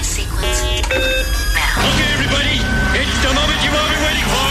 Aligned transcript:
flight 0.00 0.04
sequence. 0.04 0.60
Now. 1.52 1.84
Okay, 1.88 2.08
everybody, 2.16 2.56
it's 2.96 3.16
the 3.20 3.32
moment 3.36 3.58
you've 3.60 3.76
all 3.76 3.88
been 3.92 4.02
waiting 4.08 4.28
for. 4.32 4.48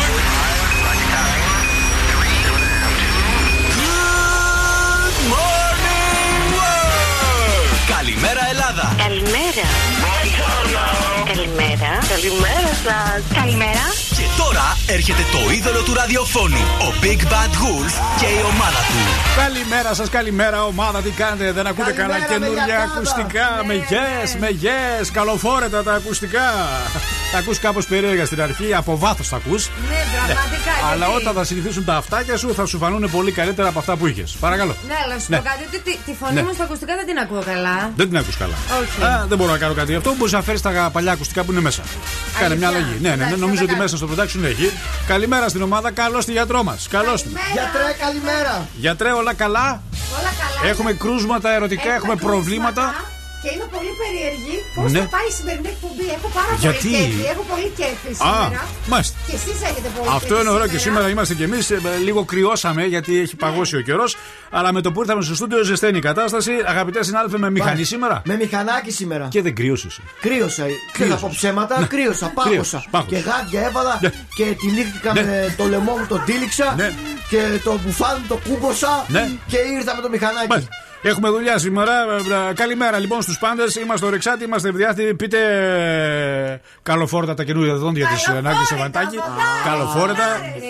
Καλημέρα 7.96 8.44
Ελλάδα! 8.52 8.96
Καλημέρα. 8.98 9.68
Καλημέρα. 11.26 11.92
Καλημέρα 12.14 12.72
σα. 12.86 12.98
Καλημέρα. 13.40 13.99
Και 14.51 14.57
τώρα 14.57 14.77
έρχεται 14.87 15.23
το 15.33 15.53
είδωλο 15.53 15.83
του 15.83 15.95
ραδιοφώνου, 15.95 16.57
ο 16.59 16.95
Big 17.03 17.23
Bad 17.33 17.53
Wolf 17.63 17.93
και 18.21 18.27
η 18.27 18.41
ομάδα 18.53 18.81
του. 18.89 19.01
Καλημέρα 19.37 19.95
σας, 19.95 20.09
καλημέρα 20.09 20.65
ομάδα. 20.65 21.01
Τι 21.03 21.11
κάνετε, 21.11 21.53
δεν 21.53 21.67
ακούτε 21.67 21.93
Καλημέρα, 21.93 22.19
κανένα 22.19 22.33
καινούργια 22.33 22.65
Μεγιακάδα. 22.67 22.93
ακουστικά; 22.95 23.63
Με 23.67 23.75
yes, 23.91 24.39
με 24.41 24.49
yes, 24.63 25.07
καλοφόρετα 25.13 25.83
τα 25.83 25.93
ακουστικά. 25.93 26.49
Τα 27.33 27.39
ακούς 27.39 27.59
κάπως 27.59 27.87
περίεργα 27.87 28.27
στην 28.27 28.43
αρχή, 28.43 28.75
από 28.75 28.99
βάθος 28.99 29.29
τα 29.29 29.37
ακούς. 29.37 29.69
Ναι, 29.69 29.97
πραγματικά. 30.27 30.73
Αλλά 30.93 31.07
γιατί- 31.07 31.21
όταν 31.23 31.35
θα 31.35 31.45
συνηθίσουν 31.45 31.85
τα 31.85 31.95
αυτάκια 31.97 32.37
σου 32.37 32.55
θα 32.55 32.67
σου 32.67 32.79
φανούν 32.79 33.11
πολύ 33.11 33.33
καλύτερα 33.33 33.69
από 33.69 33.79
αυτά 33.79 33.97
που 33.97 34.07
είχες. 34.07 34.37
Παρακαλώ. 34.41 34.77
Ναι, 34.87 34.95
αλλά 35.05 35.19
σου 35.19 35.27
Ναι. 35.29 35.37
πω 35.37 35.43
κάτι, 35.43 35.65
ότι 35.69 35.79
τη, 35.81 35.97
τη 36.07 36.13
φωνή 36.21 36.35
Ναι. 36.35 36.43
μου 36.43 36.53
στα 36.55 36.65
ακουστικά 36.65 36.95
δεν 36.97 37.07
την 37.07 37.19
ακούω 37.19 37.43
καλά. 37.53 37.93
Δεν 37.97 38.09
την 38.09 38.17
ακούς 38.17 38.37
καλά. 38.37 38.55
Όχι. 38.81 39.05
Α, 39.05 39.25
δεν 39.29 39.39
μπορώ 39.39 39.51
να 39.53 39.59
κάνω 39.59 39.75
κάτι 39.75 39.91
γι' 39.91 39.97
αυτό. 39.97 40.15
Μπορείς 40.17 40.33
να 40.33 40.43
φέρεις 40.43 40.61
τα 40.61 40.91
παλιά 40.93 41.13
ακουστικά 41.13 41.43
που 41.45 41.53
είναι 41.53 41.61
μέσα. 41.61 41.83
Κάνε 42.41 42.57
μια 42.57 42.69
αλλαγή. 42.69 42.97
Ναι, 43.01 43.09
ναι, 43.09 43.15
ναι, 43.15 43.23
Εντάξει, 43.25 43.41
νομίζω 43.41 43.57
θα 43.59 43.63
ότι 43.65 43.73
τα 43.73 43.79
μέσα 43.83 43.97
στο 43.97 44.09
production 44.13 44.45
έχει. 44.45 44.71
Καλημέρα 45.07 45.49
στην 45.49 45.63
ομάδα, 45.63 45.91
καλώς 45.91 46.23
στη 46.23 46.33
γιατρό 46.33 46.63
μας. 46.63 46.89
Καλώς 46.91 47.23
την. 47.23 47.31
Γιατρέ, 47.53 48.05
καλημέρα. 48.05 48.69
Γιατρέ, 48.77 49.11
όλα 49.13 49.35
καλά; 49.35 49.83
Όλα 50.21 50.33
καλά. 50.43 50.71
Έχουμε 50.71 50.93
κρούσματα 50.93 51.55
ερωτικά, 51.55 51.93
έχουμε 51.95 52.15
προβλήματα. 52.17 52.95
Και 53.43 53.51
είμαι 53.55 53.67
πολύ 53.77 53.93
περίεργη 54.03 54.55
πώς 54.77 54.93
Ναι. 54.93 54.99
θα 54.99 55.07
πάει 55.17 55.27
η 55.33 55.35
σημερινή 55.39 55.69
εκπομπή. 55.75 56.07
Έχω 56.17 56.29
πάρα 56.39 56.53
Γιατί; 56.65 56.89
πολύ 56.89 56.97
κέφι. 56.97 57.23
Έχω 57.33 57.45
πολύ 57.53 57.69
κέφι 57.81 58.11
Α, 58.11 58.15
σήμερα. 58.23 58.63
μάλιστα. 58.93 59.15
Και 59.27 59.35
εσείς 59.39 59.59
έχετε 59.69 59.89
πολύ 59.97 60.09
Αυτό 60.19 60.27
κέφι 60.35 60.41
είναι 60.41 60.51
ωραίο 60.57 60.69
και 60.73 60.79
σήμερα 60.87 61.05
είμαστε 61.13 61.35
κι 61.39 61.43
εμείς. 61.49 61.65
Λίγο 62.05 62.21
κρυώσαμε 62.25 62.83
γιατί 62.95 63.13
έχει 63.25 63.37
παγώσει 63.37 63.77
ο 63.77 63.83
καιρός. 63.89 64.11
Αλλά 64.51 64.73
με 64.73 64.81
το 64.85 64.93
που 64.93 65.01
ήρθαμε 65.01 65.23
στο 65.23 65.35
στούντιο 65.35 65.63
ζεσταίνει 65.65 65.99
η 65.99 66.01
κατάσταση. 66.11 66.53
Αγαπητέ 66.67 67.05
συνάδελφε, 67.05 67.39
με 67.39 67.51
μηχανή 67.51 67.85
σήμερα; 67.85 68.23
Με 68.25 68.37
μηχανάκι 68.37 68.91
σήμερα. 68.91 69.27
Και 69.31 69.43
δεν 69.43 69.55
κρύωσε. 69.55 69.89
Κρύωσα. 70.21 70.65
Δεν 70.65 70.73
θα 70.73 70.93
Κρύωσες. 70.93 71.21
πω 71.21 71.29
ψέματα, 71.35 71.81
Ναι. 71.81 71.87
κρύωσα, 71.87 72.27
πάγωσα. 72.35 72.51
Κρύωσες, 72.51 72.87
πάγωσες. 72.91 73.23
Και 73.23 73.31
γάντια 73.31 73.61
έβαλα 73.69 73.99
Ναι. 74.03 74.11
και 74.35 74.45
τυλίχτηκα 74.45 75.13
Ναι. 75.13 75.23
με 75.23 75.55
το 75.57 75.65
λαιμό 75.69 75.93
μου, 75.99 76.07
το 76.09 76.19
τύλιξα. 76.27 76.75
Ναι. 76.77 76.93
Και 77.31 77.39
το 77.65 77.79
μπουφάν 77.85 78.23
το 78.29 78.39
κούμποσα. 78.49 79.05
Ναι. 79.09 79.29
Και 79.47 79.57
ήρθα 79.77 79.97
με 79.97 80.03
το 80.03 80.09
μηχανάκι. 80.09 80.69
Μάλιστα. 81.03 81.09
Έχουμε 81.09 81.29
δουλειά 81.39 81.59
σήμερα. 81.59 81.93
Ε, 81.93 82.51
ε, 82.51 82.53
Καλημέρα 82.55 82.99
λοιπόν 82.99 83.23
στους 83.23 83.39
πάντες. 83.39 83.75
Είμαστε 83.75 84.07
ο 84.07 84.11
Ρεξάτη, 84.11 84.45
είμαστε 84.45 84.69
ευδιάθετοι. 84.69 85.15
Πείτε 85.15 85.39
ε, 86.53 86.61
καλοφόρτα 86.83 87.35
τα 87.35 87.45
καινούργια 87.45 87.75
δόντια 87.75 88.07
τη 88.07 88.13
Καλοφόρετα, 88.25 88.51
Νάκη 88.55 88.65
Σεβαντάκη. 88.67 89.17
δοντάρι. 89.17 89.65
Καλοφόρετα. 89.65 90.27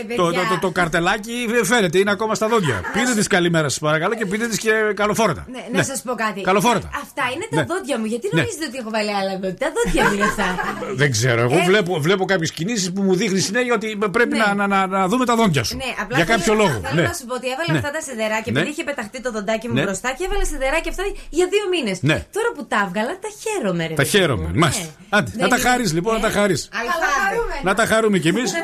Ρε, 0.08 0.14
Το, 0.14 0.22
το, 0.22 0.28
παιδιά. 0.30 0.48
το, 0.48 0.58
το 0.60 0.70
καρτελάκι 0.70 1.32
φαίνεται, 1.64 1.98
είναι 1.98 2.10
ακόμα 2.10 2.34
στα 2.34 2.48
δόντια. 2.48 2.80
Πείτε 2.92 3.20
τη 3.20 3.26
καλημέρα 3.26 3.68
σας 3.68 3.78
παρακαλώ 3.78 4.14
και 4.14 4.26
πείτε 4.26 4.46
τη 4.46 4.56
και 4.58 4.70
καλοφόρετα. 4.94 5.46
Ναι, 5.50 5.62
να 5.78 5.82
σας 5.82 6.02
πω 6.02 6.14
κάτι. 6.14 6.40
Καλοφόρετα. 6.40 6.88
Αυτά 7.02 7.22
είναι 7.34 7.46
τα 7.50 7.56
Ναι. 7.56 7.62
δόντια 7.74 7.98
μου. 7.98 8.04
Γιατί 8.04 8.28
Ναι. 8.32 8.40
νομίζετε 8.40 8.64
ότι 8.68 8.76
έχω 8.82 8.90
βάλει 8.90 9.12
άλλα 9.20 9.32
δόντια; 9.42 9.54
Τα 9.64 9.68
δόντια 9.76 10.02
μου 10.08 10.14
είναι 10.14 10.24
αυτά. 10.32 10.46
Δεν 11.02 11.10
ξέρω. 11.10 11.40
Εγώ 11.40 11.56
Ε, 11.58 11.62
βλέπω, 11.70 12.00
βλέπω 12.00 12.24
κάποιες 12.24 12.50
κινήσεις 12.52 12.92
που 12.92 13.02
μου 13.02 13.14
δείχνει 13.14 13.38
συνέχεια 13.38 13.74
ότι 13.74 13.98
πρέπει 14.16 14.36
Ναι. 14.36 14.44
να, 14.44 14.54
να, 14.54 14.66
να, 14.66 14.86
να 14.86 15.08
δούμε 15.08 15.24
τα 15.24 15.34
δόντια 15.36 15.62
σου. 15.64 15.76
Ναι, 15.76 15.90
απλά 16.02 16.16
Για 16.16 16.24
θέλω- 16.26 16.38
κάποιο 16.38 16.54
λόγο. 16.54 16.76
Θέλω 16.88 17.00
Ναι. 17.00 17.06
να 17.08 17.12
σου 17.18 17.24
πω 17.28 17.34
ότι 17.34 17.46
έβαλα 17.54 17.70
Ναι. 17.72 17.78
αυτά 17.78 17.90
τα 17.90 18.00
σιδεράκια 18.06 18.52
Ναι. 18.52 18.58
επειδή 18.58 18.70
είχε 18.74 18.84
πεταχτεί 18.84 19.18
το 19.26 19.30
δοντάκι 19.36 19.66
μου 19.68 19.74
Ναι. 19.74 19.82
μπροστά 19.84 20.08
και 20.20 20.26
έβαλα 20.28 20.44
σιδεράκια 20.44 20.90
αυτά 20.94 21.02
για 21.38 21.46
δύο 21.54 21.64
μήνες. 21.72 21.98
Ναι. 22.10 22.18
Τώρα 22.36 22.48
που 22.56 22.62
τα 22.72 22.78
έβγαλα, 22.86 23.12
τα 23.24 23.28
χαίρομαι. 23.42 23.82
Ρε, 23.82 23.88
Τα 23.88 24.02
παιδί 24.02 24.08
χαίρομαι. 24.16 24.46
μου. 24.52 24.58
Μάλιστα. 24.62 24.82
Ναι. 24.82 24.88
Άντε, 25.18 25.30
Δεν 25.34 25.40
να 25.42 25.48
τα 25.48 25.56
είναι- 25.56 25.68
χαρεί 25.68 25.86
λοιπόν, 25.96 26.12
να 26.14 26.20
τα 26.20 26.26
Ε, 26.26 26.30
χαρεί. 26.38 26.56
αλφάδε. 26.80 27.60
Να 27.62 27.74
τα 27.74 27.84
χαρούμε 27.86 28.18
κι 28.18 28.28
εμείς. 28.28 28.50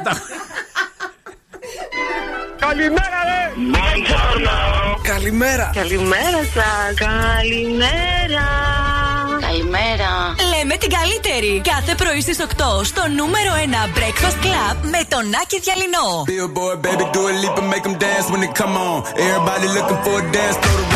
Καλημέρα, 2.67 3.19
ρε! 3.31 3.43
Καλημέρα! 5.03 5.71
Καλημέρα 5.75 6.41
σα. 6.57 6.95
Καλημέρα. 7.05 8.47
Καλημέρα. 9.41 10.11
Λέμε 10.57 10.77
την 10.77 10.91
καλύτερη. 10.99 11.61
Κάθε 11.73 11.95
πρωί 11.95 12.21
στις 12.21 12.39
8 12.41 12.85
στο 12.85 13.03
νούμερο 13.17 13.53
1 13.65 13.99
Breakfast 13.99 14.39
Club 14.47 14.77
με 14.83 15.01
τον 15.09 15.25
Άκη 15.43 15.61
Διαλυνό. 15.61 16.07
Billboard, 16.33 16.79
baby, 16.87 17.05
do 17.15 17.21
a 17.31 17.33
leap 17.43 17.57
and 17.61 17.69
make 17.75 17.85
them 17.89 17.97
dance 18.05 18.27
when 18.33 18.41
they 18.45 18.53
come 18.63 18.75
on. 18.89 18.97
Everybody 19.27 19.67
looking 19.77 20.01
for 20.05 20.15
a 20.23 20.25
dance, 20.37 20.57
throw 20.63 20.77
the 20.83 20.96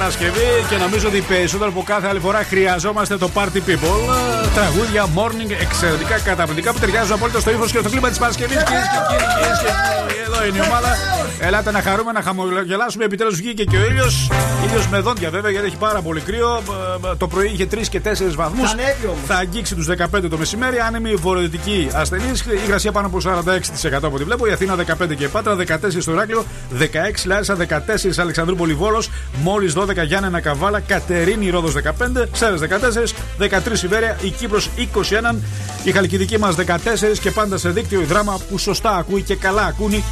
Παρασκευή 0.00 0.66
και 0.68 0.76
νομίζω 0.76 1.08
ότι 1.08 1.20
περισσότερο 1.20 1.70
από 1.70 1.82
κάθε 1.82 2.06
άλλη 2.08 2.20
φορά 2.20 2.44
χρειαζόμαστε 2.44 3.16
το 3.16 3.30
Party 3.34 3.60
People. 3.68 3.98
Ε, 4.44 4.48
Τραγούδια 4.54 5.06
morning 5.14 5.50
εξαιρετικά 5.60 6.18
καταπληκτικά 6.18 6.72
που 6.72 6.78
ταιριάζουν 6.78 7.12
απόλυτα 7.12 7.40
στο 7.40 7.50
ύφος 7.50 7.72
και 7.72 7.78
στο 7.78 7.90
κλίμα 7.90 8.08
της 8.08 8.18
Παρασκευής. 8.18 8.62
Κυρίες 8.62 8.82
και 8.92 8.98
κύριοι, 9.08 9.26
κυρίες 9.34 9.58
και 9.58 9.70
κύριοι, 10.08 10.19
εδώ 10.40 10.48
είναι 10.48 10.64
η 10.64 10.68
ομάδα. 10.68 10.96
Ελάτε 11.38 11.70
να 11.70 11.82
χαρούμε, 11.82 12.12
να 12.12 12.22
χαμογελάσουμε. 12.22 13.04
Επιτέλους 13.04 13.36
βγήκε 13.36 13.64
και 13.64 13.76
ο 13.76 13.84
ήλιος. 13.84 14.30
ήλιος 14.68 14.88
με 14.88 14.98
δόντια 15.00 15.30
βέβαια 15.30 15.50
γιατί 15.50 15.66
έχει 15.66 15.76
πάρα 15.76 16.02
πολύ 16.02 16.20
κρύο. 16.20 16.62
Ε, 17.04 17.08
ε, 17.08 17.14
Το 17.18 17.26
πρωί 17.28 17.50
είχε 17.52 17.66
3 17.66 17.88
και 17.88 18.00
4 18.00 18.34
βαθμούς. 18.34 18.70
Θα 18.70 18.72
ανέβει 18.72 19.06
όμως. 19.06 19.20
Θα 19.26 19.34
αγγίξει 19.34 19.74
τους 19.74 19.86
15 19.86 20.28
το 20.30 20.38
μεσημέρι. 20.38 20.78
Άνεμη 20.78 21.14
βορειοδυτική 21.14 21.88
ασθενής. 21.92 22.44
Υγρασία 22.66 22.92
πάνω 22.92 23.06
από 23.06 23.20
46% 23.20 24.06
από 24.06 24.14
ό,τι 24.14 24.24
βλέπω. 24.24 24.46
Η 24.46 24.52
Αθήνα 24.52 24.76
15 24.76 25.14
και 25.14 25.24
η 25.24 25.28
Πάτρα, 25.28 25.56
14 25.56 26.00
στο 26.00 26.12
Ηράκλειο, 26.12 26.44
16 26.78 27.26
Λάρισα, 27.26 27.54
14 27.54 28.18
Αλεξανδρούπολη 28.18 28.74
Βόλος, 28.74 29.10
μόλις 29.42 29.72
12 29.72 30.04
Γιάννενα 30.06 30.40
Καβάλα, 30.40 30.80
Κατερίνη 30.80 31.50
Ρόδος 31.50 31.72
15, 31.72 32.28
Σέρες 32.32 32.60
14, 32.60 33.14
13 33.38 33.82
Ιβέρια, 33.84 34.16
η 34.22 34.30
Κύπρος 34.30 34.68
21, 34.76 35.36
η 35.84 35.92
Χαλκιδική 35.92 36.38
μας 36.38 36.54
14 36.54 37.18
και 37.20 37.30
πάντα 37.30 37.58
σε 37.58 37.68
δίκτυο 37.68 38.00
η 38.00 38.04
δράμα 38.04 38.38
που 38.50 38.58
σωστά 38.58 38.96
ακούει 38.96 39.22
και 39.22 39.34
καλά 39.36 39.62
ακούνε 39.64 40.02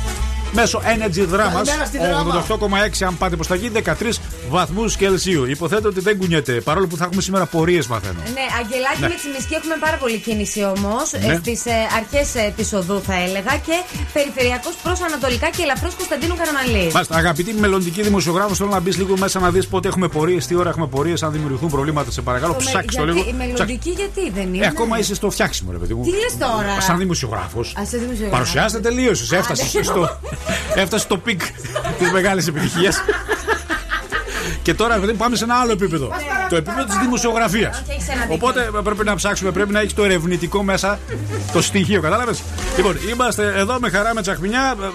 μέσω 0.52 0.82
Energy 0.84 1.18
Drama. 1.34 1.52
Καλημέρα 1.52 1.84
στη 1.86 1.98
δράμα. 1.98 2.44
88,6 2.48 3.04
αν 3.06 3.16
πάτε 3.18 3.34
προς 3.34 3.46
τα 3.46 3.54
γη, 3.54 3.68
13 3.68 4.18
βαθμούς 4.48 4.96
Κελσίου. 4.96 5.44
Υποθέτω 5.44 5.88
ότι 5.88 6.00
δεν 6.00 6.18
κουνιέται 6.18 6.52
παρόλο 6.52 6.86
που 6.86 6.96
θα 6.96 7.04
έχουμε 7.04 7.22
σήμερα 7.22 7.46
πορείες, 7.46 7.86
μαθαίνω. 7.86 8.20
Ναι, 8.34 8.40
Αγγελάκι 8.60 9.00
Ναι. 9.00 9.08
με 9.08 9.14
Τσιμισκή 9.14 9.54
έχουμε 9.54 9.74
πάρα 9.80 9.96
πολύ 9.96 10.18
κίνηση 10.18 10.64
όμως. 10.64 11.12
Ναι. 11.26 11.34
Στις 11.34 11.62
αρχές 11.96 12.52
της 12.56 12.72
οδού 12.72 13.02
θα 13.06 13.14
έλεγα 13.14 13.56
και 13.66 13.76
περιφερειακός 14.12 14.74
προς 14.82 15.00
Ανατολικά 15.00 15.50
και 15.50 15.62
ελαφρώς 15.62 15.94
Κωνσταντίνου 15.94 16.34
Καραμαλή. 16.36 16.90
Μάλιστα, 16.92 17.16
αγαπητή 17.16 17.52
μελλοντική 17.54 18.02
δημοσιογράφο, 18.02 18.54
θέλω 18.54 18.68
να 18.70 18.80
μπεις 18.80 18.96
λίγο 18.96 19.16
μέσα 19.18 19.40
να 19.40 19.50
δεις 19.50 19.66
πότε 19.66 19.88
έχουμε 19.88 20.08
πορείες, 20.08 20.46
τι 20.46 20.54
ώρα 20.54 20.68
έχουμε 20.70 20.86
πορείες, 20.86 21.22
αν 21.22 21.32
δημιουργηθούν 21.32 21.68
προβλήματα. 21.70 22.10
Σε 22.10 22.20
παρακαλώ, 22.22 22.52
Το 22.52 22.58
με- 22.64 22.70
ψάξτε 22.70 23.04
το 23.04 23.12
γιατί- 23.12 23.18
λίγο. 23.28 23.30
Η 23.30 23.32
Ψάξτε. 23.32 23.52
μελλοντική 23.64 23.90
γιατί 23.90 24.30
δεν 24.30 24.54
είναι; 24.54 24.64
Ε, 24.64 24.68
ακόμα 24.68 24.98
είσαι 24.98 25.14
στο 25.14 25.30
φτιάξιμο, 25.30 25.72
ρε 25.72 25.78
παιδί 25.78 25.94
μου. 25.94 26.02
Τι 26.02 26.10
λες 26.10 26.36
τώρα; 26.38 26.80
Σαν 26.80 26.98
δημοσιογράφος. 26.98 27.74
Α, 27.80 27.84
σε 27.84 27.96
δημοσιογράφος. 27.96 28.38
Παρουσιάζεται 28.38 28.80
τελείωσε. 28.88 29.36
Έφτασες 29.36 29.74
ναι. 29.74 29.82
στο, 29.82 30.18
έφτασε 30.74 31.04
στο 31.04 31.18
peak 31.18 31.40
της 31.98 32.10
μεγάλης 32.12 32.46
επιτυχίας. 32.46 33.02
Και 34.62 34.74
τώρα 34.74 34.98
παιδί, 34.98 35.12
πάμε 35.12 35.36
σε 35.36 35.44
ένα 35.44 35.54
άλλο 35.54 35.72
επίπεδο. 35.72 36.10
Το 36.48 36.56
επίπεδο 36.56 36.84
της 36.84 36.96
δημοσιογραφίας. 36.96 37.80
Όχι, 37.82 37.90
έχεις 37.90 38.08
ένα 38.08 38.20
δίκιο. 38.20 38.34
Οπότε 38.34 38.70
πρέπει 38.84 39.04
να 39.04 39.14
ψάξουμε, 39.14 39.50
πρέπει 39.50 39.72
να 39.72 39.80
έχεις 39.80 39.94
το 39.94 40.04
ερευνητικό 40.04 40.62
μέσα 40.62 40.98
το 41.52 41.62
στοιχείο, 41.62 42.00
κατάλαβες; 42.00 42.42
Λοιπόν, 42.76 42.96
είμαστε 43.10 43.52
εδώ 43.56 43.78
με 43.80 43.90
χαρά 43.90 44.14
με 44.14 44.22
τσαχμινιά. 44.22 44.74
Ε, 44.80 44.84
ε, 44.84 44.88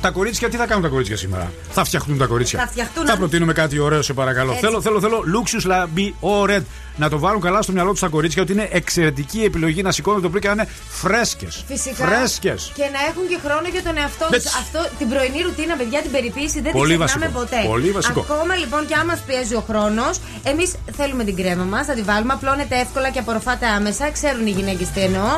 Τα 0.00 0.10
κορίτσια, 0.10 0.48
τι 0.48 0.56
θα 0.56 0.66
κάνουν 0.66 0.82
τα 0.82 0.88
κορίτσια 0.88 1.16
σήμερα; 1.16 1.52
Θα 1.70 1.84
φτιαχτούν 1.84 2.18
τα 2.18 2.26
κορίτσια. 2.26 2.58
Θα 2.58 2.66
φτιαχτούν. 2.66 3.06
Θα 3.06 3.16
προτείνουμε 3.16 3.52
κάτι 3.52 3.78
ωραίο, 3.78 4.02
σε 4.02 4.12
παρακαλώ. 4.12 4.50
Έτσι. 4.52 4.64
Θέλω, 4.64 4.80
θέλω, 4.80 5.00
θέλω. 5.00 5.22
Luxus 5.34 5.66
La 5.70 5.98
Be 5.98 6.10
All 6.20 6.50
Red. 6.50 6.62
Να 6.96 7.08
το 7.08 7.18
βάλουν 7.18 7.40
καλά 7.40 7.62
στο 7.62 7.72
μυαλό 7.72 7.90
τους 7.90 8.00
τα 8.00 8.08
κορίτσια 8.08 8.42
ότι 8.42 8.52
είναι 8.52 8.68
εξαιρετική 8.72 9.42
επιλογή 9.44 9.82
να 9.82 9.92
σηκώνουν 9.92 10.22
το 10.22 10.28
πρωί 10.30 10.40
και 10.40 10.46
να 10.46 10.52
είναι 10.52 10.68
φρέσκες. 10.88 11.64
Φυσικά. 11.68 12.06
Φρέσκες. 12.06 12.72
Και 12.74 12.82
να 12.82 13.00
έχουν 13.10 13.28
και 13.28 13.38
χρόνο 13.44 13.68
για 13.72 13.82
τον 13.82 13.96
εαυτό 13.96 14.26
τους. 14.26 14.36
Έτσι. 14.36 14.48
Αυτό 14.60 14.88
την 14.98 15.08
πρωινή 15.08 15.40
ρουτίνα, 15.42 15.76
παιδιά, 15.76 16.02
την 16.02 16.10
περιποίηση 16.10 16.60
δεν 16.60 16.72
Πολύ 16.72 16.96
την 16.96 17.04
ξεχνάμε 17.04 17.32
βασικό. 17.32 17.56
ποτέ. 17.56 17.68
Πολύ 17.68 17.90
βασικό. 17.90 18.20
Ακόμα 18.20 18.54
λοιπόν 18.56 18.86
και 18.86 18.94
αν 18.94 19.04
μα 19.10 19.16
πιέζει 19.26 19.54
ο 19.54 19.64
χρόνος, 19.68 20.20
εμείς 20.42 20.74
θέλουμε 20.96 21.24
την 21.24 21.36
κρέμα 21.36 21.64
μας, 21.64 21.86
θα 21.86 21.94
τη 21.94 22.02
βάλουμε, 22.02 22.32
απλώνεται 22.32 22.76
εύκολα 22.84 23.10
και 23.10 23.18
απορροφάται 23.18 23.66
άμεσα. 23.66 24.10
Ξέρουν 24.10 24.46
οι 24.46 24.50
γυναίκες 24.50 24.88
τι 24.88 25.00
εννοώ. 25.00 25.30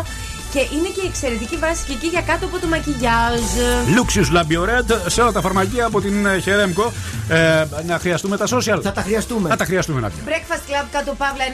Και 0.53 0.59
είναι 0.77 0.89
και 0.95 1.01
η 1.05 1.07
εξαιρετική 1.07 1.57
βάση 1.57 1.85
και 1.87 1.93
εκεί 1.93 2.07
για 2.07 2.21
κάτω 2.21 2.47
από 2.47 2.59
το 2.59 2.67
μακιγιάζ. 2.67 3.41
Luxus 3.97 4.37
La 4.37 4.43
Be 4.49 4.57
All 4.61 4.69
Red 4.69 4.97
σε 5.07 5.21
όλα 5.21 5.33
τα 5.33 5.41
φαρμακεία 5.41 5.85
από 5.87 6.01
την 6.01 6.27
ε, 6.27 6.39
Χερέμκο. 6.39 6.93
Ε, 7.29 7.65
να 7.87 7.99
χρειαστούμε 7.99 8.37
τα 8.37 8.45
social; 8.47 8.81
Θα 8.83 8.93
τα 8.93 9.03
χρειαστούμε. 9.03 9.49
Θα 9.49 9.57
τα 9.57 9.65
χρειαστούμε 9.65 10.01
να 10.01 10.09
Breakfast 10.09 10.71
Club 10.71 10.87
κάτω 10.93 11.15
παύλα 11.19 11.45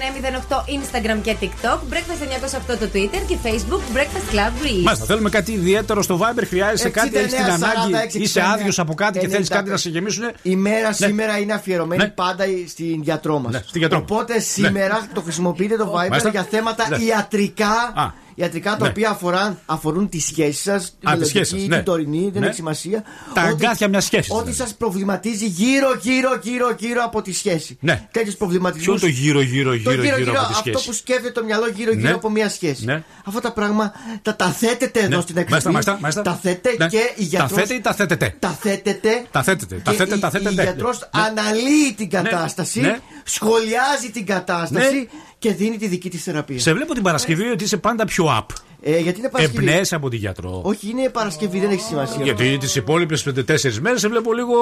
908 0.48 0.54
Instagram 0.56 1.18
και 1.22 1.36
TikTok. 1.40 1.78
Breakfast 1.92 2.72
908 2.72 2.78
το 2.78 2.88
Twitter 2.94 3.22
και 3.26 3.36
Facebook. 3.44 3.96
Breakfast 3.96 4.34
Club 4.34 4.64
Greece. 4.64 4.82
Μάλιστα, 4.84 5.04
θέλουμε 5.06 5.30
κάτι 5.30 5.52
ιδιαίτερο 5.52 6.02
στο 6.02 6.18
Viber. 6.22 6.42
Χρειάζεσαι 6.48 6.88
κάτι, 6.88 7.16
έχεις 7.16 7.32
την 7.34 7.44
69, 7.44 7.48
ανάγκη, 7.52 8.08
46, 8.18 8.20
είσαι 8.20 8.40
69, 8.40 8.42
άδειος 8.52 8.78
από 8.78 8.94
κάτι 8.94 9.18
και 9.18 9.28
θέλεις 9.28 9.48
90. 9.50 9.54
κάτι 9.56 9.70
να 9.70 9.76
σε 9.76 9.88
γεμίσουν. 9.88 10.24
Η 10.42 10.56
μέρα 10.56 10.88
Ναι. 10.88 10.94
σήμερα 10.94 11.38
είναι 11.38 11.52
αφιερωμένη 11.52 12.02
Ναι. 12.02 12.08
πάντα 12.08 12.44
στην 12.68 13.02
γιατρό 13.02 13.38
μας. 13.38 13.52
Ναι, 13.52 13.62
στην 13.66 13.80
γιατρό 13.80 13.98
μας. 13.98 14.10
Οπότε 14.10 14.40
σήμερα 14.40 15.06
το 15.14 15.20
χρησιμοποιείτε 15.20 15.76
το 15.76 15.92
Viber 15.96 16.08
Μάλιστα. 16.08 16.28
για 16.28 16.46
θέματα 16.50 16.86
Ναι. 16.88 16.96
ιατρικά. 16.96 17.92
Α. 18.42 18.44
Ιατρικά 18.44 18.70
τα 18.76 18.82
Ναι. 18.84 18.88
οποία 18.88 19.10
αφορά, 19.10 19.58
αφορούν 19.66 20.08
τη 20.08 20.20
σχέση 20.20 20.62
σας, 20.62 20.96
την 21.00 21.18
τις 21.18 21.28
σχέσεις 21.28 21.48
σας, 21.48 21.52
μελλοντική, 21.52 21.68
ναι. 21.68 21.76
την 21.76 21.84
τωρινή, 21.84 22.30
δεν 22.32 22.40
Ναι. 22.40 22.46
έχει 22.46 22.54
σημασία. 22.54 23.04
Τα 23.34 23.42
Ό,τι- 23.42 23.50
αγκάθια 23.50 23.88
μιας 23.88 24.04
σχέσης, 24.04 24.30
Ό,τι 24.30 24.40
δηλαδή. 24.42 24.56
σας 24.62 24.74
προβληματίζει 24.74 25.46
γύρω, 25.46 25.94
γύρω, 26.02 26.38
γύρω, 26.42 26.74
γύρω 26.78 27.02
από 27.04 27.22
τη 27.22 27.32
σχέση. 27.32 27.76
Ναι. 27.80 28.08
Τέτοιου 28.10 28.32
προβληματισμού. 28.38 28.94
Ποιο 28.94 29.06
είναι 29.06 29.14
το 29.16 29.20
γύρω, 29.22 29.40
γύρω, 29.42 29.70
Το 29.70 29.76
γύρω, 29.92 30.02
γύρω, 30.18 30.32
από 30.32 30.40
τη 30.40 30.52
αυτό 30.52 30.68
σχέση; 30.70 30.86
που 30.86 30.92
σκέφτεται 30.92 31.30
το 31.32 31.44
μυαλό 31.44 31.66
γύρω-γύρω 31.68 32.08
Ναι. 32.08 32.14
από 32.14 32.30
μια 32.30 32.48
σχέση. 32.48 32.84
Ναι. 32.84 33.02
Αυτά 33.24 33.40
τα 33.40 33.52
πράγματα 33.52 33.92
τα, 34.22 34.36
τα 34.36 34.46
θέτετε 34.46 35.00
εδώ 35.00 35.16
Ναι. 35.16 35.22
στην 35.22 35.36
εκπομπή. 35.36 35.50
Μάλιστα, 35.50 35.70
μάλιστα, 35.70 35.98
μάλιστα. 36.00 36.22
Τα 36.22 36.34
θέτε 36.42 36.74
Ναι. 36.78 36.86
και 36.86 36.96
η 36.96 37.14
Τα 37.16 37.22
γιατρός 37.22 37.52
θέτε 37.60 37.74
ή 37.74 37.80
τα 37.80 37.94
θέτετε; 37.94 38.36
τα 38.38 38.48
θέτετε. 38.60 39.24
Τα 39.30 39.42
θέτετε, 39.42 39.74
τα 39.84 39.90
και 39.90 39.96
θέτε, 39.96 40.14
η- 40.14 40.18
τα 40.18 40.30
θέτετε. 40.30 40.50
Η 40.50 40.54
γιατρός 40.54 40.98
Ναι. 40.98 41.22
αναλύει 41.22 41.94
την 41.96 42.10
κατάσταση, 42.10 42.80
Ναι. 42.80 42.98
σχολιάζει 43.24 44.10
την 44.12 44.26
κατάσταση 44.26 44.94
Ναι. 44.94 45.06
Και 45.48 45.52
δίνει 45.52 45.76
τη 45.76 45.86
δική 45.88 46.10
της 46.10 46.22
θεραπεία. 46.22 46.58
Σε 46.58 46.72
βλέπω 46.72 46.94
την 46.94 47.02
Παρασκευή 47.02 47.44
ότι 47.50 47.64
είσαι 47.64 47.76
πάντα 47.76 48.04
πιο 48.04 48.26
up. 48.38 48.46
Ε, 48.82 48.98
γιατί 48.98 49.18
είναι 49.18 49.28
Παρασκευή; 49.28 49.66
Εμπνέεσαι 49.66 49.94
από 49.94 50.08
τον 50.10 50.18
γιατρό. 50.18 50.60
Όχι, 50.64 50.90
είναι 50.90 51.08
Παρασκευή, 51.08 51.60
δεν 51.60 51.70
έχει 51.70 51.80
σημασία. 51.80 52.24
Γιατί 52.24 52.56
τις 52.58 52.74
υπόλοιπες 52.76 53.22
5-4 53.22 53.78
μέρες 53.80 54.00
σε 54.00 54.08
βλέπω 54.08 54.32
λίγο, 54.34 54.54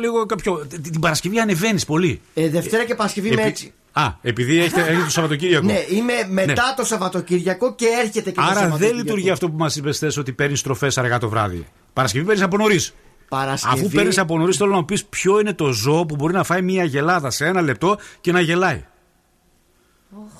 λίγο 0.00 0.26
κάποιο. 0.26 0.66
Την 0.68 0.82
την 0.82 1.00
Παρασκευή 1.00 1.38
ανεβαίνεις 1.38 1.84
πολύ. 1.84 2.20
Ε, 2.34 2.48
Δευτέρα 2.48 2.84
και 2.84 2.94
Παρασκευή 2.94 3.26
είμαι 3.28 3.40
Επί- 3.40 3.50
έτσι. 3.50 3.72
Α, 3.92 4.06
επειδή 4.22 4.58
έχετε, 4.58 4.80
έχετε 4.80 5.04
το 5.04 5.10
Σαββατοκύριακο. 5.10 5.66
Ναι, 5.66 5.78
είμαι 5.90 6.12
μετά 6.28 6.52
Ναι. 6.52 6.74
το 6.76 6.84
Σαββατοκύριακο 6.84 7.74
και 7.74 7.86
έρχεται 8.00 8.30
και 8.30 8.36
το 8.36 8.42
Άρα 8.42 8.52
δεν 8.52 8.60
Σαββατοκύριακο. 8.62 8.96
λειτουργεί 9.02 9.30
αυτό 9.30 9.50
που 9.50 9.56
μας 9.56 9.76
είπες 9.76 9.96
χθε 9.96 10.12
ότι 10.18 10.32
παίρνεις 10.32 10.58
στροφέ 10.58 10.90
αργά 10.94 11.18
το 11.18 11.28
βράδυ. 11.28 11.66
Παρασκευή 11.92 12.24
παίρνεις 12.24 12.44
από 12.44 12.56
νωρίς. 12.56 12.94
Παρασκευή. 13.28 13.80
Αφού 13.80 13.88
παίρνεις 13.88 14.18
από 14.18 14.38
νωρίς, 14.38 14.56
θέλω 14.56 14.70
να 14.70 14.76
μου 14.76 14.84
πεις 14.84 15.04
ποιο 15.04 15.40
είναι 15.40 15.52
το 15.52 15.72
ζώο 15.72 16.06
που 16.06 16.16
μπορεί 16.16 16.32
να 16.32 16.44
φάει 16.44 16.62
μια 16.62 16.84
γελάδα 16.84 17.30
σε 17.30 17.46
ένα 17.46 17.60
λεπτό 17.60 17.98
και 18.20 18.32
να 18.32 18.40
γελάει. 18.40 18.84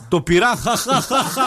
Το 0.08 0.20
πειρά. 0.20 0.58
χα, 0.62 0.76
χα, 0.76 1.00
χα, 1.00 1.22
χα, 1.22 1.44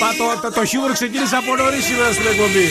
Μα 0.00 0.08
το, 0.18 0.40
το, 0.42 0.52
το 0.52 0.64
χιούμορ 0.64 0.92
ξεκίνησε 0.92 1.36
από 1.36 1.56
νωρίς 1.56 1.84
σήμερα 1.84 2.12
στην 2.12 2.26
εκπομπή. 2.26 2.66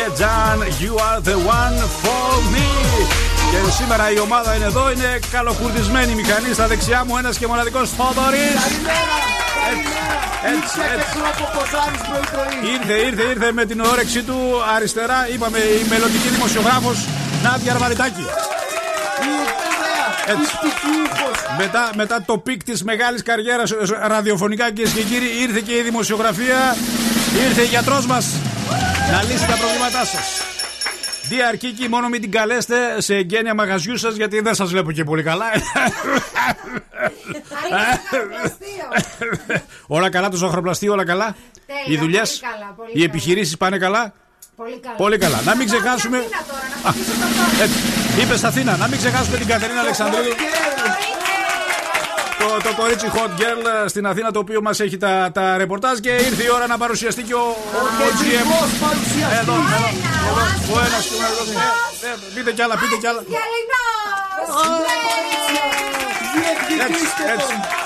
Get 0.00 0.12
down. 0.28 0.56
You 0.84 0.92
are 1.08 1.20
the 1.30 1.38
one 1.58 1.78
for 2.02 2.28
me. 2.54 2.68
Και 3.50 3.70
σήμερα 3.78 4.10
η 4.10 4.18
ομάδα 4.18 4.54
είναι 4.54 4.64
εδώ, 4.64 4.90
είναι 4.90 5.18
καλοκουρδισμένη 5.30 6.12
η 6.12 6.14
μηχανή. 6.14 6.52
Στα 6.52 6.66
δεξιά 6.66 7.04
μου 7.06 7.16
ένας 7.16 7.38
και 7.38 7.46
μοναδικός 7.46 7.90
Θόδωρης. 7.90 8.60
Έτσι, 10.54 10.78
έτσι. 10.94 11.18
Ήρθε, 12.72 12.92
ήρθε, 12.92 13.22
ήρθε 13.22 13.52
με 13.52 13.64
την 13.64 13.80
όρεξή 13.80 14.22
του 14.22 14.38
αριστερά. 14.76 15.28
Είπαμε 15.32 15.58
η 15.58 15.86
μελλοντική 15.88 16.28
δημοσιογράφος 16.28 17.06
Νάντια 17.42 17.72
Αρβαριτάκη. 17.72 18.26
Έτσι. 20.26 20.52
Μετά, 21.58 21.90
μετά 21.94 22.22
το 22.26 22.38
peak 22.38 22.62
της 22.64 22.84
μεγάλης 22.84 23.22
καριέρας 23.22 23.72
ραδιοφωνικά 24.06 24.70
κυρίες 24.70 24.92
και 24.92 25.02
κύριοι, 25.02 25.28
ήρθε 25.42 25.60
και 25.60 25.76
η 25.76 25.82
δημοσιογραφία. 25.82 26.76
Ήρθε 27.48 27.62
η 27.62 27.66
γιατρός 27.66 28.06
μας 28.06 28.26
να 29.12 29.22
λύσει 29.22 29.46
τα 29.46 29.54
προβλήματά 29.56 30.04
σας. 30.04 30.40
Διαρκήκη, 31.28 31.88
μόνο 31.88 32.08
μην 32.08 32.20
την 32.20 32.30
καλέστε 32.30 33.00
σε 33.00 33.14
εγγένεια 33.14 33.54
μαγαζιού 33.54 33.96
σας 33.96 34.14
γιατί 34.16 34.40
δεν 34.40 34.54
σας 34.54 34.70
βλέπω 34.70 34.92
και 34.92 35.04
πολύ 35.04 35.22
καλά. 35.22 35.44
όλα 39.86 40.08
καλά, 40.10 40.28
το 40.28 40.36
ζωχροπλαστείο, 40.36 40.92
όλα 40.92 41.04
καλά. 41.04 41.36
Τέλεια, 41.66 41.82
Οι 41.86 41.96
δουλειές, 41.96 42.38
πολύ 42.40 42.52
καλά, 42.52 42.72
πολύ 42.76 42.90
οι 42.90 42.92
καλά. 42.92 43.04
επιχειρήσεις 43.04 43.56
πάνε 43.56 43.78
καλά. 43.78 44.12
Πολύ 44.56 44.78
καλά. 44.82 44.94
Πολύ 44.96 45.18
καλά. 45.18 45.40
Να 45.44 45.56
μην 45.56 45.66
ξεχάσουμε. 45.66 46.24
Είπες 48.22 48.44
Αθήνα, 48.44 48.76
να 48.76 48.86
μην 48.88 48.98
ξεχάσουμε 48.98 49.36
την 49.36 49.46
Κατερίνα 49.46 49.80
Αλεξανδρίδου. 49.80 50.28
Το, 52.46 52.52
το 52.68 52.74
κορίτσι 52.76 53.10
Hot 53.14 53.40
Girl 53.40 53.84
ε, 53.84 53.88
στην 53.88 54.06
Αθήνα 54.06 54.30
το 54.30 54.38
οποίο 54.38 54.62
μας 54.62 54.80
έχει 54.80 54.96
τα, 54.96 55.30
τα 55.34 55.56
ρεπορτάζ 55.56 55.98
και 55.98 56.10
ήρθε 56.10 56.42
η 56.42 56.50
ώρα 56.54 56.66
να 56.66 56.78
παρουσιαστεί 56.78 57.22
και 57.22 57.34
ο, 57.34 57.38
ο, 57.38 57.42
ο 57.42 58.08
GM. 58.20 58.48
Εδώ, 59.40 59.52
εδώ, 59.52 59.88
εδώ, 60.28 60.42
ο 60.74 60.84
ένας 60.86 61.04
και 61.06 61.14
ο 61.14 61.26
άλλος. 61.26 61.48
Ε, 62.02 62.06
ε, 62.06 62.14
Πείτε 62.34 62.52
κι 62.52 62.62
άλλα, 62.62 62.74
πείτε 62.78 62.96
κι 62.96 63.06
άλλα. 63.06 63.22
Έτσι, 66.86 67.04
έτσι. 67.34 67.85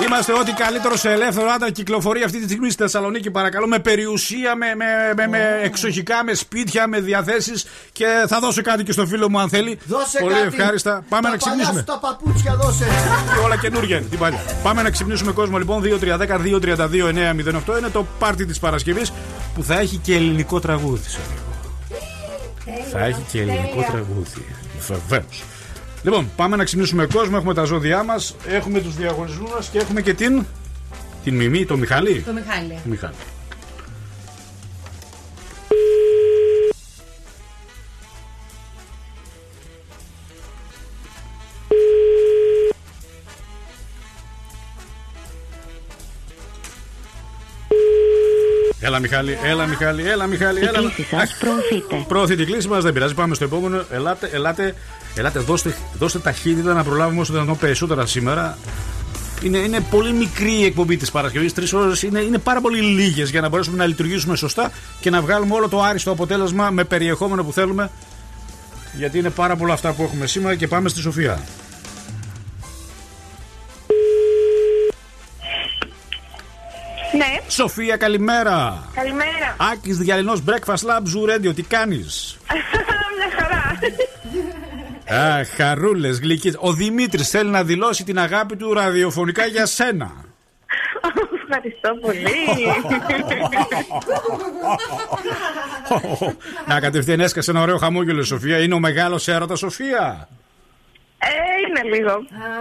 Είμαστε 0.00 0.32
ό,τι 0.32 0.52
καλύτερο 0.52 0.96
σε 0.96 1.10
ελεύθερο 1.10 1.50
άντρα 1.50 1.70
κυκλοφορεί 1.70 2.22
αυτή 2.22 2.38
τη 2.38 2.44
στιγμή 2.44 2.70
στη 2.70 2.82
Θεσσαλονίκη, 2.82 3.30
παρακαλώ, 3.30 3.66
με 3.66 3.78
περιουσία, 3.78 4.54
με, 4.56 4.66
με, 4.74 4.84
με, 5.16 5.26
με 5.26 5.60
εξοχικά, 5.62 6.24
με 6.24 6.34
σπίτια, 6.34 6.86
με 6.86 7.00
διαθέσεις. 7.00 7.66
Και 7.92 8.06
θα 8.28 8.38
δώσω 8.40 8.62
κάτι 8.62 8.82
και 8.84 8.92
στο 8.92 9.06
φίλο 9.06 9.30
μου 9.30 9.40
αν 9.40 9.48
θέλει. 9.48 9.78
Δώσε 9.84 10.18
Πολύ 10.20 10.34
κάτι. 10.34 10.46
ευχάριστα. 10.46 11.04
Πάμε 11.08 11.22
Τα 11.22 11.30
να 11.30 11.36
παλιά 11.36 11.36
ξυπνήσουμε. 11.36 11.78
σου 11.78 11.84
Τα 11.84 11.98
παπούτσια 11.98 12.54
δώσε. 12.56 12.84
Και 13.34 13.44
όλα 13.44 13.56
καινούργια 13.56 13.96
είναι. 13.96 14.06
Την 14.06 14.18
παλιά. 14.18 14.40
Πάμε 14.62 14.82
να 14.82 14.90
ξυπνήσουμε 14.90 15.32
κόσμο 15.32 15.58
λοιπόν. 15.58 15.82
2-3-10-2-32-908 15.82 17.78
είναι 17.78 17.88
το 17.92 18.06
πάρτι 18.18 18.46
της 18.46 18.58
Παρασκευής 18.58 19.12
που 19.54 19.62
θα 19.62 19.78
έχει 19.78 19.96
και 19.96 20.14
ελληνικό 20.14 20.60
τραγούδι. 20.60 21.08
σε 21.08 21.18
λίγο. 21.28 21.40
Θα 22.92 23.04
έχει 23.04 23.20
και 23.32 23.40
ελληνικό 23.40 23.82
τραγούδι. 23.90 24.46
Βεβαίως. 24.88 25.42
Λοιπόν, 26.02 26.30
πάμε 26.36 26.56
να 26.56 26.64
ξυπνήσουμε 26.64 27.06
κόσμο. 27.06 27.36
Έχουμε 27.38 27.54
τα 27.54 27.64
ζώδιά 27.64 28.02
μας, 28.02 28.36
έχουμε 28.46 28.80
τους 28.80 28.96
διαγωνισμούς 28.96 29.50
μας 29.50 29.68
και 29.68 29.78
έχουμε 29.78 30.00
και 30.00 30.14
την. 30.14 30.44
Την 31.24 31.34
Μιμή, 31.34 31.64
το 31.64 31.76
Μιχαλή. 31.76 32.22
Το 32.26 32.32
Μιχάλη. 32.32 32.78
Το 32.82 32.88
Μιχάλη. 32.88 33.14
Έλα 48.84 48.98
Μιχάλη, 48.98 49.38
έλα 49.42 49.66
Μιχάλη, 49.66 50.08
έλα 50.08 50.26
Μιχάλη, 50.26 50.60
έλα. 50.60 50.78
κλήση 50.78 51.06
σας 51.10 51.36
προωθείται. 51.38 52.04
Προωθείται 52.08 52.42
η 52.42 52.44
κλίση 52.44 52.68
μας, 52.68 52.82
δεν 52.82 52.92
πειράζει. 52.92 53.14
Πάμε 53.14 53.34
στο 53.34 53.44
επόμενο. 53.44 53.84
Ελάτε, 53.90 54.30
ελάτε, 54.32 54.74
ελάτε 55.14 55.38
δώστε, 55.38 55.76
δώστε 55.98 56.18
ταχύτητα 56.18 56.72
να 56.72 56.84
προλάβουμε 56.84 57.20
όσο 57.20 57.32
δυνατόν 57.32 57.58
περισσότερα 57.58 58.06
σήμερα. 58.06 58.58
Είναι, 59.42 59.58
είναι 59.58 59.80
πολύ 59.90 60.12
μικρή 60.12 60.52
η 60.52 60.64
εκπομπή 60.64 60.96
της 60.96 61.10
Παρασκευής. 61.10 61.52
Τρεις 61.52 61.72
ώρες 61.72 62.02
είναι, 62.02 62.20
είναι 62.20 62.38
πάρα 62.38 62.60
πολύ 62.60 62.80
λίγες 62.80 63.30
για 63.30 63.40
να 63.40 63.48
μπορέσουμε 63.48 63.76
να 63.76 63.86
λειτουργήσουμε 63.86 64.36
σωστά 64.36 64.70
και 65.00 65.10
να 65.10 65.20
βγάλουμε 65.20 65.54
όλο 65.54 65.68
το 65.68 65.82
άριστο 65.82 66.10
αποτέλεσμα 66.10 66.70
με 66.70 66.84
περιεχόμενο 66.84 67.44
που 67.44 67.52
θέλουμε. 67.52 67.90
Γιατί 68.96 69.18
είναι 69.18 69.30
πάρα 69.30 69.56
πολλά 69.56 69.72
αυτά 69.72 69.92
που 69.92 70.02
έχουμε 70.02 70.26
σήμερα 70.26 70.54
και 70.54 70.68
πάμε 70.68 70.88
στη 70.88 71.00
Σοφία. 71.00 71.40
Ναι, 77.22 77.40
Σοφία, 77.48 77.96
καλημέρα. 77.96 78.88
καλημέρα. 78.94 79.56
Άκης 79.72 79.96
Διαλυνός 79.96 80.42
Breakfast 80.46 80.74
Lab 80.88 81.02
Zoo 81.02 81.30
Radio, 81.34 81.54
τι 81.54 81.62
κάνεις; 81.62 82.38
Μια 83.18 83.30
χαρά. 83.38 83.78
Α, 85.22 85.44
χαρούλες, 85.56 86.18
γλυκίες 86.20 86.56
Ο 86.58 86.72
Δημήτρης 86.72 87.28
θέλει 87.30 87.50
να 87.50 87.64
δηλώσει 87.64 88.04
την 88.04 88.18
αγάπη 88.18 88.56
του 88.56 88.72
ραδιοφωνικά 88.74 89.46
για 89.46 89.66
σένα 89.66 90.10
Ευχαριστώ 91.42 91.90
πολύ. 92.00 92.32
Να 96.68 96.80
κατευθείαν 96.80 97.20
έσκασε 97.20 97.50
ένα 97.50 97.60
ωραίο 97.60 97.76
χαμόγελο 97.78 98.20
η 98.20 98.24
Σοφία 98.24 98.58
Είναι 98.58 98.74
ο 98.74 98.78
μεγάλος 98.78 99.28
έρωτας 99.28 99.58
Σοφία 99.58 100.28
Ε, 101.18 101.28
είναι 101.68 101.96
λίγο. 101.96 102.12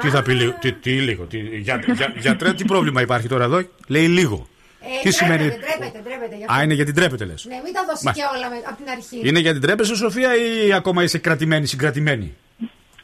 Τι 0.01 0.10
θα 0.10 0.22
πει 0.22 0.34
λίγο, 0.34 0.53
τι, 0.60 0.72
τι 0.72 0.91
λίγο 0.91 1.24
τι, 1.24 1.38
για, 1.38 1.84
για, 1.96 2.13
Γιατρέ, 2.18 2.53
τι 2.53 2.65
πρόβλημα 2.65 3.01
υπάρχει 3.01 3.27
τώρα 3.27 3.44
εδώ; 3.44 3.62
Λέει 3.88 4.08
λίγο 4.08 4.48
Ε, 4.84 5.02
Τι 5.02 5.12
σημαίνει; 5.12 5.38
Τρέπεται, 5.38 5.60
τρέπεται, 5.78 6.00
τρέπεται. 6.04 6.36
γι' 6.36 6.44
αυτό. 6.44 6.56
Α, 6.60 6.64
είναι 6.64 6.74
γιατί 6.74 6.92
τρέπεται 6.92 7.26
λες 7.26 7.46
Ναι, 7.46 7.62
μην 7.64 7.74
τα 7.74 7.84
δώσει 7.90 8.06
Μα- 8.06 8.12
και 8.12 8.22
όλα 8.36 8.50
με, 8.50 8.56
από 8.68 8.76
την 8.78 8.90
αρχή. 8.90 9.28
Είναι 9.28 9.40
γιατί 9.40 9.60
τρέπεσαι 9.60 9.96
Σοφία 9.96 10.30
ή 10.36 10.74
ακόμα 10.74 11.04
είσαι 11.04 11.18
κρατημένη, 11.18 11.66
συγκρατημένη; 11.66 12.36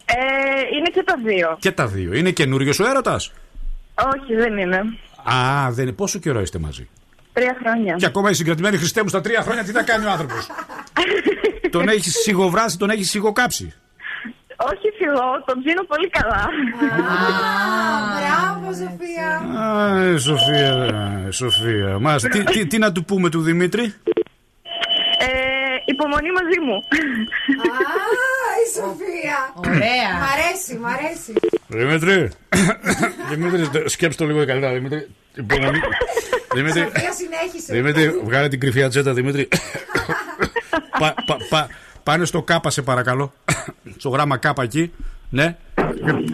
Ε, 0.06 0.16
είναι 0.78 0.90
και 0.94 1.04
τα 1.04 1.16
δύο. 1.26 1.58
Και 1.60 1.72
τα 1.72 1.88
δύο 1.88 2.14
Είναι 2.14 2.32
καινούριος 2.32 2.80
ο 2.80 2.86
έρωτας; 2.88 3.32
Όχι, 4.16 4.36
δεν 4.36 4.58
είναι. 4.58 4.78
Α, 5.24 5.72
δεν 5.72 5.84
είναι. 5.86 5.94
Πόσο 5.96 6.20
καιρό 6.20 6.42
είστε 6.42 6.60
μαζί; 6.60 6.88
Τρία 7.34 7.58
χρόνια. 7.62 7.96
Και 7.96 8.06
ακόμα 8.06 8.30
η 8.30 8.34
συγκρατημένη 8.34 8.78
Χριστέ 8.78 9.04
μου 9.04 9.10
στα 9.10 9.22
τρία 9.22 9.42
χρόνια 9.42 9.64
τι 9.64 9.72
θα 9.72 9.84
κάνει 9.84 10.06
ο 10.06 10.10
άνθρωπος; 10.10 10.48
τον 11.72 11.90
έχεις 11.90 12.14
σιγοβράσει, 12.16 12.78
τον 12.78 12.90
έχεις 12.90 13.10
σιγοκάψει; 13.10 13.74
Όχι 14.60 14.88
φιλό, 14.98 15.44
τον 15.46 15.64
ψήνω 15.64 15.84
πολύ 15.84 16.10
καλά. 16.10 16.44
Μπράβο, 18.18 18.74
Σοφία. 18.74 19.30
Α, 19.62 19.98
ε, 20.02 20.18
Σοφία, 20.18 20.74
ε, 21.28 21.32
Σοφία. 21.32 22.00
Μας, 22.00 22.24
τι, 22.24 22.44
τι, 22.44 22.68
τι 22.68 22.78
να 22.78 22.92
του 22.92 23.06
πούμε 23.06 23.30
του 23.30 23.42
Δημήτρη; 23.42 23.84
Ε, 25.20 25.28
υπομονή 25.86 26.32
μαζί 26.32 26.60
μου. 26.66 26.74
Α, 26.74 26.80
η 28.64 28.68
Σοφία. 28.76 29.38
Ωραία. 29.54 30.10
Μ' 30.20 30.28
αρέσει, 30.34 30.78
μ' 30.82 30.86
αρέσει. 30.86 31.34
Δημήτρη, 31.68 32.32
Δημήτρη, 33.32 33.90
σκέψτε 33.90 34.24
το 34.24 34.30
λίγο 34.30 34.46
καλύτερα. 34.46 34.74
Δημήτρη, 34.74 35.08
υπομονή. 35.36 35.80
Δημήτρη, 36.54 36.80
Σοφία, 36.80 37.12
συνέχισε. 37.12 37.74
Δημήτρη, 37.74 38.22
βγάλε 38.24 38.48
την 38.48 38.60
κρυφή 38.60 38.84
ατζέντα, 38.84 39.14
Δημήτρη. 39.14 39.48
πα, 42.08 42.12
πα, 42.12 42.12
πα, 42.12 42.12
πάνε 42.12 42.26
στο 42.26 42.42
κάπα, 42.42 42.70
σε 42.70 42.82
παρακαλώ. 42.82 43.34
στο 44.00 44.10
γράμμα 44.10 44.38
κάπα 44.38 44.64
εκεί. 44.64 44.92
Ναι. 45.30 45.58
Και, 45.76 45.84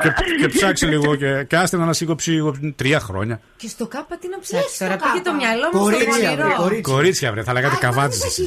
και, 0.09 0.35
και 0.41 0.47
ψάξει 0.47 0.85
λίγο 0.85 1.15
και, 1.15 1.43
και 1.47 1.55
άστε 1.57 1.77
να 1.77 1.83
ανασύκοψει 1.83 2.39
τρία 2.75 2.99
χρόνια. 2.99 3.39
Και 3.57 3.67
στο 3.67 3.87
κάπα 3.87 4.17
τι 4.17 4.27
να 4.29 4.39
ψάξεις 4.39 4.77
Τώρα 4.77 4.95
πήγε 4.95 5.23
το 5.23 5.33
μυαλό 5.33 5.69
μου 5.73 5.79
στο 5.79 5.79
Κορίτσια, 5.79 6.31
βρε, 6.31 6.41
πονηρό. 6.41 6.55
κορίτσια. 6.61 6.93
Κορίτσια, 6.93 7.31
βρε, 7.31 7.43
θα 7.43 7.53
λέγατε 7.53 7.75
καβάτζες. 7.79 8.39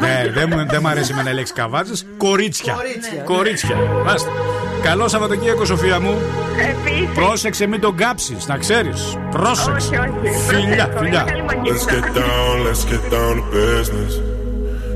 Ναι, 0.00 0.30
δεν 0.34 0.48
μου, 0.52 0.66
δεν 0.68 0.78
μου 0.82 0.88
αρέσει 0.88 1.12
εμένα 1.12 1.30
η 1.30 1.34
λέξη 1.34 1.52
καβάτζες. 1.52 2.06
Κορίτσια. 2.16 2.72
Κορίτσια. 2.74 3.22
Κορίτσια. 3.22 3.76
Μάλιστα. 4.04 4.30
Καλό 4.82 5.08
Σαββατοκύριακο, 5.08 5.64
Σοφία 5.64 6.00
μου. 6.00 6.18
Επίσης. 6.70 7.14
Πρόσεξε, 7.14 7.66
μην 7.66 7.80
τον 7.80 7.96
κάψεις, 7.96 8.46
να 8.46 8.58
ξέρεις. 8.58 9.16
Πρόσεξε. 9.30 9.88
Όχι, 9.88 10.28
όχι. 10.28 10.38
Φιλιά, 10.46 10.88
Προσέχω, 10.88 10.98
φιλιά. 10.98 11.20
είναι 11.20 11.30
καλή 11.30 11.42
Let's 11.42 11.54
μαγείρισα. 11.54 11.90
get 11.90 12.16
down, 12.16 12.66
let's 12.66 12.84
get 12.92 13.12
down 13.12 13.34
to 13.36 13.44
business. 13.54 14.35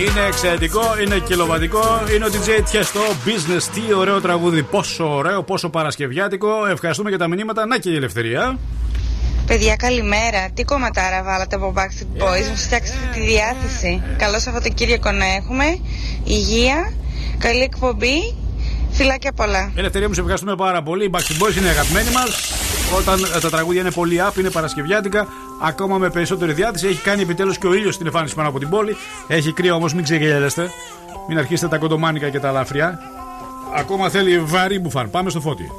Είναι 0.00 0.26
εξαιρετικό, 0.26 0.82
είναι 1.02 1.18
κιλοβατικό. 1.18 2.02
Είναι 2.14 2.24
ο 2.24 2.28
DJ 2.28 2.62
Τιεστό 2.70 3.00
Business. 3.00 3.62
Τι 3.74 3.94
ωραίο 3.94 4.20
τραγούδι. 4.20 4.62
Πόσο 4.62 5.14
ωραίο, 5.14 5.42
πόσο 5.42 5.68
παρασκευιάτικο. 5.68 6.66
Ευχαριστούμε 6.66 7.08
για 7.08 7.18
τα 7.18 7.28
μηνύματα. 7.28 7.66
Να 7.66 7.78
και 7.78 7.90
η 7.90 7.96
ελευθερία. 7.96 8.58
Παιδιά, 9.46 9.76
καλημέρα. 9.76 10.50
Τι 10.54 10.64
κομματάρα 10.64 11.22
βάλατε 11.22 11.56
από 11.56 11.72
Backstreet 11.76 12.22
Boys, 12.22 12.48
μου 12.48 12.56
φτιάξετε 12.56 12.98
τη 13.14 13.20
διάθεση. 13.20 14.02
Καλό 14.16 14.38
Σαββατοκύριακο 14.38 15.12
να 15.12 15.24
έχουμε. 15.24 15.64
Υγεία, 16.24 16.92
καλή 17.38 17.62
εκπομπή. 17.62 18.34
Φιλάκια 18.90 19.32
πολλά. 19.32 19.72
Ελευθερία 19.74 20.08
μου, 20.08 20.14
σε 20.14 20.20
ευχαριστούμε 20.20 20.56
πάρα 20.56 20.82
πολύ. 20.82 21.04
Οι 21.04 21.10
Backstreet 21.12 21.44
Boys 21.44 21.56
είναι 21.56 21.66
οι 21.66 21.70
αγαπημένοι 21.70 22.10
μας. 22.10 22.52
Όταν 22.98 23.24
ε, 23.36 23.38
τα 23.38 23.50
τραγούδια 23.50 23.80
είναι 23.80 23.90
πολύ 23.90 24.20
up, 24.28 24.38
είναι 24.38 24.50
παρασκευιάτικα, 24.50 25.26
ακόμα 25.60 25.98
με 25.98 26.10
περισσότερη 26.10 26.52
διάθεση. 26.52 26.86
Έχει 26.86 27.02
κάνει 27.02 27.22
επιτέλους 27.22 27.58
και 27.58 27.66
ο 27.66 27.74
ήλιος 27.74 27.96
την 27.96 28.06
εμφάνιση 28.06 28.34
πάνω 28.34 28.48
από 28.48 28.58
την 28.58 28.68
πόλη. 28.68 28.96
Έχει 29.26 29.52
κρύο 29.52 29.74
όμως, 29.74 29.94
μην 29.94 30.04
ξεγελιέστε. 30.04 30.70
Μην 31.28 31.38
αρχίσετε 31.38 31.68
τα 31.68 31.78
κοντομάνικα 31.78 32.28
και 32.28 32.40
τα 32.40 32.48
ελαφριά. 32.48 32.98
Ακόμα 33.76 34.08
θέλει 34.08 34.40
βαρύ 34.40 34.78
μπουφάν. 34.78 35.10
Πάμε 35.10 35.30
στο 35.30 35.40
φώτι. 35.40 35.70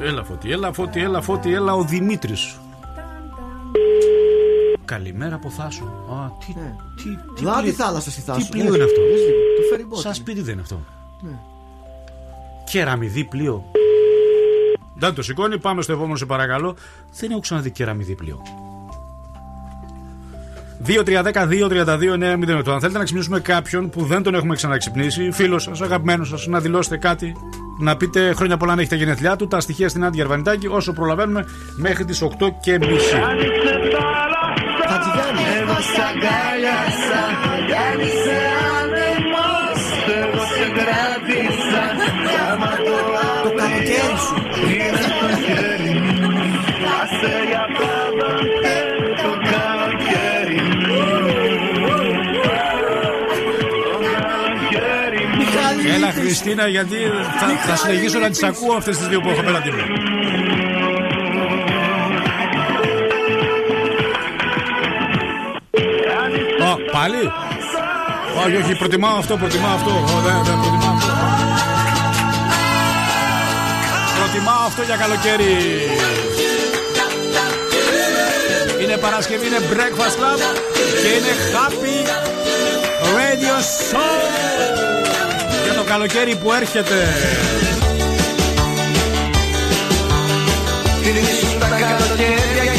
Έλα 0.00 0.24
φώτη, 0.24 0.50
έλα 0.50 0.72
φώτη, 0.72 1.00
έλα 1.00 1.20
φώτη, 1.20 1.54
έλα 1.54 1.74
ο 1.74 1.82
Δημήτρης 1.82 2.58
Καλημέρα 4.94 5.34
από 5.34 5.50
Θάσο. 5.50 5.84
Α, 5.84 6.30
τι, 6.46 6.52
τι, 7.02 7.16
τι, 7.34 7.42
Λάδι 7.44 7.60
πλοίο- 7.62 7.74
θάλασσα 7.74 8.10
στη 8.10 8.20
Θάσο. 8.20 8.40
Τι 8.40 8.46
πλοίο 8.50 8.70
Ναι, 8.70 8.74
είναι 8.76 8.84
αυτό; 8.84 9.00
λες 9.00 9.20
λίγο, 9.20 9.38
το 9.56 9.62
ferry 9.74 9.94
boat 9.94 10.00
Σαν 10.00 10.04
είναι. 10.04 10.14
σπίτι 10.14 10.40
δεν 10.40 10.52
είναι 10.52 10.62
αυτό. 10.62 10.80
Ναι. 11.20 11.38
Κεραμιδί 12.70 13.24
πλοίο. 13.24 13.64
Δεν 14.94 15.14
το 15.14 15.22
σηκώνει, 15.22 15.58
πάμε 15.58 15.82
στο 15.82 15.92
επόμενο 15.92 16.16
σε 16.16 16.26
παρακαλώ. 16.26 16.76
Δεν 17.18 17.30
έχω 17.30 17.40
ξαναδεί 17.40 17.70
κεραμιδί 17.70 18.14
πλοίο. 18.14 18.42
2-3-10-2-32-9-08. 20.86 22.72
Αν 22.72 22.80
θέλετε 22.80 22.98
να 22.98 23.04
ξυπνήσουμε 23.04 23.40
κάποιον 23.40 23.90
που 23.90 24.04
δεν 24.04 24.22
τον 24.22 24.34
έχουμε 24.34 24.54
ξαναξυπνήσει, 24.54 25.30
φίλος 25.30 25.62
σας, 25.62 25.80
αγαπημένος 25.80 26.28
σας, 26.28 26.46
να 26.46 26.60
δηλώσετε 26.60 26.96
κάτι, 26.96 27.36
να 27.78 27.96
πείτε 27.96 28.32
χρόνια 28.34 28.56
πολλά 28.56 28.74
να 28.74 28.80
έχετε 28.80 28.96
γενέθλιά 28.96 29.36
του, 29.36 29.46
τα 29.48 29.60
στοιχεία 29.60 29.88
στην 29.88 30.04
Άντια 30.04 30.22
Αρβανιτάκη 30.22 30.66
όσο 30.66 30.92
προλαβαίνουμε 30.92 31.44
μέχρι 31.76 32.04
τις 32.04 32.22
8 32.22 32.50
και 32.60 32.78
μισή. 32.78 33.16
Χριστίνα, 56.36 56.66
γιατί 56.68 56.96
θα, 57.40 57.46
θα 57.66 57.76
συνεχίσω 57.76 58.18
να 58.18 58.30
τις 58.30 58.42
ακούω 58.42 58.74
αυτές 58.76 58.96
τις 58.98 59.06
δύο 59.08 59.20
που 59.20 59.28
έχω 59.28 59.40
απέναντί 59.40 59.70
μου. 59.70 59.82
Ω, 66.68 66.90
πάλι; 66.92 67.32
Όχι, 68.44 68.56
όχι, 68.56 68.76
προτιμάω 68.78 69.16
αυτό, 69.16 69.36
προτιμάω 69.36 69.74
αυτό. 69.74 69.90
Ω, 69.90 70.20
δεν, 70.20 70.44
δεν, 70.44 70.60
προτιμάω 70.60 70.94
αυτό. 70.96 71.12
Προτιμάω 74.18 74.66
αυτό 74.66 74.82
για 74.82 74.96
καλοκαίρι. 74.96 75.52
Είναι 78.82 78.96
Παρασκευή, 78.96 79.46
είναι 79.46 79.60
Breakfast 79.72 80.16
Club 80.20 80.38
και 81.02 81.08
είναι 81.08 81.32
Happy 81.54 81.98
Radio 83.16 83.56
Show 83.90 85.03
για 85.64 85.74
το 85.74 85.82
καλοκαίρι 85.82 86.36
που 86.36 86.52
έρχεται. 86.52 86.98
Ήσουν 91.02 91.58
τα 91.58 91.68
καλοκαίρια 91.68 92.73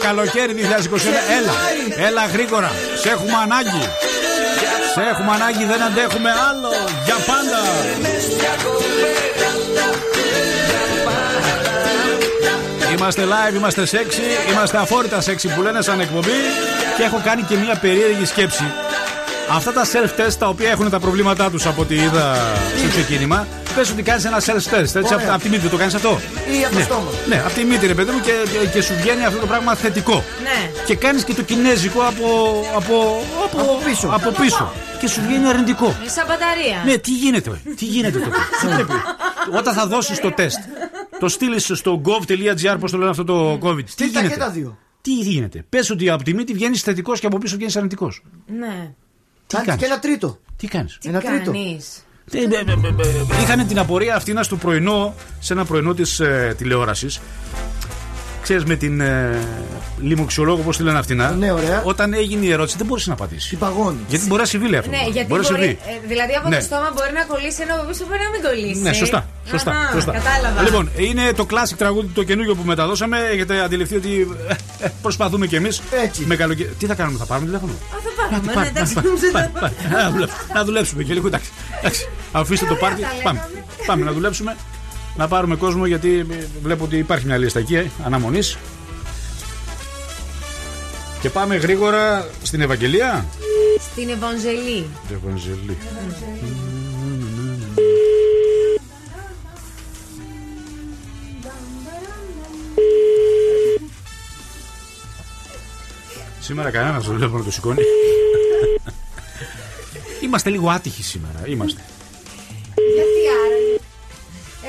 Καλοκαίρι 0.00 0.54
2021. 0.56 0.60
Έλα, 1.38 1.52
έλα 2.06 2.26
γρήγορα. 2.26 2.70
Σε 3.02 3.08
έχουμε 3.08 3.32
ανάγκη. 3.42 3.84
Σε 4.94 5.00
έχουμε 5.10 5.32
ανάγκη, 5.34 5.64
δεν 5.64 5.82
αντέχουμε 5.82 6.30
άλλο. 6.30 6.70
Για 7.04 7.14
πάντα. 7.26 7.60
Είμαστε 12.96 13.22
live, 13.22 13.54
είμαστε 13.54 13.82
sexy, 13.90 14.50
είμαστε 14.50 14.76
αφόρητα 14.78 15.18
sexy 15.18 15.48
που 15.54 15.62
λένε 15.62 15.82
σαν 15.82 16.00
εκπομπή 16.00 16.38
και 16.96 17.02
έχω 17.02 17.20
κάνει 17.24 17.42
και 17.42 17.56
μια 17.56 17.74
περίεργη 17.74 18.24
σκέψη. 18.24 18.72
Αυτά 19.50 19.72
τα 19.72 19.84
self-test 19.84 20.32
τα 20.38 20.48
οποία 20.48 20.70
έχουν 20.70 20.90
τα 20.90 21.00
προβλήματά 21.00 21.50
τους 21.50 21.66
από 21.66 21.80
ό,τι 21.80 21.94
είδα 21.94 22.36
στο 22.78 22.88
ξεκίνημα, 22.88 23.46
πες 23.78 23.90
ότι 23.90 24.02
κάνεις 24.02 24.24
ένα 24.24 24.40
self-test. 24.40 24.94
Έτσι, 24.94 25.14
Ωραία. 25.14 25.16
από, 25.26 25.32
από 25.34 25.42
τη 25.42 25.48
μύτη 25.48 25.68
το 25.68 25.76
κάνεις 25.76 25.94
αυτό; 25.94 26.20
Ή 26.60 26.64
από 26.64 26.72
το 26.72 26.78
ναι. 26.78 26.84
στόμα. 26.84 27.10
Ναι, 27.28 27.38
από 27.46 27.52
τη 27.54 27.64
μύτη, 27.64 27.86
ρε 27.86 27.94
παιδί 27.94 28.10
μου, 28.10 28.20
και, 28.20 28.32
και 28.72 28.80
σου 28.82 28.94
βγαίνει 28.94 29.24
αυτό 29.24 29.38
το 29.40 29.46
πράγμα 29.46 29.74
θετικό. 29.74 30.14
Ναι. 30.42 30.70
Και 30.86 30.94
κάνεις 30.94 31.24
και 31.24 31.34
το 31.34 31.42
κινέζικο 31.42 32.00
από, 32.00 32.26
από, 32.76 32.94
από, 33.44 33.60
Από 33.60 33.78
πίσω. 33.84 34.08
από 34.08 34.30
πίσω. 34.30 34.72
Και 35.00 35.08
σου 35.08 35.20
βγαίνει 35.26 35.46
αρνητικό. 35.48 35.86
Ε, 36.04 36.08
Σαν 36.08 36.26
μπαταρία. 36.28 36.82
Ναι, 36.84 36.96
τι 36.98 37.10
γίνεται, 37.10 37.50
ε, 37.50 37.70
τι 37.74 37.84
γίνεται 37.84 38.18
τότε. 38.18 38.36
Τι 38.60 38.66
πρέπει. 38.74 38.92
Όταν 39.56 39.74
θα 39.74 39.86
δώσεις 39.86 40.20
το 40.20 40.30
τεστ, 40.30 40.58
το 41.18 41.28
στείλεις 41.28 41.70
στο 41.74 42.00
gov.gr, 42.04 42.76
πώς 42.80 42.90
το 42.90 42.98
λένε 42.98 43.10
αυτό 43.10 43.24
το 43.24 43.58
COVID. 43.62 43.84
Τι 43.84 43.90
Στείλ 43.90 44.12
τα 44.12 44.20
γίνεται; 44.20 44.34
και 44.34 44.40
τα 44.40 44.50
δύο. 44.50 44.78
Τι 45.00 45.12
γίνεται; 45.12 45.64
Πες 45.68 45.90
ότι 45.90 46.10
από 46.10 46.22
τη 46.22 46.34
μύτη 46.34 46.52
βγαίνεις 46.52 46.82
θετικός 46.82 47.20
και 47.20 47.26
από 47.26 47.38
πίσω 47.38 47.56
βγαίνεις 47.56 47.76
αρνητικός. 47.76 48.22
Ναι. 48.46 48.92
Τι 49.46 49.54
Κάνεις 49.54 49.68
κάνεις; 49.68 49.82
και 49.82 49.84
ένα 49.86 49.98
τρίτο. 49.98 50.38
Τι 50.56 50.66
κάνεις; 50.66 50.98
Τι 51.00 51.08
Ένα 51.08 51.20
τρίτο. 51.20 51.50
κάνεις; 51.52 52.02
Είχαν 53.42 53.66
την 53.66 53.78
απορία 53.78 54.16
αυτή 54.16 54.32
να 54.32 54.42
στο 54.42 54.56
πρωινό, 54.56 55.14
σε 55.40 55.52
ένα 55.52 55.64
πρωινό 55.64 55.94
της 55.94 56.20
ε, 56.20 56.54
τηλεόρασης. 56.56 57.20
Ξέρεις 58.48 58.64
με 58.64 58.76
την 58.76 59.00
ε, 59.00 59.38
λιμοξιολόγο, 60.00 60.62
πώς 60.62 60.76
τη 60.76 60.82
λένε 60.82 60.98
αυτήν. 60.98 61.22
α; 61.22 61.30
Ναι, 61.30 61.52
ωραία. 61.52 61.82
Όταν 61.84 62.12
έγινε 62.12 62.44
η 62.46 62.50
ερώτηση, 62.52 62.76
δεν 62.76 62.86
μπορούσε 62.86 63.08
να 63.08 63.14
απαντήσεις. 63.14 63.48
Τι 63.50 63.56
παγώνεις. 63.56 64.00
Γιατί 64.08 64.26
μπορεί 64.26 64.40
να 64.40 64.46
συμβεί, 64.46 64.68
λέει 64.68 64.78
αυτό. 64.78 64.90
Ναι, 64.90 65.02
γιατί 65.12 65.28
μπορεί 65.28 65.42
να 65.42 65.48
μπορεί, 65.50 65.62
συμβεί. 65.62 65.78
ε, 66.04 66.06
δηλαδή 66.08 66.32
από 66.34 66.48
Ναι. 66.48 66.56
το 66.56 66.62
στόμα 66.62 66.90
μπορεί 66.94 67.12
να 67.12 67.22
κολλήσει 67.24 67.58
ενώ 67.62 67.74
από 67.74 67.84
πίσω 67.90 68.04
μπορεί 68.08 68.20
να 68.26 68.30
μην 68.30 68.40
κολλήσει. 68.46 68.80
Ναι, 68.80 68.92
σωστά. 68.92 69.28
Σωστά, 69.50 69.70
Αχα, 69.70 69.92
σωστά. 69.92 70.12
Κατάλαβα. 70.12 70.62
Λοιπόν, 70.62 70.90
είναι 70.96 71.32
το 71.32 71.46
classic 71.50 71.74
τραγούδι 71.76 72.08
το 72.14 72.22
καινούργιο 72.22 72.54
που 72.54 72.62
μεταδώσαμε. 72.64 73.18
Έχετε 73.32 73.60
αντιληφθεί 73.60 73.96
ότι 73.96 74.28
ε, 74.48 74.54
ε, 74.84 74.88
προσπαθούμε 75.02 75.46
κι 75.46 75.54
εμείς. 75.56 75.80
Έτσι. 76.04 76.24
Με 76.26 76.36
καλοκαι... 76.36 76.64
Τι 76.78 76.86
θα 76.86 76.94
κάνουμε, 76.94 77.18
θα 77.18 77.24
πάρουμε 77.26 77.46
τηλέφωνο; 77.46 77.72
Α, 77.72 77.96
θα 78.16 78.36
Άντε, 78.36 78.46
πάρουμε. 78.46 78.62
Ναι, 78.62 78.68
εντάξει. 78.68 78.94
πάρε, 78.94 79.08
πάρε, 79.32 79.50
πάρε, 79.60 79.72
πάρε. 79.90 80.02
Να 80.04 80.10
δουλέψουμε- 80.10 80.42
Να 80.54 80.64
δουλέψουμε 80.64 81.02
και 81.02 81.12
λίγο. 81.14 81.26
Εντάξει. 81.26 81.50
εντάξει. 81.80 82.08
Αφήστε 82.32 82.66
το 82.66 82.74
πάρτι. 82.74 83.00
τα 83.02 83.08
Πάμε. 83.22 83.38
λέγαμε. 83.38 83.64
Πάμε 83.86 84.04
να 84.04 84.12
δουλέψουμε. 84.12 84.56
Να 85.18 85.28
πάρουμε 85.28 85.56
κόσμο 85.56 85.86
γιατί 85.86 86.26
ε, 86.30 86.46
βλέπω 86.62 86.84
ότι 86.84 86.96
υπάρχει 86.96 87.26
μια 87.26 87.36
λίστα 87.36 87.58
εκεί 87.58 87.74
ε, 87.74 87.86
αναμονής. 88.04 88.58
Και 91.20 91.30
πάμε 91.30 91.56
γρήγορα 91.56 92.28
στην 92.42 92.60
Ευαγγελία. 92.60 93.26
Στην 93.80 94.08
Ευαγγελή. 94.08 94.86
Ευαγγελή. 95.10 95.76
Σήμερα 106.40 106.70
κανένας 106.70 107.06
δεν 107.06 107.16
βλέπω 107.16 107.38
να 107.38 107.44
το 107.44 107.50
σηκώνει. 107.50 107.82
Είμαστε 110.22 110.50
λίγο 110.50 110.70
άτυχοι 110.70 111.02
σήμερα. 111.02 111.40
Είμαστε. 111.46 111.80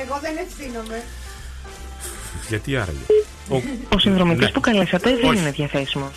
άραγε. 0.00 0.02
Εγώ 0.02 0.18
δεν 0.22 0.36
ευθύνομαι. 0.46 1.02
Γιατί 2.48 2.76
άραγε; 2.76 2.98
Ο... 3.48 3.62
Ο 3.94 3.98
συνδρομητής 3.98 4.44
Ναι. 4.46 4.50
που 4.52 4.60
καλέσατε 4.60 5.16
δεν 5.16 5.30
Όχι. 5.30 5.40
είναι 5.40 5.50
διαθέσιμος. 5.50 6.10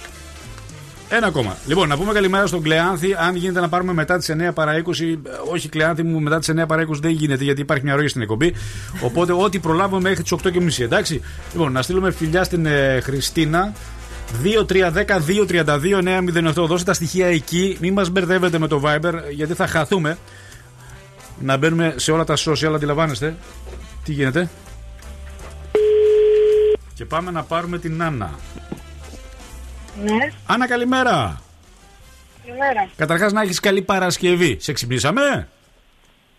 Ένα 1.10 1.28
ακόμα. 1.28 1.58
Λοιπόν, 1.66 1.88
να 1.88 1.98
πούμε 1.98 2.14
καλημέρα 2.14 2.48
στον 2.48 2.62
Κλεάνθη. 2.62 3.16
Αν 3.18 3.36
γίνεται 3.36 3.60
να 3.60 3.70
πάρουμε 3.70 3.94
μετά 3.94 4.18
τις 4.18 4.30
9 4.32 4.54
παρά 4.54 4.74
20. 4.74 5.02
ε, 5.02 5.16
Όχι, 5.52 5.70
Κλεάνθη 5.70 6.04
μου, 6.04 6.20
μετά 6.22 6.40
τις 6.40 6.50
9 6.50 6.68
παρά 6.68 6.82
20 6.82 7.02
δεν 7.02 7.12
γίνεται 7.12 7.44
γιατί 7.44 7.62
υπάρχει 7.62 7.84
μια 7.84 7.96
ροή 7.96 8.08
στην 8.08 8.22
εκπομπή. 8.22 8.54
Οπότε, 9.02 9.34
ό,τι 9.34 9.60
προλάβουμε 9.60 10.02
μέχρι 10.02 10.24
τις 10.24 10.32
8.30. 10.44 10.80
Εντάξει. 10.84 11.22
Λοιπόν, 11.52 11.72
να 11.72 11.82
στείλουμε 11.82 12.12
φιλιά 12.12 12.44
στην 12.44 12.66
ε, 12.66 13.00
Χριστίνα. 13.04 13.74
2-3-10-2-32-908. 14.44 16.54
Δώστε 16.54 16.84
τα 16.84 16.94
στοιχεία 16.94 17.28
εκεί. 17.28 17.78
Μην 17.80 17.94
μας 17.94 18.10
μπερδεύετε 18.10 18.60
με 18.60 18.68
το 18.68 18.82
Viber 18.86 19.14
γιατί 19.34 19.54
θα 19.54 19.68
χαθούμε. 19.68 20.18
Να 21.40 21.58
μπαίνουμε 21.58 21.94
σε 21.98 22.12
όλα 22.12 22.24
τα 22.24 22.36
social, 22.38 22.72
αντιλαμβάνεστε. 22.76 23.36
Τι 24.04 24.12
γίνεται; 24.12 24.50
Και 26.94 27.06
πάμε 27.06 27.32
να 27.32 27.44
πάρουμε 27.44 27.80
την 27.80 28.04
Άννα. 28.04 28.32
Ναι, 30.04 30.32
Άννα, 30.46 30.68
καλημέρα. 30.68 31.42
καλημέρα. 32.46 32.90
Καταρχάς 32.96 33.32
να 33.34 33.42
έχεις 33.42 33.60
καλή 33.60 33.82
Παρασκευή. 33.82 34.58
Σε 34.60 34.72
ξυπνήσαμε; 34.74 35.48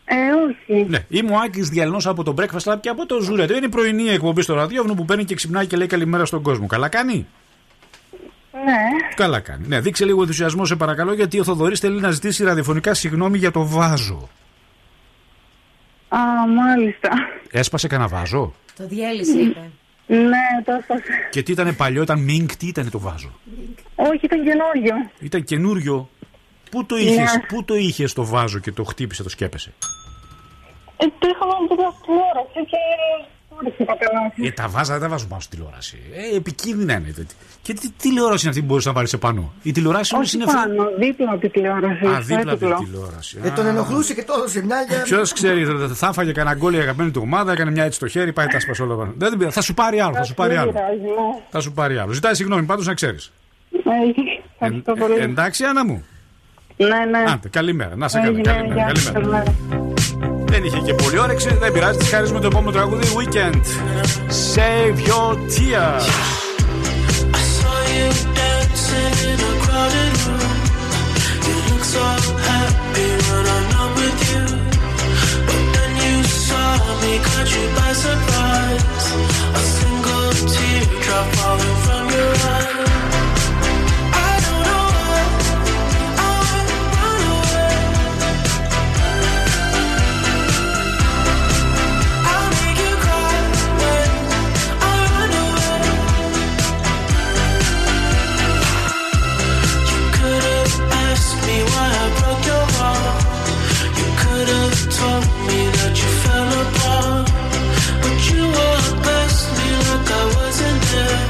Ε, 0.05 0.15
όχι. 0.49 0.87
Ναι, 0.89 1.05
είμαι 1.09 1.33
ο 1.33 1.39
Άκης 1.45 1.69
Διαλυνό 1.69 2.01
από 2.05 2.23
το 2.23 2.35
Breakfast 2.39 2.73
Club 2.73 2.77
και 2.81 2.89
από 2.89 3.07
το 3.07 3.21
Ζουρέτο. 3.21 3.55
Είναι 3.57 3.67
η 3.67 3.69
πρωινή 3.69 4.09
εκπομπή 4.09 4.43
στο 4.43 4.55
ραδιόφωνο 4.55 4.95
που 4.95 5.05
παίρνει 5.05 5.25
και 5.25 5.35
ξυπνάει 5.35 5.67
και 5.67 5.77
λέει 5.77 5.87
καλημέρα 5.87 6.25
στον 6.25 6.43
κόσμο. 6.43 6.67
Καλά 6.67 6.89
κάνει; 6.89 7.27
Ναι. 8.53 9.15
Καλά 9.15 9.41
κάνει. 9.41 9.67
Ναι, 9.67 9.81
δείξε 9.81 10.05
λίγο 10.05 10.21
ενθουσιασμό 10.21 10.65
σε 10.65 10.77
παρακαλώ 10.77 11.15
γιατί 11.15 11.41
ο 11.41 11.45
Θοδωρής 11.45 11.81
θέλει 11.81 12.01
να 12.01 12.11
ζητήσει 12.11 12.45
ραδιοφωνικά 12.45 12.95
συγγνώμη 12.95 13.39
για 13.39 13.51
το 13.51 13.67
βάζο. 13.67 14.29
Α, 16.17 16.47
μάλιστα. 16.47 17.11
Έσπασε 17.51 17.87
κανένα 17.89 18.09
βάζο; 18.09 18.55
Το 18.77 18.87
διέλυσε, 18.87 19.39
είπε. 19.39 19.71
Ναι, 20.07 20.63
το 20.65 20.73
έσπασε. 20.73 21.03
Και 21.31 21.43
τι 21.43 21.53
ήταν 21.53 21.77
παλιό, 21.77 22.03
ήταν 22.03 22.19
Μινγκ, 22.21 22.57
τι 22.57 22.67
ήταν 22.67 22.91
το 22.91 22.99
βάζο; 22.99 23.31
Όχι, 23.95 24.21
ήταν 24.23 24.45
καινούριο. 24.45 25.11
Ήταν 25.19 25.45
καινούριο. 25.45 26.09
Πού 26.71 26.87
το 26.87 26.97
είχες, 26.97 27.17
Ναι. 27.17 27.41
πού 27.49 27.65
το 27.65 27.75
είχες 27.75 28.13
το 28.13 28.25
βάζο 28.25 28.59
και 28.59 28.73
το 28.73 28.85
χτύπησε, 28.85 29.23
το 29.23 29.29
σκέπεσε; 29.29 29.73
Ε, 30.97 31.05
το 31.19 31.29
είχαμε 31.33 31.53
από 31.53 31.67
την 31.69 31.77
τηλεόραση 31.77 32.61
και 32.71 32.77
χώρισε 32.77 33.03
τα 33.07 33.19
καλά. 33.21 33.34
Ε, 34.43 34.51
τα 34.51 34.69
βάζα 34.69 34.93
δεν 34.93 35.03
τα 35.03 35.09
βάζουν 35.09 35.29
πάνω 35.29 35.41
στη 35.41 35.57
τηλεόραση. 35.57 35.99
Ε, 36.33 36.37
επικίνδυνα 36.37 36.93
είναι. 36.93 37.15
Και 37.63 37.73
τι 37.75 37.91
τηλεόραση 37.91 38.41
είναι 38.41 38.49
αυτή 38.51 38.61
που 38.61 38.67
μπορείς 38.67 38.85
να 38.85 38.93
βάλει 38.93 39.09
επάνω. 39.13 39.53
Η 39.63 39.73
τηλεόραση 39.73 40.15
όλες 40.15 40.27
Όχι 40.27 40.37
είναι 40.37 40.45
πάνω, 40.53 40.89
δίπλα 40.99 41.31
από 41.31 41.41
τη 41.41 41.49
τηλεόραση. 41.49 42.07
Α, 42.07 42.11
στο 42.15 42.21
δίπλα 42.21 42.41
από 42.41 42.51
έπιπλο. 42.51 42.77
τη 42.79 42.85
τηλεόραση. 42.85 43.39
Ε, 43.43 43.51
τον 43.51 43.67
ενοχλούσε 43.67 44.15
και 44.15 44.23
το 44.25 44.35
έδωσε 44.37 44.65
μια 44.65 44.83
για. 44.89 45.03
Ποιος 45.03 45.33
ξέρει, 45.33 45.65
θα- 45.65 45.89
θα 45.95 46.07
έφαγε 46.07 46.33
κανένα 46.33 46.57
γκολ 46.57 46.75
η 46.75 46.79
αγαπημένη 46.79 47.11
του 47.11 47.21
ομάδα, 47.25 47.53
έκανε 47.53 47.71
μια 47.71 47.85
έτσι 47.85 47.97
στο 47.97 48.07
χέρι, 48.09 48.33
πάει 48.33 48.47
τα 48.47 48.61
σπασόλα 48.61 48.95
όλα 48.95 49.01
πάνω. 49.03 49.15
Δεν 49.17 49.29
την 49.29 49.39
πειράζει. 49.39 49.55
Θα 49.57 49.63
σου 49.63 49.75
πάρει 49.75 50.01
άλλο, 50.01 50.15
θα 50.15 50.23
σου 50.25 50.35
πάρει 50.35 50.53
Δεν 50.53 50.61
άλλο. 50.63 50.73
πειράζει, 50.73 51.01
ναι. 51.01 51.43
Θα 51.51 51.61
σου 51.61 51.73
πάρει 51.73 51.99
άλλο. 51.99 52.13
Ζητάει 52.13 52.35
συγγνώμη, 52.35 52.63
πάντως 52.63 52.87
να 52.87 52.95
ξέρεις. 52.95 53.33
Ε, 53.73 53.81
Ευχαριστώ 54.53 54.93
πολύ. 54.93 55.15
εντάξει, 55.21 55.65
Άννα 55.65 55.85
μου. 55.87 56.05
Ναι, 56.77 56.87
ναι. 56.87 57.25
Άντε, 57.33 57.49
καλημέρα. 57.49 57.97
Να 57.97 58.09
σε 58.09 58.19
καλά. 58.19 58.29
Έγινε, 58.31 58.43
Καλημέρα. 58.43 59.43
Δεν 60.55 60.65
είχε 60.65 60.79
και 60.79 60.95
πολύ 60.95 61.19
όρεξη, 61.19 61.55
δεν 61.55 61.73
πειράζει. 61.73 61.99
Τη 61.99 62.05
χαρίζουμε 62.05 62.41
το 62.41 62.47
επόμενο 62.47 62.71
τραγούδι. 62.71 63.07
Weekend. 63.19 63.61
Save 64.55 64.97
your 65.11 65.31
tears. 65.55 66.05
saw 67.57 67.79
you 67.97 68.09
dancing 68.39 69.17
in 69.31 69.39
a 69.51 69.53
crowded 69.65 70.15
room. 70.25 70.59
You 71.47 71.57
look 71.69 71.85
so 71.95 72.05
happy 72.51 73.09
when 73.29 73.45
I'm 73.55 73.67
not 73.75 73.91
with 73.99 74.21
you. 74.31 74.45
But 75.49 75.63
then 75.75 75.93
you 76.05 76.17
saw 76.47 76.71
me, 77.03 77.13
caught 77.27 77.51
you 77.57 77.65
by 77.79 77.91
surprise. 78.07 79.07
A 79.61 79.63
single 79.77 80.31
teardrop 80.53 81.27
falling 81.37 81.79
from 81.85 82.05
your 82.17 82.33
eye. 82.57 83.14
why 101.63 101.87
I 102.03 102.07
broke 102.19 102.45
your 102.53 102.67
heart. 102.77 103.23
You 103.99 104.09
could 104.23 104.49
have 104.59 104.81
told 104.99 105.27
me 105.47 105.61
that 105.77 105.95
you 106.01 106.11
fell 106.23 106.51
apart, 106.65 107.27
but 108.03 108.19
you 108.31 108.43
walked 108.59 108.99
past 109.07 109.43
me 109.57 109.69
like 109.89 110.09
I 110.21 110.25
wasn't 110.39 110.83
there, 110.93 111.23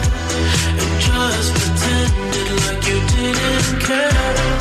and 0.80 0.92
just 1.06 1.50
pretended 1.60 2.48
like 2.64 2.82
you 2.88 2.98
didn't 3.14 3.80
care. 3.86 4.53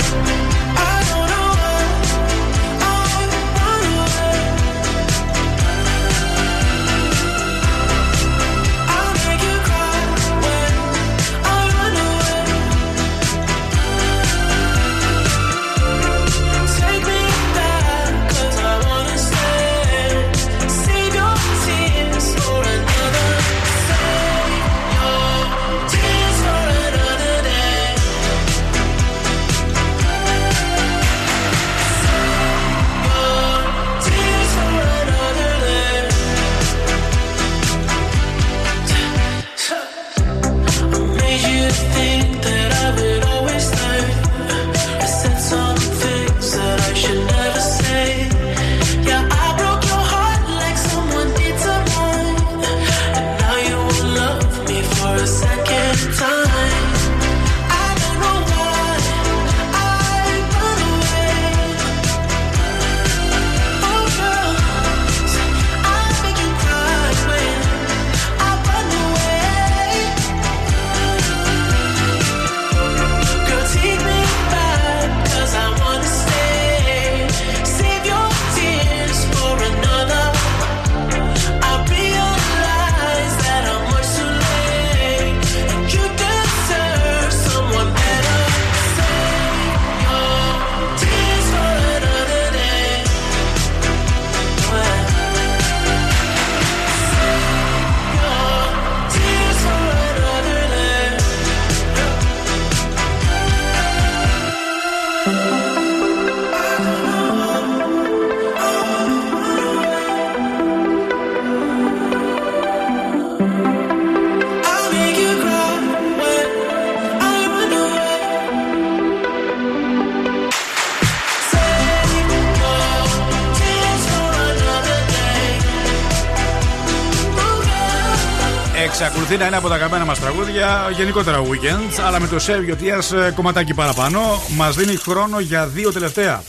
Είναι 129.54 129.62
από 129.62 129.72
τα 129.72 129.78
αγαπημένα 129.78 130.06
μας 130.06 130.20
τραγούδια, 130.20 130.90
γενικότερα 130.96 131.42
weekend, 131.42 132.02
αλλά 132.06 132.20
με 132.20 132.28
το 132.28 132.40
Σέβιο 132.40 132.76
Τία 132.76 133.00
κομματάκι 133.36 133.74
παραπάνω 133.74 134.20
μας 134.56 134.76
δίνει 134.76 134.96
χρόνο 134.96 135.40
για 135.40 135.68
δύο 135.68 135.92
τελευταία 135.92 136.44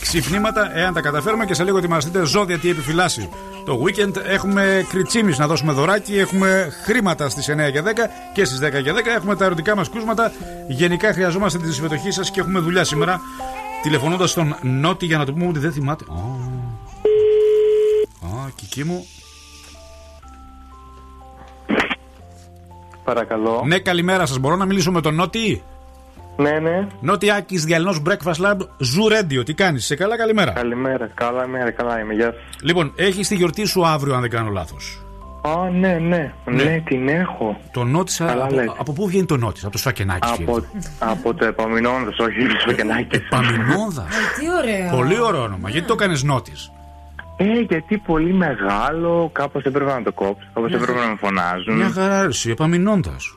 ξυπνήματα, 0.00 0.76
εάν 0.76 0.94
τα 0.94 1.00
καταφέρουμε 1.00 1.44
και 1.44 1.54
σε 1.54 1.64
λίγο 1.64 1.78
ετοιμαστείτε 1.78 2.24
ζώδια 2.24 2.58
τι 2.58 2.70
επιφυλάσσει. 2.70 3.28
Το 3.64 3.82
weekend 3.84 4.16
έχουμε 4.26 4.86
κριτσίμις 4.88 5.38
να 5.38 5.46
δώσουμε 5.46 5.72
δωράκι, 5.72 6.18
έχουμε 6.18 6.72
χρήματα 6.84 7.28
στις 7.28 7.48
9 7.48 7.70
και 7.70 7.82
10 7.82 8.08
και 8.34 8.44
στις 8.44 8.58
10 8.58 8.82
και 8.82 8.92
10 8.92 9.06
έχουμε 9.16 9.36
τα 9.36 9.44
ερωτικά 9.44 9.76
μας 9.76 9.88
κούσματα. 9.88 10.32
Γενικά 10.68 11.12
χρειαζόμαστε 11.12 11.58
τη 11.58 11.74
συμμετοχή 11.74 12.10
σας 12.10 12.30
και 12.30 12.40
έχουμε 12.40 12.58
δουλειά 12.58 12.84
σήμερα. 12.84 13.20
Τηλεφωνώντας 13.82 14.30
στον 14.30 14.56
Νότι 14.62 15.06
για 15.06 15.18
να 15.18 15.24
του 15.24 15.32
πούμε 15.32 15.46
ότι 15.46 15.58
δεν 15.58 15.72
θυμάται. 15.72 16.04
Α, 16.08 16.14
Α, 18.26 18.50
κική 18.54 18.84
μου. 18.84 19.06
Παρακαλώ. 23.08 23.62
Ναι, 23.66 23.78
καλημέρα 23.78 24.26
σας. 24.26 24.38
Μπορώ 24.38 24.56
να 24.56 24.64
μιλήσω 24.64 24.90
με 24.90 25.00
τον 25.00 25.14
Νότι; 25.14 25.62
Ναι, 26.36 26.50
ναι. 26.50 26.86
Νότι 27.00 27.30
Άκης 27.30 27.64
Διαλυνό 27.64 27.94
Breakfast 28.08 28.44
Lab 28.44 28.56
Zoo 28.60 29.18
Radio. 29.18 29.44
Τι 29.44 29.54
κάνεις, 29.54 29.84
σε 29.84 29.96
καλά, 29.96 30.16
καλημέρα. 30.16 30.52
Καλημέρα. 30.52 31.10
Καλά, 31.14 31.46
μέρα, 31.46 31.70
καλά 31.70 32.00
είμαι. 32.00 32.14
Γεια 32.14 32.24
σας. 32.24 32.62
Λοιπόν, 32.62 32.92
έχεις 32.96 33.28
τη 33.28 33.34
γιορτή 33.34 33.64
σου 33.64 33.86
αύριο, 33.86 34.14
αν 34.14 34.20
δεν 34.20 34.30
κάνω 34.30 34.50
λάθος. 34.50 35.02
Α, 35.42 35.70
ναι, 35.70 35.92
ναι, 35.92 36.32
ναι. 36.44 36.82
την 36.84 37.08
έχω. 37.08 37.60
Το 37.72 37.84
νότισα. 37.84 38.26
Καλά 38.26 38.44
Από, 38.44 38.54
λέτε. 38.54 38.72
από 38.78 38.92
πού 38.92 39.06
βγαίνει 39.06 39.26
το 39.26 39.36
νότις, 39.36 39.62
από 39.62 39.72
το 39.72 39.78
σφακενάκι. 39.78 40.42
Από, 40.42 40.64
από 40.98 41.34
το 41.34 41.44
επαμεινόντα, 41.44 42.10
όχι 42.20 42.46
το 42.46 42.60
σφακενάκι. 42.60 43.16
Επαμεινόντα. 43.16 44.06
Τι 44.38 44.46
ωραίο. 44.58 44.96
Πολύ 44.96 45.20
ωραίο 45.20 45.42
όνομα. 45.42 45.70
Γιατί 45.70 45.86
το 45.86 45.92
έκανες 45.92 46.22
Νότης; 46.22 46.72
Ε, 47.40 47.60
γιατί 47.68 47.96
πολύ 48.06 48.32
μεγάλο, 48.32 49.30
κάπως 49.32 49.62
έπρεπε 49.62 49.92
να 49.92 50.02
το 50.02 50.12
κόψω, 50.12 50.46
κάπως 50.54 50.72
έπρεπε 50.72 50.98
να 50.98 51.06
με 51.06 51.16
φωνάζουν. 51.20 51.74
Μια 51.76 51.90
χαρά, 51.90 52.22
εσύ, 52.22 52.50
Επαμεινώντας. 52.50 53.34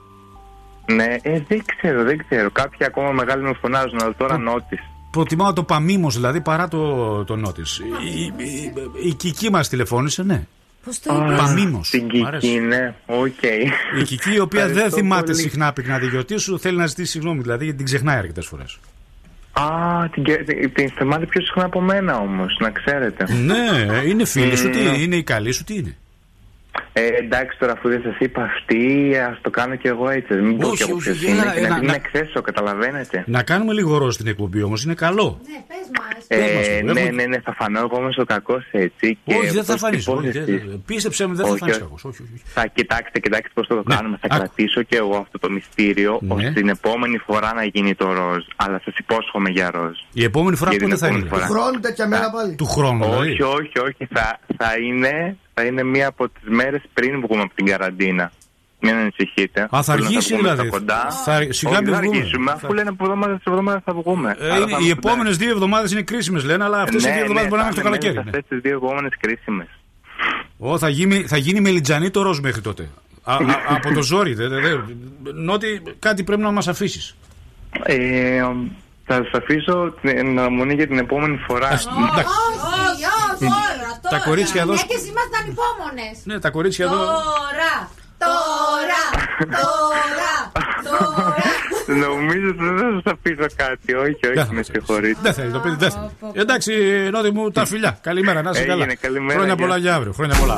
Ναι, 0.86 1.16
ε, 1.22 1.42
δεν 1.48 1.62
ξέρω, 1.78 2.04
δεν 2.04 2.18
ξέρω. 2.28 2.50
Κάποιοι 2.52 2.86
ακόμα 2.86 3.12
μεγάλοι 3.12 3.44
με 3.44 3.54
φωνάζουν, 3.62 4.02
αλλά 4.02 4.14
τώρα 4.18 4.38
Νότης. 4.38 4.80
Προτιμάω 5.12 5.54
το 5.54 5.64
Παμίνος 5.64 6.16
δηλαδή 6.16 6.42
παρά 6.42 6.68
το, 6.68 7.24
το 7.24 7.36
Νότης. 7.36 7.80
Η, 7.80 8.22
η, 8.22 8.46
η, 8.46 8.74
η 9.08 9.14
Κική 9.14 9.50
μας 9.52 9.70
τηλεφώνησε, 9.70 10.24
ναι. 10.24 10.48
Πώς 10.86 11.00
το 11.00 11.14
Α, 11.14 11.26
είπες; 11.26 11.40
Παμίνο. 11.40 11.82
Την 11.92 12.08
Κική, 12.10 12.60
ναι, 12.60 12.94
οκ. 13.06 13.42
Η 14.00 14.04
Κική, 14.04 14.34
η 14.34 14.40
οποία 14.40 14.62
δεν 14.62 14.70
Ευχαριστώ 14.72 14.98
θυμάται 14.98 15.32
πολύ. 15.32 15.38
συχνά 15.38 15.74
πυκνά 15.74 16.00
τη 16.00 16.08
γιορτή 16.08 16.38
σου, 16.38 16.60
θέλει 16.60 16.78
να 16.78 16.86
ζητήσει 16.86 17.12
συγγνώμη 17.12 17.42
δηλαδή 17.42 17.64
γιατί 17.64 17.78
την 17.78 17.86
ξεχνάει 17.86 18.18
αρκετές 18.18 18.46
φορές. 18.46 18.80
Α, 19.54 19.64
την, 20.12 20.24
κε- 20.24 20.44
την, 20.46 20.74
την 20.74 20.90
θυμάται 20.90 21.26
πιο 21.26 21.42
συχνά 21.42 21.64
από 21.66 21.82
μένα 21.82 22.18
όμως, 22.18 22.58
να 22.60 22.70
ξέρετε. 22.70 23.26
Ναι, 23.34 24.02
είναι 24.08 24.26
φίλη 24.26 24.58
σου, 24.58 24.68
Mm. 24.68 24.72
τι 24.72 25.04
είναι 25.04 25.16
η 25.16 25.24
καλή 25.24 25.52
σου, 25.52 25.64
τι 25.64 25.76
είναι; 25.76 25.98
Ε, 26.94 27.06
εντάξει 27.08 27.58
τώρα 27.60 27.72
αφού 27.72 27.90
δεν 27.90 28.02
σας 28.02 28.16
είπα 28.20 28.44
αυτή, 28.44 29.12
ας 29.32 29.38
το 29.42 29.50
κάνω 29.50 29.76
κι 29.76 29.88
εγώ 29.88 30.10
έτσι, 30.10 30.34
μην 30.34 30.58
πω 30.58 30.68
Όχι, 30.68 30.76
κι 30.76 30.82
εγώ 30.90 30.96
όχι, 30.96 31.04
ποιος 31.04 31.18
όχι, 31.18 31.32
είναι 31.32 31.42
έλα, 31.42 31.54
και 31.54 31.60
να 31.60 31.66
έλα, 31.66 31.78
την 31.80 31.88
να- 31.88 31.94
εκθέσω, 31.94 32.42
καταλαβαίνετε. 32.42 33.24
Να 33.28 33.44
κάνουμε 33.44 33.74
λίγο 33.74 33.98
ροζ 33.98 34.14
στην 34.14 34.28
εκπομπή 34.28 34.62
όμως, 34.64 34.84
είναι 34.84 34.94
καλό. 34.94 35.40
Πες 35.68 35.78
μας, 36.00 36.26
Ε, 36.28 36.84
το, 36.86 36.94
ναι, 36.94 37.00
έχουμε- 37.00 37.12
ναι, 37.22 37.26
ναι, 37.26 37.40
θα 37.40 37.54
φανώ 37.54 37.80
εγώ 37.80 37.98
όμως 37.98 38.18
ο 38.18 38.24
κακός 38.26 38.64
έτσι. 38.72 39.18
Και 39.26 39.36
όχι, 39.36 39.48
δεν 39.50 39.64
θα 39.64 39.72
πώς 39.72 39.82
φανείς. 39.82 40.06
τυπώσεις 40.06 40.44
τις- 40.46 40.62
Πίστεψε 40.86 41.28
με, 41.28 41.34
δεν 41.36 41.46
θα 41.46 41.52
Όχι, 41.52 41.60
φανείς 41.60 41.76
όχι. 41.76 41.84
κακός. 41.84 42.04
Όχι, 42.06 42.22
όχι. 42.22 42.42
Θα 42.46 42.66
κοιτάξτε, 42.68 43.20
κοιτάξτε 43.20 43.50
πώς 43.54 43.68
θα 43.68 43.76
το 43.76 43.84
Ναι, 43.86 43.96
κάνουμε. 43.96 44.18
Θα 44.22 44.28
άκου. 44.32 44.38
κρατήσω 44.38 44.82
και 44.84 44.96
εγώ 44.98 45.16
αυτό 45.18 45.40
το 45.40 45.50
μυστήριο, 45.52 46.20
Ναι. 46.22 46.34
ώστε 46.34 46.52
την 46.52 46.70
επόμενη 46.70 47.18
φορά 47.18 47.54
να 47.54 47.64
γίνει 47.64 47.96
το 47.96 48.14
ροζ. 48.14 48.44
Αλλά 48.56 48.82
σας 48.86 48.94
υπόσχομαι 48.98 49.50
για 49.50 49.72
ροζ. 49.72 49.98
Η 50.14 50.24
επόμενη 50.24 50.56
φορά 50.56 50.70
Για 50.70 50.80
την 50.80 50.88
πότε 50.88 51.00
θα 51.00 51.06
επόμενη 51.06 51.28
είναι; 51.28 51.36
φορά. 51.36 51.48
Χρόνου 51.48 51.80
τέτοια 51.80 52.08
μέρα 52.08 52.30
πάλι. 52.32 52.56
Του 52.56 52.66
χρόνου, 52.66 53.04
δηλαδή. 53.04 53.30
Όχι, 53.32 53.42
όχι, 53.42 53.80
όχι. 53.80 54.08
Θα, 54.14 54.40
θα, 54.58 54.70
είναι, 54.88 55.38
θα 55.54 55.64
είναι 55.64 55.84
μία 55.84 56.08
από 56.08 56.30
τις 56.30 56.42
μέρες 56.82 56.90
πριν 56.94 57.22
βγούμε 57.22 57.42
από 57.42 57.54
την 57.56 57.66
καραντίνα. 57.66 58.32
Μην 58.84 58.94
ανησυχείτε. 58.96 59.62
Α, 59.62 59.68
θα 59.72 59.84
Θέλω 59.84 59.98
να 60.00 60.06
αργήσει 60.06 60.34
βγούμε 60.34 60.50
δηλαδή. 60.50 60.68
στα 60.68 60.78
Κοντά. 60.78 61.08
Θα- 61.26 61.54
σιγά 61.54 61.72
Όχι, 61.72 61.84
μην 61.84 61.94
θα 61.94 62.00
βγούμε. 62.02 62.18
αργήσουμε. 62.18 62.46
Θα- 62.52 62.54
Αφού 62.64 62.74
λένε 62.74 62.90
από 62.90 63.04
εβδομάδα 63.04 63.34
σε 63.36 63.44
εβδομάδα 63.48 63.82
θα 63.86 63.94
βγούμε. 63.94 64.36
Ε, 64.40 64.46
Άρα 64.46 64.56
είναι- 64.56 64.66
θα 64.72 64.78
οι 64.80 64.84
είμαστε 64.86 64.92
επόμενες 65.10 65.38
δύο 65.38 65.50
εβδομάδες 65.50 65.92
είναι 65.92 66.02
κρίσιμες, 66.02 66.44
λένε, 66.44 66.64
αλλά 66.64 66.82
αυτές 66.82 67.04
οι 67.04 67.08
Ναι, 67.08 67.12
δύο 67.14 67.22
εβδομάδες 67.22 67.44
ναι, 67.44 67.50
μπορεί 67.50 67.62
να 67.62 67.68
είναι 67.68 67.76
θα 67.76 67.82
το 67.82 67.88
καλοκαίρι. 67.88 68.14
μέσα 68.14 68.24
ναι. 68.30 68.38
Αυτές 68.38 68.50
τις 68.50 68.60
δύο 68.62 68.76
επόμενες 68.78 69.12
κρίσιμες. 69.20 69.68
Ω, 70.58 70.78
θα 70.78 70.90
γίνει, 70.90 71.28
θα 71.28 71.38
γίνει 71.38 71.60
μελιτζανί 71.62 72.10
το 72.10 72.22
ροζ 72.22 72.40
μέχρι 72.40 72.62
τότε. 72.62 72.90
Α, 73.24 73.34
α, 73.34 73.38
από 73.76 73.94
το 73.94 74.02
ζόρι. 74.02 74.34
Δε, 74.34 74.48
δε, 74.48 74.60
δε. 74.60 74.76
Νότι 75.34 75.82
κάτι 76.00 76.24
πρέπει 76.24 76.42
να 76.42 76.52
μας 76.52 76.68
αφήσεις. 76.68 77.16
Ε, 77.84 78.42
θα 79.06 79.16
σας 79.24 79.42
αφήσω 79.42 79.94
την 80.02 80.10
αναμονή 80.40 80.74
για 80.74 80.88
την 80.88 80.98
επόμενη 80.98 81.38
φορά. 81.48 81.70
Όχι, 81.72 81.88
όχι, 84.02 84.10
τώρα, 84.10 84.10
Τα 84.10 84.10
τώρα. 84.10 84.30
κορίτσια 84.30 84.62
εδώ- 84.62 84.74
Οι 84.74 84.76
γυναίκες 84.76 85.02
ήμασταν 85.12 85.44
υπόμονες. 85.54 86.16
Ναι, 86.24 86.40
τα 86.40 86.50
κορίτσια 86.50 86.86
εδώ. 86.86 86.98
Τώρα, 86.98 87.74
τώρα, 88.26 89.04
τώρα, 89.66 90.34
τώρα. 90.90 91.44
Νομίζω 92.06 92.48
ότι 92.50 92.64
δεν 92.64 92.78
θα 92.78 92.90
σας 93.04 93.14
αφήσω 93.14 93.48
κάτι. 93.56 93.94
Όχι, 93.94 94.18
Δεν 94.22 94.36
θα 94.36 94.42
όχι, 94.42 94.50
με 94.52 94.56
μας 94.58 94.66
συγχωρείτε. 94.66 95.20
Δεν 95.22 95.34
θέλει 95.34 95.52
το 95.52 95.60
παιδί, 95.60 95.76
δεν 95.76 95.92
θέλει. 95.92 96.10
Εντάξει, 96.34 96.72
Νότι 97.12 97.32
μου, 97.32 97.52
τα 97.52 97.66
φιλιά. 97.66 97.98
Καλημέρα, 98.02 98.42
να 98.42 98.50
είσαι 98.50 98.60
Έγινε, 98.62 98.76
καλά. 98.78 98.96
καλημέρα, 98.96 99.34
Χρόνια 99.40 99.54
γεια. 99.54 99.64
πολλά 99.66 99.78
για 99.78 99.96
αύριο. 99.96 100.12
Χρόνια 100.14 100.36
πολλά. 100.40 100.56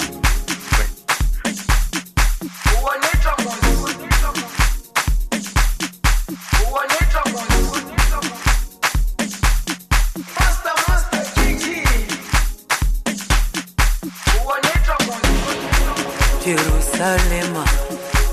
Jerusalema 16.45 17.63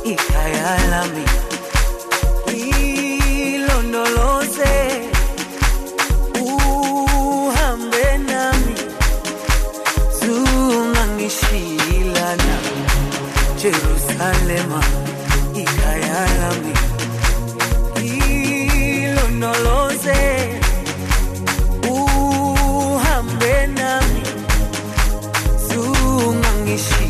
ikhaya 0.05 0.79
lami 0.91 1.25
ilondoloze 3.55 4.75
uhambe 6.43 8.19
nami 8.29 8.75
zungangishilana 10.21 12.57
Jerusalema 13.63 14.81
ikhaya 15.55 16.27
ilondoloze 18.95 20.21
uhambe 21.91 23.67
nami 23.67 24.23
zungangishilana 25.69 27.10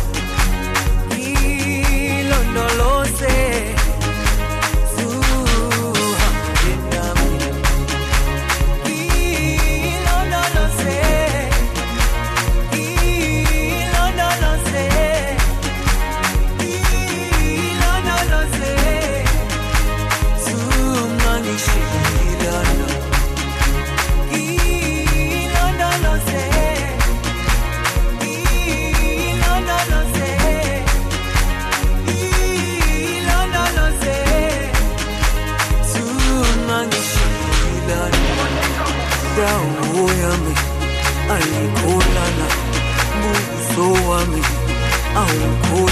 wami 44.11 44.41
au 45.15 45.90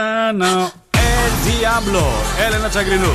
να, 0.00 0.32
να, 0.32 0.50
να, 0.50 0.54
να. 0.60 0.70
El 0.92 1.32
Diablo, 1.46 2.04
Έλενα 2.46 2.68
Τσαγκρινού. 2.68 3.12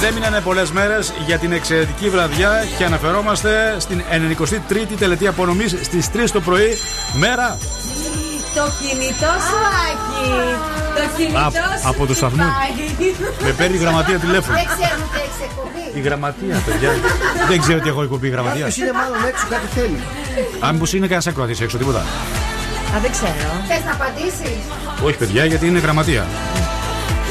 Δεν 0.00 0.14
μείνανε 0.14 0.40
πολλές 0.40 0.70
μέρες 0.70 1.12
για 1.26 1.38
την 1.38 1.52
εξαιρετική 1.52 2.10
βραδιά 2.10 2.64
και 2.78 2.84
αναφερόμαστε 2.84 3.76
στην 3.78 4.02
93η 4.68 4.94
τελετή 4.98 5.26
απονομής 5.26 5.76
στις 5.82 6.08
3 6.14 6.30
το 6.32 6.40
πρωί. 6.40 6.78
Μέρα 7.14 7.58
Το 8.54 8.70
κινητό 8.80 9.32
σου, 9.46 9.56
Άκη. 9.88 10.30
Το 10.96 11.16
κινητό 11.16 11.38
Α, 11.38 11.50
σου. 11.50 11.88
από 11.88 12.06
τους 12.06 12.16
σταθμούς. 12.16 12.46
χτυπάει. 12.46 13.44
με 13.44 13.50
παίρνει 13.50 13.76
η 13.76 13.78
γραμματεία 13.78 14.18
τηλέφωνο. 14.18 14.56
Δεν 14.56 14.66
ξέρουν 14.76 15.04
τι 15.12 15.18
έχεις 15.24 15.40
εκπομπή. 15.48 15.98
Η 15.98 16.00
γραμματεία, 16.00 16.62
παιδιά. 16.66 16.90
Δεν 17.48 17.60
ξέρω 17.60 17.78
τι 17.80 17.88
έχω 17.88 18.02
εκπομπή 18.02 18.26
η 18.26 18.30
γραμματεία. 18.30 18.58
Κάποιος 18.64 18.76
είναι 18.76 18.92
μάλλον 18.92 19.28
έξω, 19.28 19.46
κάτι 19.50 19.66
θέλει. 19.74 19.98
Αν 20.60 20.72
μήπως 20.72 20.90
είναι 20.92 21.02
κανένας 21.02 21.26
ακροατής 21.26 21.60
έξω, 21.60 21.78
τίποτα. 21.78 22.02
Α, 22.94 23.00
δεν 23.00 23.10
ξέρω. 23.10 23.32
Θες 23.68 23.84
να 23.84 23.92
απαντήσεις; 23.92 24.58
Όχι, 25.04 25.18
παιδιά, 25.18 25.44
γιατί 25.44 25.66
είναι 25.66 25.78
γραμματεία. 25.78 26.26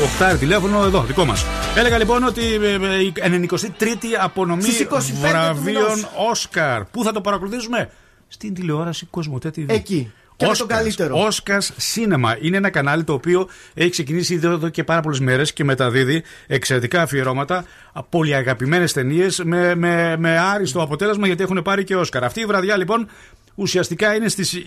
Οχτάρι 0.03 0.37
τηλέφωνο 0.37 0.83
εδώ, 0.83 1.03
δικό 1.03 1.25
μας. 1.25 1.45
Έλεγα 1.75 1.97
λοιπόν 1.97 2.23
ότι 2.23 2.41
ε, 2.53 2.73
ε, 2.73 3.01
η 3.01 3.13
93η 3.49 4.13
απονομή 4.19 4.61
Στις 4.61 4.87
25 4.91 4.97
του 4.97 5.03
βραβείων 5.21 5.83
μηνός. 5.83 6.11
Όσκαρ. 6.29 6.83
Πού 6.83 7.03
θα 7.03 7.11
το 7.11 7.21
παρακολουθήσουμε, 7.21 7.89
Στην 8.27 8.53
τηλεόραση 8.53 9.05
Κοσμοτέ 9.05 9.49
TV. 9.55 9.65
Εκεί. 9.67 10.11
Και 10.35 10.47
με 10.47 10.53
τον 10.55 10.67
καλύτερο. 10.67 11.25
Όσκαρς 11.25 11.71
Cinema 11.95 12.35
είναι 12.41 12.57
ένα 12.57 12.69
κανάλι 12.69 13.03
το 13.03 13.13
οποίο 13.13 13.47
έχει 13.73 13.89
ξεκινήσει 13.89 14.33
ήδη 14.33 14.47
εδώ 14.47 14.69
και 14.69 14.83
πάρα 14.83 15.01
πολλές 15.01 15.19
μέρες 15.19 15.53
και 15.53 15.63
μεταδίδει 15.63 16.23
εξαιρετικά 16.47 17.01
αφιερώματα, 17.01 17.65
πολύ 18.09 18.35
αγαπημένες 18.35 18.93
ταινίες 18.93 19.41
με, 19.43 19.75
με, 19.75 20.15
με 20.17 20.39
άριστο 20.39 20.81
αποτέλεσμα 20.81 21.27
γιατί 21.27 21.43
έχουν 21.43 21.61
πάρει 21.61 21.83
και 21.83 21.95
Όσκαρ. 21.95 22.23
Αυτή 22.23 22.39
η 22.39 22.45
βραδιά 22.45 22.77
λοιπόν 22.77 23.07
ουσιαστικά 23.55 24.15
είναι 24.15 24.29
στις 24.29 24.57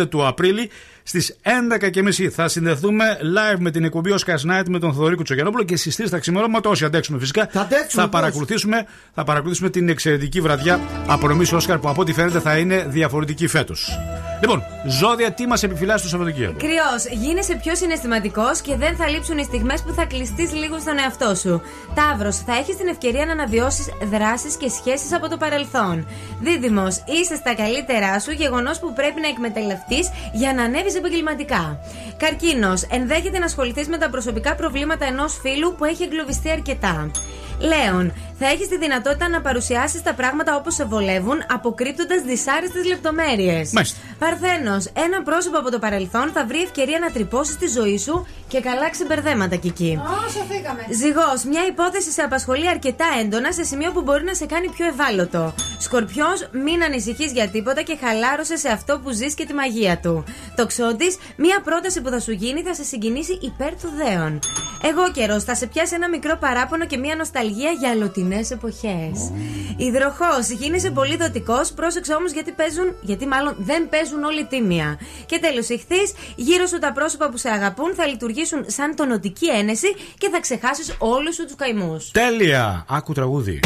25 0.00 0.08
του 0.08 0.26
Απρίλη 0.26 0.70
στις 1.08 1.36
11.30 1.42 2.28
θα 2.30 2.48
συνδεθούμε 2.48 3.04
live 3.20 3.58
με 3.58 3.70
την 3.70 3.84
εκπομπή 3.84 4.14
Oscars 4.18 4.50
Night 4.50 4.64
με 4.68 4.78
τον 4.78 4.92
Θοδωρή 4.92 5.14
Κουτσογιανόπουλο 5.14 5.64
και 5.64 5.76
στις 5.76 6.00
3 6.00 6.06
τα 6.10 6.18
ξημερώματα 6.18 6.68
όσοι 6.68 6.84
αντέξουμε 6.84 7.18
φυσικά 7.18 7.46
θα, 7.46 7.68
πώς; 7.94 8.08
παρακολουθήσουμε, 8.10 8.86
θα 9.14 9.24
παρακολουθήσουμε 9.24 9.70
την 9.70 9.88
εξαιρετική 9.88 10.40
βραδιά 10.40 10.80
απονομής 11.06 11.52
Όσκαρ 11.52 11.78
που 11.78 11.88
από 11.88 12.00
ό,τι 12.00 12.12
φαίνεται 12.12 12.40
θα 12.40 12.56
είναι 12.56 12.86
διαφορετική 12.88 13.46
φέτος. 13.46 13.98
Λοιπόν, 14.40 14.62
ζώδια, 14.86 15.32
τι 15.32 15.46
μας 15.46 15.62
επιφυλάσσει 15.62 16.02
το 16.02 16.08
Σαββατοκύριακο; 16.08 16.56
Κρυός, 16.58 17.20
γίνεσαι 17.24 17.54
πιο 17.62 17.74
συναισθηματικός 17.74 18.60
και 18.60 18.76
δεν 18.76 18.96
θα 18.96 19.08
λείψουν 19.08 19.38
οι 19.38 19.44
στιγμές 19.44 19.82
που 19.82 19.92
θα 19.92 20.04
κλειστείς 20.04 20.52
λίγο 20.52 20.78
στον 20.78 20.98
εαυτό 20.98 21.34
σου. 21.34 21.62
Ταύρος, 21.94 22.36
θα 22.36 22.54
έχεις 22.54 22.76
την 22.76 22.88
ευκαιρία 22.88 23.26
να 23.26 23.32
αναβιώσεις 23.32 23.86
δράσεις 24.10 24.56
και 24.56 24.68
σχέσεις 24.68 25.12
από 25.12 25.28
το 25.28 25.36
παρελθόν. 25.36 26.06
Δίδυμος, 26.40 27.02
είσαι 27.06 27.36
στα 27.36 27.54
καλύτερά 27.54 28.20
σου, 28.20 28.30
γεγονός 28.30 28.78
που 28.78 28.92
πρέπει 28.92 29.20
να 29.20 29.28
εκμεταλλευτείς 29.28 30.10
για 30.32 30.54
να 30.54 30.62
ανέβεις 30.62 30.94
επαγγελματικά. 30.98 31.80
Καρκίνος, 32.16 32.82
ενδέχεται 32.82 33.38
να 33.38 33.44
ασχοληθείς 33.44 33.88
με 33.88 33.98
τα 33.98 34.10
προσωπικά 34.10 34.54
προβλήματα 34.54 35.06
ενός 35.06 35.38
φίλου 35.42 35.74
που 35.78 35.84
έχει 35.84 36.02
εγκλωβιστεί 36.02 36.50
αρκετά. 36.50 37.10
Λέων, 37.58 38.12
θα 38.38 38.46
έχεις 38.46 38.68
τη 38.68 38.78
δυνατότητα 38.78 39.28
να 39.28 39.40
παρουσιάσεις 39.40 40.02
τα 40.02 40.14
πράγματα 40.14 40.56
όπως 40.56 40.74
σε 40.74 40.84
βολεύουν, 40.84 41.38
αποκρύπτοντας 41.48 42.22
δυσάρεστες 42.22 42.84
λεπτομέρειες. 42.86 43.70
Μάλιστα. 43.72 43.98
Παρθένος, 44.18 44.86
ένα 45.06 45.22
πρόσωπο 45.22 45.58
από 45.58 45.70
το 45.70 45.78
παρελθόν 45.78 46.30
θα 46.34 46.46
βρει 46.46 46.62
ευκαιρία 46.62 46.98
να 46.98 47.10
τρυπώσεις 47.10 47.56
τη 47.56 47.66
ζωή 47.66 47.98
σου 47.98 48.26
και 48.48 48.60
καλά 48.60 48.90
ξεμπερδέματα 48.90 49.56
κι 49.56 49.68
εκεί. 49.68 50.00
Όσο 50.26 50.44
φύγαμε. 50.50 50.86
Ζυγός, 50.90 51.44
μια 51.44 51.66
υπόθεση 51.66 52.10
σε 52.10 52.22
απασχολεί 52.22 52.68
αρκετά 52.68 53.06
έντονα 53.20 53.52
σε 53.52 53.64
σημείο 53.64 53.92
που 53.92 54.02
μπορεί 54.02 54.24
να 54.24 54.34
σε 54.34 54.46
κάνει 54.46 54.68
πιο 54.68 54.86
ευάλωτο. 54.86 55.54
Σκορπιός, 55.78 56.48
μην 56.52 56.82
ανησυχείς 56.82 57.32
για 57.32 57.48
τίποτα 57.48 57.82
και 57.82 57.96
χαλάρωσε 58.00 58.56
σε 58.56 58.68
αυτό 58.68 58.98
που 58.98 59.10
ζεις 59.10 59.34
και 59.34 59.44
τη 59.46 59.54
μαγεία 59.54 59.98
του. 59.98 60.24
Τοξότης, 60.56 61.16
μια 61.36 61.60
πρόταση 61.64 62.00
που 62.00 62.08
θα 62.08 62.20
σου 62.20 62.32
γίνει 62.32 62.62
θα 62.62 62.74
σε 62.74 62.84
συγκινήσει 62.84 63.38
υπέρ 63.42 63.70
του 63.70 63.90
δέον. 64.04 64.38
Εγώ 64.82 65.10
καιρός, 65.10 65.44
θα 65.44 65.54
σε 65.54 65.66
πιάσει 65.66 65.94
ένα 65.94 66.08
μικρό 66.08 66.36
παράπονο 66.36 66.86
και 66.86 66.96
μια 66.96 67.16
νοσταλγία 67.16 67.70
για 67.70 67.94
αλλοτινέ 68.34 68.46
εποχές. 68.50 69.32
Υδροχό, 69.76 70.56
γίνεσαι 70.58 70.90
πολύ 70.90 71.16
δοτικός, 71.16 71.72
πρόσεξε 71.72 72.14
όμως 72.14 72.32
γιατί 72.32 72.52
παίζουν, 72.52 72.94
γιατί 73.00 73.26
μάλλον 73.26 73.56
δεν 73.58 73.88
παίζουν 73.88 74.24
όλοι 74.24 74.44
τίμια. 74.44 74.98
Και 75.26 75.38
τέλος, 75.38 75.68
ηχθείς, 75.68 76.12
γύρω 76.36 76.66
σου 76.66 76.78
τα 76.78 76.92
πρόσωπα 76.92 77.28
που 77.28 77.36
σε 77.36 77.48
αγαπούν 77.48 77.94
θα 77.94 78.06
λειτουργήσουν 78.06 78.64
σαν 78.66 78.94
τονωτική 78.96 79.46
ένεση 79.46 79.94
και 80.18 80.28
θα 80.28 80.40
ξεχάσεις 80.40 80.94
όλους 80.98 81.34
σου 81.34 81.44
τους 81.44 81.54
καημούς. 81.54 82.10
Τέλεια! 82.10 82.84
Άκου 82.88 83.12
τραγούδι. 83.12 83.60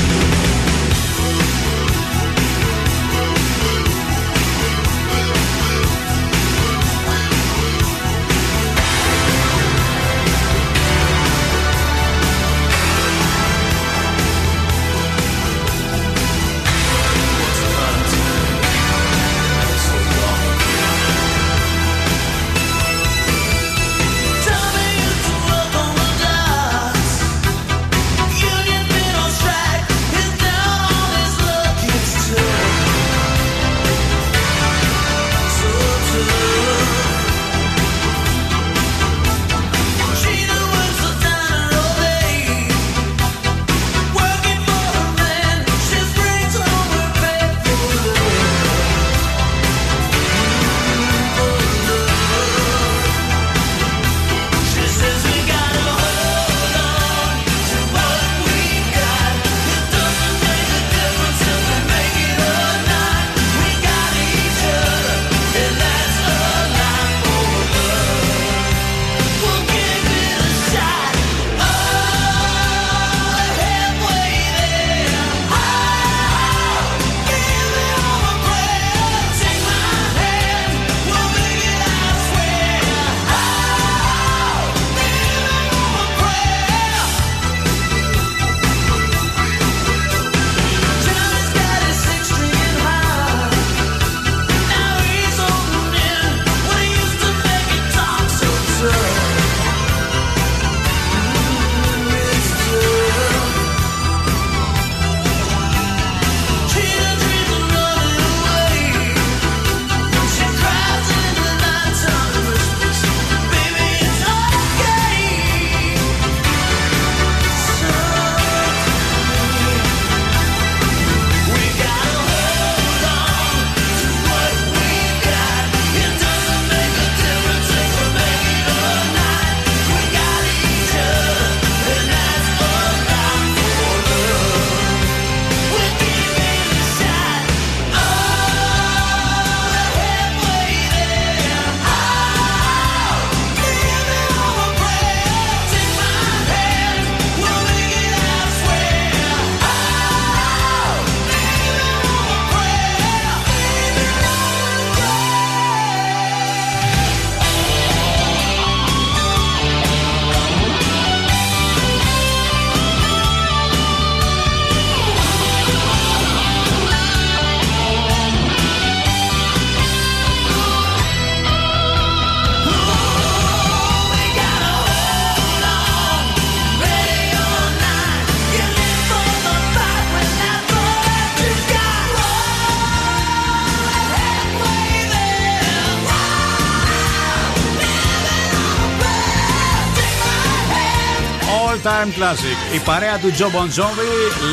Classic. 192.22 192.74
Η 192.74 192.78
παρέα 192.84 193.18
του 193.18 193.30
Joe 193.38 193.50
Bon 193.56 193.68
Jovi, 193.78 194.10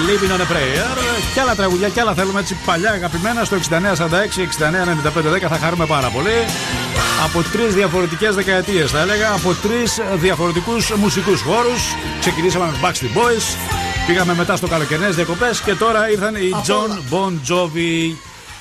Living 0.08 0.32
on 0.36 0.42
a 0.42 0.48
Prayer. 0.54 0.88
Και 1.34 1.40
άλλα 1.40 1.56
τραγουδιά 1.56 1.90
και 1.90 2.00
άλλα 2.00 2.14
θέλουμε 2.14 2.40
έτσι 2.40 2.58
παλιά 2.66 2.92
αγαπημένα 2.92 3.44
στο 3.44 3.58
6946-699510 3.58 3.62
θα 5.50 5.58
χαρούμε 5.58 5.86
πάρα 5.86 6.10
πολύ. 6.10 6.46
Από 7.24 7.42
τρεις 7.52 7.74
διαφορετικές 7.74 8.36
δεκαετίες 8.36 8.92
θα 8.92 9.00
έλεγα, 9.00 9.34
από 9.34 9.54
τρεις 9.54 10.02
διαφορετικούς 10.16 10.92
μουσικούς 10.96 11.42
χώρους. 11.42 11.96
Ξεκινήσαμε 12.20 12.66
με 12.66 12.78
Backstreet 12.84 13.18
Boys, 13.18 13.58
πήγαμε 14.08 14.34
μετά 14.34 14.56
στο 14.56 14.68
καλοκαιρινές 14.68 15.16
διακοπές 15.16 15.62
και 15.62 15.76
τώρα 15.76 16.10
ήρθαν 16.10 16.36
οι 16.36 16.52
John 16.68 17.14
Bon 17.14 17.32
Jovi. 17.50 18.14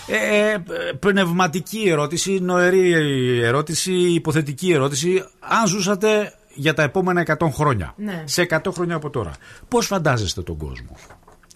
Ε, 0.07 0.53
ε, 0.53 0.59
πνευματική 0.99 1.89
ερώτηση, 1.89 2.39
νοερή 2.43 2.93
ερώτηση, 3.43 3.93
υποθετική 3.93 4.73
ερώτηση. 4.73 5.25
Αν 5.39 5.67
ζούσατε 5.67 6.33
για 6.59 6.75
τα 6.75 6.83
επόμενα 6.83 7.21
100 7.21 7.49
χρόνια, 7.53 7.95
Ναι. 7.97 8.23
σε 8.27 8.43
100 8.43 8.71
χρόνια 8.73 8.95
από 8.95 9.11
τώρα, 9.11 9.31
πώς 9.69 9.87
φαντάζεστε 9.87 10.43
τον 10.43 10.57
κόσμο; 10.57 10.97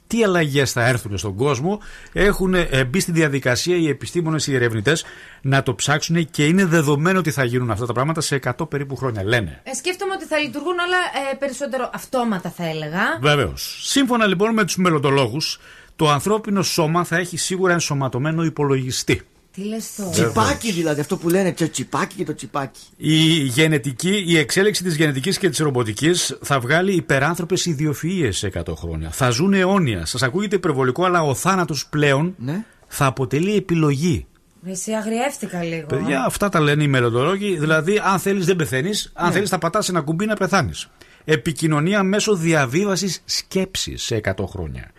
Τι 0.07 0.25
αλλαγές 0.25 0.73
θα 0.73 0.87
έρθουν 0.87 1.19
στον 1.19 1.35
κόσμο, 1.35 1.81
έχουν 2.13 2.55
ε, 2.55 2.85
μπει 2.85 3.01
στη 3.01 3.13
διαδικασία 3.13 3.77
οι 3.77 3.89
επιστήμονες, 3.89 4.47
οι 4.47 4.55
ερευνητές 4.55 5.05
να 5.43 5.63
το 5.63 5.75
ψάξουν 5.75 6.31
και 6.31 6.47
είναι 6.47 6.65
δεδομένο 6.65 7.19
ότι 7.19 7.31
θα 7.31 7.45
γίνουν 7.45 7.71
αυτά 7.71 7.87
τα 7.87 7.93
πράγματα 7.93 8.21
σε 8.21 8.39
100 8.59 8.69
περίπου 8.69 8.97
χρόνια. 8.97 9.25
Λένε. 9.25 9.61
Ε, 9.65 9.75
σκέφτομαι 9.75 10.13
ότι 10.15 10.25
θα 10.25 10.39
λειτουργούν 10.39 10.79
όλα 10.79 10.97
ε, 11.33 11.35
περισσότερο 11.37 11.91
αυτόματα, 11.95 12.51
θα 12.51 12.65
έλεγα. 12.69 13.01
Βεβαίως. 13.21 13.79
Σύμφωνα 13.83 14.27
λοιπόν 14.27 14.53
με 14.53 14.65
τους 14.65 14.77
μελλοντολόγους, 14.77 15.61
το 15.97 16.11
ανθρώπινο 16.11 16.63
σώμα 16.63 17.05
θα 17.05 17.17
έχει 17.17 17.37
σίγουρα 17.37 17.73
ενσωματωμένο 17.73 18.45
υπολογιστή. 18.45 19.23
Τι 19.55 19.65
λες 19.65 19.95
τώρα; 19.97 20.11
Τσιπάκι 20.11 20.73
δηλαδή, 20.73 21.01
αυτό 21.01 21.17
που 21.17 21.29
λένε 21.29 21.53
το 21.53 21.71
τσιπάκι 21.71 22.15
και 22.15 22.25
το 22.25 22.35
τσιπάκι. 22.35 22.81
Η 22.97 23.17
γενετική, 23.43 24.25
η 24.27 24.39
εξέλιξη 24.39 24.83
της 24.83 24.97
γενετικής 24.97 25.39
και 25.39 25.49
της 25.49 25.59
ρομποτικής 25.59 26.39
θα 26.43 26.61
βγάλει 26.61 26.93
υπεράνθρωπες 26.95 27.67
ιδιοφυΐες 27.77 28.29
σε 28.31 28.47
100 28.47 28.75
χρόνια. 28.77 29.11
Θα 29.11 29.31
ζουν 29.31 29.53
αιώνια. 29.55 30.07
Σας 30.07 30.23
ακούγεται 30.23 30.57
υπερβολικό, 30.57 31.05
αλλά 31.05 31.23
ο 31.23 31.35
θάνατος 31.35 31.87
πλέον 31.87 32.35
Ναι. 32.39 32.65
θα 32.89 33.07
αποτελεί 33.07 33.55
επιλογή. 33.57 34.27
Εσύ 34.67 34.93
αγριεύτηκα 34.93 35.63
λίγο. 35.63 35.87
Παιδιά, 35.87 36.25
αυτά 36.25 36.49
τα 36.49 36.61
λένε 36.61 36.83
οι 36.83 36.89
μελλοντολόγοι. 36.89 37.59
Δηλαδή, 37.59 38.01
αν 38.05 38.19
θέλεις 38.19 38.47
δεν 38.47 38.57
πεθαίνεις, 38.57 39.11
αν 39.15 39.27
Ναι. 39.27 39.33
θέλεις 39.33 39.49
θα 39.49 39.59
πατάς 39.59 39.89
ένα 39.89 40.01
κουμπί 40.01 40.27
να 40.27 40.35
πεθάνεις. 40.37 40.89
Επικοινωνία 41.25 42.03
μέσω 42.03 42.35
διαβίβασης 42.37 43.23
σκέψης 43.25 44.03
σε 44.03 44.15
100 44.17 44.47
χρόνια. 44.47 44.91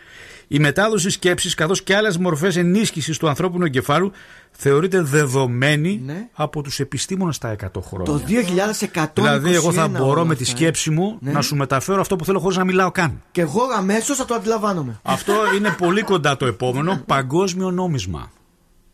Η 0.54 0.60
μετάδοση 0.60 1.10
σκέψης 1.10 1.54
καθώς 1.54 1.84
και 1.84 1.96
άλλες 1.96 2.18
μορφές 2.18 2.56
ενίσχυσης 2.56 3.18
του 3.18 3.28
ανθρώπινου 3.28 3.66
εγκεφάλου 3.66 4.12
θεωρείται 4.52 5.02
δεδομένη 5.02 6.02
Ναι. 6.06 6.28
από 6.34 6.62
τους 6.62 6.80
επιστήμονες 6.80 7.36
στα 7.36 7.50
100 7.50 7.82
χρόνια. 7.82 8.06
Το 8.12 8.22
2121. 8.28 9.08
Δηλαδή, 9.14 9.54
εγώ 9.54 9.72
θα 9.72 9.88
μπορώ 9.88 10.06
όλα 10.10 10.26
με 10.26 10.36
τη 10.36 10.44
αυτά, 10.44 10.56
ε. 10.56 10.58
σκέψη 10.60 10.90
μου 10.90 11.18
Ναι. 11.22 11.32
να 11.32 11.42
σου 11.42 11.56
μεταφέρω 11.56 12.02
αυτό 12.02 12.16
που 12.16 12.26
θέλω 12.26 12.40
χωρίς 12.40 12.58
να 12.58 12.64
μιλάω 12.64 12.92
καν. 12.92 13.22
Και 13.32 13.42
εγώ 13.42 13.62
αμέσως 13.78 14.18
θα 14.18 14.26
το 14.26 14.34
αντιλαμβάνομαι. 14.34 15.00
Αυτό 15.04 15.34
είναι 15.58 15.76
πολύ 15.78 16.02
κοντά 16.02 16.38
το 16.38 16.46
επόμενο 16.46 17.02
παγκόσμιο 17.06 17.72
νόμισμα. 17.72 18.32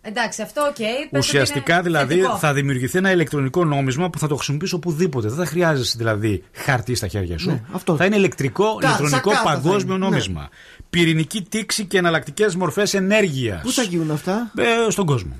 Εντάξει, 0.01 0.41
αυτό 0.41 0.61
οκ. 0.61 0.75
πες 1.09 1.25
Ουσιαστικά 1.25 1.77
ότι 1.79 1.87
είναι 1.89 1.97
δηλαδή 1.97 2.15
θετικό. 2.15 2.37
θα 2.37 2.53
δημιουργηθεί 2.53 2.97
ένα 2.97 3.11
ηλεκτρονικό 3.11 3.65
νόμισμα 3.65 4.09
που 4.09 4.19
θα 4.19 4.27
το 4.27 4.35
χρησιμοποιήσει 4.35 4.75
οπουδήποτε. 4.75 5.27
Δεν 5.27 5.37
θα 5.37 5.45
χρειάζεσαι 5.45 5.95
δηλαδή 5.97 6.43
χαρτί 6.53 6.95
στα 6.95 7.07
χέρια 7.07 7.37
σου. 7.37 7.49
Ναι, 7.49 7.61
αυτό. 7.71 7.95
Θα 7.95 8.05
είναι 8.05 8.15
ηλεκτρικό, 8.15 8.63
Κα- 8.75 8.87
ηλεκτρονικό 8.87 9.29
σαν 9.31 9.33
κάρτα 9.43 9.49
θα 9.49 9.61
παγκόσμιο 9.61 9.95
είναι, 9.95 10.05
νόμισμα. 10.05 10.49
Πυρηνική 10.89 11.41
τήξη 11.49 11.85
και 11.85 11.97
εναλλακτικές 11.97 12.55
μορφές 12.55 12.93
ενέργειας. 12.93 13.61
Πού 13.61 13.71
θα 13.71 13.81
γίνουν 13.83 14.11
αυτά, 14.11 14.51
Ε, 14.57 14.89
στον 14.91 15.05
κόσμο. 15.05 15.31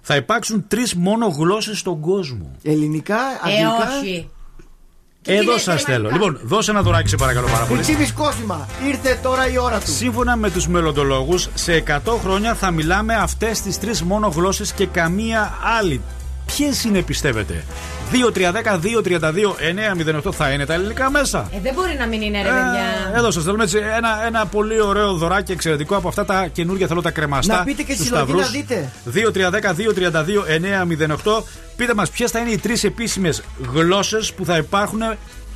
Θα 0.00 0.16
υπάρξουν 0.16 0.64
τρεις 0.68 0.94
μόνο 0.94 1.26
γλώσσες 1.26 1.78
στον 1.78 2.00
κόσμο. 2.00 2.50
Ελληνικά, 2.62 3.16
Ε, 3.16 3.40
αγγλικά; 3.42 3.98
όχι. 4.00 4.28
Και 5.22 5.32
Εδώ 5.32 5.54
τι 5.54 5.60
σας 5.60 5.74
λέτε, 5.80 5.92
θέλω. 5.92 6.08
γερμανικά. 6.08 6.30
Λοιπόν, 6.32 6.48
δώσε 6.48 6.70
ένα 6.70 6.82
δωράκι 6.82 7.08
σε 7.08 7.16
παρακαλώ 7.16 7.46
πάρα 7.46 7.64
πολύ. 7.64 7.80
Πριτσίμις 7.82 8.12
Κόσμημα, 8.12 8.68
ήρθε 8.86 9.18
τώρα 9.22 9.48
η 9.52 9.58
ώρα 9.58 9.78
του. 9.80 9.90
Σύμφωνα 9.90 10.36
με 10.36 10.50
τους 10.50 10.68
μελλοντολόγους, 10.68 11.48
σε 11.54 11.72
100 11.74 12.16
χρόνια 12.18 12.54
θα 12.54 12.70
μιλάμε 12.70 13.14
αυτές 13.14 13.60
τις 13.60 13.78
τρεις 13.78 14.02
μόνο 14.02 14.28
γλώσσες 14.28 14.72
και 14.72 14.86
καμία 14.86 15.54
άλλη. 15.78 16.00
Ποιες 16.56 16.84
είναι 16.84 17.02
πιστεύετε; 17.02 17.64
2-3-10-2-32-9-08 20.22 20.32
θα 20.32 20.50
είναι 20.50 20.66
τα 20.66 20.74
ελληνικά 20.74 21.10
μέσα. 21.10 21.48
Ε, 21.54 21.60
δεν 21.60 21.74
μπορεί 21.74 21.96
να 21.98 22.06
μην 22.06 22.22
είναι 22.22 22.38
ρε 22.42 22.48
παιδιά. 22.48 23.12
Ε, 23.14 23.18
εδώ 23.18 23.30
σας 23.30 23.44
θέλουμε 23.44 23.62
έτσι 23.62 23.78
ένα, 23.96 24.26
ένα 24.26 24.46
πολύ 24.46 24.80
ωραίο 24.80 25.12
δωράκι 25.12 25.52
εξαιρετικό 25.52 25.96
από 25.96 26.08
αυτά 26.08 26.24
τα 26.24 26.46
καινούργια 26.46 26.86
θέλω 26.86 27.02
τα 27.02 27.10
κρεμαστά. 27.10 27.56
Να 27.56 27.64
πείτε 27.64 27.82
και 27.82 27.92
στους 27.92 28.06
συλλογή 28.06 28.32
να 28.32 28.42
σταυρούς. 28.42 28.50
δείτε. 28.50 28.92
2-3-10-2-32-9-08 31.36 31.42
Πείτε 31.76 31.94
μας 31.94 32.10
ποιες 32.10 32.30
θα 32.30 32.38
είναι 32.38 32.50
οι 32.50 32.58
τρεις 32.58 32.84
επίσημες 32.84 33.42
γλώσσες 33.72 34.32
που 34.32 34.44
θα 34.44 34.56
υπάρχουν 34.56 35.00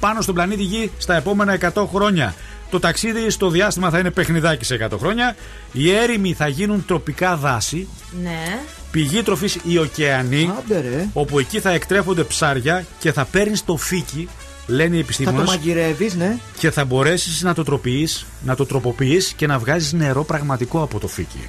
πάνω 0.01 0.21
στον 0.21 0.35
πλανήτη 0.35 0.63
Γη 0.63 0.91
στα 0.99 1.17
επόμενα 1.17 1.59
100 1.75 1.87
χρόνια. 1.95 2.35
Το 2.71 2.81
ταξίδι 2.81 3.31
στο 3.31 3.49
διάστημα 3.49 3.91
θα 3.91 3.99
είναι 3.99 4.11
παιχνιδάκι 4.11 4.65
σε 4.65 4.89
100 4.91 4.99
χρόνια. 4.99 5.37
Οι 5.73 5.93
έρημοι 5.93 6.33
θα 6.33 6.49
γίνουν 6.49 6.85
τροπικά 6.87 7.37
δάση. 7.37 7.89
Ναι. 8.23 8.59
Πηγή 8.95 9.23
τροφής 9.23 9.59
οι 9.65 9.79
ωκεανοί. 9.79 10.53
Άντε 10.59 10.81
ρε. 10.81 11.09
Όπου 11.13 11.39
εκεί 11.39 11.61
θα 11.61 11.71
εκτρέφονται 11.71 12.23
ψάρια 12.23 12.85
και 12.99 13.13
θα 13.13 13.25
παίρνεις 13.25 13.65
το 13.65 13.77
φύκι, 13.77 14.29
λένε 14.67 14.85
οι 14.85 14.89
Θα 14.89 14.93
το 14.93 14.99
επιστήμονες 14.99 15.49
μαγειρεύεις, 15.49 16.15
ναι. 16.15 16.37
και 16.59 16.71
θα 16.71 16.85
μπορέσεις 16.85 17.43
να 17.43 17.55
το 17.55 17.65
τροποποιείς, 17.65 18.27
να 18.45 18.55
το 18.55 18.67
τροποποιείς 18.67 19.33
και 19.37 19.47
να 19.47 19.59
βγάζεις 19.59 19.93
νερό 19.93 20.25
πραγματικό 20.25 20.83
από 20.83 20.99
το 20.99 21.09
φύκι. 21.09 21.47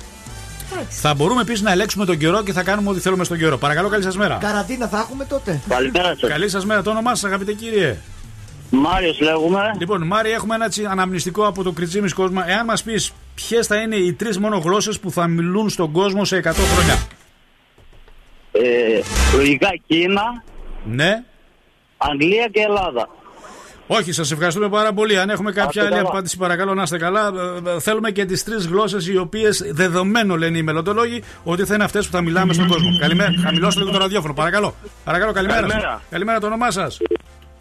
Εντάξει. 0.73 0.99
Θα 0.99 1.13
μπορούμε 1.13 1.41
επίσης 1.41 1.61
να 1.61 1.71
ελέγξουμε 1.71 2.05
τον 2.05 2.17
καιρό 2.17 2.43
και 2.43 2.53
θα 2.53 2.63
κάνουμε 2.63 2.89
ό,τι 2.89 2.99
θέλουμε 2.99 3.23
στον 3.23 3.37
καιρό. 3.37 3.57
Παρακαλώ, 3.57 3.89
καλή 3.89 4.03
σας 4.03 4.17
μέρα. 4.17 4.37
Καραντίνα 4.41 4.87
θα 4.87 4.97
έχουμε 4.97 5.25
τότε. 5.25 5.61
Καλημέρα 5.67 6.15
σας. 6.19 6.29
Καλή 6.29 6.49
σας 6.49 6.65
μέρα, 6.65 6.81
το 6.81 6.89
όνομά 6.89 7.15
σας, 7.15 7.23
αγαπητέ 7.23 7.53
κύριε. 7.53 7.97
Μάριος 8.69 9.19
λέγουμε. 9.19 9.59
Λοιπόν, 9.79 10.03
Μάρι, 10.07 10.31
έχουμε 10.31 10.55
ένα 10.55 10.65
έτσι 10.65 10.85
αναμνηστικό 10.85 11.47
από 11.47 11.63
το 11.63 11.71
Κριτσίμι 11.71 12.09
Κόσμα. 12.09 12.49
Εάν 12.49 12.65
μας 12.65 12.83
πεις 12.83 13.11
ποιες 13.35 13.67
θα 13.67 13.75
είναι 13.75 13.95
οι 13.95 14.13
τρεις 14.13 14.37
μόνο 14.37 14.57
γλώσσες 14.57 14.99
που 14.99 15.11
θα 15.11 15.27
μιλούν 15.27 15.69
στον 15.69 15.91
κόσμο 15.91 16.25
σε 16.25 16.37
100 16.37 16.41
χρόνια; 16.73 16.97
Ε, 18.64 19.01
λογικά 19.38 19.70
Κίνα, 19.88 20.43
Ναι. 20.86 21.24
Αγγλία 21.97 22.47
και 22.51 22.60
Ελλάδα. 22.62 23.10
Όχι, 23.88 24.12
σας 24.12 24.32
ευχαριστούμε 24.32 24.70
πάρα 24.70 24.93
πολύ. 24.93 25.20
Αν 25.20 25.30
έχουμε 25.30 25.49
κάποια 25.51 25.66
Άστε 25.68 25.82
άλλη 25.82 25.89
καλά. 25.89 26.10
απάντηση, 26.10 26.38
παρακαλώ 26.38 26.74
να 26.74 26.82
είστε 26.84 26.97
καλά. 26.97 27.32
Ε, 27.66 27.70
ε, 27.70 27.80
Θέλουμε 27.80 28.12
και 28.12 28.26
τις 28.26 28.43
τρεις 28.43 28.66
γλώσσες 28.68 29.08
οι 29.08 29.18
οποίες 29.18 29.64
δεδομένο 29.72 30.36
λένε 30.36 30.58
οι 30.58 30.64
μελλοντολόγοι 30.64 31.24
ότι 31.43 31.66
θα 31.66 31.74
είναι 31.76 31.84
αυτές 31.84 32.06
που 32.06 32.12
θα 32.12 32.22
μιλάμε 32.22 32.53
στον 32.53 32.68
κόσμο. 32.68 32.88
Καλημέρα. 32.99 33.32
Χαμηλώστε 33.43 33.80
λίγο 33.80 33.91
το 33.91 33.97
ραδιόφωνο, 33.97 34.34
παρακαλώ. 34.34 34.76
Παρακαλώ, 35.03 35.32
καλημέρα. 35.32 35.60
σας. 35.62 35.70
Καλημέρα. 35.72 36.01
Καλημέρα, 36.10 36.39
το 36.39 36.45
όνομά 36.45 36.72
σας. 36.72 36.97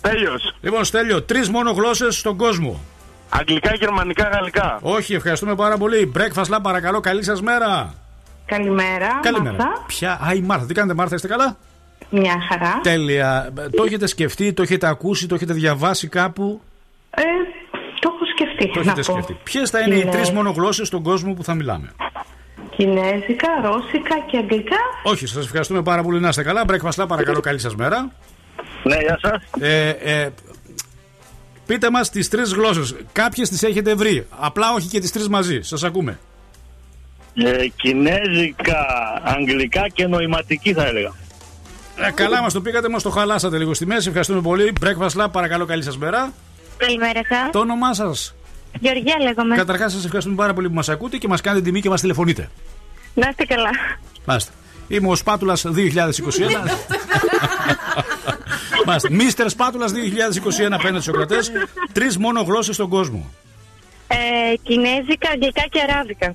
Τέλειος. 0.01 0.55
Λοιπόν, 0.61 0.85
Στέλιο, 0.85 1.23
τρεις 1.23 1.49
μόνο 1.49 1.71
γλώσσες 1.71 2.19
στον 2.19 2.37
κόσμο. 2.37 2.81
Αγγλικά, 3.29 3.75
γερμανικά, 3.75 4.29
γαλλικά. 4.33 4.79
Όχι, 4.83 5.15
ευχαριστούμε 5.15 5.55
πάρα 5.55 5.77
πολύ. 5.77 6.13
Breakfast 6.17 6.55
Lab, 6.55 6.59
παρακαλώ, 6.63 7.01
καλή 7.01 7.25
σας 7.25 7.43
μέρα. 7.43 7.95
Καλημέρα. 8.47 9.21
Καλημέρα. 9.23 9.57
Μάρθα. 9.57 9.85
Ποια; 9.87 10.21
Α, 10.29 10.35
η 10.35 10.41
Μάρθα. 10.41 10.67
Τι 10.67 10.75
κάνετε, 10.75 10.95
Μάρθα, 10.95 11.15
είστε 11.15 11.29
καλά; 11.29 11.57
Μια 12.11 12.35
χαρά. 12.49 12.81
Τέλεια. 12.83 13.53
Το 13.77 13.83
έχετε 13.85 14.07
σκεφτεί, 14.07 14.53
το 14.53 14.63
έχετε 14.63 14.87
ακούσει, 14.87 15.27
το 15.27 15.35
έχετε 15.35 15.53
διαβάσει 15.53 16.09
κάπου; 16.09 16.61
Ε, 17.11 17.23
το 18.01 18.11
έχω 18.15 18.25
σκεφτεί. 18.35 18.73
Το 18.73 18.85
να 18.85 18.93
έχετε 18.93 19.13
πω. 19.13 19.13
σκεφτεί. 19.13 19.37
Ποιες 19.43 19.71
θα 19.71 19.81
είναι 19.81 19.95
οι 19.95 20.05
Ναι. 20.05 20.11
τρεις 20.11 20.31
μόνο 20.31 20.51
γλώσσε 20.51 20.85
στον 20.85 21.03
κόσμο 21.03 21.35
που 21.35 21.45
θα 21.45 21.55
μιλάμε; 21.55 21.93
Κινέζικα, 22.77 23.49
ρώσικα 23.63 24.19
και 24.31 24.37
αγγλικά. 24.37 24.77
Όχι, 25.03 25.27
σας 25.27 25.45
ευχαριστούμε 25.45 25.83
πάρα 25.83 26.03
πολύ 26.03 26.21
να 26.21 26.29
είστε 26.29 26.43
καλά. 26.43 26.65
Breakfast 26.69 27.03
Lab, 27.03 27.09
παρακαλώ, 27.09 27.41
καλή 27.41 27.59
σας 27.59 27.75
μέρα. 27.77 28.11
Ναι, 28.83 28.97
γεια 28.97 29.19
σας. 29.23 29.43
Ε, 29.61 29.89
ε, 29.89 30.29
πείτε 31.67 31.91
μας 31.91 32.11
τις 32.11 32.29
τρεις 32.29 32.53
γλώσσες. 32.53 32.95
Κάποιες 33.13 33.49
τις 33.49 33.63
έχετε 33.63 33.95
βρει. 33.95 34.27
Απλά 34.39 34.73
όχι 34.73 34.89
και 34.89 35.01
τις 35.01 35.13
τρεις 35.13 35.29
μαζί. 35.29 35.61
Σας 35.63 35.85
ακούμε. 35.85 36.19
Ε, 37.35 37.67
κινέζικα, 37.77 38.87
αγγλικά 39.23 39.89
και 39.89 40.07
νοηματική 40.07 40.73
θα 40.73 40.87
έλεγα. 40.87 41.13
Ε, 41.97 42.11
καλά 42.11 42.43
μας 42.43 42.53
το 42.53 42.61
πήγατε, 42.61 42.89
μας 42.89 43.03
το 43.03 43.11
χαλάσατε 43.11 43.59
λίγο 43.59 43.75
στη 43.75 43.87
μέση. 43.87 44.07
Ευχαριστούμε 44.09 44.41
πολύ. 44.41 44.73
Breakfast 44.85 45.23
Lab, 45.23 45.27
παρακαλώ, 45.33 45.65
καλή 45.65 45.83
σας 45.83 45.99
μέρα. 45.99 46.33
Καλημέρα 46.77 47.21
σας. 47.29 47.51
Το 47.53 47.59
όνομά 47.59 47.95
σας; 47.95 48.35
Γεωργία 48.81 49.17
λέγομαι. 49.23 49.57
Καταρχάς, 49.57 49.93
σας 49.93 50.05
ευχαριστούμε 50.05 50.37
πάρα 50.37 50.55
πολύ 50.55 50.69
που 50.69 50.75
μας 50.75 50.89
ακούτε 50.89 51.17
και 51.17 51.29
μας 51.29 51.41
κάνετε 51.41 51.65
τιμή 51.65 51.81
και 51.81 51.89
μας 51.89 52.01
τηλεφωνείτε. 52.01 52.51
Να 53.15 53.29
είστε 53.29 53.45
καλά. 53.45 53.71
Μάλιστα. 54.25 54.53
Είμαι 54.89 55.09
ο 55.09 55.15
Σπάτουλας 55.15 55.65
2021. 55.67 56.71
Μάλιστα. 58.87 59.11
Μίστερ 59.11 59.49
Σπάτουλας 59.49 59.93
2021 59.93 60.75
απέναντι 60.75 61.03
στους 61.03 61.15
κρατέ. 61.15 61.39
Τρεις 61.93 62.19
μόνο 62.19 62.43
γλώσσες 62.43 62.75
στον 62.75 62.89
κόσμο. 62.89 63.31
Ε, 64.07 64.17
κινέζικα, 64.63 65.29
αγγλικά 65.33 65.63
και 65.71 65.81
αράβικα. 65.89 66.35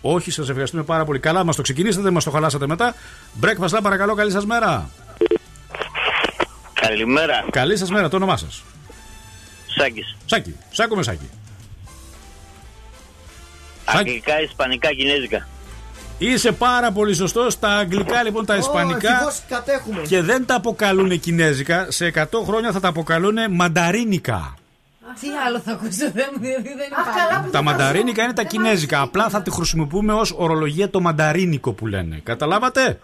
Όχι, 0.00 0.30
σας 0.30 0.48
ευχαριστούμε 0.48 0.82
πάρα 0.82 1.04
πολύ. 1.04 1.18
Καλά, 1.18 1.44
μας 1.44 1.56
το 1.56 1.62
ξεκινήσατε, 1.62 2.02
δεν 2.02 2.12
μας 2.12 2.24
το 2.24 2.30
χαλάσατε 2.30 2.66
μετά. 2.66 2.94
Breakfast 3.40 3.76
Lab, 3.76 3.80
παρακαλώ, 3.82 4.14
καλή 4.14 4.30
σας 4.30 4.44
μέρα. 4.46 4.90
Καλημέρα. 6.72 7.44
Καλή 7.50 7.76
σας 7.76 7.90
μέρα, 7.90 8.08
το 8.08 8.16
όνομά 8.16 8.36
σας. 8.36 8.62
Σάκης. 9.78 10.16
Σάκη, 10.26 10.56
Σάκο 10.70 10.96
με 10.96 11.02
Σάκη. 11.02 11.30
Αγγλικά, 13.84 14.40
Ισπανικά, 14.40 14.88
Κινέζικα. 14.94 15.48
Είσαι 16.18 16.52
πάρα 16.52 16.92
πολύ 16.92 17.14
σωστός. 17.14 17.58
Τα 17.58 17.68
αγγλικά 17.68 18.22
λοιπόν, 18.22 18.44
τα 18.46 18.56
ισπανικά. 18.56 19.12
ευτυχώς 19.12 19.40
κατέχουμε. 19.48 20.02
Και 20.02 20.22
δεν 20.22 20.46
τα 20.46 20.54
αποκαλούν 20.54 21.20
κινέζικα. 21.20 21.86
Σε 21.90 22.06
100 22.06 22.24
χρόνια 22.46 22.72
θα 22.72 22.80
τα 22.80 22.88
αποκαλούν 22.88 23.36
μανταρίνικα. 23.50 24.54
Τι 25.20 25.28
άλλο 25.46 25.58
θα 25.60 25.72
ακούσω, 25.72 26.10
δεν 26.12 26.28
μου 26.32 26.40
δηλαδή 26.40 26.68
δεν 26.68 26.88
υπάρχει. 26.90 27.50
Τα 27.50 27.62
μανταρίνικα 27.62 28.22
είναι 28.22 28.32
τα 28.32 28.42
κινέζικα. 28.42 29.00
Απλά 29.00 29.28
θα 29.28 29.42
τη 29.42 29.50
χρησιμοποιούμε 29.50 30.12
ως 30.12 30.34
ορολογία 30.36 30.90
το 30.90 31.00
μανταρίνικο 31.00 31.72
που 31.72 31.86
λένε. 31.86 32.20
Καταλάβατε; 32.22 32.98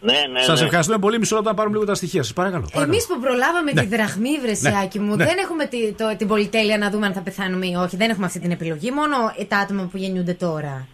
Ναι, 0.00 0.12
ναι. 0.32 0.40
Σας 0.40 0.58
ναι. 0.60 0.64
ευχαριστούμε 0.64 0.98
πολύ. 0.98 1.18
Μισό 1.18 1.34
λεπτό 1.34 1.48
να 1.50 1.54
πάρουμε 1.56 1.74
λίγο 1.74 1.86
τα 1.86 1.94
στοιχεία 1.94 2.22
σας. 2.22 2.32
Παρακαλώ. 2.32 2.68
Εμείς 2.74 3.06
που 3.06 3.20
προλάβαμε 3.20 3.72
Ναι. 3.72 3.80
τη 3.80 3.86
δραχμή, 3.86 4.38
βρεσιάκι 4.42 4.98
μου, 4.98 5.16
Ναι. 5.16 5.24
δεν 5.24 5.34
έχουμε 5.38 5.64
τη, 5.66 5.92
το, 5.92 6.14
την 6.16 6.28
πολυτέλεια 6.28 6.78
να 6.78 6.90
δούμε 6.90 7.06
αν 7.06 7.12
θα 7.12 7.20
πεθάνουμε 7.20 7.66
ή 7.66 7.74
όχι. 7.74 7.96
Δεν 7.96 8.10
έχουμε 8.10 8.26
αυτή 8.26 8.38
την 8.40 8.50
επιλογή. 8.50 8.90
Μόνο 8.90 9.16
τα 9.48 9.56
άτομα 9.58 9.82
που 9.90 9.96
γεννιούνται 9.96 10.32
τώρα. 10.34 10.86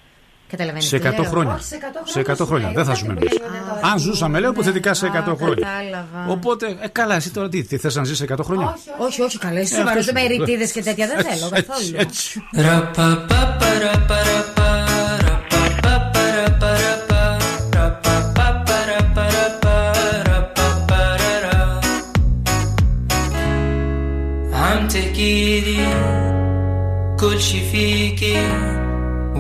Σε 0.77 0.97
100 0.97 1.25
χρόνια. 1.25 1.59
Σε 2.05 2.23
100 2.27 2.47
χρόνια. 2.47 2.71
Δεν 2.75 2.85
θα 2.85 2.95
ζούμε 2.95 3.13
εμείς. 3.13 3.39
Αν 3.93 3.99
ζούσαμε, 3.99 4.41
λέω, 4.41 4.51
υποθετικά 4.51 4.95
σε 4.95 5.11
100 5.27 5.35
χρόνια. 5.37 5.69
Οπότε, 6.29 6.77
ε, 6.81 6.89
καλά, 6.89 7.15
εσύ 7.15 7.31
τώρα 7.31 7.49
τι, 7.49 7.63
θες 7.63 7.95
να 7.95 8.05
ζεις 8.05 8.17
σε 8.17 8.25
100 8.25 8.45
χρόνια; 8.45 8.79
Όχι, 8.99 9.23
όχι, 9.23 9.39
καλά. 9.39 9.59
Εσύ 9.59 9.75
ε, 9.75 10.13
με 10.13 10.27
ρητίδες 10.27 10.73
και 10.73 10.83
τέτοια 10.83 11.07
δεν 11.07 11.25
θέλω 11.25 11.49
καθόλου. 11.51 11.97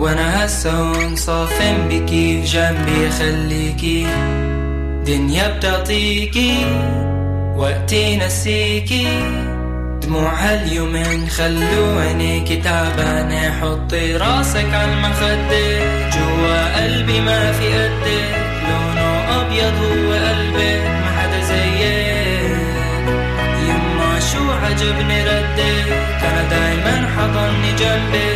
وأنا 0.01 0.44
هسه 0.44 0.90
وانصافن 0.90 1.88
بكي 1.88 2.42
جنبي 2.42 3.11
خليكي. 3.11 4.07
دنيا 5.07 5.57
بتعطيكي 5.57 6.55
وقتي 7.57 8.16
نسيكي. 8.16 9.09
دموع 10.03 10.34
هاليومين 10.34 11.28
خلو 11.28 11.98
عينيكي 11.98 12.57
تعبانة 12.57 13.61
حطي 13.61 14.16
راسك 14.16 14.74
عالمخدة 14.74 15.78
جوا 16.14 16.82
قلبي 16.82 17.20
ما 17.20 17.53
في 17.53 17.66
قدك 17.66 18.34
لونه 18.68 19.40
أبيض 19.40 19.76
هو 19.82 20.12
قلبك 20.12 20.82
ما 21.01 21.11
حدا 21.18 21.40
زيك. 21.44 21.80
يما 23.68 24.20
شو 24.32 24.44
عجبني 24.51 25.22
ردك 25.22 25.88
أنا 26.22 26.42
دايما 26.51 27.09
حضني 27.16 27.72
جنبك 27.72 28.30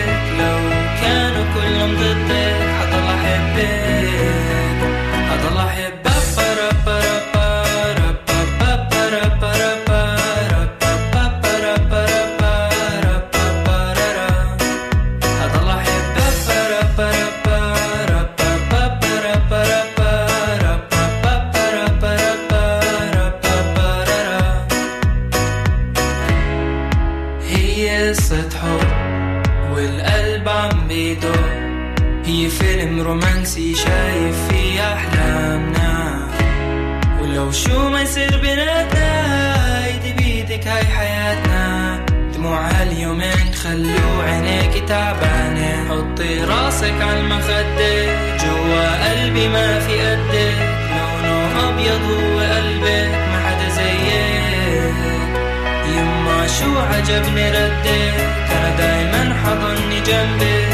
تعبانة 44.88 45.88
حطي 45.88 46.44
راسك 46.44 46.94
عالمخدة 47.00 48.04
جوا 48.42 49.10
قلبي 49.10 49.48
ما 49.48 49.78
في 49.78 50.00
قدك 50.00 50.58
لونه 50.90 51.68
أبيض 51.68 52.02
هو 52.10 52.38
قلبك 52.38 53.10
ما 53.30 53.38
حدا 53.46 53.68
زيك. 53.68 54.94
يما 55.86 56.46
شو 56.46 56.78
عجبني 56.78 57.50
ردك 57.50 58.14
أنا 58.50 58.76
دايما 58.78 59.34
حضني 59.44 60.00
جنبك. 60.00 60.73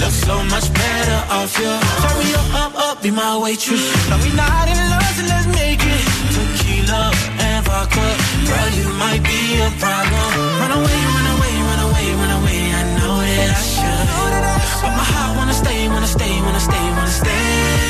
Looks 0.00 0.20
so 0.28 0.36
much 0.44 0.68
better 0.72 1.20
off 1.36 1.52
you. 1.58 1.72
Me 2.20 2.28
up, 2.34 2.54
up, 2.62 2.72
up, 2.86 2.96
be 3.02 3.10
my 3.10 3.38
waitress. 3.42 3.84
Now 4.08 4.18
we 4.22 4.30
not 4.36 4.68
in 4.68 4.78
love, 4.92 5.12
so 5.16 5.22
let's 5.32 5.46
make 5.60 5.82
it 5.82 6.04
tequila 6.34 7.02
and 7.46 7.64
vodka. 7.66 8.06
Girl, 8.48 8.70
you 8.78 8.88
might 9.02 9.22
be 9.24 9.40
a 9.66 9.70
problem. 9.82 10.28
Run 10.60 10.72
away, 10.78 10.98
run 11.16 11.26
away, 11.34 11.54
run 11.68 11.80
away, 11.88 12.06
run 12.20 12.32
away. 12.38 12.60
I 12.80 12.82
know 12.98 13.16
that 13.24 13.50
I 13.56 13.62
should, 13.72 14.06
but 14.82 14.92
my 15.00 15.06
heart 15.12 15.32
wanna 15.38 15.56
stay, 15.62 15.80
wanna 15.88 16.10
stay, 16.16 16.34
wanna 16.44 16.60
stay, 16.68 16.84
wanna 16.96 17.16
stay 17.22 17.46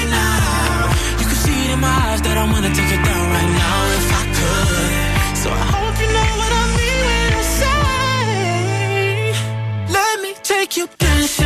now. 0.08 0.88
You 1.20 1.26
can 1.30 1.38
see 1.44 1.58
it 1.64 1.70
in 1.74 1.80
my 1.80 1.94
eyes 2.06 2.20
that 2.22 2.36
I 2.38 2.44
wanna 2.52 2.70
take 2.78 2.92
it 2.96 3.02
down 3.08 3.24
right 3.36 3.52
now 3.62 3.78
if 3.98 4.06
I 4.20 4.22
could. 4.36 4.90
So 5.42 5.48
I 5.50 5.66
hope 5.74 5.96
you 6.02 6.08
know 6.16 6.30
what 6.40 6.52
I 6.62 6.64
mean 6.78 6.98
when 7.08 7.30
I 7.42 7.44
say, 7.60 7.80
let 9.96 10.14
me 10.24 10.30
take 10.42 10.76
you 10.78 10.86
dancing. 10.98 11.45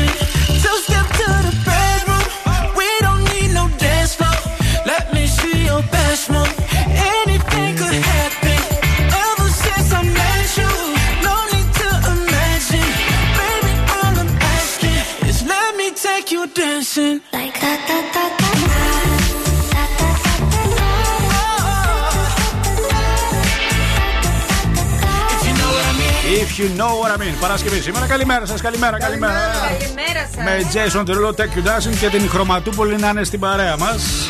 You 26.60 26.68
know 26.80 26.92
what 27.00 27.10
I 27.16 27.18
mean. 27.22 27.34
Παρασκευή 27.40 27.80
σήμερα. 27.80 28.06
Καλημέρα 28.06 28.46
σας, 28.46 28.60
καλημέρα, 28.60 28.98
καλημέρα. 28.98 29.32
Καλημέρα 29.32 30.28
σας. 30.34 30.44
Με 30.44 30.54
Jason 30.72 31.04
Derulo, 31.08 31.30
Tech 31.38 31.40
You 31.40 31.68
Dancing 31.68 31.96
και 32.00 32.08
την 32.08 32.28
Χρωματούπολη 32.28 32.96
να 32.96 33.08
είναι 33.08 33.24
στην 33.24 33.40
παρέα 33.40 33.76
μας. 33.76 34.28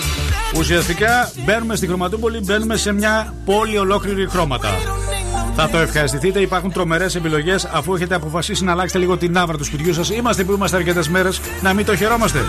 Ουσιαστικά 0.57 1.33
μπαίνουμε 1.45 1.77
στην 1.77 1.89
Χρωματούπολη, 1.89 2.41
μπαίνουμε 2.45 2.77
σε 2.77 2.93
μια 2.93 3.35
πόλη 3.45 3.79
ολόκληρη 3.79 4.29
χρώματα. 4.29 4.69
Θα 5.57 5.69
το 5.69 5.79
ευχαριστηθείτε. 5.79 6.41
Υπάρχουν 6.41 6.73
τρομερές 6.73 7.15
επιλογές 7.15 7.65
αφού 7.65 7.95
έχετε 7.95 8.15
αποφασίσει 8.15 8.65
να 8.65 8.73
αλλάξετε 8.73 8.99
λίγο 8.99 9.17
την 9.17 9.39
άβρα 9.39 9.57
του 9.57 9.65
σπιτιού 9.65 9.95
σας. 9.95 10.11
Είμαστε 10.11 10.45
που 10.45 10.53
είμαστε 10.53 10.77
αρκετές 10.77 11.09
μέρες 11.09 11.41
να 11.63 11.75
μην 11.75 11.85
το 11.85 11.97
χαιρόμαστε. 11.97 12.45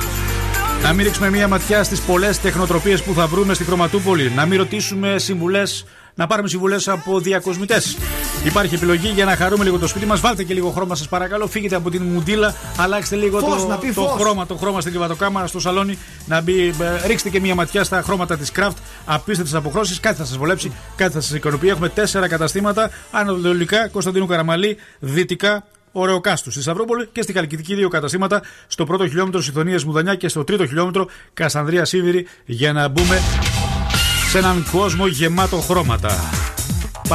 Να 0.84 0.94
μην 0.94 1.06
ρίξουμε 1.06 1.30
μια 1.30 1.48
ματιά 1.48 1.84
στις 1.84 2.00
πολλές 2.02 2.40
τεχνοτροπίες 2.40 3.04
που 3.04 3.14
θα 3.14 3.28
βρούμε 3.28 3.54
στη 3.54 3.64
Χρωματούπολη. 3.64 4.32
Να 4.36 4.46
μην 4.46 4.58
ρωτήσουμε 4.58 5.16
συμβουλές, 5.18 5.86
να 6.16 6.28
πάρουμε 6.28 6.48
συμβουλές 6.48 6.88
από 6.88 7.20
διακοσμητές. 7.20 7.98
Υπάρχει 8.46 8.76
επιλογή 8.76 9.08
για 9.08 9.26
να 9.26 9.36
χαρούμε 9.36 9.64
λίγο 9.64 9.78
το 9.78 9.88
σπίτι 9.88 10.06
μας. 10.06 10.20
Βάλτε 10.20 10.44
και 10.44 10.54
λίγο 10.54 10.70
χρώμα, 10.70 10.96
σας 10.96 11.08
παρακαλώ. 11.08 11.48
Φύγετε 11.48 11.76
από 11.76 11.90
την 11.90 12.04
μουντίλα, 12.04 12.56
αλλάξτε 12.78 13.16
λίγο 13.16 13.40
Φως, 13.40 13.62
το, 13.62 13.68
να 13.68 13.78
πει 13.78 13.88
το 13.88 14.02
φως. 14.02 14.22
χρώμα, 14.22 14.46
το 14.46 14.56
χρώμα 14.56 14.82
στην 14.82 14.94
κρεβατοκάμαρα, 14.94 15.48
στο 15.48 15.60
σαλόνι. 15.60 15.98
Να 16.26 16.42
μπει, 16.42 16.68
ε, 16.68 17.08
ρίξτε 17.08 17.30
και 17.30 17.40
μια 17.40 17.56
ματιά 17.56 17.84
στα 17.84 18.02
χρώματα 18.02 18.38
της 18.38 18.52
Craft. 18.56 18.76
Απίστευτες 19.06 19.56
αποχρώσεις. 19.56 20.00
Κάτι 20.00 20.18
θα 20.18 20.26
σας 20.26 20.38
βολέψει, 20.38 20.72
κάτι 20.96 21.14
θα 21.14 21.22
σας 21.22 21.36
ικανοποιεί. 21.36 21.70
Έχουμε 21.72 21.90
τέσσερα 21.90 22.28
καταστήματα. 22.28 22.90
Ανατολικά, 23.12 23.88
Κωνσταντίνου 23.88 24.26
Καραμαλή, 24.26 24.78
δυτικά, 25.00 25.64
Ωρεοκάστους. 25.92 26.54
Στη 26.54 26.62
Σταυρούπολη 26.62 27.10
και 27.12 27.22
στη 27.22 27.34
Χαλκιδική 27.34 27.76
δύο 27.76 27.88
καταστήματα. 27.90 28.42
Στο 28.68 28.86
πρώτο 28.86 29.08
χιλιόμετρο 29.08 29.42
Συθωνία 29.42 29.80
Μουδανιά 29.86 30.16
και 30.16 30.28
στο 30.28 30.44
τρίτο 30.44 30.68
χιλιόμετρο 30.68 31.08
Κασσάνδρεια 31.34 31.86
Σίβηρη 31.86 32.28
για 32.46 32.74
να 32.74 32.88
μπούμε 32.88 33.20
σε 34.32 34.38
έναν 34.38 34.66
κόσμο 34.72 35.08
γεμάτο 35.08 35.58
χρώματα. 35.58 36.30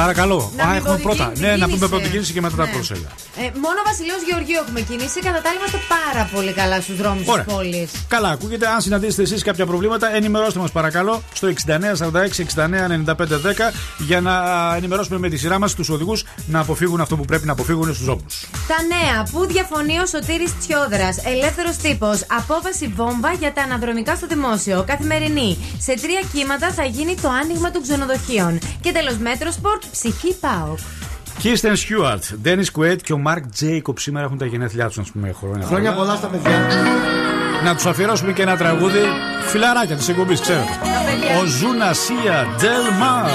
Παρακαλώ. 0.01 0.51
Να 0.57 0.63
Α, 0.63 0.67
μην 0.67 0.75
έχουμε 0.77 0.95
πω 0.95 0.99
πρώτα. 1.03 1.25
την 1.33 1.41
Ναι, 1.41 1.47
να 1.47 1.53
πούμε 1.55 1.67
κίνηση. 1.67 1.89
πρώτη 1.89 2.09
κίνηση 2.09 2.33
και 2.33 2.41
μετά 2.41 2.55
τα 2.55 2.65
Ναι. 2.65 2.71
πρόσελα. 2.71 3.07
Ε, 3.37 3.41
μόνο 3.65 3.79
Βασιλέως 3.89 4.15
Γεωργίου 4.29 4.57
έχουμε 4.63 4.81
κίνηση. 4.89 5.17
Κατά 5.27 5.39
τα 5.43 5.47
άλλα 5.49 5.57
είμαστε 5.59 5.79
πάρα 5.95 6.23
πολύ 6.33 6.51
καλά 6.59 6.81
στους 6.81 6.97
δρόμους 7.01 7.23
της 7.23 7.31
Ωραία. 7.33 7.43
πόλης. 7.43 7.89
Καλά, 8.07 8.29
ακούγεται. 8.29 8.67
Αν 8.67 8.81
συναντήσετε 8.81 9.21
εσείς 9.21 9.43
κάποια 9.43 9.65
προβλήματα, 9.65 10.15
ενημερώστε 10.15 10.59
μας 10.59 10.71
παρακαλώ 10.71 11.21
στο 11.33 11.47
6946 11.47 12.41
69 12.41 12.87
95 12.87 13.37
10 13.37 13.71
για 13.97 14.21
να 14.21 14.33
ενημερώσουμε 14.75 15.17
με 15.19 15.29
τη 15.29 15.37
σειρά 15.37 15.59
μας 15.59 15.73
τους 15.73 15.89
οδηγούς 15.89 16.23
να 16.47 16.59
αποφύγουν 16.59 17.01
αυτό 17.01 17.15
που 17.15 17.25
πρέπει 17.25 17.45
να 17.45 17.51
αποφύγουν 17.51 17.83
στους 17.93 18.05
δρόμους. 18.05 18.45
Τα 18.67 18.75
νέα. 18.93 19.23
Πού 19.31 19.45
διαφωνεί 19.45 19.99
ο 19.99 20.05
Σωτήρης 20.05 20.51
Τσιόδρας. 20.59 21.17
Ελεύθερος 21.25 21.75
τύπος. 21.77 22.25
Απόφαση 22.39 22.87
βόμβα 22.95 23.31
για 23.33 23.53
τα 23.53 23.61
αναδρομικά 23.61 24.15
στο 24.15 24.27
δημόσιο. 24.27 24.83
Καθημερινή. 24.87 25.57
Σε 25.77 25.93
τρία 26.01 26.21
κύματα 26.33 26.71
θα 26.71 26.83
γίνει 26.83 27.15
το 27.21 27.29
άνοιγμα 27.41 27.71
των 27.71 27.81
ξενοδοχείων. 27.81 28.59
Και 28.81 28.91
τέλος 28.91 29.17
Metrosport. 29.17 29.83
Ψυχή 29.91 30.35
ΠΑΟΚ. 30.39 30.77
Κίστεν 31.39 31.75
Στιούαρτ, 31.75 32.23
Ντένι 32.41 32.65
Κουέτ 32.65 33.01
και 33.01 33.13
ο 33.13 33.17
Μαρκ 33.17 33.47
Τζέικοπ 33.47 33.99
σήμερα 33.99 34.25
έχουν 34.25 34.37
τα 34.37 34.45
γενέθλιά 34.45 34.87
τους, 34.87 34.97
α 34.97 35.03
πούμε. 35.13 35.35
Χρόνια, 35.39 35.65
Χρόνια 35.65 35.93
πολλά 35.93 36.15
στα 36.15 36.27
παιδιά. 36.27 36.67
Να 37.63 37.75
τους 37.75 37.85
αφιερώσουμε 37.85 38.33
και 38.33 38.41
ένα 38.41 38.57
τραγούδι. 38.57 38.99
Φιλαράκια 39.47 39.95
της 39.95 40.07
εκπομπής, 40.07 40.41
ξέρω. 40.41 40.63
Ο 41.41 41.45
Ζούνα 41.45 41.93
Σία 41.93 42.47
Ντελ 42.57 42.97
Μαρ. 42.99 43.29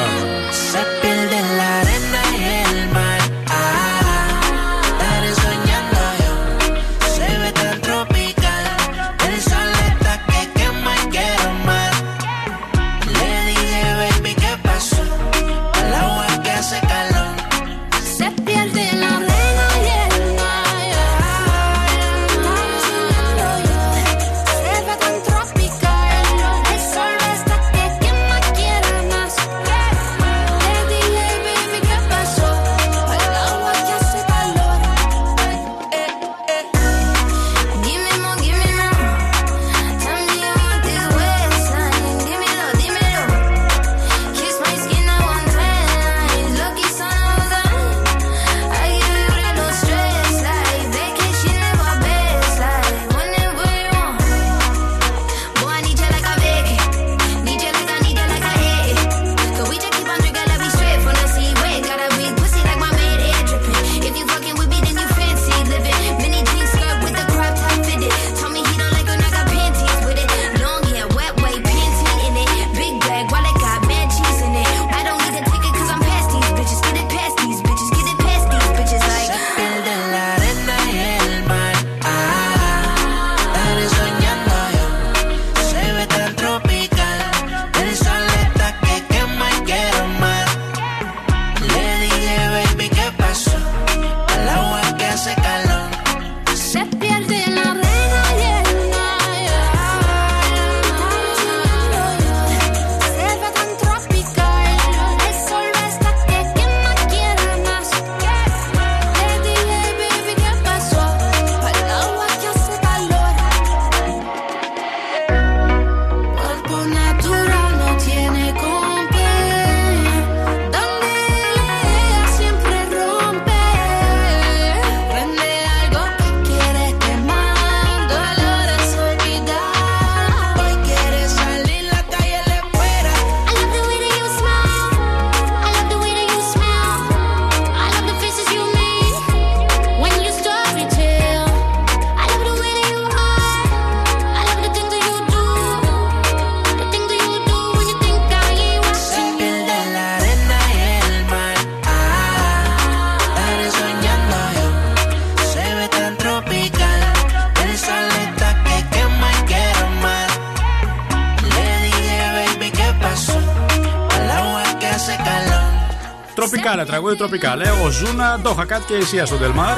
Τροπικάλε, 167.33 167.64
τραγούδι 167.64 167.87
τροπικάλε. 167.87 167.87
Ο 167.87 167.91
Ζούνα, 167.91 168.39
Ντόχα 168.43 168.64
Κάτ 168.64 168.83
και 168.87 168.95
η 168.95 168.99
Ισία 168.99 169.26
στο 169.26 169.37
Ντελμάρ. 169.37 169.76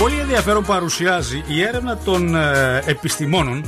Πολύ 0.00 0.18
ενδιαφέρον 0.18 0.64
παρουσιάζει 0.64 1.44
η 1.48 1.62
έρευνα 1.62 1.98
των 2.04 2.34
ε, 2.34 2.82
επιστημόνων 2.86 3.64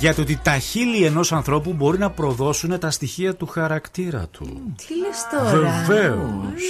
για 0.00 0.14
το 0.14 0.20
ότι 0.20 0.38
τα 0.42 0.58
χείλη 0.58 1.04
ενός 1.04 1.32
ανθρώπου 1.32 1.72
μπορεί 1.72 1.98
να 1.98 2.10
προδώσουν 2.10 2.78
τα 2.78 2.90
στοιχεία 2.90 3.34
του 3.34 3.46
χαρακτήρα 3.46 4.26
του. 4.30 4.74
Τι 4.76 4.94
λες 4.98 5.50
τώρα; 5.50 5.84
Βεβαίως. 5.86 6.62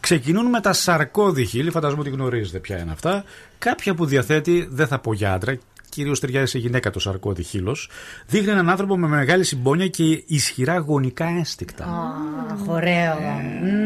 Ξεκινούν 0.00 0.46
με 0.46 0.60
τα 0.60 0.72
σαρκώδη 0.72 1.44
χείλη, 1.44 1.70
φαντάζομαι 1.70 2.00
ότι 2.00 2.10
γνωρίζετε 2.10 2.58
ποια 2.58 2.78
είναι 2.78 2.92
αυτά. 2.92 3.24
Κάποια 3.58 3.94
που 3.94 4.06
διαθέτει, 4.06 4.68
δεν 4.70 4.86
θα 4.86 4.98
πω 4.98 5.12
για 5.12 5.32
άντρα, 5.32 5.58
κυρίως 5.88 6.20
ταιριάζει 6.20 6.50
σε 6.50 6.58
γυναίκα 6.58 6.90
το 6.90 7.00
σαρκώδη 7.00 7.42
χείλος. 7.42 7.90
Δείχνει 8.26 8.50
έναν 8.50 8.70
άνθρωπο 8.70 8.96
με 8.98 9.06
μεγάλη 9.06 9.44
συμπόνια 9.44 9.88
και 9.88 10.22
ισχυρά 10.26 10.78
γονικά 10.78 11.24
ένστικτα. 11.24 11.84
Αχ, 11.84 12.68
ωραίο. 12.68 13.16
Μμμ. 13.62 13.79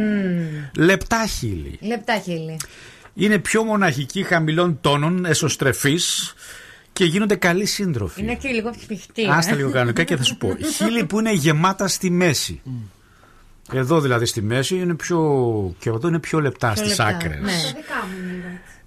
Λεπτά 0.77 1.27
χείλη. 1.27 1.79
Λεπτά 1.83 2.18
χείλη. 2.18 2.57
Είναι 3.14 3.39
πιο 3.39 3.64
μοναχικοί 3.64 4.22
χαμηλών 4.22 4.79
τόνων, 4.81 5.25
εσωστρεφείς 5.25 6.35
και 6.93 7.05
γίνονται 7.05 7.35
καλοί 7.37 7.64
σύντροφοι. 7.66 8.20
Είναι 8.22 8.35
και 8.35 8.49
λίγο 8.49 8.75
πιχτή. 8.87 9.27
Άστα 9.31 9.55
λίγο 9.55 9.70
κανονικά 9.70 10.05
και 10.05 10.16
θα 10.16 10.22
σου 10.22 10.37
πω. 10.37 10.57
Χείλη 10.77 11.05
που 11.05 11.18
είναι 11.18 11.33
γεμάτα 11.33 11.89
στη 11.89 12.11
μέση. 12.11 12.61
Εδώ 13.72 14.01
δηλαδή 14.01 14.27
στη 14.27 14.43
μέση 14.43 14.77
είναι 14.77 14.95
πιο. 14.95 15.20
και 15.79 15.89
εδώ 15.89 16.09
είναι 16.09 16.18
πιο 16.18 16.41
λεπτά 16.41 16.72
Πιο 16.72 16.85
στις 16.85 16.99
λεπτά, 16.99 17.07
άκρες. 17.16 17.41
ναι. 17.41 17.53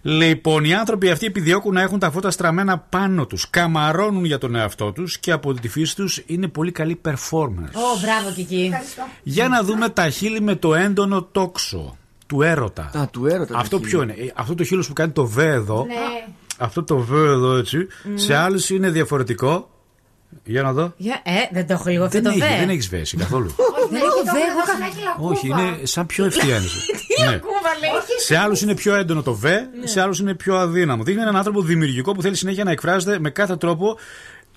Λοιπόν, 0.09 0.63
οι 0.65 0.73
άνθρωποι 0.73 1.09
αυτοί 1.09 1.25
επιδιώκουν 1.25 1.73
να 1.73 1.81
έχουν 1.81 1.99
τα 1.99 2.11
φώτα 2.11 2.31
στραμμένα 2.31 2.77
πάνω 2.77 3.25
τους, 3.25 3.49
καμαρώνουν 3.49 4.25
για 4.25 4.37
τον 4.37 4.55
εαυτό 4.55 4.91
τους 4.91 5.17
και 5.19 5.31
από 5.31 5.53
τη 5.53 5.67
φύση 5.67 5.95
τους 5.95 6.23
είναι 6.25 6.47
πολύ 6.47 6.71
καλοί 6.71 7.01
performers. 7.05 7.71
Ω, 7.73 7.99
μπράβο 8.01 8.31
και 8.35 8.41
εκεί. 8.41 8.71
Για 9.23 9.47
να 9.47 9.63
δούμε 9.63 9.89
τα 9.89 10.09
χείλη 10.09 10.41
με 10.41 10.55
το 10.55 10.75
έντονο 10.75 11.23
τόξο 11.23 11.97
του 12.27 12.41
έρωτα. 12.41 12.91
Α, 12.97 13.07
του 13.11 13.25
έρωτα. 13.27 13.53
τα 13.53 13.59
Αυτό 13.59 13.77
χείλη. 13.77 13.89
ποιο 13.89 14.01
είναι, 14.01 14.13
Ε, 14.13 14.31
αυτό 14.35 14.55
το 14.55 14.63
χείλος 14.63 14.87
που 14.87 14.93
κάνει 14.93 15.11
το 15.11 15.25
β 15.25 15.37
εδώ. 15.37 15.85
Ναι. 15.87 15.93
Αυτό 16.57 16.83
το 16.83 16.97
β 16.97 17.11
εδώ 17.13 17.55
έτσι. 17.55 17.87
Σε 18.15 18.35
άλλους 18.35 18.69
είναι 18.69 18.89
διαφορετικό. 18.89 19.69
Για 20.43 20.61
να 20.61 20.73
δω. 20.73 20.93
Για, 20.97 21.21
ε, 21.23 21.31
δεν 21.51 21.67
το 21.67 21.73
έχω 21.73 21.89
λίγο 21.89 22.03
αυτό 22.03 22.21
Δεν, 22.21 22.23
το 22.23 22.29
έχει, 22.29 22.39
βέ. 22.53 22.57
δεν 22.59 22.69
έχεις 22.69 22.87
βέσει 22.89 23.17
καθόλου. 23.17 23.55
Δεν 23.89 24.01
έχω 24.01 24.21
βέ, 24.23 24.39
εγώ 24.51 24.61
κα- 24.65 25.27
Όχι, 25.29 25.47
είναι 25.47 25.77
σαν 25.85 26.05
πιο 26.05 26.25
ευθιάνηση. 26.25 26.77
Τι 27.17 27.23
ακούβα 27.23 27.71
λέει. 27.79 27.89
Σε 28.25 28.37
άλλους 28.37 28.61
είναι 28.61 28.73
πιο 28.75 28.95
έντονο 28.95 29.21
το 29.21 29.33
β, 29.33 29.43
σε 29.83 30.01
άλλους 30.01 30.19
είναι 30.19 30.33
πιο 30.33 30.55
αδύναμο. 30.57 31.03
Δείχνει 31.03 31.21
έναν 31.21 31.35
άνθρωπο 31.35 31.61
δημιουργικό 31.61 32.11
που 32.11 32.21
θέλει 32.21 32.35
συνέχεια 32.35 32.63
να 32.63 32.71
εκφράζεται 32.71 33.19
με 33.19 33.29
κάθε 33.29 33.55
τρόπο. 33.57 33.97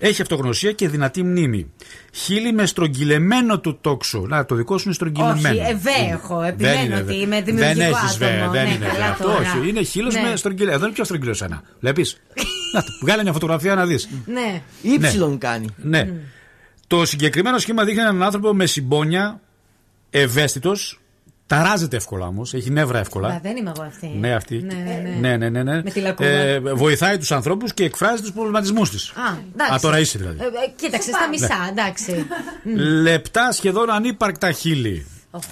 Έχει 0.03 0.21
αυτογνωσία 0.21 0.71
και 0.71 0.87
δυνατή 0.89 1.23
μνήμη. 1.23 1.71
Χείλη 2.13 2.53
με 2.53 2.65
στρογγυλεμένο 2.65 3.59
του 3.59 3.77
τόξο. 3.81 4.19
Να, 4.27 4.45
το 4.45 4.55
δικό 4.55 4.77
σου 4.77 4.83
είναι 4.85 4.93
στρογγυλεμένο. 4.93 5.61
Όχι, 5.61 5.71
ε, 5.71 5.75
βέ 5.75 6.11
έχω. 6.13 6.39
Δεν 6.39 6.47
Επιμένω 6.49 6.81
είναι, 6.83 6.95
ότι 6.95 7.03
βε. 7.05 7.13
είμαι 7.13 7.41
Δεν 7.41 7.55
δημιουργικό 7.55 7.97
έχεις 8.03 8.17
βέ, 8.17 8.25
άτομο. 8.25 8.51
δεν 8.51 8.63
Ναι, 8.63 8.69
είναι. 8.73 8.85
καλά 8.85 9.05
Αυτό 9.09 9.23
τώρα. 9.23 9.37
όχι. 9.39 9.69
Είναι 9.69 9.81
χείλος 9.83 10.13
Ναι. 10.15 10.21
με 10.29 10.35
στρογγυλέ. 10.35 10.71
Εδώ 10.71 10.85
είναι 10.85 10.93
πιο 10.93 11.03
στρογγυλός 11.03 11.41
ένα. 11.41 11.61
Βλέπεις; 11.79 12.17
Να 12.73 12.83
το, 12.83 12.87
βγάλε 13.01 13.23
μια 13.23 13.33
φωτογραφία 13.33 13.75
να 13.75 13.85
δεις. 13.85 14.09
Ναι. 14.25 14.61
Ήψιλον 14.81 15.37
κάνει. 15.37 15.67
Ναι. 15.77 16.13
Το 16.87 17.05
συγκεκριμένο 17.05 17.57
σχήμα 17.57 17.83
δείχνει 17.83 18.01
έναν 18.01 18.23
άνθρωπο 18.23 18.53
με 18.53 18.65
συμπόνια, 18.65 19.39
ευαίσθητος, 20.09 20.99
ταράζεται 21.47 21.95
εύκολα 21.95 22.25
όμως, 22.25 22.53
έχει 22.53 22.69
νεύρα 22.69 22.99
εύκολα. 22.99 23.29
Μα 23.29 23.39
δεν 23.39 23.57
είμαι 23.57 23.71
εγώ 23.75 23.85
αυτή. 23.87 24.07
Ναι, 24.07 24.33
αυτή. 24.33 24.57
Ναι, 24.57 24.73
ναι, 24.73 25.01
ναι. 25.03 25.15
Ναι, 25.19 25.37
ναι, 25.37 25.49
ναι, 25.49 25.63
ναι. 25.63 25.81
Με 25.83 25.91
τη 25.91 25.99
λακκούβα. 25.99 26.29
Ε, 26.29 26.59
βοηθάει 26.59 27.17
τους 27.17 27.31
ανθρώπους 27.31 27.73
και 27.73 27.83
εκφράζει 27.83 28.21
τους 28.21 28.31
προβληματισμούς 28.31 28.89
της. 28.89 29.09
Α, 29.09 29.37
εντάξει. 29.53 29.73
Α, 29.73 29.79
τώρα 29.79 29.99
είσαι 29.99 30.17
δηλαδή. 30.17 30.39
Ε, 30.39 30.45
ε, 30.45 30.49
κοίταξε, 30.75 31.09
στα 31.09 31.27
μισά, 31.29 31.67
εντάξει. 31.69 32.25
Λεπτά 33.01 33.51
σχεδόν 33.51 33.89
ανύπαρκτα 33.89 34.51
χείλη. 34.51 35.05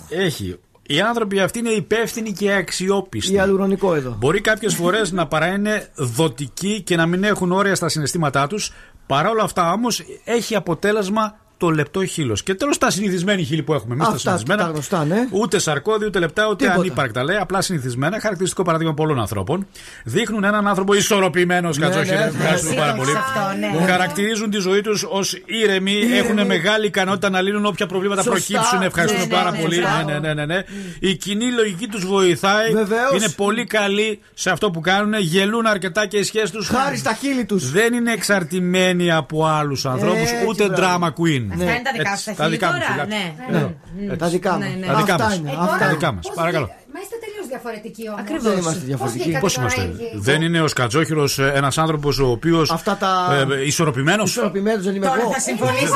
Έχει. 0.10 0.60
Οι 0.92 1.02
άνθρωποι 1.02 1.40
αυτοί 1.40 1.60
είναι 1.60 1.70
υπεύθυνοι 1.70 2.32
και 2.32 2.54
αξιόπιστοι. 2.54 3.34
Ιαλουρονικό 3.34 3.96
εδώ. 3.96 4.16
Μπορεί 4.20 4.42
κάποιες 4.42 4.76
φορές 4.76 5.12
να 5.12 5.28
παραείνε 5.28 5.88
δοτικοί 5.96 6.82
και 6.82 6.96
να 6.96 7.06
μην 7.06 7.24
έχουν 7.24 7.52
όρια 7.52 7.76
στα 7.76 7.90
συναισθήματά 7.90 8.48
τους. 8.48 8.74
Παρά 9.08 9.30
όλα 9.30 9.44
αυτά 9.44 9.72
όμως 9.72 10.04
έχει 10.24 10.56
αποτέλεσμα 10.56 11.40
το 11.60 11.70
λεπτό 11.70 12.06
χείλος. 12.06 12.44
Και 12.44 12.54
τέλος 12.56 12.78
τα 12.78 12.90
συνηθισμένη 12.90 13.44
χείλη 13.44 13.64
που 13.64 13.74
έχουμε 13.74 13.94
εμείς 13.94 14.06
τα 14.08 14.12
Αυτά 14.14 14.20
συνηθισμένα. 14.30 14.64
τα 14.64 14.70
γνωστά, 14.70 15.06
ναι. 15.06 15.28
Ούτε 15.32 15.60
σαρκώδη, 15.60 16.06
ούτε 16.06 16.20
λεπτά, 16.20 16.48
ούτε 16.48 16.56
Τίποτα. 16.56 16.80
ανύπαρκτα. 16.80 17.24
Λέει 17.24 17.36
απλά 17.38 17.62
συνηθισμένα, 17.62 18.20
χαρακτηριστικό 18.20 18.64
παράδειγμα 18.64 18.94
πολλών 18.94 19.20
ανθρώπων. 19.20 19.68
Δείχνουν 20.06 20.44
έναν 20.44 20.68
άνθρωπο 20.68 20.94
ισορροπημένος, 20.94 21.78
Ναι, 21.78 21.86
Κατσόχυρε. 21.86 22.16
ναι. 22.18 22.24
Ευχαριστούμε 22.24 22.70
Εσύ 22.72 22.80
πάρα 22.80 22.92
το 22.92 22.98
πολύ. 22.98 23.10
έχεις 23.12 23.22
αυτό, 23.22 23.80
ναι. 23.82 23.86
Χαρακτηρίζουν 23.92 24.50
τη 24.50 24.58
ζωή 24.60 24.82
τους 24.82 25.04
ως 25.10 25.42
ήρεμοι, 25.46 26.00
έχουν 26.18 26.46
μεγάλη 26.46 26.86
ικανότητα 26.86 27.30
να 27.30 27.42
λύνουν 27.42 27.66
όποια 27.66 27.86
προβλήματα 27.86 28.22
Σωστά. 28.22 28.38
προκύψουν. 28.54 28.82
Ευχαριστούμε 28.82 29.26
Ναι, 29.26 29.30
ναι, 29.30 29.36
πάρα 29.38 29.52
ναι, 29.52 29.62
πολύ. 29.62 29.76
σωστά. 29.76 30.04
Ναι, 30.04 30.20
ναι, 30.20 30.34
ναι, 30.34 30.46
ναι. 30.46 30.64
Η 31.00 31.16
κοινή 31.16 31.52
λογική 31.52 31.88
τους 31.88 32.06
βοηθάει. 32.06 32.72
Βεβαίως. 32.74 33.12
Είναι 33.16 33.30
πολύ 33.36 33.66
καλοί 33.66 34.20
σε 34.34 34.50
αυτό 34.50 34.72
που 34.72 34.80
κάνουν. 34.80 35.14
Γελούν 35.20 35.66
αρκετά 35.66 36.06
και 36.06 36.18
οι 36.18 36.24
σχέσεις 36.24 36.52
τους. 36.52 36.68
Χάρη 36.68 36.98
στα 36.98 37.14
χείλη 37.14 37.46
τους. 37.46 37.72
Δεν 37.72 37.94
είναι 37.94 38.12
εξαρτημένοι 38.12 39.12
από 39.12 39.46
άλλους 39.46 39.86
ανθρώπους, 39.86 40.20
Έτσι, 40.32 40.36
ούτε 40.48 40.66
μπράβο. 40.70 41.06
drama 41.06 41.08
queen. 41.10 41.49
Αυτά 41.54 41.64
είναι 41.76 41.82
τα 41.90 41.92
δικά 41.98 42.12
Έτσι, 42.12 42.24
σου 42.24 42.30
τα 42.30 42.36
τα 42.36 42.44
χείλη 42.44 42.56
δικά 42.56 42.68
μου, 42.68 42.74
τώρα; 42.74 42.86
φιλάκια. 42.92 43.16
Ναι. 43.16 43.60
Ναι. 43.60 44.14
Μμ. 44.14 44.18
Τα 44.18 44.28
δικά 44.28 44.52
μου. 44.54 44.60
Ναι, 44.60 44.66
ναι. 44.80 44.86
Τα 44.88 44.96
δικά 45.02 45.14
Αυτά 45.14 45.26
μας. 45.28 45.36
είναι. 45.38 45.50
Ε, 45.50 45.54
Αυτά 45.54 45.66
τώρα, 45.66 45.80
Τα 45.80 45.88
δικά 45.96 46.12
μας. 46.12 46.26
πώς 46.28 46.36
Παρακαλώ. 46.36 46.66
βγήκα- 46.66 46.84
Μα 46.94 47.00
είστε 47.04 47.16
τελείως 47.26 47.48
διαφορετικοί 47.54 48.04
όμως. 48.10 48.20
Ακριβώς. 48.22 48.44
Δεν 48.44 48.58
είμαστε 48.58 48.84
διαφορετικοί. 48.86 49.38
Πώς 49.40 49.54
είμαστε. 49.56 49.82
Δεν 50.28 50.42
είναι 50.42 50.62
ο 50.62 50.68
Σκατζόχυρος 50.68 51.40
ένας 51.40 51.78
άνθρωπος 51.78 52.20
ο 52.20 52.28
οποίος. 52.38 52.72
Αυτά 52.72 52.98
τα. 52.98 53.12
Ε, 53.60 53.66
ισορροπημένος; 53.66 54.30
Ισορροπημένου 54.30 54.82
δεν 54.82 54.96
είμαι 54.96 55.06
Τώρα 55.06 55.22
εγώ. 55.22 55.32
θα 55.32 55.40
συμφωνήσετε. 55.40 55.90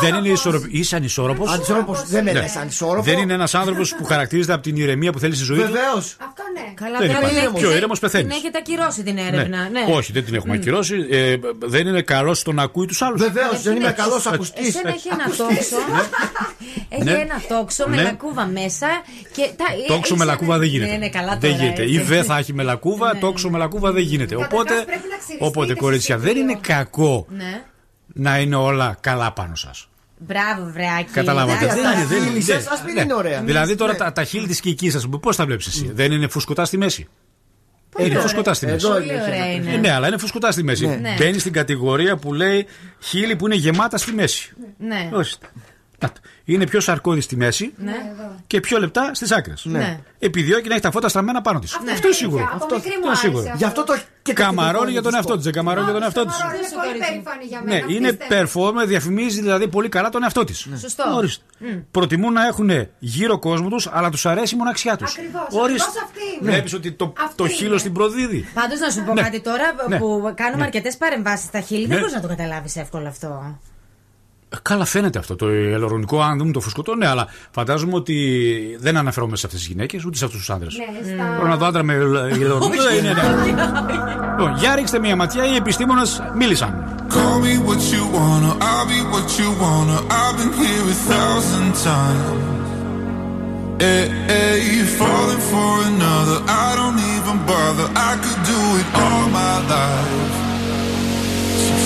Δεν 0.00 0.14
είναι 0.14 0.28
ισορροπημένο. 0.28 0.78
Είσαι 0.80 0.96
ανισόρροπος; 0.96 1.52
Ανισόρροπος 1.52 2.04
δεν 2.08 2.24
με 2.24 2.32
Ναι. 2.32 2.40
λε 2.40 2.46
ανισόρροπο. 2.60 3.02
Δεν 3.02 3.18
είναι 3.18 3.32
ένας 3.32 3.54
άνθρωπος 3.54 3.94
που 3.94 4.04
χαρακτηρίζεται 4.04 4.52
από 4.52 4.62
την 4.62 4.76
ηρεμία 4.76 5.12
που 5.12 5.18
θέλει 5.18 5.34
στη 5.34 5.44
ζωή 5.44 5.58
του; 5.58 5.62
Βεβαίως. 5.64 6.16
Αυτό 6.82 6.84
ναι. 6.84 6.96
Καλά, 6.96 6.98
Δεν 6.98 7.06
τώρα 7.08 7.18
υπάρχει. 7.18 7.34
την 7.36 7.44
έχετε- 7.46 7.60
Πιο 7.68 7.76
ήρεμος 7.76 7.98
πεθαίνεις. 7.98 8.26
Την 8.26 8.36
έχετε 8.36 8.58
ακυρώσει 8.58 9.02
την 9.02 9.14
Ναι. 9.14 9.20
έρευνα. 9.32 9.68
Ναι. 9.68 9.84
Όχι, 9.94 10.12
δεν 10.12 10.24
την 10.24 10.34
έχουμε 10.34 10.54
ακυρώσει. 10.54 11.06
Ε, 11.10 11.36
δεν 11.58 11.86
είναι 11.86 12.02
καλός 12.02 12.38
στο 12.38 12.52
να 12.52 12.62
ακούει 12.62 12.86
τους 12.86 13.02
άλλους. 13.02 13.20
Βεβαίως 13.22 13.62
δεν 13.62 13.76
είμαι 13.76 13.84
έχεις- 13.86 13.96
καλός 14.02 14.26
ακουστής. 14.26 14.68
Εσένα 14.68 14.88
έχει 14.88 15.08
ένα 15.12 15.24
τόξο. 15.24 15.76
Έχει 16.88 17.02
Ναι. 17.04 17.10
ένα 17.10 17.42
τόξο 17.48 17.88
με 17.88 17.96
Ναι. 17.96 18.02
λακκούβα 18.02 18.46
μέσα. 18.46 18.86
Και 19.32 19.50
τα, 19.56 19.64
Τόξο 19.86 20.14
με 20.16 20.24
είσαι- 20.24 20.24
λακκούβα 20.32 20.52
δεν 20.58 20.68
Ναι, 20.68 20.72
γίνεται. 20.74 20.96
ναι, 20.96 21.08
καλά 21.08 21.36
δεν 21.38 21.50
τώρα, 21.50 21.62
γίνεται. 21.62 21.82
έτσι. 21.82 21.94
Η 21.94 21.98
ΒΕ 21.98 22.22
θα 22.22 22.36
έχει 22.38 22.52
με 22.52 22.62
λακκούβα, 22.62 23.14
Ναι. 23.14 23.20
τόξο 23.20 23.50
με 23.50 23.58
λακκούβα 23.58 23.92
δεν 23.92 24.02
γίνεται. 24.02 24.34
Καταρχάς 24.34 24.52
Οπότε, 24.60 24.74
πρέπει 24.74 24.90
να 25.10 25.16
ξυριστείτε 25.16 25.44
οπότε 25.44 25.66
σε 25.66 25.74
κορίτσια, 25.74 26.16
δεν 26.18 26.26
σιτηρίο. 26.28 26.50
είναι 26.50 26.60
κακό 26.62 27.26
Ναι. 27.28 27.62
να 28.06 28.38
είναι 28.38 28.56
όλα 28.56 28.96
καλά 29.00 29.32
πάνω 29.32 29.54
σας. 29.54 29.88
Μπράβο, 30.26 30.70
βρεάκι. 30.72 31.10
Καταλάβατε. 31.12 31.64
Ναι, 31.64 31.72
Δεν 31.74 31.82
τα 31.82 31.92
είναι, 31.92 32.04
δεν 32.04 32.18
χείλη 32.18 32.30
είναι. 32.30 32.40
σας, 32.40 32.64
δεν- 32.64 32.72
ας 32.72 32.82
μην 32.84 32.94
ναι. 32.94 33.00
είναι 33.00 33.14
ωραία. 33.14 33.40
Δηλαδή 33.42 33.74
τώρα 33.74 33.92
Ναι. 33.92 33.98
τα, 33.98 34.12
τα 34.12 34.24
χείλη 34.24 34.46
της 34.46 34.60
κικής 34.60 34.92
σα, 35.00 35.08
πώς 35.08 35.36
τα 35.36 35.46
βλέπεις 35.46 35.66
εσύ; 35.66 35.90
Δεν 35.94 36.12
είναι 36.12 36.28
φουσκωτά 36.28 36.64
στη 36.64 36.76
μέση; 36.76 37.08
Είναι 37.98 38.08
ωραία. 38.08 38.20
φουσκωτά 38.20 38.54
στη 38.54 38.66
μέση. 38.66 38.86
Εδώ 38.86 38.94
Πολύ 38.94 39.04
είναι. 39.12 39.22
ωραία 39.22 39.44
Ε, 39.44 39.52
είναι. 39.54 39.76
Ναι, 39.76 39.92
αλλά 39.92 40.06
είναι 40.06 40.18
φουσκωτά 40.18 40.52
στη 40.52 40.62
μέση. 40.62 40.86
Ναι. 40.86 41.14
Μπαίνει 41.18 41.38
στην 41.38 41.52
κατηγορία 41.52 42.16
που 42.16 42.34
λέει 42.34 42.66
χείλη 42.98 43.36
που 43.36 43.46
είναι 43.46 43.54
γεμάτα 43.54 43.96
στη 43.98 44.12
μέση. 44.12 44.52
Ναι. 44.78 45.08
Ορίστε. 46.00 46.06
Να 46.06 46.12
το. 46.12 46.20
Είναι 46.44 46.66
πιο 46.66 46.80
σαρκώδη 46.80 47.20
στη 47.20 47.36
μέση 47.36 47.72
Ναι. 47.76 47.92
και 48.46 48.60
πιο 48.60 48.78
λεπτά 48.78 49.14
στις 49.14 49.32
άκρες. 49.32 49.64
Ναι. 49.64 50.00
Επιδιώκει 50.18 50.68
να 50.68 50.74
έχει 50.74 50.82
τα 50.82 50.90
φώτα 50.90 51.08
στραμμένα 51.08 51.40
πάνω 51.40 51.58
της. 51.58 51.74
Αυτό 51.74 52.06
είναι 52.06 52.16
σίγουρο. 52.16 52.44
Από 52.44 52.54
Αυτό- 52.64 52.74
μικρή 52.74 52.88
αυτό 52.88 52.90
μου 52.90 52.96
είναι 53.00 53.06
άρεσε 53.06 53.22
σίγουρο. 53.26 53.42
αυτό. 53.44 53.56
Γι' 53.56 53.64
αυτό 53.64 53.84
το 53.84 53.94
και 54.22 54.32
το 54.32 54.42
Καμαρώνει 54.42 54.68
τηλεφώνημα 54.68 54.90
για 54.90 55.02
τον 55.02 55.10
της 55.10 55.18
εαυτό 55.18 55.34
της. 55.34 55.44
Δεν 55.44 55.52
καμαρώνει 55.52 55.84
για 55.84 55.92
τον 55.94 56.02
εαυτό 56.02 56.24
της. 56.26 56.36
Είναι 56.38 56.82
πολύ 56.82 56.98
περήφανη 56.98 57.44
για 57.44 57.60
μένα. 57.64 57.86
Ναι, 57.86 57.94
είναι 57.94 58.08
απίστευτη. 58.08 58.50
performer, 58.58 58.86
διαφημίζει 58.86 59.40
δηλαδή 59.40 59.68
πολύ 59.68 59.88
καλά 59.88 60.08
τον 60.08 60.22
εαυτό 60.22 60.44
της. 60.44 60.66
Σωστό. 60.80 61.04
Ορίστε. 61.14 61.44
Προτιμούν 61.90 62.32
να 62.32 62.46
έχουν 62.46 62.70
γύρω 62.98 63.38
κόσμο 63.38 63.68
τους, 63.68 63.88
αλλά 63.92 64.10
τους 64.10 64.26
αρέσει 64.26 64.54
η 64.54 64.58
μοναξιά 64.58 64.96
τους. 64.96 65.12
Ακριβώς, 65.16 65.42
ακριβώς 65.62 65.86
αυτή 65.86 66.20
είναι. 66.40 66.50
Βλέπεις 66.50 66.72
ότι 66.74 66.92
το, 66.92 67.12
Αυτή 67.20 67.34
το 67.36 67.44
είναι. 67.44 67.52
χείλο 67.52 67.76
την 67.76 67.92
προδίδει. 67.92 68.48
Πάντως 68.54 68.78
να 68.80 68.90
σου 68.90 69.04
πω 69.04 69.12
Ναι. 69.14 69.22
κάτι 69.22 69.40
τώρα 69.40 69.64
Ναι. 69.88 69.98
που 69.98 70.32
κάνουμε 70.34 70.56
Ναι. 70.56 70.64
αρκετές 70.64 70.96
παρεμβάσεις 70.96 71.46
στα 71.46 71.60
χείλη. 71.60 71.80
Ναι. 71.82 71.88
Δεν 71.88 71.98
μπορείς 71.98 72.14
να 72.14 72.20
το 72.20 72.28
καταλάβεις 72.28 72.76
εύκολα 72.76 73.08
αυτό. 73.08 73.58
Ε, 74.52 74.56
Καλά 74.62 74.84
φαίνεται 74.84 75.18
αυτό 75.18 75.36
το 75.36 75.46
ελωρονικό, 75.48 76.20
αν 76.22 76.38
δούμε 76.38 76.52
το 76.52 76.60
φουσκωτό, 76.60 76.94
ναι, 76.94 77.06
αλλά 77.06 77.26
φαντάζομαι 77.50 77.94
ότι 77.94 78.16
δεν 78.80 78.96
αναφερόμαστε 78.96 79.38
σε 79.40 79.46
αυτές 79.46 79.60
τις 79.60 79.70
γυναίκες 79.74 80.04
ούτε 80.04 80.16
σε 80.16 80.24
αυτούς 80.24 80.38
τους 80.40 80.50
άντρε. 80.50 80.66
Ναι, 80.66 81.14
στα- 81.14 81.34
Μπορώ 81.36 81.48
να 81.48 81.56
δω 81.56 81.66
άντρα 81.66 81.82
με 81.82 81.94
ελωρονικό. 81.94 82.68
Ναι, 82.68 83.00
ναι, 83.00 83.12
ναι. 83.12 83.22
Λοιπόν, 84.38 84.56
για 84.58 84.74
ρίξτε 84.74 84.98
μια 84.98 85.16
ματιά, 85.16 85.46
οι 85.52 85.54
επιστήμονες 85.56 86.22
μίλησαν. 86.36 86.84
Call 87.10 87.36
me 87.44 87.54
what 87.68 87.82
you 87.94 88.02
wanna, 88.16 88.50
I'll 88.70 88.86
be 88.92 89.00
what 89.14 89.28
you 89.40 89.48
wanna. 89.64 89.96
I've 90.22 90.36
been 90.38 90.52
here 90.62 90.84
a 90.96 90.98
thousand 91.12 91.68
times. 91.88 92.48
Hey, 93.82 94.04
hey, 94.32 94.84
falling 95.00 95.42
for 95.52 95.70
another, 95.92 96.38
I 96.66 96.68
don't 96.78 97.00
even 97.16 97.36
bother. 97.50 97.86
I 98.10 98.12
could 98.22 98.40
do 98.52 98.60
it 98.80 98.88
all 99.02 99.24
my 99.40 99.54
life. 99.74 100.34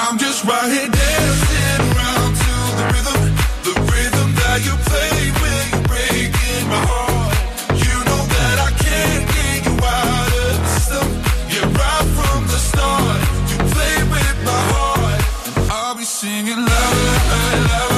I'm 0.00 0.16
just 0.16 0.44
right 0.44 0.70
here 0.70 0.88
dancing 0.88 1.80
around 1.90 2.32
to 2.44 2.54
the 2.78 2.84
rhythm, 2.94 3.20
the 3.66 3.74
rhythm 3.90 4.28
that 4.40 4.58
you 4.62 4.74
play 4.86 5.14
when 5.42 5.62
you're 5.72 5.88
breaking 5.90 6.64
my 6.70 6.82
heart. 6.86 7.34
You 7.74 7.96
know 8.06 8.22
that 8.36 8.56
I 8.68 8.70
can't 8.78 9.24
get 9.36 9.58
you 9.66 9.74
out 9.74 10.30
of 10.44 10.54
system. 10.70 11.06
Yeah, 11.50 11.66
right 11.82 12.06
from 12.14 12.40
the 12.46 12.60
start, 12.70 13.18
you 13.50 13.58
play 13.74 13.96
with 14.14 14.36
my 14.46 14.60
heart. 14.72 15.20
I'll 15.68 15.96
be 15.96 16.04
singing 16.04 16.62
la 16.62 16.82
la 17.30 17.88
la 17.90 17.97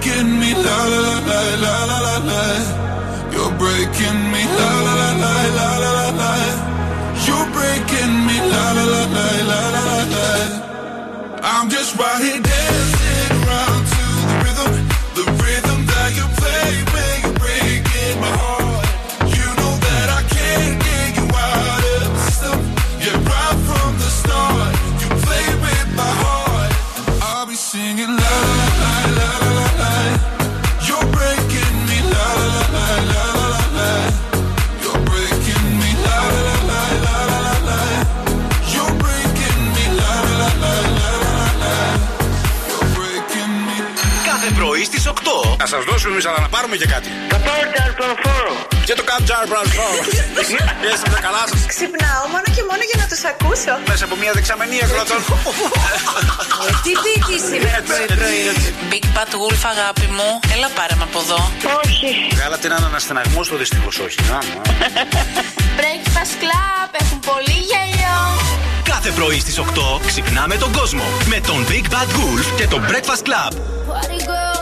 breaking 0.00 0.40
me, 0.40 0.54
la 0.54 0.84
la 0.88 1.00
la 1.00 1.40
la 1.60 1.84
la 1.84 1.98
la 2.00 2.16
la. 2.28 2.40
You're 3.32 3.52
breaking 3.58 4.20
me, 4.32 4.44
la 4.44 4.70
la 4.86 4.94
la 5.00 5.10
la 5.22 5.34
la 5.56 5.78
la 5.78 5.92
la. 5.98 6.08
la. 6.20 6.32
You're 7.26 7.48
breaking 7.52 8.14
me, 8.26 8.36
la 8.52 8.72
la 8.72 8.84
la 8.94 9.02
la 9.14 9.60
la 9.76 9.96
la. 10.12 11.40
I'm 11.42 11.68
just 11.68 11.98
right 11.98 12.22
here. 12.22 12.59
Να 45.62 45.66
σας 45.66 45.84
δώσουμε 45.88 46.12
εμείς, 46.12 46.26
αλλά 46.28 46.40
να 46.46 46.48
πάρουμε 46.54 46.76
και 46.80 46.88
κάτι. 46.94 47.08
Το 47.32 47.36
Portal 47.46 47.90
Φόρο. 48.22 48.54
Και 48.88 48.94
το 48.98 49.04
Capjar 49.08 49.44
Φόρο. 49.78 50.00
Είστε 50.86 51.08
καλά 51.26 51.42
σας. 51.50 51.60
Ξυπνάω 51.74 52.24
μόνο 52.34 52.46
και 52.56 52.62
μόνο 52.70 52.82
για 52.90 52.98
να 53.02 53.06
τους 53.10 53.22
ακούσω. 53.32 53.72
Μέσα 53.90 54.04
από 54.08 54.14
μια 54.22 54.32
δεξαμενή 54.36 54.76
εκδοτών. 54.84 55.20
Τι 56.84 56.92
πίτι 57.04 57.36
σήμερα 57.48 57.78
πρωί-πρωί. 57.88 58.42
Big 58.92 59.06
Bad 59.16 59.32
Wolf, 59.40 59.62
αγάπη 59.74 60.06
μου, 60.16 60.28
έλα 60.54 60.68
πάρε 60.78 60.94
με 61.00 61.04
από 61.08 61.18
εδώ. 61.24 61.40
Όχι. 61.82 62.08
Βγάλατε 62.36 62.66
έναν 62.70 62.82
αναστεναγμό 62.90 63.40
στο 63.48 63.56
δυστυχώς, 63.62 63.94
όχι. 64.06 64.18
Να, 64.30 64.38
να. 64.50 64.62
Breakfast 65.78 66.34
Club 66.42 66.88
έχουν 67.02 67.18
πολύ 67.30 67.58
γέλιο. 67.70 68.16
Κάθε 68.92 69.10
πρωί 69.10 69.38
στις 69.40 69.56
8 69.58 70.00
ξυπνάμε 70.06 70.54
τον 70.64 70.72
κόσμο 70.78 71.04
με 71.32 71.38
τον 71.48 71.58
Big 71.70 71.86
Bad 71.94 72.10
Wolf 72.18 72.46
και 72.56 72.66
τον 72.66 72.80
Breakfast 72.90 73.24
Club. 73.28 73.52
Party 73.92 74.20
girls, 74.30 74.58
don't 74.58 74.59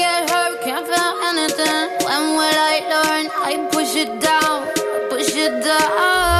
get 0.00 0.30
hurt, 0.30 0.62
can't 0.62 0.86
feel 0.86 1.12
anything. 1.28 1.86
When 2.06 2.22
will 2.38 2.58
I 2.72 2.76
learn? 2.92 3.24
I 3.50 3.52
push 3.70 3.94
it 4.02 4.12
down, 4.20 4.58
push 5.10 5.36
it 5.36 5.54
down. 5.62 6.39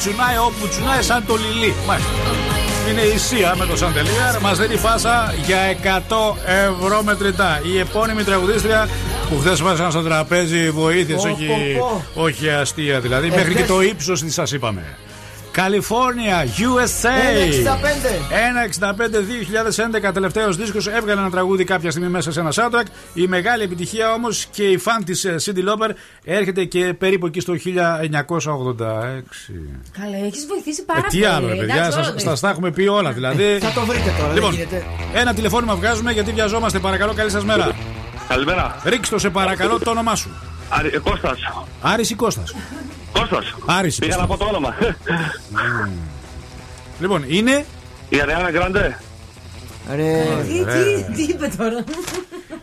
Τσουνάει 0.00 0.36
όπου 0.36 0.68
τσουνάει 0.68 1.02
σαν 1.02 1.24
το 1.26 1.34
λιλί. 1.36 1.74
Μάλιστα. 1.86 2.10
Είναι 2.90 3.00
η 3.00 3.18
Σία 3.18 3.54
με 3.58 3.66
το 3.66 3.76
Σαντελίαρ. 3.76 4.40
Μας 4.40 4.58
δίνει 4.58 4.76
φάσα 4.76 5.34
για 5.46 5.58
100 6.08 6.36
ευρώ 6.46 7.02
μετρητά. 7.02 7.60
Η 7.72 7.78
επώνυμη 7.78 8.22
τραγουδίστρια 8.22 8.88
που 9.30 9.38
χθες 9.38 9.62
βάζαν 9.62 9.90
στο 9.90 10.02
τραπέζι 10.02 10.70
βοήθειες, 10.70 11.22
Πω, 11.22 11.28
όχι, 11.30 11.46
πω, 11.78 12.02
πω. 12.14 12.22
όχι 12.22 12.50
αστεία 12.50 13.00
δηλαδή. 13.00 13.26
Ε, 13.26 13.30
μέχρι 13.30 13.48
και 13.48 13.54
χθες- 13.54 13.66
το 13.68 13.82
ύψος 13.82 14.20
της 14.22 14.34
σας 14.34 14.52
είπαμε. 14.52 14.82
Καλιφόρνια, 15.60 16.44
USA. 16.46 17.08
1,65. 17.08 18.30
1,65 20.04 20.08
2011 20.08 20.12
τελευταίος 20.12 20.56
δίσκος. 20.56 20.86
Έβγαλε 20.86 21.20
ένα 21.20 21.30
τραγούδι 21.30 21.64
κάποια 21.64 21.90
στιγμή 21.90 22.08
μέσα 22.08 22.32
σε 22.32 22.40
ένα 22.40 22.52
soundtrack. 22.54 22.84
Η 23.14 23.26
μεγάλη 23.26 23.62
επιτυχία 23.62 24.12
όμως 24.12 24.46
και 24.50 24.62
η 24.68 24.76
φαν 24.78 25.04
της 25.04 25.26
Cindy 25.44 25.58
Lauper 25.58 25.90
έρχεται 26.24 26.64
και 26.64 26.94
περίπου 26.98 27.26
εκεί 27.26 27.40
στο 27.40 27.54
1986. 27.54 27.60
Καλά, 30.00 30.16
έχεις 30.26 30.46
βοηθήσει 30.46 30.84
πάρα 30.84 30.98
Ε, 30.98 31.02
πολύ. 31.02 31.20
τι 31.20 31.24
άλλο, 31.28 31.48
ρε 31.48 31.54
παιδιά, 31.54 31.74
Εντάξει, 31.74 31.92
σας- 31.92 32.06
όλο 32.06 32.14
το 32.14 32.20
σας 32.20 32.40
τα 32.40 32.48
έχουμε 32.48 32.70
πει 32.70 32.86
όλα 32.86 33.12
δηλαδή. 33.12 33.58
Θα 33.60 33.72
το 33.72 33.80
βρείτε 33.86 34.14
τώρα, 34.20 34.32
Λοιπόν, 34.32 34.50
δεν 34.50 34.58
γίνεται. 34.58 34.84
ένα 35.14 35.34
τηλεφώνημα 35.34 35.74
βγάζουμε 35.74 36.12
γιατί 36.12 36.32
βιαζόμαστε. 36.32 36.78
Παρακαλώ, 36.78 37.12
καλή 37.14 37.30
σας 37.30 37.44
μέρα. 37.44 37.70
Καλημέρα. 38.28 38.80
Ρίξτε 38.84 39.14
το 39.14 39.20
σε 39.20 39.30
παρακαλώ 39.30 39.78
το 39.78 39.90
όνομά 39.90 40.14
σου. 40.14 40.30
Άρη, 40.68 40.90
ε, 40.94 40.98
Κώστας. 40.98 41.38
Άρης 41.80 42.10
ή 42.10 42.14
Κώστας; 42.14 42.54
Κώστας. 43.12 43.54
Άρης. 43.66 43.98
Πήγα 43.98 44.16
να 44.16 44.26
πω 44.26 44.36
το 44.36 44.44
όνομα. 44.44 44.74
Λοιπόν, 47.00 47.24
είναι. 47.26 47.64
Η 48.08 48.20
Αριάννα 48.20 48.50
Γκραντέ. 48.50 48.96
Ρε. 49.94 50.24
Τι, 50.46 50.64
τι, 50.64 51.12
τι 51.14 51.22
είπε 51.22 51.50
τώρα. 51.56 51.84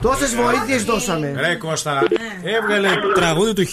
Τόσες 0.01 0.35
βοήθειες 0.35 0.83
δώσαμε. 0.83 1.33
Ρε 1.37 1.55
Κώστα, 1.55 2.03
έβγαλε 2.43 2.89
τραγούδι 3.13 3.53
του 3.53 3.65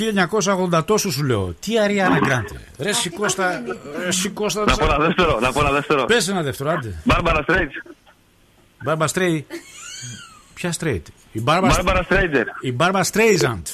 1980 0.73 0.85
τόσο 0.85 1.11
σου 1.11 1.25
λέω. 1.25 1.55
Τι 1.61 1.79
Αριάννα 1.79 2.19
Γκράντε. 2.19 2.61
Ρε 2.79 2.89
εσύ 2.89 3.11
Κώστα, 3.11 3.63
ρε 4.01 4.09
εσύ 4.09 4.29
Κώστα. 4.29 4.65
Να 4.65 4.77
πω 4.77 4.85
ένα 4.85 4.99
δεύτερο, 4.99 5.39
να 5.41 5.53
πω 5.53 5.61
ένα 5.61 5.71
δεύτερο. 5.71 6.05
Πες 6.05 6.29
ένα 6.29 6.43
δεύτερο, 6.43 6.71
άντε. 6.71 7.01
Μπάρμπαρα 7.05 7.43
Στρέιτ. 7.43 7.71
Μπάρμπα 8.85 9.07
Στρέι. 9.07 9.47
Ποια 10.55 10.73
Στρέιτ; 10.73 11.07
Η 11.33 11.41
Μπάρμπα 11.41 11.67
Μπάρμπαρα 11.67 12.03
Στρέιτζερ. 12.03 12.47
Η 12.61 12.73
Μπάρμπα 12.73 13.03
Στρέιζαντ. 13.05 13.67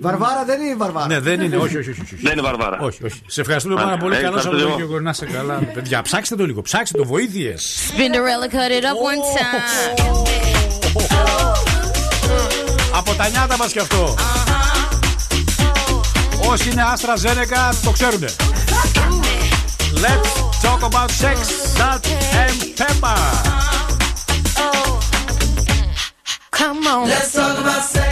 Βαρβάρα 0.00 0.44
δεν 0.44 0.60
είναι 0.60 0.70
η 0.70 0.74
Βαρβάρα. 0.74 1.06
Ναι, 1.06 1.20
δεν 1.20 1.40
είναι, 1.40 1.56
όχι, 1.56 1.76
όχι, 1.78 1.90
όχι. 1.90 2.00
όχι. 2.02 2.16
Δεν 2.22 2.32
είναι 2.32 2.42
Βαρβάρα. 2.42 2.78
Όχι, 2.80 3.04
όχι. 3.04 3.20
Σε 3.26 3.40
ευχαριστούμε 3.40 3.74
πάρα 3.74 3.86
Μάλιστα. 3.86 4.06
πολύ. 4.08 4.18
Ε, 4.18 4.22
Καλό 4.22 4.36
ευχαριστώ 4.36 4.58
Σαββατοκύριακο. 4.60 5.00
Να 5.02 5.10
είσαι 5.10 5.26
καλά. 5.26 5.54
Παιδιά, 5.74 6.02
ψάξτε 6.02 6.36
το 6.36 6.46
λίγο. 6.46 6.62
Ψάξτε 6.62 6.98
το. 6.98 7.04
Βοήθειες. 7.04 7.78
Spinderella 7.90 8.48
cut 8.54 8.70
it 8.80 8.84
up 8.84 8.98
one 9.10 9.20
time. 9.36 10.62
Από 12.94 13.14
τα 13.14 13.28
νιάτα 13.28 13.56
μας 13.56 13.72
κι 13.72 13.78
αυτό. 13.78 14.14
Όσοι 16.48 16.70
είναι 16.70 16.82
Άστρα 16.92 17.16
Ζένεκα 17.16 17.72
το 17.84 17.90
ξέρουνε. 17.90 18.28
Let's 20.06 20.32
talk 20.66 20.80
about 20.90 21.10
sex, 21.22 21.36
salt 21.76 22.04
and 22.44 22.58
pepper. 22.78 23.20
Come 26.58 26.80
on. 26.94 27.02
Let's 27.14 27.32
talk 27.40 27.56
about 27.64 27.84
sex, 27.96 28.11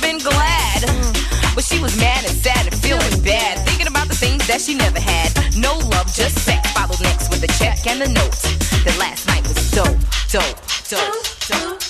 that 4.61 4.71
she 4.71 4.77
never 4.77 4.99
had. 4.99 5.31
No 5.55 5.77
love, 5.89 6.13
just 6.13 6.37
sex. 6.39 6.71
Followed 6.71 7.01
next 7.01 7.29
with 7.29 7.43
a 7.43 7.47
check 7.57 7.85
and 7.87 8.01
a 8.01 8.07
note. 8.07 8.41
That 8.85 8.97
last 8.99 9.27
night 9.27 9.43
was 9.47 9.71
dope, 9.71 9.97
dope, 10.29 10.57
dope, 10.89 11.25
dope. 11.47 11.80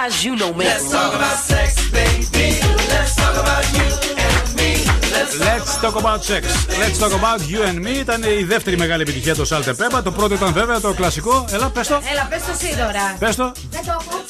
Guys 0.00 0.24
you 0.24 0.34
know 0.40 0.52
make 0.58 0.68
Let's 0.68 0.92
love? 0.92 0.98
talk 0.98 1.12
about 1.20 1.38
sex, 1.50 1.68
baby. 1.96 2.48
Let's 2.92 3.14
talk 3.22 3.36
about 3.44 3.64
you 3.78 3.88
and 4.26 4.46
me. 4.58 4.70
Let's 5.14 5.32
Let's 5.48 5.72
talk 5.84 5.96
about 6.02 6.20
sex. 6.30 6.42
Let's 6.82 6.98
talk 7.02 7.14
about 7.20 7.40
you 7.50 7.60
and 7.68 7.78
me. 7.86 7.98
Ήταν 8.00 8.22
η 8.22 8.44
δεύτερη 8.44 8.76
μεγάλη 8.76 9.02
επιτυχία 9.02 9.34
το 9.34 9.46
Salt 9.50 9.64
and 9.64 9.76
Pepper. 9.76 10.02
Το 10.02 10.12
πρώτο 10.12 10.34
ήταν 10.34 10.52
βέβαια 10.52 10.80
το 10.80 10.92
κλασικό. 10.92 11.44
Έλα, 11.50 11.68
πες 11.70 11.86
το. 11.86 12.00
Έλα, 12.12 12.26
πες 12.30 12.42
το 12.44 12.52
εσύ 12.52 12.76
τώρα. 12.76 13.16
Πες 13.18 13.36
το. 13.36 13.52
Δεν 13.70 13.80
το 13.84 13.92
έχω. 14.00 14.24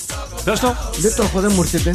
Πες 0.45 0.61
το. 0.61 0.77
Δεν 0.97 1.15
το 1.15 1.23
έχω, 1.23 1.41
δεν 1.41 1.53
μου 1.55 1.63
έρχεται. 1.63 1.91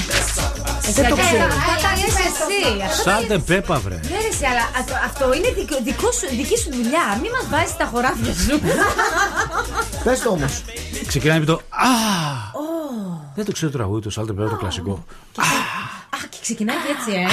Δεν 0.82 1.10
το 1.10 1.16
ξέρω. 1.16 1.48
Θα 1.68 1.76
τα 1.84 1.92
λες 2.00 2.16
εσύ. 2.28 2.84
Αυτό 2.88 3.12
Salt 3.12 3.30
and 3.36 3.44
Pepper, 3.52 3.80
βρε. 3.86 4.00
Ναι, 4.04 4.18
ρε, 4.22 4.28
εσύ, 4.32 4.46
αλλά 4.52 4.64
αυτό, 4.80 4.94
αυτό 5.06 5.34
είναι 5.34 5.50
δικό, 5.58 5.78
δικό 5.84 6.12
σου, 6.12 6.28
δική 6.36 6.58
σου 6.58 6.70
δουλειά. 6.72 7.06
Μην 7.22 7.32
μας 7.36 7.46
βάζεις 7.50 7.78
τα 7.78 7.86
χωράφια 7.92 8.34
σου. 8.34 8.60
Πες 10.04 10.20
το 10.22 10.30
όμως. 10.30 10.54
Ξεκινάει 11.08 11.40
με 11.40 11.46
το. 11.46 11.54
Α! 11.70 12.45
Ω, 13.36 13.42
Δεν 13.42 13.46
το 13.46 13.52
ξέρω 13.52 13.72
το 13.72 13.78
τραγούδι, 13.78 14.10
το 14.10 14.22
Salt 14.22 14.30
and 14.30 14.44
Pepper, 14.46 14.50
το 14.50 14.56
κλασικό. 14.56 15.06
Α, 15.38 16.18
και 16.30 16.38
ξεκινάει 16.42 16.76
και 16.78 16.92
έτσι, 16.98 17.20
ε. 17.20 17.24
Α, 17.26 17.30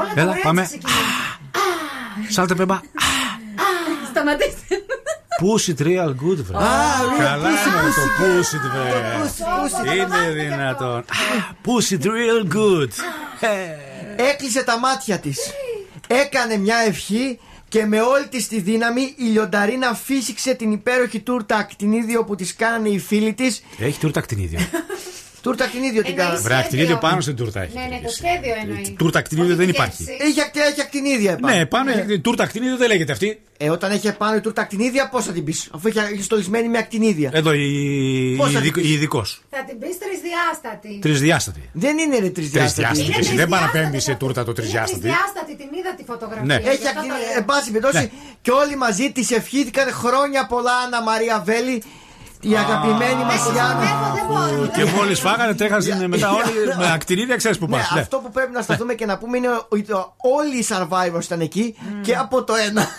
όλα 0.00 0.14
τα 0.14 0.20
Έλα, 0.20 0.30
ωραία 0.30 0.42
πάμε. 0.42 0.62
έτσι 0.62 0.78
ξεκινάνε. 0.78 2.48
Salt 2.56 2.56
and 2.56 2.60
Pepper. 2.66 2.78
Σταματήστε. 4.10 4.74
Push 5.42 5.68
it 5.74 5.82
real 5.86 6.08
good, 6.08 6.36
βρε. 6.44 6.56
Καλά 7.18 7.48
είναι 7.48 7.90
το 7.96 8.02
push 8.18 8.54
it, 8.54 8.70
βρε. 8.72 9.16
push 9.24 9.92
it. 9.92 9.94
Είναι 9.94 10.42
δυνατόν. 10.42 10.98
Α, 10.98 11.04
Push 11.64 11.92
it 11.92 12.02
real 12.04 12.54
good. 12.56 12.88
Ε, 13.40 14.28
Έκλεισε 14.30 14.62
τα 14.64 14.78
μάτια 14.78 15.18
της. 15.18 15.38
Έκανε 16.06 16.56
μια 16.56 16.76
ευχή 16.76 17.38
και 17.70 17.86
με 17.86 18.00
όλη 18.00 18.28
της 18.28 18.48
τη 18.48 18.60
δύναμη 18.60 19.14
η 19.16 19.24
λιονταρίνα 19.24 19.94
φύσηξε 19.94 20.54
την 20.54 20.72
υπέροχη 20.72 21.20
τούρτα 21.20 21.56
ακτινίδιο 21.56 22.24
που 22.24 22.34
της 22.34 22.54
κάνανε 22.54 22.88
οι 22.88 22.98
φίλοι 22.98 23.34
της. 23.34 23.62
Έχει 23.78 23.98
τούρτα 23.98 24.18
ακτινίδιο. 24.18 24.58
Τούρτα 25.42 25.64
ακτινίδιο 25.64 26.02
την 26.02 26.16
κάνανε. 26.16 26.38
Βρε, 26.38 26.54
ακτινίδιο 26.56 26.96
πάνω 26.98 27.20
στην 27.20 27.36
τούρτα 27.36 27.60
έχει. 27.62 27.72
Ναι, 27.74 27.86
ναι, 27.96 28.00
το 28.04 28.08
σχέδιο 28.12 28.54
εννοείς. 28.62 28.92
Τούρτα 28.98 29.18
ακτινίδιο 29.18 29.56
δεν 29.56 29.68
υπάρχει. 29.68 30.04
Έχει, 30.20 30.40
ακ- 30.40 30.56
έχει 30.56 30.80
ακτινίδια 30.80 31.32
επάνω. 31.32 31.54
Ναι, 31.56 31.66
πάνω 31.66 31.90
έχει 31.90 32.18
τούρτα 32.20 32.42
ακτινίδιο 32.42 32.76
δεν 32.76 32.88
λέγεται 32.88 33.12
αυτή. 33.12 33.40
Ε, 33.56 33.70
όταν 33.70 33.90
έχει 33.90 34.06
επάνω 34.06 34.36
η 34.36 34.40
τούρτα 34.40 34.62
ακτινίδια, 34.62 35.08
πώς 35.08 35.24
θα 35.24 35.32
την 35.32 35.44
πεις, 35.44 35.68
αφού 35.74 35.88
έχει, 35.88 35.98
έχει 35.98 36.22
στολισμένη 36.22 36.68
με 36.68 36.78
ακτινίδια. 36.78 37.30
Εδώ 37.32 37.52
η, 37.52 38.34
Πώς 38.38 38.52
θα 38.52 38.58
η, 38.58 38.62
την 38.62 38.72
πεις; 38.72 38.90
ειδικός. 38.90 39.40
Θα 39.50 39.64
την 39.64 39.78
πεις 39.78 39.98
τρισδιάστατη. 39.98 40.98
Τρισδιάστατη. 41.00 41.70
Δεν 41.72 41.98
είναι 41.98 42.18
ρε 42.18 42.30
τρισδιάστατη. 42.30 42.72
Τρισδιάστατη. 42.74 43.00
Είναι 43.00 43.16
Εσύ 43.18 43.34
δεν 43.34 43.36
τρισδιάστατη. 43.36 43.72
παραπέμπει 43.72 44.00
σε 44.00 44.14
τούρτα 44.14 44.44
το 44.44 44.52
τρισδιάστατη. 44.52 45.00
Τρισδιάστατη, 45.00 45.56
την 45.56 45.68
είδα 45.78 45.94
τη 45.94 46.04
φωτογραφία. 46.04 46.44
Ναι. 46.44 46.56
γι' 46.62 46.68
Έχει 46.68 46.74
αυτό 46.76 46.82
το 46.84 46.88
ακτινίδια. 46.98 47.26
λέω. 47.28 47.36
Εν 47.38 47.44
πάση 47.44 47.66
περιπτώσει, 47.70 47.96
Ναι. 47.98 48.10
και 48.42 48.50
όλοι 48.50 48.76
μαζί 48.76 49.12
της 49.12 49.30
ευχήθηκαν 49.30 49.86
χρόνια 49.92 50.46
πολλά 50.46 50.72
Άννα 50.84 51.02
Μαρία 51.02 51.42
Βέλη, 51.46 51.82
η 52.40 52.56
αγαπημένη 52.56 53.24
μας 53.24 53.50
Γιάννα. 53.52 54.12
Δεν 54.14 54.24
μπορώ. 54.28 54.66
Και 54.74 54.84
μόλις 54.84 55.20
φάγανε, 55.20 55.54
τρέχασαν 55.54 56.08
μετά 56.08 56.30
όλοι 56.30 56.66
με 56.80 56.90
ακτινίδια, 56.92 57.36
ξέρεις 57.36 57.58
που 57.58 57.66
Ναι, 57.68 57.76
πας. 57.76 57.90
αυτό 57.92 58.16
που 58.18 58.30
πρέπει 58.30 58.52
να 58.52 58.62
σταθούμε 58.62 58.94
και 58.94 59.06
να 59.06 59.18
πούμε 59.18 59.36
είναι 59.36 59.48
ότι 59.68 59.86
όλοι 60.16 60.56
οι 60.58 60.66
survivors 60.68 61.22
ήταν 61.22 61.40
εκεί 61.40 61.74
και 62.02 62.16
από 62.16 62.44
το 62.44 62.54
ένα. 62.54 62.86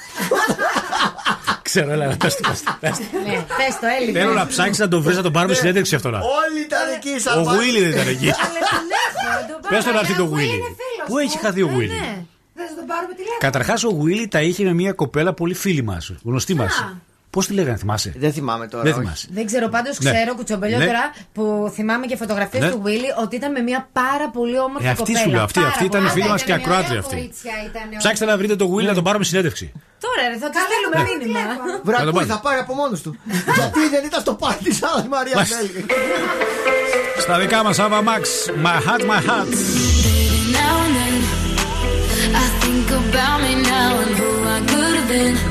Ξέρω, 1.62 1.92
έλα, 1.92 2.16
πες 2.18 2.36
το, 2.36 2.50
πες 2.50 2.64
το, 2.64 2.76
πες 2.80 2.98
το. 2.98 3.04
Ναι, 3.26 3.34
πες 3.34 3.80
το, 3.82 3.88
Έλλη. 4.02 4.12
Θέλω 4.12 4.34
να 4.34 4.48
ψάξεις 4.48 4.80
να 4.80 4.88
τον 4.88 5.02
βρεις 5.02 5.16
να 5.16 5.22
τον 5.24 5.32
πάρουμε 5.32 5.54
συνέντευξη 5.54 5.96
αυτό 5.96 6.10
να. 6.10 6.18
Όλοι 6.18 6.62
ήταν 6.66 6.80
εκεί 6.96 7.10
οι 7.10 7.14
Ο 7.38 7.42
survivors. 7.42 7.56
Γουίλι 7.56 7.80
δεν 7.82 7.92
ήταν 7.92 8.08
εκεί. 8.08 8.32
Πες 9.70 9.84
τον 9.84 9.94
να 9.94 10.00
έρθει 10.00 10.16
το 10.16 10.24
Γουίλι. 10.24 10.62
Πού 11.08 11.18
έχει 11.18 11.38
χαθεί 11.38 11.62
ο 11.62 11.68
Γουίλι. 11.74 12.28
Δεν 12.54 12.68
θα 12.68 12.76
τον 12.76 12.86
πάρουμε 12.86 13.14
τηλέφωνο; 13.14 13.38
Καταρχάς 13.40 13.84
ο 13.84 13.90
Γουίλι 13.90 14.28
τα 14.28 14.42
είχε 14.42 14.64
με 14.64 14.74
μια 14.74 14.94
κοπέλα 14.94 15.34
πολύ 15.34 15.54
φίλη 15.54 15.84
μας, 15.84 16.12
γνωστή 16.24 16.54
μας. 16.54 16.86
Πώς 17.36 17.48
τη 17.48 17.54
λέγανε, 17.54 17.78
θυμάσαι; 17.78 18.14
Δεν 18.18 18.32
θυμάμαι 18.34 18.68
τώρα. 18.68 18.84
Δεν 18.84 18.92
όχι. 18.94 19.02
θυμάσαι. 19.02 19.28
Δεν 19.32 19.46
ξέρω, 19.46 19.68
πάντως 19.70 20.00
Ναι. 20.00 20.12
ξέρω 20.12 20.36
κουτσομπελιότερα 20.36 20.92
Ναι. 20.92 21.24
που 21.34 21.72
θυμάμαι 21.76 22.06
και 22.06 22.16
φωτογραφίες 22.16 22.64
Ναι. 22.64 22.70
του 22.70 22.82
Βίλι 22.84 23.10
ότι 23.24 23.36
ήταν 23.36 23.52
με 23.52 23.60
μια 23.60 23.90
πάρα 23.92 24.30
πολύ 24.30 24.58
όμορφη 24.60 24.86
Ε, 24.88 24.90
αυτή 24.90 25.04
κοπέλα. 25.04 25.20
σου 25.24 25.30
λέω, 25.30 25.44
αυτή, 25.44 25.60
Πάρα 25.60 25.72
αυτή 25.72 25.86
ήταν 25.86 26.00
πολύ. 26.02 26.12
φίλη 26.14 26.28
μας 26.30 26.42
Ήταν 26.42 26.46
και 26.48 26.54
μια 26.54 26.62
ακροάτρια 26.64 26.88
ωραία 26.90 27.00
αυτή. 27.06 27.16
Κορίτσια 27.16 27.52
ήταν. 27.70 27.98
Ψάξτε 27.98 28.26
να 28.26 28.38
βρείτε 28.38 28.56
τον 28.56 28.68
Γουίλι 28.68 28.88
να 28.88 28.94
τον 28.94 29.04
πάρουμε 29.04 29.24
συνέντευξη. 29.24 29.72
Τώρα 30.06 30.22
ρε, 30.32 30.38
θα 30.44 30.50
τους 30.54 30.62
στείλουμε 30.68 30.98
μήνυμα. 31.10 31.40
Να 31.52 31.56
τον 31.56 31.82
Βρακούι, 31.84 32.12
πάρει. 32.12 32.26
θα 32.34 32.40
πάρει 32.46 32.60
από 32.60 32.74
μόνος 32.74 33.02
του. 33.02 33.12
Γιατί 33.58 33.82
δεν 33.94 34.04
ήταν 34.10 34.22
στο 34.22 34.34
πάρτι 34.34 34.64
της 34.64 34.80
Άννα 34.84 35.08
Μαρίας 35.10 35.36
Μάλιστα. 35.36 35.58
Βέλη. 35.58 35.86
Στα 37.24 37.40
δικά 37.40 37.64
μας, 37.64 37.78
Ava 37.80 38.00
Max, 38.10 38.24
My 38.66 38.78
Heart, 38.86 39.04
My 39.12 39.22
Heart. 39.30 39.50
Now 40.60 40.76
and 40.86 40.94
then, 41.00 41.16
I 42.44 42.46
think 42.62 42.88
about 43.02 43.38
me 43.46 43.54
now 43.76 43.92
and 44.04 44.12
who 44.20 44.30
I 44.56 44.60
could 44.72 44.94
have 45.00 45.10
been. 45.16 45.51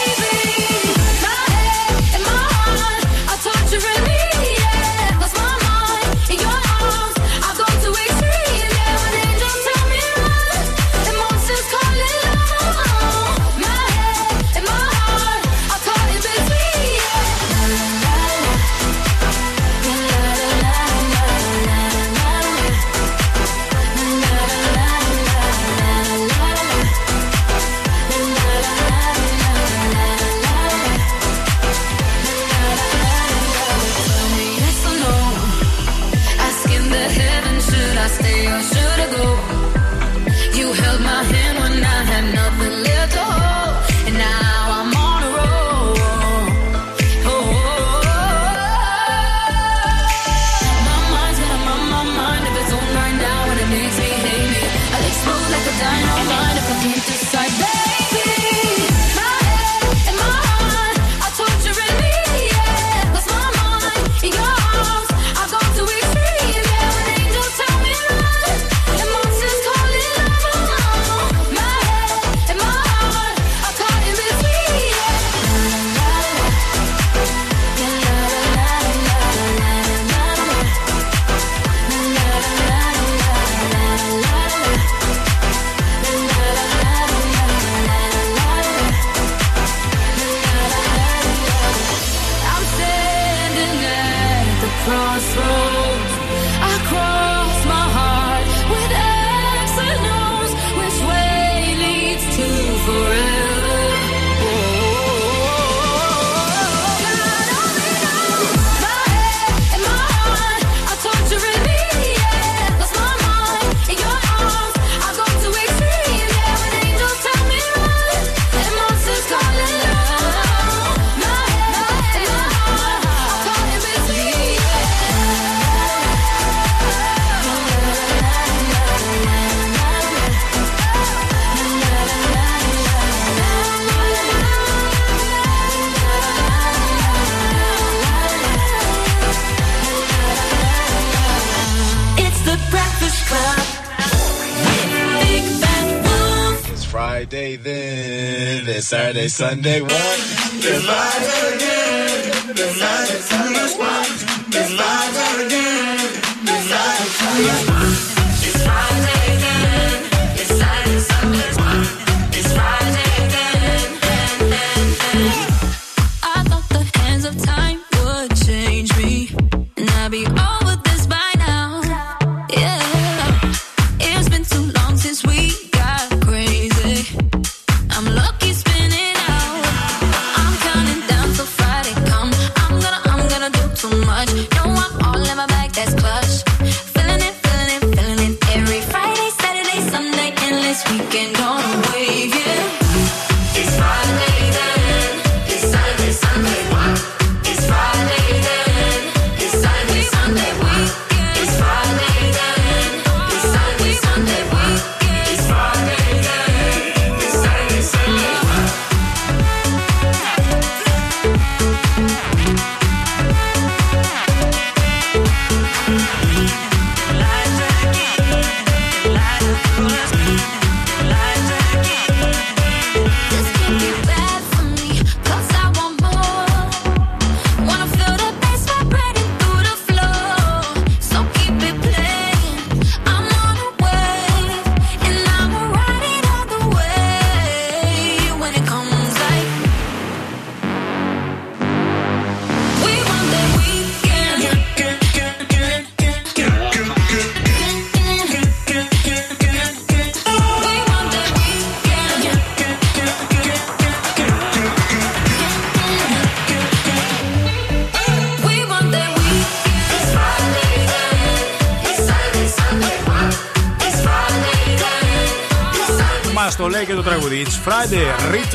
Sunday, 149.27 149.79
Sunday, 149.79 149.81
one. 149.81 150.30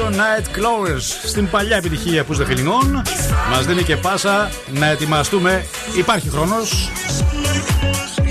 Night 0.09 0.45
Clowers. 0.59 1.03
Στην 1.25 1.51
παλιά 1.51 1.77
επιτυχία 1.77 2.25
που 2.25 2.35
The 2.35 2.51
Feeling 2.51 2.67
On. 2.67 3.03
Μας 3.51 3.67
δίνει 3.67 3.83
και 3.83 3.97
πάσα 3.97 4.51
να 4.73 4.87
ετοιμαστούμε. 4.87 5.67
Υπάρχει 5.97 6.29
χρόνος. 6.29 6.91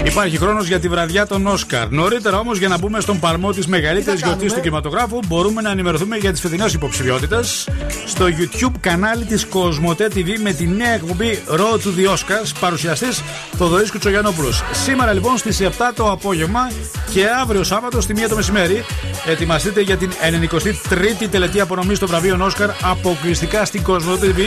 Υπάρχει 0.03 0.37
χρόνος 0.37 0.67
για 0.67 0.79
τη 0.79 0.87
βραδιά 0.87 1.27
των 1.27 1.47
Όσκαρ. 1.47 1.89
Νωρίτερα 1.89 2.39
όμως, 2.39 2.57
για 2.57 2.67
να 2.67 2.77
μπούμε 2.77 2.99
στον 2.99 3.19
παλμό 3.19 3.51
της 3.51 3.67
μεγαλύτερης 3.67 4.21
γιορτής 4.21 4.53
του 4.53 4.59
κινηματογράφου, 4.59 5.19
μπορούμε 5.27 5.61
να 5.61 5.69
ενημερωθούμε 5.71 6.17
για 6.17 6.31
τις 6.31 6.41
φετινές 6.41 6.73
υποψηφιότητες 6.73 7.67
στο 8.05 8.25
YouTube 8.25 8.73
κανάλι 8.79 9.23
της 9.23 9.45
Κοσμοτέ 9.45 10.07
TV 10.15 10.37
με 10.41 10.53
τη 10.53 10.67
νέα 10.67 10.93
εκπομπή 10.93 11.43
Road 11.49 11.77
to 11.77 11.99
the 11.99 12.13
Oscars. 12.13 12.51
Παρουσιαστής 12.59 13.21
Θοδωρής 13.57 13.91
Κουτσογιανόπουλος. 13.91 14.63
Σήμερα 14.83 15.13
λοιπόν 15.13 15.37
στις 15.37 15.59
7 15.61 15.67
το 15.95 16.11
απόγευμα 16.11 16.69
και 17.15 17.27
αύριο 17.41 17.63
Σάββατο 17.63 18.01
στη 18.01 18.13
1 18.17 18.29
το 18.29 18.35
μεσημέρι 18.35 18.83
ετοιμαστείτε 19.25 19.81
για 19.81 19.97
την 19.97 20.11
93η 20.11 21.27
τελετή 21.31 21.59
απονομής 21.59 21.99
των 21.99 22.07
βραβείων 22.07 22.41
Όσκαρ 22.41 22.69
αποκλειστικά 22.83 23.65
στην 23.65 23.83
Κοσμοτέ 23.83 24.33
TV 24.35 24.39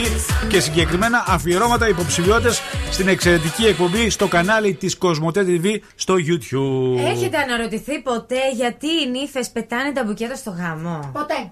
και 0.47 0.59
συγκεκριμένα 0.59 1.23
αφιερώματα 1.27 1.89
υποψηφιότητες 1.89 2.61
στην 2.91 3.07
εξαιρετική 3.07 3.65
εκπομπή 3.65 4.09
στο 4.09 4.27
κανάλι 4.27 4.73
της 4.73 4.97
Κοσμοτέ 4.97 5.45
TV 5.47 5.77
στο 5.95 6.13
YouTube. 6.13 7.11
Έχετε 7.11 7.37
αναρωτηθεί 7.37 8.01
ποτέ 8.01 8.51
γιατί 8.55 8.87
οι 8.87 9.09
νύφες 9.11 9.49
πετάνε 9.49 9.91
τα 9.91 10.03
μπουκέτα 10.03 10.35
στο 10.35 10.49
γάμο; 10.57 11.09
Ποτέ. 11.13 11.51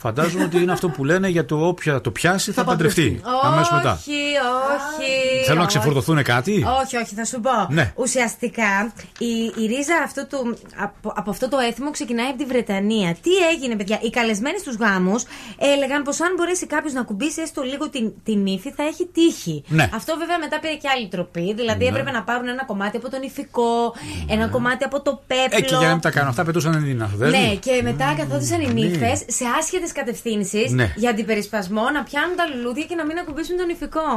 Φαντάζομαι 0.00 0.44
ότι 0.44 0.62
είναι 0.62 0.72
αυτό 0.72 0.88
που 0.88 1.04
λένε 1.04 1.28
για 1.28 1.44
το 1.44 1.66
όποια 1.66 2.00
το 2.00 2.10
πιάσει 2.10 2.52
θα 2.52 2.64
παντρευτεί. 2.64 3.20
Αμέσως 3.42 3.70
μετά. 3.72 3.92
Όχι, 3.92 4.10
όχι. 4.12 5.44
Θέλουν 5.44 5.56
να 5.58 5.64
όχι. 5.64 5.66
ξεφορτωθούν 5.76 6.22
κάτι; 6.22 6.64
Όχι, 6.82 6.96
όχι, 6.96 7.14
θα 7.14 7.24
σου 7.24 7.40
πω. 7.40 7.50
Ναι. 7.68 7.92
Ουσιαστικά 7.96 8.92
η, 9.18 9.32
η 9.62 9.66
ρίζα 9.66 9.94
αυτού 10.04 10.26
του, 10.26 10.58
από, 10.82 11.12
από 11.16 11.30
αυτό 11.30 11.48
το 11.48 11.58
έθιμο 11.68 11.90
ξεκινάει 11.90 12.26
από 12.28 12.38
τη 12.38 12.44
Βρετανία. 12.44 13.16
Τι 13.22 13.30
έγινε, 13.52 13.76
παιδιά; 13.76 13.98
Οι 14.02 14.10
καλεσμένοι 14.10 14.58
στους 14.58 14.76
γάμους 14.76 15.22
έλεγαν 15.58 16.02
πως 16.02 16.20
αν 16.20 16.32
μπορέσει 16.36 16.66
κάποιος 16.66 16.92
να 16.92 17.02
κουμπίσει 17.02 17.40
έστω 17.42 17.62
λίγο 17.62 17.88
την, 17.90 18.12
την 18.24 18.46
ύφη 18.46 18.70
θα 18.76 18.82
έχει 18.82 19.06
τύχη. 19.12 19.64
Ναι. 19.68 19.90
Αυτό 19.94 20.16
βέβαια 20.18 20.38
μετά 20.38 20.60
πήρε 20.60 20.74
και 20.74 20.88
άλλη 20.96 21.08
τροπή. 21.08 21.54
Δηλαδή 21.54 21.84
Ναι. 21.84 21.90
έπρεπε 21.90 22.10
να 22.10 22.22
πάρουν 22.22 22.48
ένα 22.48 22.64
κομμάτι 22.64 22.96
από 22.96 23.10
τον 23.10 23.22
ηφικό, 23.22 23.94
ένα 24.28 24.48
κομμάτι 24.48 24.84
από 24.84 25.02
το 25.02 25.22
πέπλο. 25.26 25.58
Ε, 25.58 25.60
και 25.60 25.74
για 25.74 25.86
να 25.86 25.92
μην 25.92 26.00
τα 26.02 26.10
κάνω 26.10 26.28
αυτά, 26.28 26.44
πετούσαν 26.44 26.72
την 26.84 26.96
Ναι, 26.96 27.04
Αθοδέλη. 27.04 27.56
και 27.56 27.80
μετά 27.82 28.14
καθόντουσαν 28.18 28.60
οι 28.60 28.72
νύφες 28.72 29.18
σε 29.26 29.44
άσχετες 29.58 29.87
κατευθύνσεις 29.92 30.70
Ναι. 30.72 30.92
για 30.96 31.10
αντιπερισπασμό 31.10 31.82
να 31.94 32.02
πιάνουν 32.02 32.36
τα 32.36 32.44
λουλούδια 32.54 32.84
και 32.84 32.94
να 32.94 33.04
μην 33.06 33.18
ακουμπήσουν 33.18 33.56
τον 33.56 33.68
ηφικό. 33.68 34.08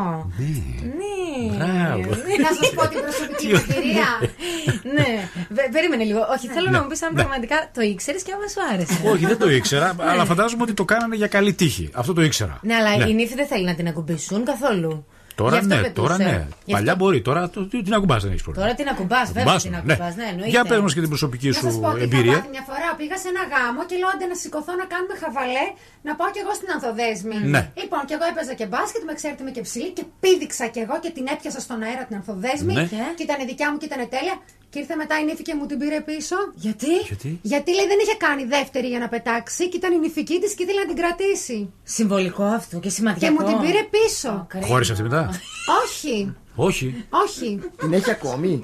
Ναι. 1.00 1.56
Μπράβο. 1.56 2.10
Να 2.46 2.50
σας 2.60 2.70
πω 2.76 2.88
την 2.88 3.00
προσωπική 3.06 3.48
μου 3.48 3.62
εμπειρία. 3.70 4.10
ναι. 4.96 5.10
Βε- 5.50 5.72
περίμενε 5.72 6.04
λίγο. 6.04 6.20
Όχι, 6.36 6.48
θέλω 6.48 6.70
Ναι, 6.70 6.78
να 6.78 6.82
μου 6.84 6.88
πεις 6.90 7.02
αν 7.04 7.10
ναι. 7.14 7.22
πραγματικά 7.22 7.70
το 7.74 7.82
ήξερες 7.82 8.24
και 8.24 8.32
άμα 8.36 8.48
σου 8.48 8.60
άρεσε. 8.74 9.02
Όχι, 9.14 9.26
δεν 9.26 9.38
το 9.38 9.50
ήξερα, 9.52 9.96
αλλά 10.00 10.26
φαντάζομαι 10.26 10.64
ότι 10.64 10.74
το 10.74 10.86
κάνανε 10.86 11.16
για 11.16 11.28
καλή 11.28 11.54
τύχη. 11.54 11.90
Αυτό 11.94 12.14
το 12.14 12.22
ήξερα. 12.22 12.60
Ναι, 12.62 12.74
αλλά 12.76 13.08
η 13.08 13.14
νύφη 13.14 13.36
δεν 13.36 13.48
θέλει 13.48 13.66
να 13.66 13.76
την 13.76 13.88
ακουμπήσουν 13.88 14.46
καθόλου. 14.46 15.06
Γι' 15.32 15.38
Τώρα 15.44 15.56
αυτό 15.62 15.68
ναι, 15.68 15.82
πετούσε. 15.82 16.02
τώρα 16.02 16.16
ναι. 16.18 16.36
Γι' 16.66 16.74
Παλιά 16.76 16.92
αυτό- 16.92 17.06
μπορεί, 17.06 17.20
τώρα 17.30 17.42
το- 17.50 17.66
τι- 17.72 17.82
την 17.88 17.94
ακουμπάς 17.98 18.22
δεν 18.24 18.32
έχεις 18.32 18.44
πρόβλημα. 18.46 18.66
Τώρα 18.68 18.78
την 18.82 18.88
ακουμπάς, 18.94 19.28
βέβαια 19.28 19.42
Ακουμπάς, 19.44 19.62
την 19.66 19.72
ναι. 19.72 19.78
ακουμπάς. 19.94 20.14
Ναι, 20.20 20.26
εννοείται. 20.32 20.50
Για 20.54 20.64
πες 20.70 20.80
μας 20.86 20.94
και 20.96 21.02
την 21.06 21.12
προσωπική 21.14 21.48
Να 21.48 21.54
σου 21.54 21.66
σας 21.68 21.76
πω 21.82 21.88
ότι 21.88 21.96
είχα 21.98 22.04
εμπειρία. 22.10 22.38
πάθει 22.38 22.50
μια 22.56 22.64
φορά 22.70 22.88
πήγα 23.00 23.16
σε 23.24 23.28
ένα 23.34 23.44
γάμο 23.54 23.82
και 23.90 23.96
λέω 24.02 24.10
άντε 24.14 24.26
να 24.32 24.36
σηκωθώ 24.44 24.74
να 24.82 24.86
κάνουμε 24.94 25.14
χαβαλέ 25.24 25.66
να 26.08 26.12
πάω 26.18 26.30
κι 26.36 26.42
εγώ 26.44 26.54
στην 26.60 26.70
Ανθοδέσμη. 26.76 27.38
Ναι. 27.54 27.62
Λοιπόν, 27.82 28.02
και 28.08 28.14
εγώ 28.18 28.26
έπαιζα 28.32 28.54
και 28.60 28.66
μπάσκετ, 28.72 29.02
με 29.10 29.14
ξέρετε 29.20 29.42
με 29.48 29.52
και 29.56 29.62
ψηλή 29.68 29.90
και 29.98 30.04
πήδηξα 30.24 30.66
κι 30.74 30.82
εγώ 30.86 30.96
και 31.04 31.12
την 31.18 31.26
έπιασα 31.34 31.60
στον 31.66 31.80
αέρα 31.88 32.04
την 32.10 32.16
Ανθοδέσμη. 32.20 32.74
Ναι. 32.78 32.86
Και 33.18 33.24
ήταν 33.28 33.38
η 33.44 33.46
δικιά 33.52 33.68
μου 33.72 33.78
και 33.82 33.88
ήταν 33.92 34.02
τέλεια. 34.16 34.36
Και 34.72 34.80
ήρθε 34.80 34.96
μετά 34.96 35.20
η 35.20 35.24
νύφη 35.24 35.42
και 35.42 35.56
μου 35.56 35.66
την 35.66 35.78
πήρε 35.78 36.02
πίσω. 36.02 36.36
Γιατί; 36.54 36.88
Γιατί; 37.42 37.72
Λέει 37.74 37.88
δεν 37.88 38.00
είχε 38.02 38.16
κάνει 38.18 38.44
δεύτερη 38.46 38.88
για 38.88 39.00
να 39.00 39.08
πετάξει 39.08 39.70
και 39.70 39.78
ήταν 39.78 39.94
η 39.94 39.98
νυφική 40.00 40.40
της 40.40 40.54
και 40.54 40.64
ήθελε 40.64 40.80
να 40.80 40.86
την 40.86 40.96
κρατήσει. 40.96 41.74
Συμβολικό 41.84 42.44
αυτό 42.44 42.80
και 42.80 42.90
σημαντικό. 42.90 43.26
Και 43.26 43.32
μου 43.32 43.48
την 43.48 43.60
πήρε 43.60 43.88
πίσω. 43.96 44.48
Χώρισε 44.62 44.92
αυτή 44.92 45.04
μετά; 45.04 45.30
Όχι, 45.84 46.36
Όχι. 46.56 47.06
όχι. 47.10 47.60
Την 47.78 47.94
έχει 47.94 48.12
ακόμη; 48.12 48.62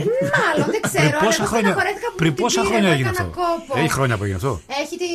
Ε, 0.00 0.02
Μάλλον 0.38 0.66
δεν 0.74 0.80
ξέρω. 0.88 1.08
Πριν 1.08 1.14
αλλά 1.18 1.24
πόσα 1.26 1.42
εγώ 1.42 1.50
χρόνια, 1.52 1.70
στεναχωρέθηκα 1.70 2.08
που 2.10 2.18
πριν 2.20 2.30
μου 2.30 2.36
την 2.36 2.44
πόσα 2.44 2.60
πήρε, 2.60 2.68
χρόνια 2.70 2.88
μου 2.88 2.94
έγινε 2.96 3.10
έκανα 3.12 3.22
αυτό; 3.28 3.40
κόπο. 3.42 3.72
Έχει 3.80 3.92
χρόνια 3.96 4.14
που 4.16 4.22
έγινε 4.26 4.38
αυτό; 4.42 4.52
Έχει 4.82 4.94
τη 5.02 5.10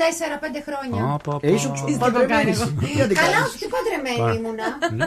4-5 0.00 0.60
χρόνια. 0.68 1.00
Α, 1.12 1.16
πα, 1.24 1.32
πα. 1.40 1.46
Ε, 1.48 1.50
ήσουν 1.56 1.72
παντρεμένη. 2.04 2.52
Γιατί 2.98 3.14
Καλά, 3.20 3.30
κάνεις; 3.34 3.46
όχι, 3.48 3.58
τι 3.62 3.66
παντρεμένη 3.74 4.20
Πα. 4.24 4.28
ήμουνα. 4.38 4.66
Ναι, 4.98 5.06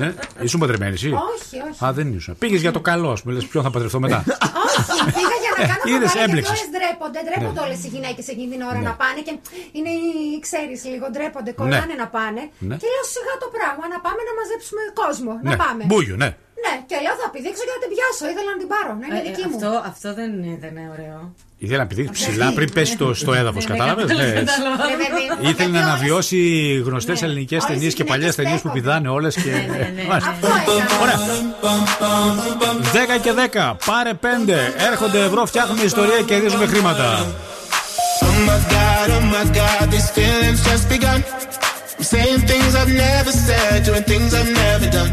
ναι. 0.00 0.08
Ήσουν 0.46 0.58
παντρεμένη 0.62 0.94
εσύ; 0.98 1.10
Όχι, 1.32 1.56
όχι. 1.68 1.80
Α, 1.84 1.86
δεν 1.98 2.06
ήσουν. 2.18 2.32
Πήγες 2.42 2.60
για 2.66 2.72
το 2.76 2.80
καλό, 2.90 3.08
ας 3.14 3.20
πούμε. 3.22 3.32
Λες, 3.34 3.44
ποιον 3.50 3.62
θα 3.66 3.70
παντρευτώ 3.74 3.98
μετά; 4.06 4.18
Όχι, 4.66 5.04
πήγα 5.16 5.36
για 5.44 5.52
να 5.56 5.60
κάνω 5.70 5.82
Είδες, 5.90 6.08
χαβαλέ 6.08 6.18
γιατί 6.18 6.22
έμπλεξες. 6.26 6.52
όλες 6.54 6.66
ντρέπονται. 6.74 7.18
Ντρέπονται 7.26 7.60
Ναι. 7.60 7.66
όλες 7.66 7.78
οι 7.84 7.88
γυναίκες 7.94 8.24
εκείνη 8.32 8.48
την 8.54 8.62
ώρα 8.70 8.80
Ναι. 8.82 8.88
να 8.88 8.94
πάνε 9.02 9.20
και 9.26 9.32
είναι, 9.76 9.90
οι- 10.00 10.38
ξέρεις 10.46 10.78
λίγο, 10.92 11.04
ντρέπονται, 11.12 11.50
κολλάνε 11.60 11.94
να 12.02 12.06
πάνε. 12.16 12.42
Ναι. 12.68 12.74
Και 12.82 12.88
λέω 12.94 13.04
σιγά 13.14 13.34
το 13.44 13.48
πράγμα, 13.56 13.84
να 13.94 13.98
πάμε 14.06 14.20
να 14.28 14.32
μαζέψουμε 14.38 14.82
κόσμο. 15.02 15.32
Ναι, 15.44 15.50
Να 15.52 15.56
πάμε. 15.64 15.82
μπούγιο, 15.90 16.16
ναι. 16.24 16.30
Ναι, 16.64 16.72
και 16.90 16.96
λέω 17.04 17.14
θα 17.22 17.26
πηδήξω 17.34 17.62
και 17.66 17.72
να 17.76 17.80
την 17.84 17.90
πιάσω. 17.94 18.24
Ήθελα 18.32 18.50
να 18.54 18.58
την 18.62 18.68
πάρω, 18.74 18.90
να 19.00 19.04
είναι 19.06 19.18
Ε, 19.22 19.26
δική 19.28 19.44
μου. 19.48 19.56
αυτό, 19.56 19.70
αυτό 19.92 20.08
δεν 20.18 20.30
ήταν 20.58 20.74
ωραίο. 20.94 21.18
Ήθελε 21.64 21.78
να 21.84 21.86
πηδήξει 21.90 22.12
ψηλά 22.20 22.48
πριν 22.58 22.68
πέσει 22.76 22.92
στο, 22.92 23.06
στο 23.22 23.30
έδαφος, 23.40 23.64
κατάλαβες; 23.72 24.04
Ναι, 24.04 24.14
παιδί 24.14 24.40
μου, 24.40 25.48
Ήθελε 25.50 25.70
να 25.70 25.78
γιατί 25.78 25.84
αναβιώσει 25.88 26.38
γνωστές 26.86 27.22
ελληνικές 27.22 27.60
Όλες 27.62 27.70
οι 27.70 27.78
ταινίε 27.78 27.90
και 27.98 28.04
παλιές 28.04 28.34
γυναίκες 28.34 28.36
ταινίες 28.36 28.60
που 28.60 28.70
πηδάνε 28.76 29.08
όλες. 29.08 29.34
Και... 29.34 29.50
Ναι, 29.50 30.02
Μάλιστα. 30.08 30.30
Αυτό 30.30 30.46
έκανα. 30.80 31.00
Ωραία. 31.02 31.18
10 33.16 33.20
και 33.22 33.32
10, 33.52 33.74
πάρε 33.86 34.12
5. 34.22 34.26
Έρχονται 34.90 35.20
ευρώ, 35.28 35.46
φτιάχνουμε 35.46 35.82
ιστορία 35.82 36.16
και 36.16 36.22
κερδίζουμε 36.22 36.66
χρήματα. 36.66 37.26
Oh 38.24 38.34
my 38.48 38.58
god, 38.74 39.06
oh 39.16 39.24
my 39.34 39.44
god, 39.60 39.84
these 39.94 40.10
feelings 40.16 40.60
just 40.70 40.84
begun. 40.94 41.18
I'm 41.98 42.04
saying 42.12 42.40
things 42.50 42.72
I've 42.80 42.94
never 43.06 43.32
said, 43.46 43.76
doing 43.88 44.04
things 44.12 44.30
I've 44.38 44.52
never 44.62 44.86
done. 44.96 45.12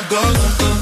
I'm 0.00 0.08
gonna. 0.08 0.79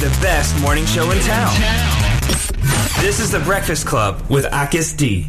The 0.00 0.08
best 0.22 0.58
morning 0.62 0.86
show 0.86 1.10
in 1.10 1.20
town. 1.20 1.54
This 3.00 3.20
is 3.20 3.30
the 3.30 3.40
Breakfast 3.40 3.86
Club 3.86 4.18
with 4.30 4.46
Akis 4.46 4.96
D. 4.96 5.26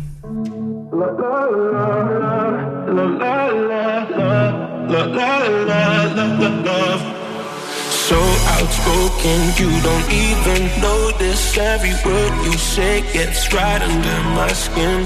So 8.07 8.17
outspoken, 8.55 9.39
you 9.59 9.69
don't 9.81 10.09
even 10.09 10.81
notice 10.81 11.57
every 11.57 11.95
word 12.09 12.45
you 12.45 12.53
say 12.53 13.01
gets 13.11 13.53
right 13.53 13.81
under 13.81 14.23
my 14.39 14.53
skin. 14.53 15.05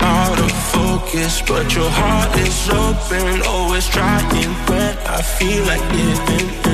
Out 0.00 0.36
of 0.40 0.50
focus, 0.50 1.42
but 1.42 1.72
your 1.76 1.90
heart 1.90 2.36
is 2.40 2.68
open, 2.70 3.42
always 3.46 3.86
trying 3.86 4.50
when 4.68 4.98
I 5.06 5.22
feel 5.22 5.64
like 5.64 5.80
giving 5.92 6.73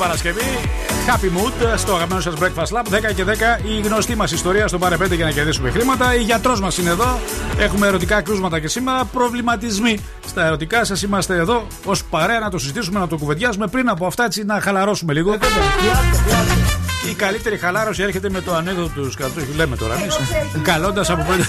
Παρασκευή. 0.00 0.58
Happy 1.06 1.38
mood 1.38 1.76
στο 1.76 1.94
αγαπημένο 1.94 2.20
σας 2.20 2.34
Breakfast 2.40 2.76
Lab. 2.76 3.10
10 3.10 3.14
και 3.14 3.24
10 3.24 3.30
η 3.64 3.80
γνωστή 3.80 4.16
μας 4.16 4.32
ιστορία 4.32 4.68
στο 4.68 4.78
Πάρε 4.78 4.96
5 4.96 5.14
για 5.14 5.24
να 5.24 5.30
κερδίσουμε 5.30 5.70
χρήματα. 5.70 6.14
Η 6.14 6.22
γιατρός 6.22 6.60
μας 6.60 6.78
είναι 6.78 6.90
εδώ. 6.90 7.18
Έχουμε 7.58 7.86
ερωτικά 7.86 8.22
κρούσματα 8.22 8.58
και 8.58 8.68
σήμερα. 8.68 9.04
Προβληματισμοί 9.04 9.98
στα 10.30 10.44
ερωτικά 10.44 10.84
σα. 10.84 11.06
Είμαστε 11.06 11.34
εδώ 11.36 11.66
ω 11.84 11.92
παρέα 12.10 12.38
να 12.38 12.50
το 12.50 12.58
συζητήσουμε, 12.58 12.98
να 12.98 13.06
το 13.08 13.16
κουβεντιάσουμε. 13.16 13.66
Πριν 13.66 13.88
από 13.88 14.06
αυτά, 14.06 14.24
έτσι 14.24 14.44
να 14.44 14.60
χαλαρώσουμε 14.60 15.12
λίγο. 15.12 15.36
Η 17.10 17.14
καλύτερη 17.14 17.56
χαλάρωση 17.56 18.02
έρχεται 18.02 18.30
με 18.30 18.40
το 18.40 18.54
ανέκδοτο 18.54 19.00
του 19.00 19.10
κρατού. 19.16 19.40
Λέμε 19.56 19.76
τώρα 19.76 19.94
εμεί. 19.94 20.06
Καλώντα 20.62 21.04
από 21.12 21.26
πριν. 21.28 21.44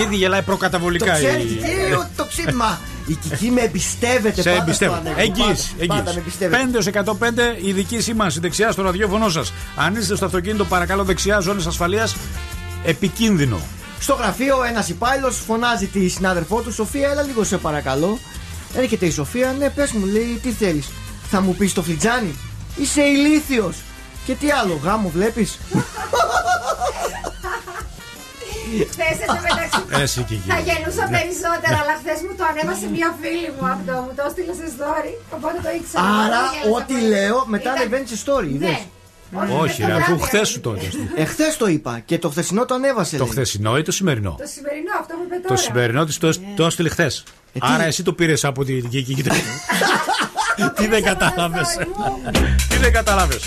Ήδη 0.00 0.16
γελάει 0.16 0.40
Το 0.40 0.44
προκαταβολικά. 0.46 1.12
ξέρει, 1.12 1.40
η- 1.42 1.44
τι, 1.46 1.66
το 2.16 2.24
ξύπνημα. 2.24 2.78
Η 3.06 3.14
Κική 3.14 3.50
με 3.50 3.60
εμπιστεύεται 3.60 4.42
Σε 4.42 4.48
πάντα 4.50 4.62
εμπιστεύω. 4.62 4.92
στο 4.94 5.10
ανέκδοτο. 5.10 5.42
Εγγύηση. 5.42 5.74
Πάντα- 5.74 5.94
Πάντα 5.94 6.12
με 6.12 6.20
εμπιστεύεται. 6.20 6.56
5 6.56 6.86
105 6.86 7.56
η 7.62 7.72
δική 7.72 8.00
σήμανση 8.00 8.40
δεξιά 8.40 8.72
στο 8.72 8.82
ραδιόφωνο 8.82 9.28
σα. 9.28 9.40
Αν 9.84 9.94
είστε 10.00 10.16
στο 10.16 10.24
αυτοκίνητο, 10.24 10.64
παρακαλώ 10.64 11.04
δεξιά, 11.04 11.40
ζώνη 11.40 11.64
ασφαλεία. 11.66 12.08
Επικίνδυνο. 12.84 13.60
Στο 14.00 14.14
γραφείο 14.14 14.62
ένας 14.62 14.88
υπάλληλος 14.88 15.36
φωνάζει 15.46 15.86
τη 15.86 16.08
συνάδελφό 16.08 16.60
του, 16.60 16.72
Σοφία, 16.72 17.08
έλα 17.10 17.22
λίγο 17.22 17.44
σε 17.44 17.56
παρακαλώ. 17.58 18.18
Έρχεται 18.74 19.06
η 19.06 19.10
Σοφία, 19.10 19.54
ναι, 19.58 19.70
πες 19.70 19.90
μου, 19.92 20.06
λέει, 20.06 20.40
τι 20.42 20.50
θέλεις. 20.50 20.88
Θα 21.30 21.40
μου 21.40 21.54
πεις 21.54 21.72
το 21.72 21.82
φλιτζάνι. 21.82 22.38
Είσαι 22.76 23.02
ηλίθιος. 23.02 23.76
Και 24.26 24.34
τι 24.34 24.50
άλλο, 24.50 24.80
γάμο 24.82 25.08
βλέπεις. 25.08 25.58
Χθες 28.90 29.16
εν 29.20 29.26
τω 29.26 29.38
μεταξύ 29.48 30.02
Εσύ 30.02 30.22
και 30.28 30.34
εκεί. 30.34 30.48
θα 30.52 30.58
γεννούσα 30.66 31.04
περισσότερα, 31.16 31.76
αλλά 31.82 31.94
χθες 32.00 32.18
μου 32.26 32.34
το 32.38 32.44
ανέβασε 32.50 32.86
μια 32.96 33.08
φίλη 33.20 33.48
μου 33.56 33.64
αυτό. 33.74 33.92
Μου 34.04 34.12
το 34.16 34.22
έστειλε 34.28 34.52
σε 34.60 34.66
story. 34.76 35.12
Οπότε 35.36 35.56
το 35.64 35.70
ήξερα. 35.78 36.02
Άρα, 36.22 36.40
Γέλασα 36.52 36.76
ό,τι 36.78 36.94
πολύ. 36.98 37.08
λέω 37.12 37.38
μετά 37.54 37.68
Ήταν- 37.70 37.76
ανεβαίνεις 37.80 38.08
σε 38.12 38.16
story. 38.24 38.50
Ναι. 38.64 38.76
Είδες. 39.32 39.48
Όχι, 39.60 39.82
ρε, 39.84 39.92
αφού 39.92 40.18
χθες 40.18 40.48
σου 40.48 40.60
το 40.60 40.70
έδωσε. 40.70 40.98
Εχθέ 41.16 41.44
το 41.58 41.66
είπα 41.66 41.98
και 42.04 42.18
το 42.18 42.28
χθεσινό 42.30 42.64
το 42.64 42.74
ανέβασε. 42.74 43.16
Το 43.16 43.22
λέει. 43.24 43.32
χθεσινό 43.32 43.78
ή 43.78 43.82
το 43.82 43.92
σημερινό; 43.92 44.34
Το 44.38 44.44
σημερινό, 44.54 44.90
αυτό 45.00 45.14
μου 45.16 45.22
είπε 45.26 45.34
Το 45.34 45.48
τώρα. 45.48 45.60
σημερινό 45.60 46.04
της 46.04 46.18
το, 46.18 46.30
το 46.56 46.64
έστειλε 46.66 46.88
χθες. 46.88 47.22
τι- 47.52 47.58
Άρα 47.62 47.84
εσύ 47.84 48.02
το 48.02 48.12
πήρες 48.12 48.44
από 48.44 48.64
την 48.64 48.88
Κική. 48.88 49.14
Τι 50.76 50.86
δεν 50.86 51.02
κατάλαβες. 51.02 51.66
Τι 52.68 52.76
δεν 52.76 52.92
κατάλαβες. 52.92 53.40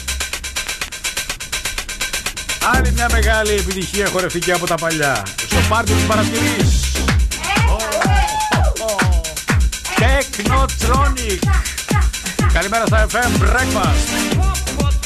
Άλλη 2.76 2.92
μια 2.92 3.08
μεγάλη 3.12 3.52
επιτυχία 3.52 4.08
χορευτική 4.08 4.52
από 4.52 4.68
τα 4.68 4.76
παλιά. 4.76 5.24
Στο 5.38 5.58
πάρτι 5.70 5.92
της 5.94 6.04
Παρασκευής. 6.04 6.82
Technotronic. 10.00 11.40
Καλημέρα 12.54 12.86
στα 12.86 13.06
FM 13.10 13.44
Breakfast. 13.44 14.29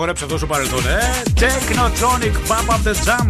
Χορέψει 0.00 0.24
αυτός 0.24 0.38
στο 0.38 0.48
παρελθόν, 0.48 0.80
ε; 0.86 1.22
Technotronic 1.40 2.34
Pop 2.50 2.74
Up 2.74 2.88
the 2.88 2.94
Jam. 3.06 3.26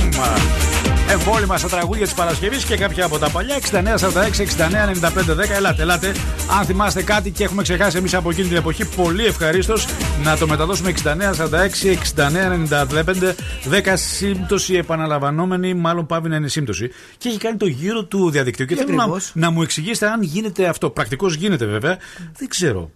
Εμβόλυμα 1.11 1.59
στα 1.59 1.69
τραγούδια 1.69 2.05
της 2.05 2.15
Παρασκευής 2.15 2.65
και 2.65 2.77
κάποια 2.77 3.05
από 3.05 3.19
τα 3.19 3.31
παλιά 3.31 3.57
69, 3.57 3.99
46, 3.99 4.41
69, 4.41 4.89
95, 4.89 5.35
10. 5.35 5.51
Ελάτε, 5.57 5.83
ελάτε. 5.83 6.15
Αν 6.59 6.65
θυμάστε 6.65 7.03
κάτι 7.03 7.31
και 7.31 7.45
έχουμε 7.45 7.63
ξεχάσει 7.63 7.97
εμείς 7.97 8.15
από 8.15 8.31
εκείνη 8.31 8.49
την 8.49 8.57
εποχή, 8.57 8.85
πολύ 8.85 9.25
ευχαρίστως 9.25 9.87
να 10.25 10.37
το 10.37 10.47
μεταδώσουμε 10.47 10.91
69, 10.91 11.35
46, 11.35 11.97
69, 12.17 12.53
95, 12.69 13.35
10 13.71 13.93
σύμπτωση 13.95 14.75
επαναλαμβανόμενη, 14.75 15.75
μάλλον 15.75 16.07
πάβει 16.07 16.29
να 16.29 16.37
είναι 16.37 16.49
σύμπτωση. 16.49 16.91
Και 17.19 17.29
έχει 17.29 17.39
κάνει 17.39 17.57
το 17.57 17.67
γύρο 17.67 18.05
του 18.05 18.31
διαδικτύου. 18.31 18.65
Και 18.65 18.75
Τι 18.75 18.81
θέλω 18.81 18.97
να, 18.97 19.03
ακριβώς; 19.03 19.31
να 19.35 19.51
μου 19.51 19.63
εξηγήσετε 19.63 20.07
αν 20.07 20.23
γίνεται 20.23 20.67
αυτό. 20.67 20.91
Πρακτικώς 20.91 21.35
γίνεται 21.35 21.67
βέβαια. 21.67 21.99
Δεν 22.39 22.49
ξέρω. 22.49 22.91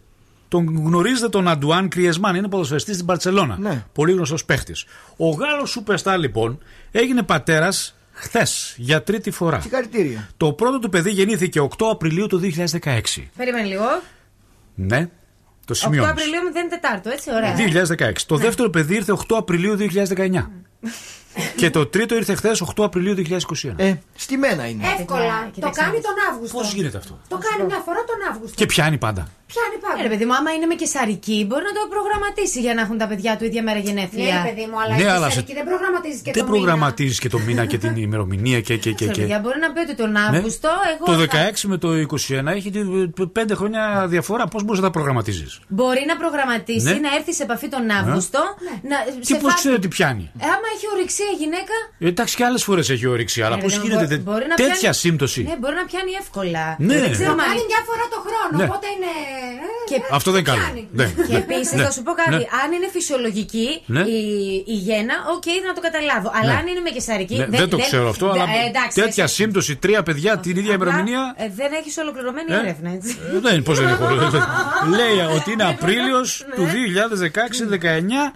Τον 0.55 0.77
γνωρίζετε 0.85 1.29
τον 1.29 1.49
Αντουάν 1.49 1.89
Κριεσμάν, 1.89 2.35
είναι 2.35 2.49
ποδοσφαιριστής 2.49 2.95
στην 2.95 3.07
Παρσελώνα. 3.07 3.57
Ναι. 3.61 3.85
Πολύ 3.93 4.13
γνωστός 4.13 4.45
παίχτης. 4.45 4.85
Ο 5.17 5.31
Γάλλος 5.31 5.71
Σούπερστάρ 5.71 6.19
λοιπόν 6.19 6.63
έγινε 6.91 7.23
πατέρας 7.23 7.97
χθες 8.13 8.75
για 8.79 9.03
τρίτη 9.03 9.31
φορά. 9.31 9.61
Συγχαρητήρια. 9.61 10.29
Το 10.37 10.53
πρώτο 10.53 10.79
του 10.79 10.89
παιδί 10.89 11.11
γεννήθηκε 11.11 11.61
8 11.61 11.67
Απριλίου 11.91 12.27
του 12.27 12.41
2016. 12.41 13.01
Περίμενε 13.37 13.67
λίγο. 13.67 13.85
Ναι, 14.75 15.09
το 15.65 15.75
8 15.75 15.77
σημειώνεις. 15.77 16.11
Απριλίου 16.11 16.53
δεν 16.53 16.67
είναι 16.67 16.71
Τετάρτο, 16.71 17.11
έτσι, 17.11 17.31
ωραία. 17.35 17.55
2016. 17.55 18.13
Το 18.27 18.37
δεύτερο 18.37 18.71
παιδί 18.71 18.95
ήρθε 18.95 19.13
8 19.13 19.37
Απριλίου 19.37 19.77
2019. 19.77 20.51
Και 21.57 21.71
το 21.71 21.87
τρίτο 21.87 22.15
ήρθε 22.15 22.35
χθες 22.35 22.63
8 22.77 22.85
Απριλίου 22.85 23.15
2021. 23.15 23.73
Ε, 23.77 23.95
στη 24.15 24.37
μένα 24.37 24.67
είναι. 24.69 24.85
Εύκολα. 24.99 25.43
Το 25.45 25.51
Κοιτάξτε 25.53 25.83
κάνει 25.83 25.93
να 25.95 25.99
δεις. 25.99 26.07
τον 26.09 26.15
Αύγουστο. 26.31 26.57
Πώς 26.59 26.73
γίνεται 26.75 26.97
αυτό; 26.99 27.19
Το 27.29 27.39
κάνει 27.47 27.67
μια 27.71 27.81
φορά 27.87 27.99
τον 28.11 28.19
Αύγουστο. 28.31 28.55
Και 28.57 28.67
πιάνει 28.67 28.99
πάντα. 28.99 29.29
Πιάνει 29.53 29.77
πάντα. 29.87 29.99
Ε, 29.99 30.03
ρε 30.03 30.09
παιδί 30.09 30.25
μου, 30.25 30.35
άμα 30.35 30.51
είναι 30.53 30.67
με 30.67 30.75
κεσαρική, 30.75 31.39
μπορεί 31.49 31.63
να 31.71 31.73
το 31.79 31.83
προγραμματίσει 31.95 32.61
για 32.61 32.75
να 32.75 32.81
έχουν 32.81 32.99
τα 32.99 33.07
παιδιά 33.11 33.37
του 33.37 33.45
ίδια 33.45 33.63
μέρα 33.63 33.79
Ναι, 33.79 33.85
γενέθλια. 33.89 34.35
ρε 34.43 34.49
παιδί 34.49 34.65
μου, 34.71 34.77
αλλά 34.83 34.95
Ναι, 34.97 35.03
η 35.03 35.05
αλλά 35.05 35.27
Θεσσαλονίκη 35.27 35.53
σε- 35.53 35.59
δεν 35.61 35.67
προγραμματίζει 35.73 36.21
και 36.23 36.31
Δεν 36.37 36.43
το 36.45 36.51
προγραμματίζει 36.53 37.19
και 37.23 37.29
το 37.35 37.39
μήνα 37.47 37.65
και 37.67 37.79
την 37.79 37.97
ημερομηνία 38.07 38.61
και. 38.61 38.77
και, 38.77 38.93
και, 38.93 39.05
Στα 39.05 39.13
και. 39.13 39.21
παιδιά 39.21 39.39
μπορεί 39.43 39.59
να 39.67 39.69
πει 39.73 39.81
ότι 39.87 39.95
τον 40.03 40.11
Ναι. 40.11 40.21
Αύγουστο 40.21 40.71
εγώ. 40.93 41.05
Το 41.11 41.13
θα- 41.13 41.21
16 41.21 41.69
με 41.73 41.77
το 41.85 41.89
21 41.95 42.47
έχει 42.59 42.71
5 43.33 43.55
χρόνια 43.61 43.83
διαφορά. 44.09 44.45
Πώς 44.53 44.63
μπορείς 44.65 44.81
να 44.81 44.87
τα 44.87 44.93
προγραμματίζεις; 44.97 45.61
Μπορεί 45.69 46.03
να 46.11 46.17
προγραμματίσει, 46.17 46.85
Ναι. 46.93 46.93
να 47.07 47.11
έρθει 47.19 47.33
σε 47.35 47.43
επαφή 47.43 47.69
τον 47.69 47.91
Αύγουστο. 47.91 48.41
Να, 48.91 48.97
Τι 49.21 49.27
σε 49.27 49.35
πώς 49.35 49.43
φάση- 49.43 49.57
ξέρει 49.57 49.75
ότι 49.75 49.89
πιάνει; 49.89 50.31
Ε, 50.39 50.45
άμα 50.55 50.67
έχει 50.75 50.87
ορυξία 50.95 51.24
η 51.35 51.37
γυναίκα; 51.43 51.75
Ε, 51.99 52.09
Εντάξει 52.13 52.35
και 52.37 52.45
άλλες 52.49 52.63
φορές 52.69 52.87
έχει 52.95 53.07
όρεξη, 53.15 53.39
αλλά 53.47 53.57
ε, 53.59 53.63
πώς 53.63 53.73
ρε, 53.77 53.81
γίνεται 53.85 54.01
μπο- 54.07 54.09
τε- 54.13 54.21
μπορεί 54.29 54.47
να 54.53 54.55
τέτοια 54.55 54.75
πιάνει- 54.75 54.97
σύμπτωση; 55.05 55.41
Ναι, 55.49 55.57
μπορεί 55.61 55.75
να 55.83 55.87
πιάνει 55.91 56.13
εύκολα. 56.23 56.65
Ναι. 56.79 56.99
Δεν 57.05 57.11
ξέρω 57.17 57.31
Το 57.35 57.41
αν 57.43 57.47
κάνει 57.49 57.63
μια 57.73 57.81
φορά 57.89 58.05
το 58.15 58.19
χρόνο, 58.27 58.55
Ναι. 58.59 58.65
οπότε 58.69 58.87
είναι. 58.95 59.13
ε, 59.69 59.73
Και- 59.91 60.01
Αυτό 60.19 60.29
δεν 60.35 60.41
είναι 60.41 60.49
καλό. 60.51 60.63
πιάνει. 60.65 60.83
Ναι. 61.01 61.07
Και 61.29 61.37
επίσης 61.45 61.73
Ναι. 61.79 61.83
θα 61.87 61.91
σου 61.97 62.03
πω 62.07 62.13
κάτι. 62.23 62.31
Ναι. 62.37 62.45
Αν 62.63 62.69
είναι 62.77 62.89
φυσιολογική 62.97 63.69
Ναι. 63.97 64.03
η, 64.17 64.21
η 64.75 64.77
γέννα, 64.89 65.15
οκ, 65.35 65.47
να 65.69 65.73
το 65.77 65.81
καταλάβω. 65.89 66.29
Αλλά 66.39 66.53
Ναι. 66.53 66.59
αν 66.61 66.65
είναι 66.71 66.83
με 66.87 66.91
καισαρική. 66.97 67.37
Ναι, 67.43 67.47
δεν 67.63 67.69
το 67.75 67.79
ξέρω 67.87 68.07
αυτό, 68.15 68.27
αλλά 68.35 68.45
ε, 68.59 68.69
εντάξει, 68.71 68.97
τέτοια 69.03 69.25
εσύ- 69.29 69.35
σύμπτωση, 69.41 69.73
τρία 69.85 70.01
παιδιά 70.09 70.33
την 70.45 70.55
ίδια 70.61 70.75
Απλά, 70.75 70.75
ημερομηνία. 70.91 71.23
ε, 71.37 71.47
δεν 71.61 71.71
έχεις 71.81 71.95
ολοκληρωμένη 72.05 72.49
Ε, 72.53 72.59
έρευνα, 72.63 72.89
έτσι. 72.97 73.11
ε, 73.35 73.39
Δεν 73.45 73.53
είναι 73.55 73.63
πώς 73.69 73.77
δεν 73.81 73.89
έχω. 73.95 74.05
Λέει 74.99 75.17
ότι 75.39 75.49
είναι 75.53 75.65
Απρίλιος 75.73 76.29
Ναι. 76.49 76.55
του 76.57 76.65
2016-19 76.75 78.33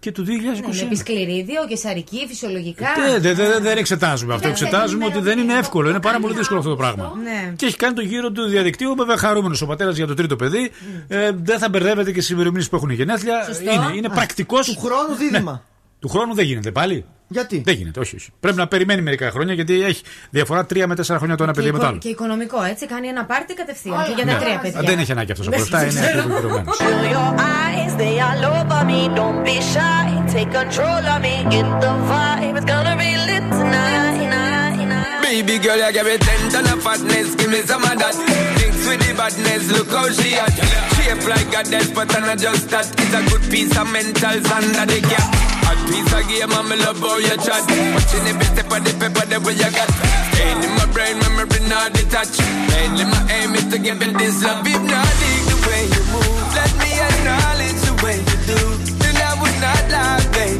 και 0.00 0.12
του 0.12 0.22
Ναι, 0.22 0.32
με 0.34 0.40
2021. 0.42 0.82
επισκληρίδιο, 0.82 1.66
κεσαρική, 1.68 2.24
φυσιολογικά. 2.28 2.86
Ε, 3.06 3.18
Δεν 3.18 3.34
δεν- 3.34 3.50
δεν- 3.50 3.62
δεν 3.62 3.76
εξετάζουμε 3.78 4.34
αυτό. 4.34 4.46
Ε, 4.46 4.50
Εξετάζουμε 4.50 5.04
ότι 5.04 5.18
δεν 5.20 5.38
είναι 5.38 5.54
εύκολο. 5.58 5.88
Είναι 5.88 6.00
πάρα 6.00 6.18
πολύ 6.20 6.34
δύσκολο 6.34 6.58
αυτό 6.58 6.70
το 6.70 6.76
πράγμα. 6.76 7.12
Ναι. 7.22 7.52
Και 7.56 7.66
έχει 7.66 7.76
κάνει 7.76 7.94
το 7.94 8.00
γύρο 8.02 8.30
του 8.30 8.42
διαδικτύου. 8.48 8.94
Βέβαια, 8.96 9.16
χαρούμενος 9.16 9.62
ο 9.62 9.66
πατέρας 9.66 9.96
για 9.96 10.06
το 10.06 10.14
τρίτο 10.14 10.36
παιδί. 10.36 10.70
Ε, 11.08 11.30
δεν 11.42 11.58
θα 11.58 11.68
μπερδεύεται 11.68 12.12
και 12.12 12.20
στις 12.20 12.30
ημερομηνίες 12.34 12.68
που 12.68 12.76
έχουν 12.76 12.90
γενέθλια. 12.90 13.44
Σωστό. 13.44 13.72
Είναι, 13.72 13.92
είναι 13.96 14.08
πρακτικός. 14.08 14.66
Του 14.66 14.80
χρόνου 14.80 15.14
δίδυμα. 15.14 15.64
Του 15.98 16.08
χρόνου 16.08 16.34
δεν 16.34 16.44
γίνεται 16.44 16.70
πάλι. 16.70 17.04
Γιατί; 17.32 17.62
Δεν 17.64 17.74
γίνεται, 17.74 18.00
όχι, 18.00 18.16
όχι. 18.16 18.30
Πρέπει 18.40 18.56
να 18.56 18.66
περιμένει 18.66 19.02
μερικά 19.02 19.30
χρόνια 19.30 19.54
γιατί 19.54 19.82
έχει 19.82 20.02
διαφορά 20.30 20.66
τρία 20.66 20.86
με 20.86 20.94
τέσσερα 20.94 21.18
χρόνια 21.18 21.36
το 21.36 21.42
ένα 21.42 21.52
και 21.52 21.72
παιδί. 21.72 21.98
Και 21.98 22.08
οικονομικό, 22.08 22.62
έτσι. 22.62 22.86
Κάνει 22.86 23.08
ένα 23.08 23.24
πάρτι 23.24 23.54
κατευθείαν. 23.54 24.04
Και 24.04 24.12
για 24.16 24.24
να 24.24 24.32
ναι. 24.32 24.38
τρία 24.38 24.58
παιδιά. 24.58 24.80
Δεν 24.80 24.98
έχει 24.98 25.12
ανάγκη 25.12 25.32
αυτός 25.32 25.46
από 25.46 25.60
αυτά. 25.60 25.84
Είναι 25.84 26.00
A 45.70 45.74
piece 45.86 46.12
of 46.12 46.26
game, 46.26 46.50
I'm 46.50 46.68
love 46.82 46.98
how 46.98 47.18
you 47.18 47.36
chat. 47.46 47.62
Watching 47.94 48.26
every 48.26 48.44
step 48.50 48.66
of 48.74 48.82
the 48.82 48.90
paper, 48.98 49.24
the 49.30 49.38
way 49.38 49.54
you 49.54 49.70
got. 49.70 49.86
Staying 50.34 50.66
in 50.66 50.72
my 50.74 50.86
brain, 50.90 51.14
memory 51.22 51.62
not 51.70 51.92
detached. 51.92 52.42
Mainly 52.74 53.04
my 53.06 53.22
aim 53.30 53.54
is 53.54 53.70
to 53.70 53.78
give 53.78 54.02
you 54.02 54.12
this 54.18 54.42
love. 54.42 54.66
If 54.66 54.82
not 54.82 55.06
dig 55.22 55.42
the 55.46 55.56
way 55.70 55.82
you 55.94 56.02
move, 56.10 56.42
let 56.58 56.72
me 56.74 56.90
acknowledge 56.98 57.80
the 57.86 57.94
way 58.02 58.18
you 58.18 58.38
do. 58.50 58.60
Then 58.98 59.14
I 59.22 59.32
would 59.38 59.58
not 59.62 59.82
lie, 59.94 60.26
baby. 60.34 60.59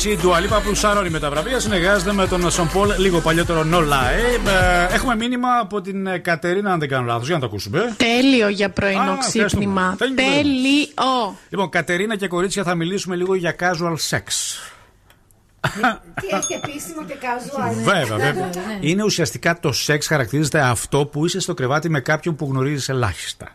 Καυτό 0.00 0.08
κορίτσι, 0.08 0.10
η 0.10 0.16
Ντουαλίπα 0.16 0.60
που 0.60 0.74
σαρώνει 0.74 1.10
με 1.10 1.18
τα 1.18 1.30
βραβεία. 1.30 1.60
Συνεργάζεται 1.60 2.12
με 2.12 2.26
τον 2.26 2.50
Σον 2.50 2.68
Πολ, 2.72 2.90
λίγο 2.98 3.20
παλιότερο 3.20 3.64
No 3.72 3.78
Lie. 3.78 4.48
Ε, 4.90 4.94
Έχουμε 4.94 5.16
μήνυμα 5.16 5.48
από 5.60 5.80
την 5.80 6.06
ε, 6.06 6.18
Κατερίνα, 6.18 6.72
αν 6.72 6.78
δεν 6.78 6.88
κάνω 6.88 7.04
λάθος, 7.06 7.26
για 7.26 7.34
να 7.34 7.40
το 7.40 7.46
ακούσουμε. 7.46 7.94
Τέλειο 7.96 8.48
για 8.48 8.66
Α, 8.66 8.70
πρωινό 8.70 9.00
ευχαριστούμε. 9.00 9.44
ξύπνημα. 9.44 9.96
Thank 9.98 10.02
you 10.02 10.06
very 10.06 10.10
much. 10.10 10.34
Τέλειο. 10.34 11.36
Λοιπόν, 11.48 11.68
Κατερίνα 11.70 12.16
και 12.16 12.28
κορίτσια, 12.28 12.62
θα 12.62 12.74
μιλήσουμε 12.74 13.16
λίγο 13.16 13.34
για 13.34 13.54
casual 13.60 13.94
sex. 14.10 14.22
Τι 16.20 16.36
έχει 16.36 16.52
επίσημο 16.64 17.04
και 17.06 17.14
casual. 17.20 17.74
Βέβαια, 17.84 18.16
βέβαια. 18.16 18.50
Είναι 18.80 19.02
ουσιαστικά 19.04 19.60
το 19.60 19.72
σεξ 19.72 20.06
χαρακτηρίζεται 20.06 20.60
αυτό 20.60 21.06
που 21.06 21.26
είσαι 21.26 21.40
στο 21.40 21.54
κρεβάτι 21.54 21.88
με 21.90 22.00
κάποιον 22.00 22.36
που 22.36 22.48
γνωρίζεις 22.50 22.88
ελάχιστα. 22.88 23.49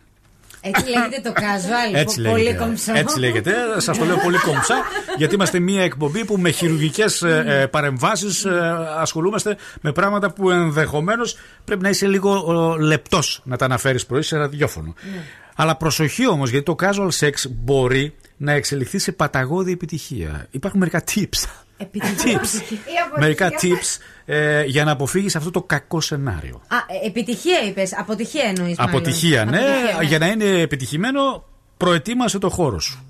Έτσι 0.67 0.89
λέγεται 0.89 1.21
το 1.23 1.33
casual. 1.35 1.95
Έτσι 1.95 2.21
πο- 2.21 2.29
πολύ 2.29 2.43
λέγεται. 2.43 2.63
κομψό. 2.63 2.91
Έτσι 2.95 3.19
λέγεται. 3.19 3.53
Σας 3.77 3.97
το 3.97 4.05
λέω 4.05 4.17
πολύ 4.17 4.37
κομψά, 4.37 4.75
γιατί 5.17 5.35
είμαστε 5.35 5.59
μια 5.59 5.83
εκπομπή 5.83 6.25
που 6.25 6.37
με 6.37 6.49
χειρουργικές 6.49 7.21
ε, 7.21 7.67
παρεμβάσεις 7.71 8.45
ασχολούμαστε 8.99 9.57
με 9.81 9.91
πράγματα 9.91 10.31
που 10.31 10.49
ενδεχομένως 10.49 11.37
πρέπει 11.65 11.81
να 11.81 11.89
είσαι 11.89 12.07
λίγο 12.07 12.75
λεπτός 12.79 13.41
να 13.43 13.57
τα 13.57 13.65
αναφέρεις 13.65 14.05
πρωί 14.05 14.21
σε 14.21 14.37
ραδιόφωνο. 14.37 14.93
Αλλά 15.55 15.75
προσοχή 15.75 16.27
όμως, 16.27 16.49
γιατί 16.49 16.65
το 16.65 16.75
casual 16.81 17.09
sex 17.19 17.31
μπορεί 17.49 18.15
να 18.37 18.51
εξελιχθεί 18.51 18.97
σε 18.99 19.11
παταγώδη 19.11 19.71
επιτυχία. 19.71 20.47
Υπάρχουν 20.51 20.79
μερικά 20.79 21.03
tips. 21.13 21.45
tips. 21.77 22.77
μερικά 23.19 23.49
tips 23.61 23.99
ε, 24.25 24.63
για 24.63 24.83
να 24.83 24.91
αποφύγεις 24.91 25.35
αυτό 25.35 25.51
το 25.51 25.61
κακό 25.63 26.01
σενάριο. 26.01 26.61
Α, 26.67 26.77
ε, 27.03 27.07
επιτυχία 27.07 27.59
είπες. 27.67 27.93
Αποτυχία 27.97 28.43
εννοείς. 28.43 28.79
Αποτυχία, 28.79 29.45
ναι. 29.45 29.61
Για 30.03 30.19
να 30.19 30.27
είναι 30.27 30.45
επιτυχημένο, 30.45 31.43
προετοίμασε 31.77 32.37
το 32.39 32.49
χώρο 32.49 32.79
σου. 32.79 33.05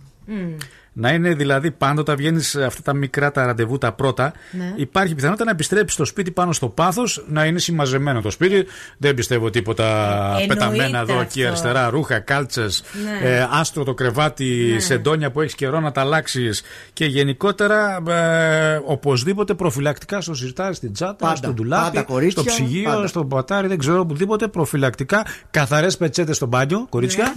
Να 0.98 1.10
είναι 1.14 1.34
δηλαδή 1.34 1.72
πάντοτε 1.72 2.16
βγαίνεις 2.16 2.56
αυτά 2.56 2.82
τα 2.82 2.94
μικρά 2.94 3.32
τα 3.32 3.46
ραντεβού 3.46 3.78
τα 3.78 3.92
πρώτα. 3.92 4.34
Ναι. 4.52 4.74
Υπάρχει 4.76 5.16
πιθανότητα 5.16 5.46
να 5.46 5.52
επιστρέψεις 5.52 5.94
στο 5.94 6.06
σπίτι 6.06 6.32
πάνω 6.32 6.54
στο 6.54 6.68
πάθος, 6.70 7.26
να 7.28 7.46
είναι 7.46 7.60
συμμαζεμένο 7.60 8.22
το 8.22 8.30
σπίτι. 8.30 8.66
Δεν 8.98 9.14
πιστεύω 9.14 9.50
τίποτα 9.50 10.16
εννοείται 10.28 10.54
πεταμένα 10.54 11.00
εδώ, 11.00 11.20
εκεί 11.20 11.40
αυτό. 11.46 11.48
αριστερά, 11.48 11.90
ρούχα, 11.90 12.20
κάλτσες, 12.20 12.84
Ναι. 13.22 13.30
ε, 13.30 13.48
άστρο 13.52 13.84
το 13.84 13.94
κρεβάτι, 13.94 14.70
Ναι. 14.74 14.80
σεντόνια 14.80 15.32
που 15.32 15.42
έχεις 15.42 15.56
καιρό 15.56 15.80
να 15.80 15.92
τα 15.92 16.02
αλλάξεις. 16.02 16.62
Και 16.94 17.06
γενικότερα, 17.06 18.04
ε, 18.10 18.80
οπωσδήποτε 18.86 19.54
προφυλακτικά 19.54 20.22
στο 20.22 20.34
σιρτάρι, 20.34 20.76
στην 20.76 20.94
τσάτα, 20.94 21.16
Πάντα. 21.16 21.36
στο 21.36 21.54
ντουλάπι, 21.54 21.84
Πάντα, 21.84 22.02
κορίτσια, 22.04 22.42
στο 22.42 22.52
ψυγείο, 22.52 22.90
πάντα. 22.92 23.08
στο 23.08 23.26
πατάρι, 23.26 23.68
δεν 23.68 23.78
ξέρω 23.78 24.00
οπουδήποτε. 24.00 24.48
Προφυλακτικά, 24.48 25.26
καθαρές 25.52 25.98
πετσέτες 25.98 26.36
στο 26.36 26.46
μπάνιο, 26.46 26.86
κορίτσια. 26.90 27.34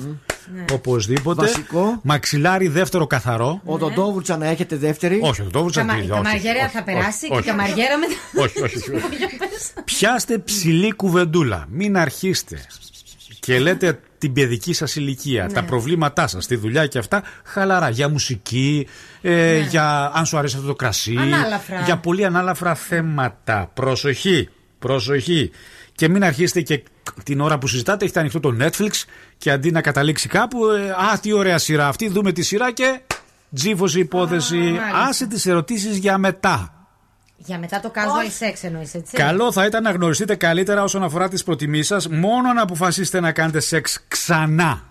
Οπωσδήποτε. 0.73 1.41
Βασικό. 1.41 2.01
Μαξιλάρι 2.03 2.69
δεύτερο 2.69 3.07
καθαρό. 3.07 3.48
Ο 3.65 3.77
Δοντόβουρτσα 3.77 4.37
να 4.37 4.47
έχετε 4.47 4.77
δεύτερη. 4.77 5.21
Όχι, 5.23 5.41
ο 5.41 5.49
Δόβουρτσα 5.51 5.81
Καμα- 5.81 5.93
τι, 5.95 5.99
Η 5.99 6.03
όχι, 6.03 6.11
καμαριέρα 6.11 6.59
όχι, 6.65 6.69
θα 6.73 6.79
όχι, 6.79 6.85
περάσει 6.85 7.27
και 7.29 7.35
η 7.35 7.37
όχι. 7.37 7.47
καμαριέρα 7.47 7.99
μετά. 7.99 8.15
Όχι, 8.45 8.63
όχι, 8.63 8.77
όχι. 8.77 8.93
Πιάστε 9.85 10.39
ψηλή 10.39 10.93
κουβεντούλα. 10.93 11.67
Μην 11.71 11.97
αρχίστε. 11.97 12.59
Και 13.41 13.59
λέτε 13.59 14.01
την 14.19 14.33
παιδική 14.33 14.73
σας 14.73 14.97
ηλικία, 14.97 15.45
Ναι. 15.47 15.53
τα 15.53 15.63
προβλήματά 15.65 16.27
σας, 16.27 16.47
τη 16.47 16.57
δουλειά 16.57 16.87
και 16.87 16.99
αυτά, 16.99 17.23
χαλαρά. 17.45 17.89
Για 17.89 18.09
μουσική, 18.09 18.87
ε, 19.23 19.59
για 19.59 20.11
αν 20.15 20.27
σου 20.27 20.39
αρέσει 20.39 20.57
αυτό 20.57 20.67
το 20.69 20.75
κρασί. 20.75 21.13
Ναι. 21.13 21.21
Ανάλαφρα. 21.23 21.81
Για 21.81 21.97
πολύ 21.97 22.25
ανάλαφρα 22.25 22.75
θέματα. 22.75 23.71
Προσοχή, 23.75 24.49
προσοχή. 24.79 25.51
Και 25.95 26.09
μην 26.09 26.25
αρχίσετε 26.25 26.61
και 26.61 26.83
την 27.25 27.41
ώρα 27.41 27.59
που 27.59 27.67
συζητάτε, 27.67 28.05
έχετε 28.05 28.21
ανοιχτό 28.21 28.41
το 28.41 28.57
Netflix 28.61 28.91
και 29.39 29.51
αντί 29.51 29.71
να 29.71 29.81
καταλήξει 29.81 30.29
κάπου, 30.29 30.67
ε, 30.67 30.91
α, 30.91 31.19
τι 31.23 31.33
ωραία 31.33 31.59
σειρά 31.59 31.89
αυτή, 31.89 32.09
δούμε 32.09 32.33
τη 32.33 32.43
σειρά 32.43 32.73
και 32.73 33.01
τζίφωση 33.55 34.01
υπόθεση. 34.01 34.57
μάλιστα. 34.57 34.99
Άσε 35.09 35.27
τις 35.27 35.47
ερωτήσεις 35.47 35.97
για 35.97 36.19
μετά. 36.19 36.73
Για 37.37 37.59
μετά 37.59 37.81
το 37.81 37.93
casual 37.95 38.45
sex 38.45 38.55
εννοείς, 38.63 38.95
έτσι; 38.95 39.17
Καλό 39.17 39.53
θα 39.53 39.65
ήταν 39.65 39.83
να 39.83 39.91
γνωριστείτε 39.91 40.35
καλύτερα 40.35 40.83
όσον 40.83 41.03
αφορά 41.03 41.29
τις 41.29 41.43
προτιμήσεις 41.45 41.87
σας, 41.87 42.09
μόνο 42.09 42.53
να 42.53 42.63
αποφασίσετε 42.63 43.21
να 43.21 43.33
κάνετε 43.33 43.61
σεξ 43.61 44.05
ξανά. 44.09 44.83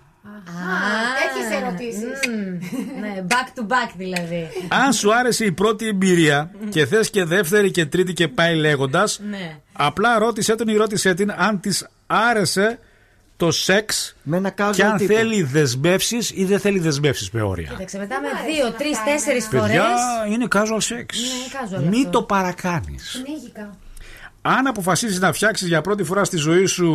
Τέτοιε 1.19 1.57
ερωτήσεις. 1.57 2.19
Ναι, 2.99 3.23
back 3.27 3.59
to 3.59 3.63
back 3.67 3.91
δηλαδή. 3.97 4.47
Αν 4.67 4.93
σου 4.93 5.15
άρεσε 5.15 5.45
η 5.45 5.51
πρώτη 5.51 5.87
εμπειρία 5.87 6.51
και 6.69 6.85
θες 6.85 7.09
και 7.09 7.23
δεύτερη 7.23 7.71
και 7.71 7.85
τρίτη 7.85 8.13
και 8.13 8.27
πάει 8.27 8.55
λέγοντας, 8.55 9.19
Ναι. 9.29 9.59
απλά 9.73 10.19
ρώτησέ 10.19 10.55
τον 10.55 10.67
ή 10.67 10.75
ρώτησέ 10.75 11.13
την 11.13 11.31
αν 11.37 11.59
της 11.59 11.87
άρεσε 12.07 12.79
το 13.37 13.51
σεξ 13.51 14.15
με 14.23 14.37
ένα 14.37 14.49
και 14.49 14.83
αν 14.83 14.97
τύπο. 14.97 15.13
θέλει 15.13 15.43
δεσμεύσεις 15.43 16.31
ή 16.35 16.45
δεν 16.45 16.59
θέλει 16.59 16.79
δεσμεύσεις 16.79 17.29
με 17.31 17.41
όρια. 17.41 17.69
Κοίταξε, 17.69 17.97
μετά 17.97 18.15
με 18.21 18.27
δύο, 18.53 18.71
τρεις, 18.71 19.03
τέσσερις 19.03 19.45
φορές. 19.45 19.61
Παιδιά, 19.61 19.85
είναι 20.31 20.47
casual 20.53 20.59
sex. 20.59 20.95
Ναι, 20.95 21.77
casual 21.77 21.83
Μην 21.89 21.99
αυτό. 21.99 22.09
το 22.09 22.23
παρακάνεις. 22.23 23.21
Πνίγηκα. 23.23 23.75
Αν 24.41 24.67
αποφασίσεις 24.67 25.19
να 25.19 25.33
φτιάξεις 25.33 25.67
για 25.67 25.81
πρώτη 25.81 26.03
φορά 26.03 26.23
στη 26.23 26.37
ζωή 26.37 26.65
σου 26.65 26.87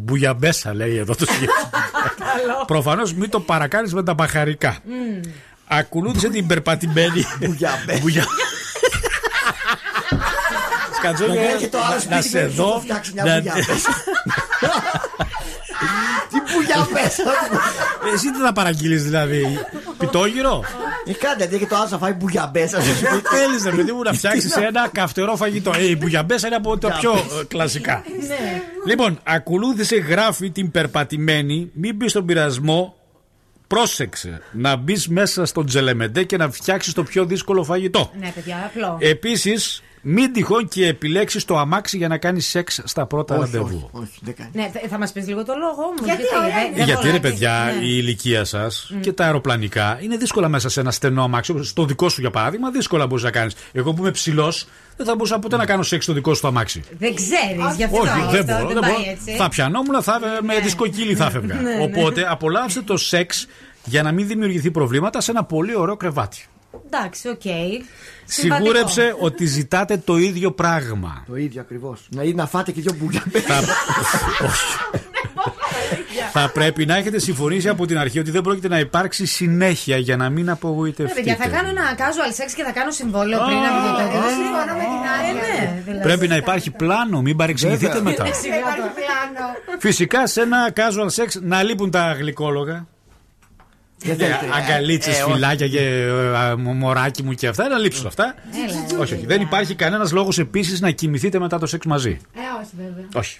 μπουγιαμπέσα, 0.00 0.74
λέει 0.74 0.96
εδώ 0.96 1.14
το 1.14 1.26
σχέδιο. 1.26 1.48
Προφανώς 2.66 3.14
μην 3.14 3.30
το 3.30 3.40
παρακάνεις 3.40 3.94
με 3.94 4.02
τα 4.02 4.14
μπαχαρικά. 4.14 4.78
Ακολούθησε 5.66 6.28
την 6.28 6.46
περπατημένη. 6.46 7.24
Μπουγιαμπέσα. 8.00 8.26
Σκατζόγια, 10.96 11.34
Να 11.34 11.40
έρχεται 11.50 11.76
ο 11.76 11.80
άλλος 11.84 12.06
να 12.06 12.20
σπίτι 12.20 12.28
σε 12.28 12.38
και 12.38 12.44
θα 12.46 12.52
δω. 12.62 12.82
φτιάξει 16.62 16.72
μια 16.72 16.76
να- 16.76 16.84
μπουγιαμπέσα. 16.84 17.22
Τι 17.22 17.48
μπουγιαμπέσα. 17.48 18.14
Εσύ 18.14 18.30
τι 18.32 18.38
θα 18.38 18.52
παραγγείλεις 18.52 19.02
δηλαδή, 19.04 19.58
πιτόγυρο; 19.98 20.64
Ε, 21.06 21.12
κάντε, 21.12 21.44
γιατί 21.44 21.58
και 21.58 21.66
το 21.66 21.76
άλλο 21.76 21.86
θα 21.88 21.98
φάει 21.98 22.12
μπουγιαμπέσα. 22.12 22.80
Θέλεις 22.80 23.64
ρε 23.64 23.70
παιδί 23.70 23.92
μου 23.92 24.02
να 24.02 24.12
φτιάξεις 24.12 24.56
ένα 24.56 24.88
καυτερό 24.92 25.36
φαγητό. 25.36 25.72
Ε, 25.76 25.84
η 25.90 25.96
μπουγιαμπέσα 26.00 26.46
είναι 26.46 26.56
από 26.56 26.78
τα 26.78 26.96
πιο 27.00 27.12
ε, 27.12 27.44
κλασικά. 27.48 28.02
Ναι. 28.28 28.62
Λοιπόν, 28.86 29.20
ακολούθησε 29.24 29.96
γράφει 29.96 30.50
την 30.50 30.70
περπατημένη, 30.70 31.70
μην 31.74 31.94
μπεις 31.96 32.10
στον 32.10 32.26
πειρασμό. 32.26 32.94
Πρόσεξε 33.66 34.42
να 34.52 34.76
μπεις 34.76 35.08
μέσα 35.08 35.44
στον 35.46 35.66
τζελεμεντέ 35.66 36.22
και 36.24 36.36
να 36.36 36.50
φτιάξεις 36.50 36.92
το 36.92 37.02
πιο 37.02 37.24
δύσκολο 37.24 37.64
φαγητό. 37.64 38.10
Ναι, 38.20 38.32
παιδιά, 38.34 38.70
απλό. 38.74 38.96
Επίσης, 39.00 39.82
μην 40.02 40.32
τυχόν 40.32 40.68
και 40.68 40.86
επιλέξεις 40.86 41.44
το 41.44 41.58
αμάξι 41.58 41.96
για 41.96 42.08
να 42.08 42.18
κάνεις 42.18 42.46
σεξ 42.48 42.80
στα 42.84 43.06
πρώτα 43.06 43.34
Όχι, 43.34 43.44
ραντεβού. 43.44 43.88
όχι, 43.92 44.04
όχι, 44.04 44.18
δεν 44.20 44.34
κάνει. 44.34 44.50
Ναι, 44.52 44.70
θα- 44.72 44.88
θα 44.88 44.98
μας 44.98 45.12
πεις 45.12 45.26
λίγο 45.26 45.44
το 45.44 45.52
λόγο 45.58 45.82
όμως. 45.82 46.00
Γιατί, 46.04 46.22
ωραία. 46.42 46.54
δεν 46.74 46.84
Γιατί 46.84 46.92
μπορώ 46.92 47.06
ρε 47.06 47.12
να- 47.12 47.20
παιδιά, 47.20 47.72
Ναι. 47.78 47.84
η 47.84 47.88
ηλικία 47.98 48.44
σας 48.44 48.92
και 49.00 49.12
τα 49.12 49.24
αεροπλανικά 49.24 49.98
είναι 50.02 50.16
δύσκολα 50.16 50.48
μέσα 50.48 50.68
σε 50.68 50.80
ένα 50.80 50.90
στενό 50.90 51.22
αμάξι. 51.22 51.50
όπως 51.50 51.68
Στο 51.68 51.84
δικό 51.84 52.08
σου 52.08 52.20
για 52.20 52.30
παράδειγμα, 52.30 52.70
δύσκολα 52.70 53.06
μπορείς 53.06 53.24
να 53.24 53.30
κάνεις. 53.30 53.54
Εγώ 53.72 53.92
που 53.94 54.00
είμαι 54.02 54.10
ψηλός, 54.10 54.66
δεν 54.96 55.06
θα 55.06 55.12
μπορούσα 55.14 55.38
ποτέ 55.38 55.56
να 55.56 55.64
κάνω 55.66 55.82
σεξ 55.82 56.04
στο 56.04 56.12
δικό 56.12 56.34
σου 56.34 56.40
το 56.40 56.48
αμάξι. 56.48 56.82
Δεν 56.98 57.14
ξέρεις 57.14 57.76
γι' 57.76 57.84
αυτό. 57.84 57.98
Όχι, 57.98 58.08
αυτό 58.08 58.30
δεν 58.30 58.44
μπορώ. 58.44 58.58
δεν 58.58 58.68
δεν 58.68 58.78
πάει 58.80 58.90
μπορώ. 58.92 59.10
έτσι. 59.10 59.36
Θα 59.36 59.48
πιανόμουν, 59.48 60.02
θα, 60.02 60.20
με 60.42 60.58
δισκοκήλη 60.60 61.14
θα 61.14 61.30
'φευγα. 61.30 61.54
Ναι, 61.54 61.74
ναι. 61.74 61.82
Οπότε 61.82 62.26
απολαύστε 62.30 62.80
το 62.82 62.96
σεξ 62.96 63.46
για 63.84 64.02
να 64.02 64.12
μην 64.12 64.26
δημιουργηθεί 64.26 64.70
προβλήματα 64.70 65.20
σε 65.20 65.30
ένα 65.30 65.44
πολύ 65.44 65.76
ωραίο 65.76 65.96
κρεβάτι. 65.96 66.44
Εντάξει, 66.86 67.28
οκ. 67.28 67.40
Σιγουρέψτε 68.24 69.14
ότι 69.20 69.44
ζητάτε 69.46 69.96
το 69.96 70.16
ίδιο 70.16 70.52
πράγμα. 70.52 71.24
Το 71.28 71.36
ίδιο 71.36 71.60
ακριβώς. 71.60 72.08
Να, 72.10 72.34
να 72.34 72.46
φάτε 72.46 72.72
και 72.72 72.80
δυο 72.80 72.94
μπουγιαμπέσα. 72.98 73.54
Θα... 73.54 73.74
Όχι. 74.46 74.64
θα 76.32 76.50
πρέπει 76.54 76.86
να 76.86 76.96
έχετε 76.96 77.18
συμφωνήσει 77.18 77.68
από 77.68 77.86
την 77.86 77.98
αρχή 77.98 78.18
ότι 78.18 78.30
δεν 78.30 78.42
πρόκειται 78.42 78.68
να 78.68 78.78
υπάρξει 78.78 79.26
συνέχεια 79.26 79.96
για 79.96 80.16
να 80.16 80.30
μην 80.30 80.44
Ναι, 80.44 80.50
απογοητευτείτε. 80.52 81.14
παιδιά, 81.14 81.36
θα 81.36 81.48
κάνω 81.48 81.68
ένα 81.68 81.82
casual 81.96 82.42
sex 82.42 82.52
και 82.56 82.62
θα 82.62 82.72
κάνω 82.72 82.90
συμβόλαιο 82.90 83.40
πριν 83.46 83.56
από 83.58 83.88
το 83.88 83.96
τέτοιο. 83.96 84.20
Δεν 84.20 84.30
συμφωνώ 84.30 84.74
με 84.76 84.84
την 84.92 85.02
άλλη. 85.18 85.32
Ναι, 85.38 85.82
δηλαδή. 85.82 86.02
Πρέπει 86.02 86.28
να 86.28 86.36
υπάρχει 86.36 86.70
πλάνο, 86.70 87.20
μην 87.20 87.36
παρεξηγηθείτε 87.36 87.86
Βέβαια. 87.86 88.02
μετά. 88.02 88.22
Ναι, 88.24 88.30
Δεν 88.30 88.58
υπάρχει 88.58 88.80
πλάνο. 88.80 89.78
Φυσικά 89.78 90.26
σε 90.26 90.40
ένα 90.40 90.72
casual 90.74 91.22
sex 91.22 91.28
να 91.42 91.62
λείπουν 91.62 91.90
τα 91.90 92.12
γλυκόλογα. 92.12 92.86
Δεν 94.04 94.16
θέλετε. 94.16 94.46
Αγκαλίτσες, 94.54 95.18
Ε, 95.18 95.22
όχι. 95.22 95.32
φυλάκια 95.32 95.68
και 95.68 95.80
ε, 95.80 96.54
μ- 96.56 96.72
μωράκι 96.74 97.22
μου 97.22 97.32
και 97.32 97.46
αυτά. 97.48 97.68
Να 97.68 97.78
λείψουν 97.78 98.06
αυτά. 98.06 98.34
Έλα, 98.68 99.00
Όχι, 99.00 99.14
όχι. 99.14 99.26
Δεν 99.26 99.40
υπάρχει 99.40 99.74
κανένας 99.74 100.12
λόγος 100.12 100.38
επίσης 100.38 100.80
να 100.80 100.90
κοιμηθείτε 100.90 101.38
μετά 101.38 101.58
το 101.58 101.66
σεξ 101.66 101.86
μαζί. 101.86 102.18
Ε, 102.34 102.38
όχι 102.62 102.70
βέβαια. 102.76 103.04
Όχι. 103.14 103.38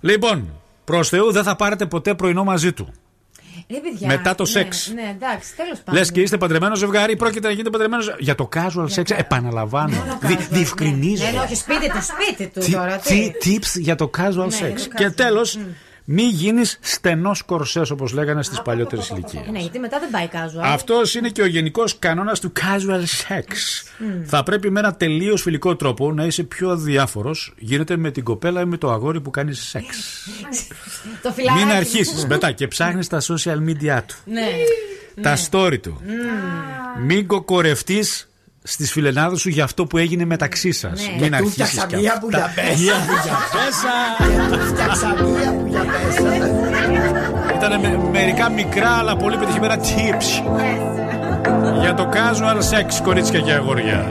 Λοιπόν, 0.00 0.48
προς 0.84 1.08
Θεού 1.08 1.32
δεν 1.32 1.42
θα 1.42 1.56
πάρετε 1.56 1.86
ποτέ 1.86 2.14
πρωινό 2.14 2.44
μαζί 2.44 2.72
του. 2.72 2.92
Ρε, 3.70 3.76
παιδιά, 3.78 4.06
Μετά 4.06 4.34
το 4.34 4.42
ναι, 4.42 4.48
σεξ. 4.48 4.92
Ναι, 4.94 5.14
εντάξει, 5.16 5.56
τέλος 5.56 5.78
πάντων. 5.78 5.94
Λες 6.00 6.12
και 6.12 6.20
είστε 6.20 6.36
παντρεμένο 6.36 6.74
ζευγάρι, 6.76 7.16
πρόκειται 7.16 7.46
να 7.46 7.52
γίνετε 7.52 7.70
παντρεμένο. 7.70 8.02
Για 8.18 8.34
το 8.34 8.48
casual 8.54 8.86
sex, 8.94 9.10
επαναλαμβάνω. 9.16 10.18
Δι- 10.22 10.48
Διευκρινίζω. 10.50 11.24
Ναι, 11.24 11.30
ναι, 11.30 11.38
όχι, 11.38 11.54
σπίτι 11.54 11.90
του, 11.90 12.02
σπίτι 12.02 12.50
του 12.54 12.60
Τι, 12.60 12.72
τώρα. 12.72 12.96
τι 12.96 13.30
tips 13.44 13.78
για 13.80 13.94
το 13.94 14.10
casual 14.18 14.34
Ναι, 14.34 14.44
sex. 14.44 14.74
για 14.76 14.88
το 14.88 14.94
Και 14.96 15.06
casual. 15.06 15.14
τέλος, 15.14 15.58
μη 16.10 16.22
γίνεις 16.22 16.78
στενός 16.80 17.42
κορσές 17.42 17.90
όπως 17.90 18.12
λέγανε 18.12 18.42
στις 18.42 18.62
παλιότερες 18.62 19.08
ηλικίες. 19.08 19.42
Ναι, 19.50 19.58
γιατί 19.58 19.78
μετά 19.78 19.98
δεν 19.98 20.10
πάει 20.10 20.28
casual. 20.32 20.62
Αυτός 20.62 21.14
είναι 21.14 21.28
και 21.28 21.42
ο 21.42 21.46
γενικός 21.46 21.98
κανόνας 21.98 22.40
του 22.40 22.52
casual 22.60 23.00
sex. 23.00 23.44
Θα 24.24 24.42
πρέπει 24.42 24.70
με 24.70 24.80
ένα 24.80 24.94
τελείως 24.94 25.42
φιλικό 25.42 25.76
τρόπο 25.76 26.12
να 26.12 26.24
είσαι 26.24 26.42
πιο 26.42 26.70
αδιάφορος. 26.70 27.54
Γίνεται 27.58 27.96
με 27.96 28.10
την 28.10 28.24
κοπέλα 28.24 28.60
ή 28.60 28.64
με 28.64 28.76
το 28.76 28.90
αγόρι 28.90 29.20
που 29.20 29.30
κάνεις 29.30 29.60
σεξ. 29.68 29.96
το 31.22 31.32
φιλάκι. 31.32 31.58
Μην 31.58 31.70
αρχίσεις 31.70 32.26
μετά 32.26 32.52
και 32.52 32.68
ψάχνεις 32.68 33.08
τα 33.08 33.20
social 33.20 33.58
media 33.68 33.98
του. 34.06 34.16
Ναι. 34.24 34.48
Τα 35.20 35.30
ναι. 35.30 35.42
story 35.50 35.80
του. 35.80 36.00
Μην 37.04 37.26
κοκορευτείς 37.26 38.28
στις 38.62 38.92
φιλενάδες 38.92 39.40
σου 39.40 39.48
για 39.48 39.64
αυτό 39.64 39.86
που 39.86 39.98
έγινε 39.98 40.24
μεταξύ 40.24 40.72
σας. 40.72 41.08
Ναι. 41.08 41.16
Μην 41.20 41.34
αρχίσεις. 41.34 41.68
Φτιάξα 41.70 41.96
μία 41.96 42.18
που 42.20 42.28
για 42.30 42.52
πέσα. 42.54 42.94
Φτιάξα 44.66 45.08
μία 45.08 45.52
που 45.52 45.66
για 45.68 45.80
πέσα. 45.80 46.46
Ήταν 47.56 47.80
με, 47.80 48.08
μερικά 48.10 48.50
μικρά 48.50 48.90
αλλά 48.90 49.16
πολύ 49.16 49.36
πετυχημένα 49.36 49.78
tips. 49.78 50.42
για 51.80 51.94
το 51.94 52.08
casual 52.12 52.56
sex, 52.56 53.02
κορίτσια 53.02 53.40
και 53.40 53.52
αγόρια. 53.52 54.10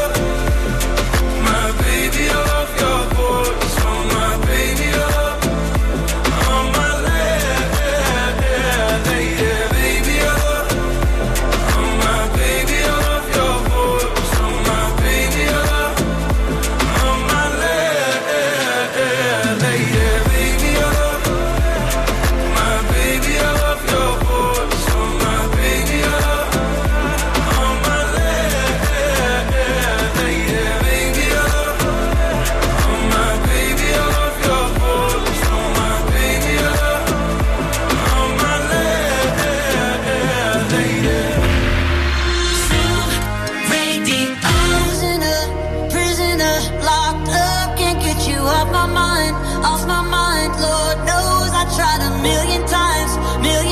mind, 49.01 49.35
off 49.69 49.83
my 49.93 50.01
mind. 50.17 50.51
Lord 50.67 50.97
knows 51.09 51.49
I 51.61 51.63
tried 51.77 52.01
a 52.09 52.11
million 52.27 52.61
times, 52.77 53.11
million. 53.47 53.70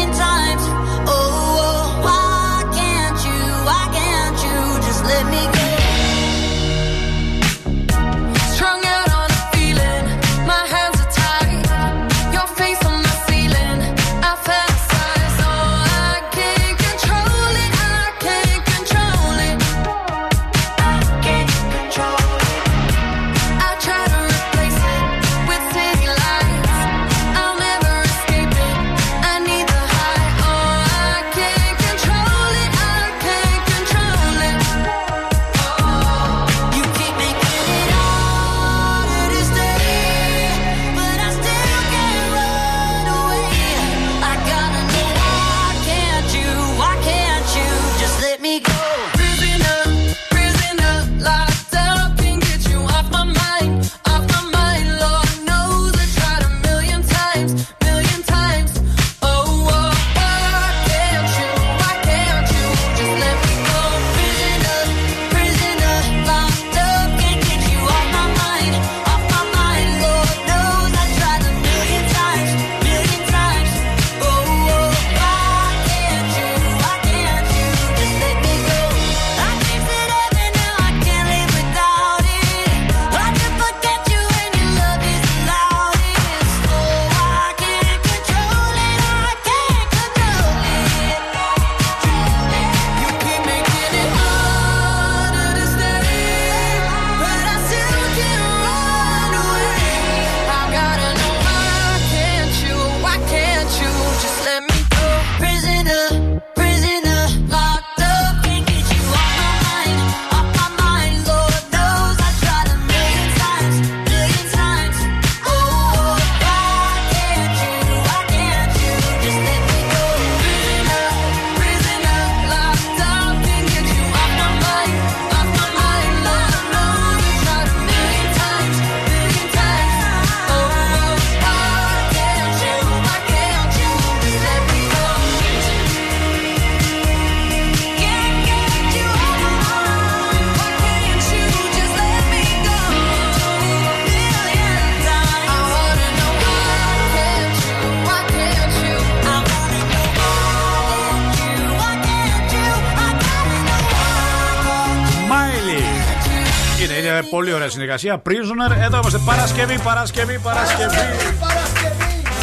Συνεργασία. 157.69 158.21
Prisoner. 158.25 158.77
Εδώ 158.81 158.97
είμαστε 158.97 159.19
Παρασκευή, 159.25 159.79
Παρασκευή, 159.79 160.39
Παρασκευή. 160.39 160.97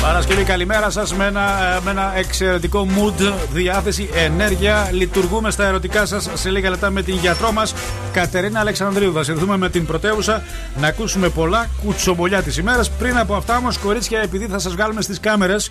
Παρασκευή, 0.03 0.43
καλημέρα 0.43 0.90
σας 0.90 1.15
με, 1.15 1.24
ένα, 1.27 1.74
ε, 1.77 1.81
με 1.85 1.90
ένα 1.90 2.12
εξαιρετικό 2.16 2.86
mood, 2.97 3.32
διάθεση, 3.53 4.09
ενέργεια. 4.15 4.89
Λειτουργούμε 4.93 5.51
στα 5.51 5.66
ερωτικά 5.66 6.07
σας 6.07 6.28
σε 6.35 6.51
λίγα 6.51 6.70
λεπτά 6.70 6.90
με 6.90 7.03
την 7.03 7.15
γιατρό 7.15 7.53
μας, 7.53 7.74
Κατερίνα 8.12 8.61
Αλεξανδρίου. 8.61 9.12
Θα 9.12 9.23
συνδεθούμε 9.23 9.57
με 9.57 9.70
την 9.70 9.86
πρωτεύουσα 9.86 10.43
να 10.77 10.86
ακούσουμε 10.86 11.28
πολλά 11.28 11.69
κουτσομπολιά 11.85 12.43
της 12.43 12.57
ημέρας. 12.57 12.90
Πριν 12.90 13.19
από 13.19 13.35
αυτά 13.35 13.57
όμως, 13.57 13.78
κορίτσια, 13.78 14.20
επειδή 14.20 14.47
θα 14.47 14.59
σας 14.59 14.73
βγάλουμε 14.73 15.03
στις 15.03 15.20
κάμερες, 15.20 15.70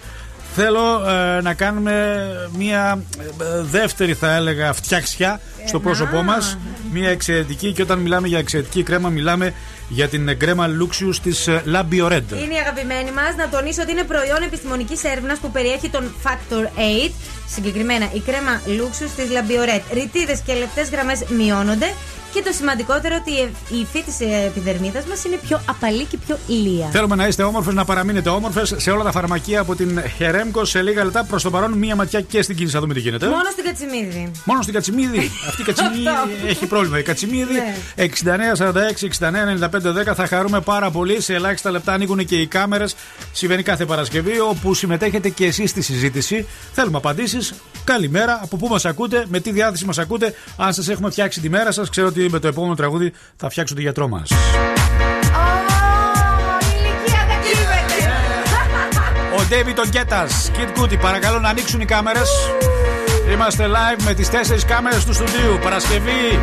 θέλω 0.56 1.10
ε, 1.10 1.42
να 1.42 1.54
κάνουμε 1.54 2.26
μια 2.58 3.04
ε, 3.20 3.62
δεύτερη, 3.62 4.14
θα 4.14 4.36
έλεγα, 4.36 4.74
φτιαξιά 4.74 5.40
στο 5.66 5.80
πρόσωπό 5.80 6.24
μας. 6.24 6.58
Μια 6.92 7.10
εξαιρετική, 7.10 7.72
και 7.72 7.82
όταν 7.82 8.00
μιλάμε 8.00 8.28
για 8.28 8.38
εξαιρετική 8.38 8.84
κρέμα, 8.84 9.10
μιλάμε 9.10 9.54
για 9.90 10.08
την 10.08 10.38
κρέμα 10.38 10.68
Luxius 10.68 11.16
της 11.24 11.48
Labiored. 11.50 12.24
Είναι 12.44 12.54
η 12.54 12.60
αγαπημένη 12.62 13.12
μας. 13.12 13.36
Να 13.38 13.50
τονίσω 13.50 13.82
ότι 13.82 13.92
είναι 13.92 14.04
προϊόν 14.04 14.42
επιστημονικής 14.46 15.04
έρευνας 15.04 15.38
που 15.38 15.52
περιέχει 15.52 15.90
τον 15.90 16.14
Factor 16.24 16.64
8. 17.08 17.12
Συγκεκριμένα 17.48 18.10
η 18.14 18.20
κρέμα 18.20 18.62
Luxus 18.66 19.10
της 19.16 19.26
Labioret. 19.36 19.82
Ρητίδες 19.94 20.40
και 20.46 20.54
λεπτές 20.54 20.90
γραμμές 20.90 21.24
μειώνονται. 21.38 21.94
Και 22.36 22.42
το 22.42 22.52
σημαντικότερο 22.52 23.16
ότι 23.22 23.32
η 23.76 23.80
υφή 23.80 24.04
της 24.04 24.20
επιδερμίδας 24.46 25.06
μας 25.06 25.24
είναι 25.24 25.36
πιο 25.36 25.62
απαλή 25.70 26.04
και 26.04 26.18
πιο 26.18 26.38
ηλία. 26.48 26.88
Θέλουμε 26.92 27.16
να 27.16 27.28
είστε 27.28 27.44
όμορφες, 27.44 27.74
να 27.74 27.86
παραμείνετε 27.86 28.30
όμορφες 28.30 28.74
σε 28.78 28.92
όλα 28.92 29.04
τα 29.04 29.12
φαρμακεία 29.12 29.60
από 29.60 29.76
την 29.76 30.02
Χερέμκο. 30.18 30.66
Σε 30.66 30.82
λίγα 30.82 31.04
λεπτά 31.04 31.24
προς 31.24 31.44
το 31.44 31.50
παρόν, 31.50 31.72
μία 31.72 31.96
ματιά 31.96 32.22
και 32.22 32.42
στην 32.42 32.56
κίνηση. 32.56 32.74
Θα 32.74 32.80
δούμε 32.82 32.94
τι 32.94 33.00
γίνεται. 33.00 33.28
Μόνο 33.28 33.50
στην 33.52 33.64
Κατσιμίδη. 33.64 34.32
Μόνο 34.46 34.62
στην 34.62 34.74
Κατσιμίδη. 34.74 35.32
Αυτή 35.48 35.62
η 35.62 35.66
Κατσιμίδη 35.66 36.10
έχει 36.52 36.66
πρόβλημα. 36.66 37.00
Η 37.00 37.04
Κατσιμίδη 37.04 37.54
Ναι. 37.54 37.76
69-46-69-95-10 40.10 40.14
θα 40.16 40.28
χαρούμε 40.28 40.62
πάρα 40.62 40.92
πολύ. 40.92 41.22
Σε 41.22 41.34
ελάχιστα 41.34 41.72
λεπτά 41.72 41.94
ανοίγουν 41.94 42.26
και 42.26 42.36
οι 42.36 42.48
κάμερες. 42.48 42.96
Συμβαίνει 43.32 43.64
κάθε 43.64 43.86
Παρασκευή 43.86 44.40
όπου 44.40 44.74
συμμετέχετε 44.74 45.30
και 45.30 45.46
εσείς 45.46 45.70
στη 45.70 45.82
συζήτηση. 45.82 46.48
Θέλουμε 46.74 46.98
απαντήσεις. 46.98 47.54
Καλημέρα. 47.84 48.40
Από 48.44 48.58
πού 48.58 48.68
μας 48.68 48.86
ακούτε, 48.86 49.26
με 49.28 49.40
τι 49.40 49.52
διάθεση 49.52 49.86
μας 49.86 49.98
ακούτε. 49.98 50.34
Αν 50.58 50.74
σας 50.74 50.90
έχουμε 50.90 51.10
φτιάξει 51.10 51.42
τη 51.42 51.50
μέρα 51.50 51.72
σας, 51.72 51.90
ξέρω 51.90 52.08
ότι 52.08 52.25
με 52.30 52.40
το 52.40 52.48
επόμενο 52.48 52.76
τραγούδι 52.76 53.14
θα 53.36 53.50
φτιάξω 53.50 53.74
το 53.76 53.82
γιατρό 53.82 54.08
μας. 54.08 54.32
Ο 59.38 59.48
David 59.50 59.78
ο 59.86 59.88
Γκέτα, 59.88 60.28
Kid 60.28 60.80
Cudi, 60.80 61.00
παρακαλώ 61.02 61.40
να 61.40 61.50
ανοίξουν 61.50 61.82
οι 61.82 61.86
κάμερες. 61.86 62.30
Είμαστε 63.32 63.66
live 63.68 64.04
με 64.04 64.14
τις 64.14 64.30
τέσσερις 64.30 64.66
κάμερες 64.66 65.06
του 65.06 65.14
στούντιου. 65.14 65.60
Παρασκευή, 65.64 66.40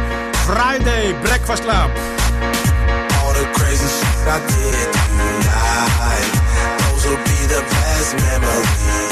Friday, 0.48 1.26
Breakfast 1.26 1.62
Club. 1.66 1.90
All 3.18 3.32
the 3.38 3.46
crazy 3.56 3.88
shit 3.96 4.28
I 4.34 4.38
did 4.50 4.88
tonight. 4.98 6.32
Those 6.82 7.04
will 7.08 7.22
be 7.32 7.40
the 7.54 7.62
best 7.74 8.10
memories. 8.26 9.11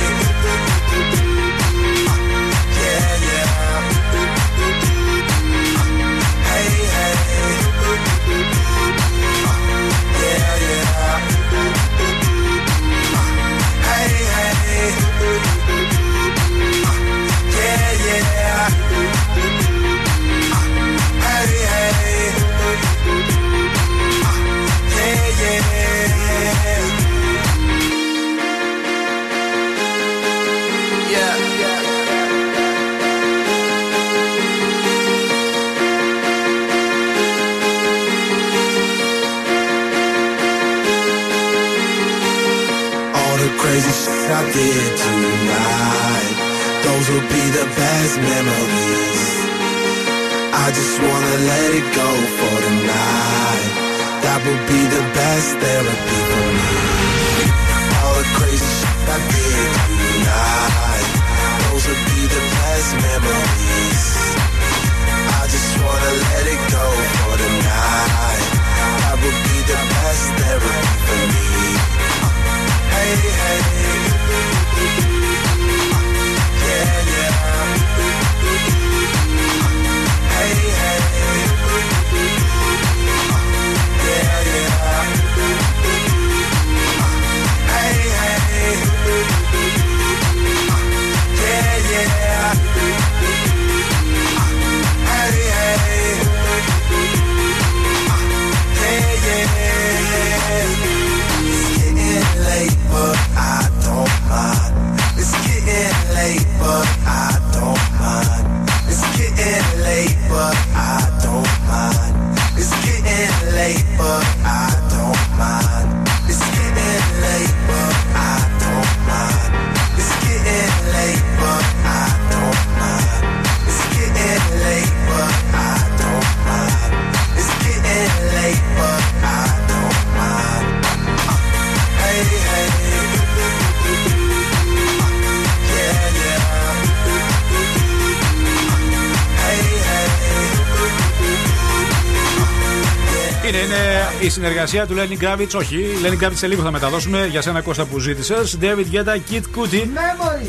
Συνεργασία 144.41 144.87
του 144.87 144.95
Lenny 144.97 145.23
Gravitz, 145.23 145.53
όχι. 145.55 145.85
Lenny 146.03 146.23
Gravitz 146.23 146.33
σε 146.35 146.47
λίγο 146.47 146.61
θα 146.63 146.71
μεταδώσουμε 146.71 147.27
για 147.27 147.41
σένα 147.41 147.61
Κώστα 147.61 147.85
που 147.85 147.99
ζήτησες. 147.99 148.57
David 148.61 148.95
Guetta, 148.95 149.15
Kid 149.31 149.41
Cudi. 149.55 149.87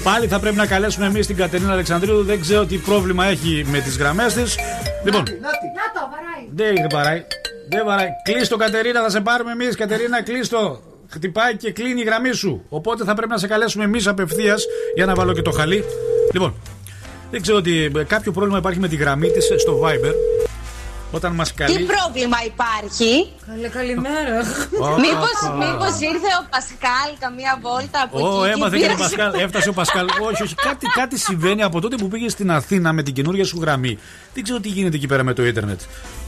Πάλι 0.03 0.27
θα 0.27 0.41
πρέπει 0.41 0.57
να 0.57 0.67
καλέσουμε 0.67 1.07
εμείς 1.07 1.27
την 1.27 1.37
Κατερίνα 1.37 1.73
Αλεξανδρίου. 1.73 2.23
Δεν 2.25 2.41
ξέρω 2.41 2.67
τι 2.67 2.77
πρόβλημα 2.77 3.27
έχει 3.27 3.65
με 3.71 3.79
τις 3.81 3.97
γραμμές 3.97 4.35
της. 4.35 4.59
Λοιπόν, 5.05 5.21
Να 5.21 5.27
το, 5.95 6.09
βαράει. 6.13 6.75
δεν 6.75 6.87
παράει. 6.87 7.25
Δεν 7.69 7.85
παράει. 7.85 8.09
Κλείστο 8.23 8.57
Κατερίνα, 8.57 9.03
θα 9.03 9.11
σε 9.11 9.21
πάρουμε 9.21 9.53
εμείς. 9.53 9.77
Κατερίνα, 9.77 10.23
κλείστο. 10.23 10.81
Χτυπάει 11.09 11.57
και 11.57 11.73
κλείνει 11.73 12.01
η 12.01 12.05
γραμμή 12.05 12.33
σου. 12.33 12.63
Οπότε 12.69 13.05
θα 13.05 13.15
πρέπει 13.15 13.31
να 13.31 13.39
σε 13.39 13.47
καλέσουμε 13.47 13.85
εμείς 13.85 14.07
απευθείας 14.07 14.65
για 14.95 15.07
να 15.07 15.15
βάλω 15.15 15.33
και 15.33 15.43
το 15.43 15.51
χαλί. 15.51 15.85
Λοιπόν, 16.33 16.55
δεν 17.31 17.43
ξέρω 17.43 17.57
ότι 17.57 17.91
ε, 17.97 18.03
κάποιο 18.03 18.33
πρόβλημα 18.33 18.59
υπάρχει 18.59 18.79
με 18.79 18.89
τη 18.89 18.97
γραμμή 18.97 19.31
της 19.31 19.49
στο 19.57 19.81
Viber. 19.85 20.15
Όταν 21.15 21.33
μας 21.33 21.49
Τι 21.49 21.55
καλεί. 21.55 21.87
πρόβλημα 21.95 22.37
υπάρχει; 22.47 23.29
Καλή, 23.47 23.69
καλημέρα. 23.69 24.37
Μήπως, 25.05 25.37
Ω, 25.43 25.47
ω, 25.47 25.53
ω. 25.53 25.57
μήπως 25.57 25.93
ήρθε 26.11 26.31
ο 26.41 26.47
Πασκάλ 26.51 27.09
καμία 27.19 27.59
βόλτα 27.63 27.99
από 28.05 28.17
Ω, 28.39 28.45
εκεί. 28.45 28.53
έμαθε 28.57 28.77
και 28.79 28.87
τον 28.87 28.97
πήρασε- 28.97 29.17
Πασκάλ. 29.17 29.41
Έφτασε 29.45 29.69
ο 29.69 29.73
Πασκάλ. 29.73 30.07
όχι, 30.29 30.43
όχι. 30.43 30.55
Κάτι, 30.55 30.87
κάτι 30.87 31.19
συμβαίνει 31.19 31.63
από 31.63 31.81
τότε 31.81 31.97
που 31.97 32.09
πήγε 32.09 32.29
στην 32.29 32.51
Αθήνα 32.51 32.93
με 32.93 33.03
την 33.03 33.15
καινούργια 33.15 33.45
σου 33.45 33.59
γραμμή. 33.61 33.99
Δεν 34.35 34.43
ξέρω 34.43 34.61
τι 34.61 34.69
γίνεται 34.69 34.97
εκεί 34.97 35.07
πέρα 35.07 35.23
με 35.23 35.33
το 35.33 35.45
ίντερνετ. 35.47 35.81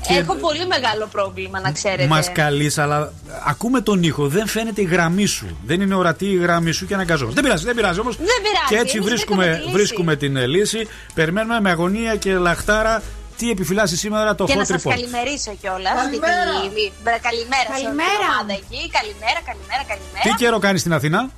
Έχω 0.08 0.34
πολύ 0.34 0.66
μεγάλο 0.66 1.08
πρόβλημα 1.12 1.60
να 1.60 1.72
ξέρετε. 1.72 2.06
Μας 2.06 2.32
καλείς, 2.32 2.78
αλλά 2.78 3.12
ακούμε 3.46 3.80
τον 3.80 4.02
ήχο. 4.02 4.28
Δεν 4.28 4.46
φαίνεται 4.46 4.80
η 4.80 4.84
γραμμή 4.84 5.26
σου. 5.26 5.46
Δεν 5.66 5.80
είναι 5.80 5.94
ορατή 5.94 6.26
η 6.26 6.36
γραμμή 6.36 6.72
σου 6.72 6.86
και 6.86 6.94
αναγκαζόμαστε. 6.94 7.34
Δεν 7.40 7.44
πειράζει, 7.48 7.64
δεν 7.66 7.74
πειράζει 7.74 8.00
όμως. 8.00 8.16
Δεν 8.16 8.26
πειράζει, 8.26 8.68
Και 8.68 8.76
έτσι 8.76 8.96
εμείς 8.96 9.08
βρίσκουμε, 9.08 9.44
βρήκαμε 9.44 9.58
τη 9.60 9.66
λύση. 9.66 9.76
βρίσκουμε 9.76 10.16
την 10.16 10.36
ε, 10.36 10.46
λύση. 10.46 10.88
Περιμένουμε 11.14 11.60
με 11.60 11.70
αγωνία 11.70 12.16
και 12.16 12.34
λαχτάρα 12.36 13.02
τι 13.36 13.50
επιφυλάσσεις 13.50 13.98
σήμερα 13.98 14.34
το 14.34 14.44
Και 14.44 14.54
να 14.54 14.62
Hot 14.62 14.66
σας 14.66 14.82
Report. 14.82 14.90
καλημερίσω 14.94 15.54
κιόλας. 15.60 15.92
Καλημέρα. 15.94 16.44
Καλημέρα. 17.28 17.68
σε 17.68 17.86
όλη 17.86 17.86
την 17.86 17.96
Καλημέρα. 17.96 18.26
ομάδα 18.32 18.52
εκεί. 18.62 18.80
Καλημέρα, 18.98 19.40
καλημέρα, 19.50 19.82
καλημέρα. 19.92 20.22
Τι 20.26 20.30
καιρό 20.42 20.58
κάνεις 20.58 20.80
στην 20.80 20.92
Αθήνα, 20.92 21.30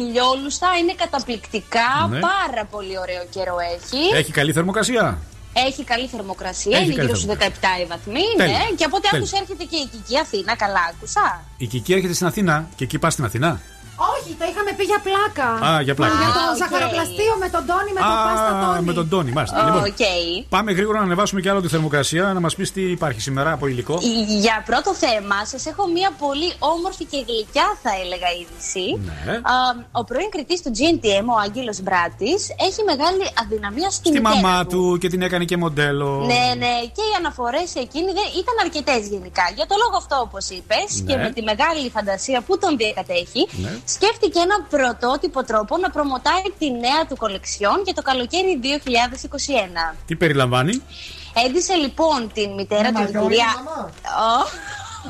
Ηλιόλουστα 0.00 0.68
είναι 0.80 0.94
καταπληκτικά. 1.02 1.90
Ναι. 2.10 2.18
Πάρα 2.18 2.64
πολύ 2.70 2.98
ωραίο 3.04 3.24
καιρό 3.34 3.56
έχει. 3.74 4.00
Έχει 4.20 4.32
καλή 4.32 4.52
θερμοκρασία; 4.52 5.18
Έχει 5.52 5.84
καλή 5.84 6.06
θερμοκρασία. 6.06 6.76
Έχει 6.76 6.84
είναι 6.84 6.94
καλή 6.94 7.06
γύρω 7.06 7.18
στους 7.18 7.36
17 7.36 7.80
οι 7.82 7.86
βαθμοί. 7.92 8.24
Τέλεια. 8.36 8.58
Ναι. 8.58 8.64
Και 8.76 8.84
από 8.84 8.96
ό,τι 8.96 9.08
Τέλεια. 9.08 9.18
άκουσα 9.26 9.36
έρχεται 9.42 9.64
και 9.70 9.76
η 9.76 9.86
Κική 9.92 10.18
Αθήνα. 10.18 10.56
Καλά 10.56 10.80
άκουσα. 10.90 11.44
Η 11.56 11.66
Κική 11.66 11.92
έρχεται 11.92 12.14
στην 12.14 12.26
Αθήνα 12.26 12.68
και 12.76 12.84
εκεί 12.84 12.98
πας 12.98 13.12
στην 13.12 13.24
Αθήνα; 13.24 13.60
Όχι, 14.14 14.30
το 14.40 14.44
είχαμε 14.50 14.70
πει 14.78 14.84
για 14.92 15.00
πλάκα. 15.08 15.48
Α, 15.68 15.80
για 15.86 15.94
πλάκα. 15.98 16.14
Για 16.22 16.28
Α, 16.28 16.32
το 16.36 16.42
οκ. 16.52 16.56
ζαχαροπλαστείο 16.62 17.34
με 17.42 17.48
τον 17.54 17.62
Τόνι, 17.70 17.90
με 17.96 18.00
τον 18.08 18.16
Πάστα 18.26 18.50
Α, 18.58 18.62
Τόνι. 18.64 18.82
με 18.88 18.92
τον 18.98 19.06
Τόνι, 19.12 19.30
μάλιστα. 19.36 19.58
Οκ. 19.64 19.68
Λοιπόν, 19.74 20.46
πάμε 20.54 20.70
γρήγορα 20.78 20.98
να 21.02 21.04
ανεβάσουμε 21.08 21.40
κι 21.44 21.48
άλλο 21.52 21.60
τη 21.64 21.68
θερμοκρασία, 21.74 22.24
να 22.36 22.40
μας 22.44 22.54
πεις 22.58 22.68
τι 22.74 22.82
υπάρχει 22.96 23.20
σήμερα 23.28 23.50
από 23.56 23.64
υλικό. 23.72 23.96
Για 24.44 24.56
πρώτο 24.70 24.90
θέμα, 25.04 25.36
σας 25.52 25.62
έχω 25.70 25.82
μια 25.96 26.10
πολύ 26.24 26.50
όμορφη 26.74 27.04
και 27.12 27.18
γλυκιά, 27.28 27.66
θα 27.82 27.90
έλεγα, 28.02 28.28
είδηση. 28.38 28.86
Ναι. 29.26 29.32
Α, 29.52 29.56
ο 30.00 30.04
πρώην 30.08 30.30
κριτής 30.34 30.58
του 30.64 30.70
GNTM, 30.78 31.26
ο 31.34 31.38
Άγγελος 31.46 31.78
Μπράτης, 31.84 32.40
έχει 32.68 32.80
μεγάλη 32.92 33.24
αδυναμία 33.42 33.90
στη, 33.96 34.08
Στη 34.08 34.10
μητέρα 34.20 34.34
μαμά 34.40 34.56
του. 34.66 34.70
του 34.92 34.98
και 35.00 35.08
την 35.12 35.20
έκανε 35.26 35.44
και 35.50 35.56
μοντέλο. 35.64 36.08
Ναι, 36.32 36.44
ναι, 36.62 36.74
και 36.96 37.02
οι 37.08 37.12
αναφορές 37.20 37.68
εκείνη 37.84 38.10
δεν 38.18 38.26
ήταν 38.42 38.54
αρκετές 38.64 39.02
γενικά. 39.14 39.44
Για 39.56 39.66
το 39.70 39.74
λόγο 39.82 39.96
αυτό, 40.02 40.16
όπως 40.26 40.44
είπες, 40.56 40.88
Ναι. 40.92 41.06
και 41.08 41.14
με 41.22 41.28
τη 41.36 41.40
μεγάλη 41.50 41.90
φαντασία 41.96 42.38
που 42.46 42.52
τον 42.62 42.72
διακατέχει, 42.80 43.42
Ναι. 43.64 43.72
Σκέφτηκε 43.96 44.38
ένα 44.38 44.56
πρωτότυπο 44.74 45.44
τρόπο 45.44 45.76
να 45.76 45.90
προμοτάρει 45.90 46.46
τη 46.58 46.70
νέα 46.70 47.00
του 47.08 47.16
κολεξιόν 47.16 47.82
για 47.84 47.94
το 47.94 48.02
καλοκαίρι 48.02 48.60
2021. 49.92 49.96
Τι 50.06 50.16
περιλαμβάνει; 50.16 50.82
Έντισε 51.46 51.74
λοιπόν 51.74 52.30
την 52.32 52.50
μητέρα 52.54 52.92
του, 52.92 53.04
την 53.04 53.14
μαγιό 53.14 53.22
κυρία. 53.22 53.46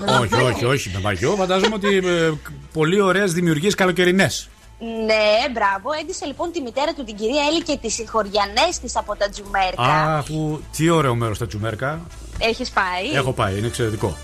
είναι, 0.07 0.13
Ω, 0.13 0.21
όχι, 0.21 0.35
όχι, 0.35 0.65
όχι. 0.65 0.91
Με 0.95 1.01
μαγιό. 1.01 1.35
Φαντάζομαι 1.37 1.75
ότι 1.75 1.97
ε, 1.97 2.33
πολύ 2.73 3.01
ωραίες 3.01 3.33
δημιουργίες 3.33 3.75
καλοκαιρινές. 3.75 4.49
Ναι, 4.79 5.53
μπράβο. 5.53 5.91
Έντισε 6.01 6.27
λοιπόν 6.27 6.53
τη 6.53 6.61
μητέρα 6.61 6.93
του, 6.95 7.05
την 7.05 7.17
κυρία 7.17 7.43
Έλλη 7.51 7.63
και 7.63 7.79
τις 7.83 7.95
συγχωριανές 7.95 8.79
της 8.83 8.97
από 8.97 9.17
τα 9.17 9.29
Τζουμέρκα. 9.29 9.83
Α, 9.83 10.19
αφού. 10.19 10.61
Τι 10.77 10.89
ωραίο 10.89 11.15
μέρος 11.15 11.39
τα 11.39 11.47
τσουμέρκα. 11.47 12.01
Έχεις 12.39 12.71
πάει; 12.71 13.11
Έχω 13.15 13.33
πάει, 13.33 13.59
είναι 13.59 13.67
εξαιρετικό. 13.67 14.17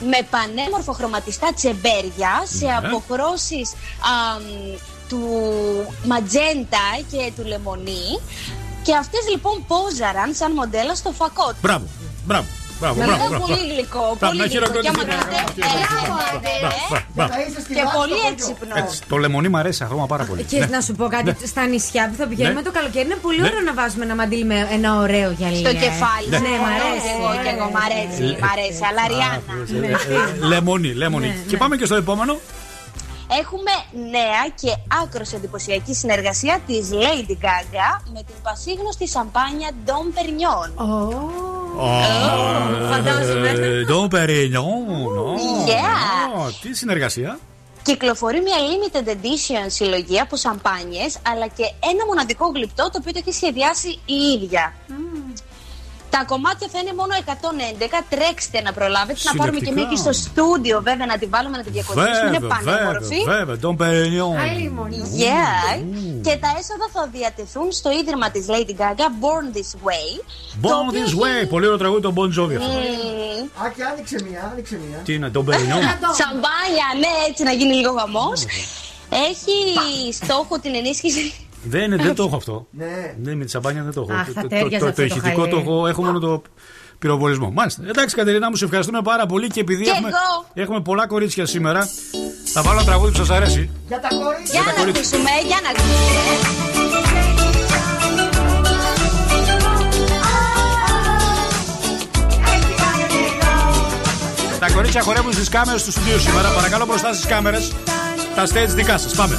Με 0.00 0.26
πανέμορφο 0.30 0.92
χρωματιστά 0.92 1.52
τσεμπέρια 1.54 2.42
σε 2.58 2.64
Ναι. 2.64 2.72
αποχρώσεις 2.86 3.72
αμ, 4.32 4.42
του 5.08 5.20
ματζέντα 6.04 6.86
και 7.10 7.32
του 7.36 7.44
λεμονί 7.46 8.20
και 8.82 8.94
αυτές 8.94 9.20
λοιπόν 9.30 9.64
πόζαραν 9.66 10.34
σαν 10.34 10.52
μοντέλα 10.52 10.94
στο 10.94 11.10
φακό 11.12 11.48
τους. 11.48 11.60
Μπράβο, 11.60 11.86
μπράβο. 12.80 12.94
Μπράβο, 12.94 12.96
Είναι 13.02 13.06
μπράβο, 13.06 13.28
μπράβο. 13.28 13.44
πολύ 13.46 13.62
γλυκό, 13.72 14.04
Μπράβο, 14.18 14.26
πολύ 14.30 14.38
να 14.42 14.46
γλυκό. 14.46 14.80
Και 14.84 14.90
άμα 14.92 15.02
χειροκροτήσουμε. 15.02 15.02
δείτε, 15.04 15.16
Μπράβο, 15.28 15.78
μπράβο, 15.78 16.04
μπράβο, 16.08 16.16
άντε, 16.32 16.52
μπράβο, 16.62 16.94
ε. 16.96 17.00
μπράβο. 17.16 17.32
και 17.78 17.84
πολύ 17.98 18.18
έξυπνος. 18.30 18.76
Έτσι, 18.82 18.96
το 19.12 19.16
λεμονί 19.24 19.48
μου 19.52 19.58
αρέσει 19.62 19.80
ακόμα 19.88 20.04
πάρα 20.12 20.24
πολύ. 20.30 20.42
Και 20.52 20.58
Ναι. 20.58 20.66
να 20.76 20.80
σου 20.86 20.92
πω 20.98 21.04
κάτι, 21.16 21.24
Ναι. 21.40 21.46
στα 21.52 21.62
νησιά 21.72 22.02
που 22.10 22.16
θα 22.20 22.26
πηγαίνουμε 22.30 22.60
Ναι. 22.60 22.66
το 22.68 22.72
καλοκαίρι 22.78 23.04
είναι 23.08 23.18
πολύ 23.26 23.40
Ναι. 23.40 23.48
ωραίο 23.50 23.62
να 23.70 23.74
βάζουμε 23.80 24.04
ένα 24.08 24.14
μαντίλι 24.20 24.44
με 24.52 24.58
ένα 24.76 24.90
ωραίο 25.04 25.28
γυαλί. 25.38 25.60
Στο 25.64 25.72
ε. 25.76 25.82
κεφάλι. 25.84 26.26
Ναι, 26.32 26.38
Ναι, 26.46 26.52
μ' 26.64 26.68
αρέσει. 26.76 27.08
Εγώ 27.16 27.28
και 27.44 27.50
εγώ, 27.56 27.66
μ' 27.74 27.80
αρέσει, 27.86 28.22
μ' 28.42 28.46
αρέσει. 28.54 28.80
Αλλά 28.88 29.02
Ριάννα. 29.10 29.40
Ε, 29.88 30.44
ε, 30.44 30.46
Λεμονί, 30.52 30.90
λεμονί. 31.02 31.30
Και 31.50 31.56
πάμε 31.62 31.74
και 31.76 31.84
στο 31.90 31.96
επόμενο. 32.04 32.34
Έχουμε 33.30 33.70
νέα 34.10 34.48
και 34.54 34.76
άκρος 35.02 35.32
εντυπωσιακή 35.32 35.94
συνεργασία 35.94 36.60
της 36.66 36.88
Lady 36.92 37.44
Gaga 37.44 38.02
με 38.12 38.22
την 38.22 38.34
πασίγνωστη 38.42 39.08
σαμπάνια 39.08 39.70
Dom 39.86 40.18
Perignon. 40.18 40.70
Φαντάζομαι. 42.90 43.84
Τον 43.86 44.08
Περινιόν. 44.08 44.64
Yeah. 45.66 46.52
Τι 46.62 46.74
συνεργασία. 46.74 47.38
Κυκλοφορεί 47.82 48.40
μια 48.40 48.56
limited 48.56 49.08
edition 49.08 49.66
συλλογή 49.66 50.20
από 50.20 50.36
σαμπάνιες 50.36 51.18
αλλά 51.26 51.46
και 51.46 51.62
ένα 51.92 52.06
μοναδικό 52.06 52.50
γλυπτό 52.54 52.90
το 52.92 52.98
οποίο 53.00 53.12
το 53.12 53.18
έχει 53.26 53.32
σχεδιάσει 53.32 53.88
η 53.88 54.14
ίδια. 54.14 54.74
Τα 56.10 56.24
κομμάτια 56.26 56.68
θα 56.72 56.78
είναι 56.78 56.92
μόνο 57.00 57.12
111. 57.24 58.04
Τρέξτε 58.08 58.60
να 58.62 58.72
προλάβετε. 58.72 59.18
Να 59.24 59.34
πάρουμε 59.40 59.58
και 59.58 59.64
Συλλεκτικά. 59.64 59.88
μία 59.88 59.88
και 59.90 59.96
στο 60.04 60.12
στούντιο, 60.24 60.76
βέβαια, 60.88 61.06
να 61.06 61.18
την 61.18 61.28
βάλουμε 61.34 61.56
να 61.56 61.62
την 61.62 61.72
διακοσμήσουμε. 61.72 62.18
Είναι 62.28 62.38
Βέβαια, 62.38 62.48
πανέμορφη. 62.54 63.16
βέβαια, 63.18 63.36
βέβαια. 63.38 63.58
Τον 63.58 63.76
Περινιόν. 63.76 64.34
Yeah. 65.22 65.68
Και 66.26 66.34
τα 66.44 66.50
έσοδα 66.60 66.86
θα 66.94 67.02
διατεθούν 67.16 67.72
στο 67.72 67.90
ίδρυμα 68.00 68.30
της 68.30 68.46
Lady 68.52 68.74
Gaga 68.82 69.06
Born 69.22 69.46
This 69.56 69.70
Way. 69.86 70.06
το 70.62 70.68
Born 70.68 70.86
οποίο 70.88 71.02
this 71.04 71.12
έχει- 71.12 71.44
way. 71.44 71.48
Πολύ 71.54 71.64
ωραίο 71.66 71.78
τραγούδι 71.78 72.02
τον 72.02 72.14
Bon 72.18 72.28
Jovi 72.36 72.54
αυτό. 72.60 72.72
Μμμ. 72.78 73.64
Α, 73.64 73.68
και 73.76 73.82
άνοιξε 73.92 74.16
μία, 74.28 74.40
άνοιξε 74.52 74.76
μία. 74.88 74.98
Τι 75.04 75.12
είναι, 75.14 75.28
τον 75.30 75.44
Περινιόν. 75.44 75.80
Σαμπάνια, 76.20 76.86
ναι, 77.02 77.12
έτσι 77.28 77.42
να 77.42 77.52
γίνει 77.52 77.74
λίγο 77.74 77.90
γαμός. 77.92 78.44
Έχει 79.28 79.56
στόχο 80.12 80.58
την 80.60 80.74
ενίσχυση. 80.74 81.47
Δεν, 81.62 81.96
δεν 82.02 82.14
το 82.14 82.22
έχω 82.26 82.36
αυτό. 82.36 82.66
Ναι. 82.70 83.14
Ναι, 83.22 83.34
με 83.34 83.42
της 83.44 83.52
σαμπάνιας 83.52 83.84
δεν 83.84 83.92
το 83.94 84.06
έχω. 84.08 84.20
Αχ, 84.20 84.26
Το- 84.26 84.32
θα 84.32 84.40
το- 84.42 84.48
τέριαζε 84.48 84.70
το, 84.70 84.78
το, 84.78 84.86
αυτό 84.86 84.96
το 85.00 85.02
ηχητικό 85.02 85.40
χαλί. 85.40 85.50
το 85.52 85.58
έχω, 85.58 85.86
έχω 85.86 86.04
μόνο 86.04 86.18
το 86.18 86.42
πυροβολισμό. 86.98 87.50
Μάλιστα. 87.50 87.82
Εντάξει, 87.88 88.16
Κατερίνα 88.16 88.48
μου, 88.50 88.56
σε 88.56 88.64
ευχαριστούμε 88.64 89.00
πάρα 89.02 89.26
πολύ 89.26 89.46
και 89.46 89.60
επειδή 89.60 89.84
Και 89.84 89.90
έχουμε, 89.90 90.08
εγώ. 90.08 90.46
έχουμε 90.54 90.80
πολλά 90.80 91.06
κορίτσια 91.06 91.46
σήμερα, 91.46 91.88
θα 92.52 92.62
βάλω 92.62 92.76
ένα 92.78 92.86
τραγούδι 92.88 93.10
που 93.10 93.16
σας 93.16 93.30
αρέσει. 93.30 93.70
Για 93.88 94.00
τα 94.00 94.08
κορίτσια. 94.08 94.60
Για 94.62 94.72
να 94.84 94.90
ακούσουμε, 94.90 95.30
για 95.46 95.58
να 95.62 95.68
ακούσουμε. 95.70 97.08
Τα 104.60 104.70
κορίτσια 104.72 105.00
χορεύουν 105.02 105.32
στις 105.32 105.48
κάμερες 105.48 105.84
του 105.84 105.90
στούντιο 105.90 106.18
σήμερα. 106.18 106.48
Παρακαλώ 106.50 106.86
μπροστά 106.86 107.12
στις 107.12 107.26
κάμερες. 107.26 107.72
Τα 108.34 108.44
stage 108.46 108.68
δικά 108.74 108.98
σας. 108.98 109.14
Πάμε. 109.14 109.36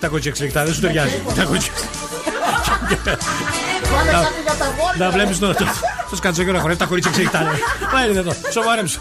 Τα 0.00 0.08
κότσια 0.08 0.30
εξελικτά, 0.30 0.64
δεν 0.64 0.74
σου 0.74 0.80
ταιριάζει. 0.80 1.22
Τα 1.36 1.44
κότσια. 1.44 1.72
Πάνε 3.92 4.10
Να- 4.12 4.18
κάτι 4.18 4.40
για 4.42 4.52
τα 4.58 4.74
βόρεια. 4.78 5.04
Να 5.04 5.10
βλέπεις 5.10 5.38
το, 5.38 5.54
το, 5.54 5.64
το 6.10 6.16
σκατσόκιο 6.16 6.52
να 6.52 6.58
χορεύει 6.60 6.78
τα 6.78 6.84
κορίτσια 6.86 7.10
εξελικτά. 7.12 7.58
Πάει 7.92 8.10
είναι 8.10 8.18
εδώ, 8.18 8.32
σοβαρέψου. 8.52 9.00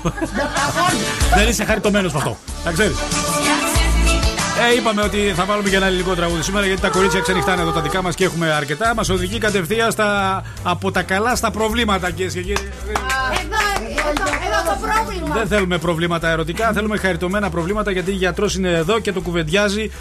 Δεν 1.36 1.48
είσαι 1.48 1.64
χαριτωμένος 1.66 2.12
με 2.14 2.18
αυτό. 2.18 2.38
Να 2.66 2.72
ξέρεις. 2.72 2.96
Ε, 4.72 4.76
είπαμε 4.76 5.02
ότι 5.02 5.34
θα 5.36 5.46
βάλουμε 5.46 5.70
και 5.70 5.76
ένα 5.76 5.86
ελληνικό 5.86 6.14
τραγούδι 6.16 6.42
σήμερα 6.44 6.66
γιατί 6.66 6.82
τα 6.82 6.90
κορίτσια 6.90 7.20
ξενυχτάνε 7.22 7.62
εδώ 7.62 7.72
τα 7.72 7.82
δικά 7.82 8.02
μας 8.02 8.16
και 8.16 8.24
έχουμε 8.24 8.52
αρκετά. 8.54 8.94
Μας 8.96 9.10
οδηγεί 9.10 9.38
κατευθείαν 9.38 9.92
στα, 9.92 10.42
από 10.64 10.92
τα 10.92 11.02
καλά 11.04 11.36
στα 11.36 11.52
προβλήματα, 11.52 12.12
κυρίες 12.12 12.34
και 12.34 12.42
κύριοι. 12.42 12.72
Εδώ, 12.88 13.00
εδώ, 14.10 14.24
εδώ 14.48 14.72
το 14.72 14.78
πρόβλημα. 14.88 15.36
Δεν 15.36 15.48
θέλουμε 15.48 15.78
προβλήματα 15.78 16.30
ερωτικά, 16.30 16.72
θέλουμε 16.74 16.98
χαριτωμένα 16.98 17.50
προβλήματα 17.50 17.92
γιατί 17.92 18.12
η 18.12 18.14
γιατρός 18.14 18.56
είναι 18.56 18.70
εδώ 18.70 19.00
και 19.00 19.12
το 19.12 19.22
κουβεντιάζει. 19.22 19.92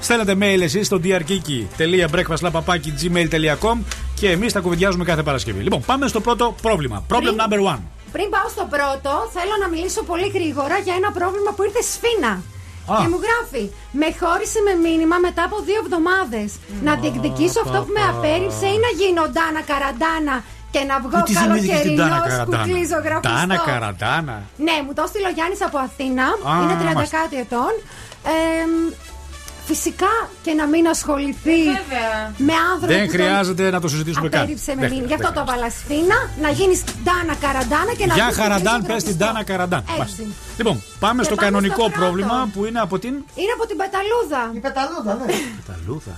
Στέλνετε 0.00 0.36
mail 0.40 0.60
εσείς 0.60 0.86
στο 0.86 1.00
drkiki.breakfastlapapaki.gmail.com 1.04 3.78
και 4.14 4.30
εμείς 4.30 4.52
τα 4.52 4.60
κουβεντιάζουμε 4.60 5.04
κάθε 5.04 5.22
Παρασκευή. 5.22 5.62
Λοιπόν, 5.62 5.82
πάμε 5.86 6.06
στο 6.06 6.20
πρώτο 6.20 6.54
πρόβλημα. 6.62 7.04
Problem 7.08 7.36
number 7.42 7.60
one. 7.74 7.78
Πριν 8.12 8.30
πάω 8.30 8.48
στο 8.48 8.64
πρώτο, 8.74 9.10
θέλω 9.36 9.54
να 9.62 9.68
μιλήσω 9.68 10.02
πολύ 10.02 10.28
γρήγορα 10.36 10.78
για 10.78 10.94
ένα 10.94 11.10
πρόβλημα 11.18 11.50
που 11.56 11.62
ήρθε 11.62 11.82
σφίνα. 11.92 12.32
Α. 12.92 12.94
Και 13.00 13.08
μου 13.12 13.18
γράφει, 13.26 13.64
με 14.00 14.08
χώρισε 14.20 14.58
με 14.68 14.74
μήνυμα 14.88 15.16
μετά 15.26 15.42
από 15.48 15.56
δύο 15.68 15.78
εβδομάδες. 15.84 16.48
Να 16.86 16.92
διεκδικήσω 17.00 17.60
αυτό 17.64 17.78
που 17.84 17.92
με 17.98 18.02
απέρριψε 18.12 18.66
ή 18.76 18.78
να 18.86 18.90
γίνω 19.00 19.22
ντάνα 19.32 19.62
καραντάνα 19.70 20.36
και 20.74 20.80
να 20.90 20.94
βγω 21.04 21.18
Τι 21.28 21.32
σημαίνει 21.40 21.66
και 21.70 21.78
την 21.86 21.94
Τάνα 22.00 22.16
καλοκαιρινός 22.16 22.44
κουκλί 22.48 22.72
Καραντάνα; 22.72 22.90
ζωγραφιστό. 22.92 23.28
Τάνα 23.34 23.56
Καραντάνα. 23.68 24.36
Ναι, 24.66 24.76
μου 24.84 24.92
το 24.96 25.02
έστειλε 25.06 25.28
ο 25.32 25.34
Γιάννης 25.36 25.60
από 25.68 25.76
Αθήνα. 25.86 26.26
Α, 26.48 26.50
είναι 26.62 26.74
30 26.80 26.82
μάλιστα. 26.94 27.16
κάτι 27.20 27.36
ετών. 27.44 27.72
Ε, 28.32 28.34
φυσικά 29.70 30.12
και 30.44 30.52
να 30.60 30.66
μην 30.66 30.84
ασχοληθεί 30.94 31.60
με 32.48 32.54
άνθρωπο 32.72 32.92
Δεν 32.94 33.06
που 33.06 33.12
τον 33.12 33.20
χρειάζεται 33.20 33.70
να 33.70 33.80
το 33.80 33.88
συζητήσουμε 33.88 34.28
καν. 34.28 34.40
απέρριψε 34.40 34.70
με 34.74 34.80
Δεν 34.80 34.90
μήνυμα. 34.90 35.06
Γι' 35.06 35.14
αυτό 35.14 35.26
χρειάζεται. 35.26 35.46
το 35.46 35.52
έβαλα 35.54 35.70
σφίνα, 35.78 36.18
να 36.44 36.50
γίνεις 36.58 36.80
Ντάνα 37.04 37.34
Καραντάνα 37.44 37.92
και 37.98 38.06
να 38.06 38.14
Για 38.14 38.24
βγεις 38.24 38.36
χαραντάν, 38.40 38.78
κουκλί 38.78 38.92
πες 38.92 39.02
την 39.04 39.18
Τάνα 39.18 39.42
Καραντάν. 39.50 39.82
Έτσι. 39.88 39.98
Μάλιστα. 39.98 40.22
Λοιπόν, 40.60 40.76
πάμε 41.04 41.20
Και 41.20 41.26
στο 41.28 41.34
πάμε 41.34 41.46
κανονικό 41.46 41.82
στο 41.82 41.90
πρώτο. 41.90 42.00
πρόβλημα 42.00 42.36
που 42.52 42.60
είναι 42.68 42.80
από 42.86 42.96
την. 42.98 43.14
Είναι 43.42 43.52
από 43.56 43.64
την 43.70 43.76
πεταλούδα. 43.82 44.42
Η 44.58 44.60
πεταλούδα, 44.66 45.12
ναι. 45.20 45.26
Πεταλούδα. 45.60 46.14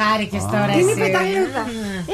Χάρηκες 0.00 0.42
Α. 0.46 0.48
τώρα 0.54 0.72
Είναι 0.78 0.90
η 0.92 0.94
εσύ. 0.94 1.02
πεταλούδα. 1.04 1.62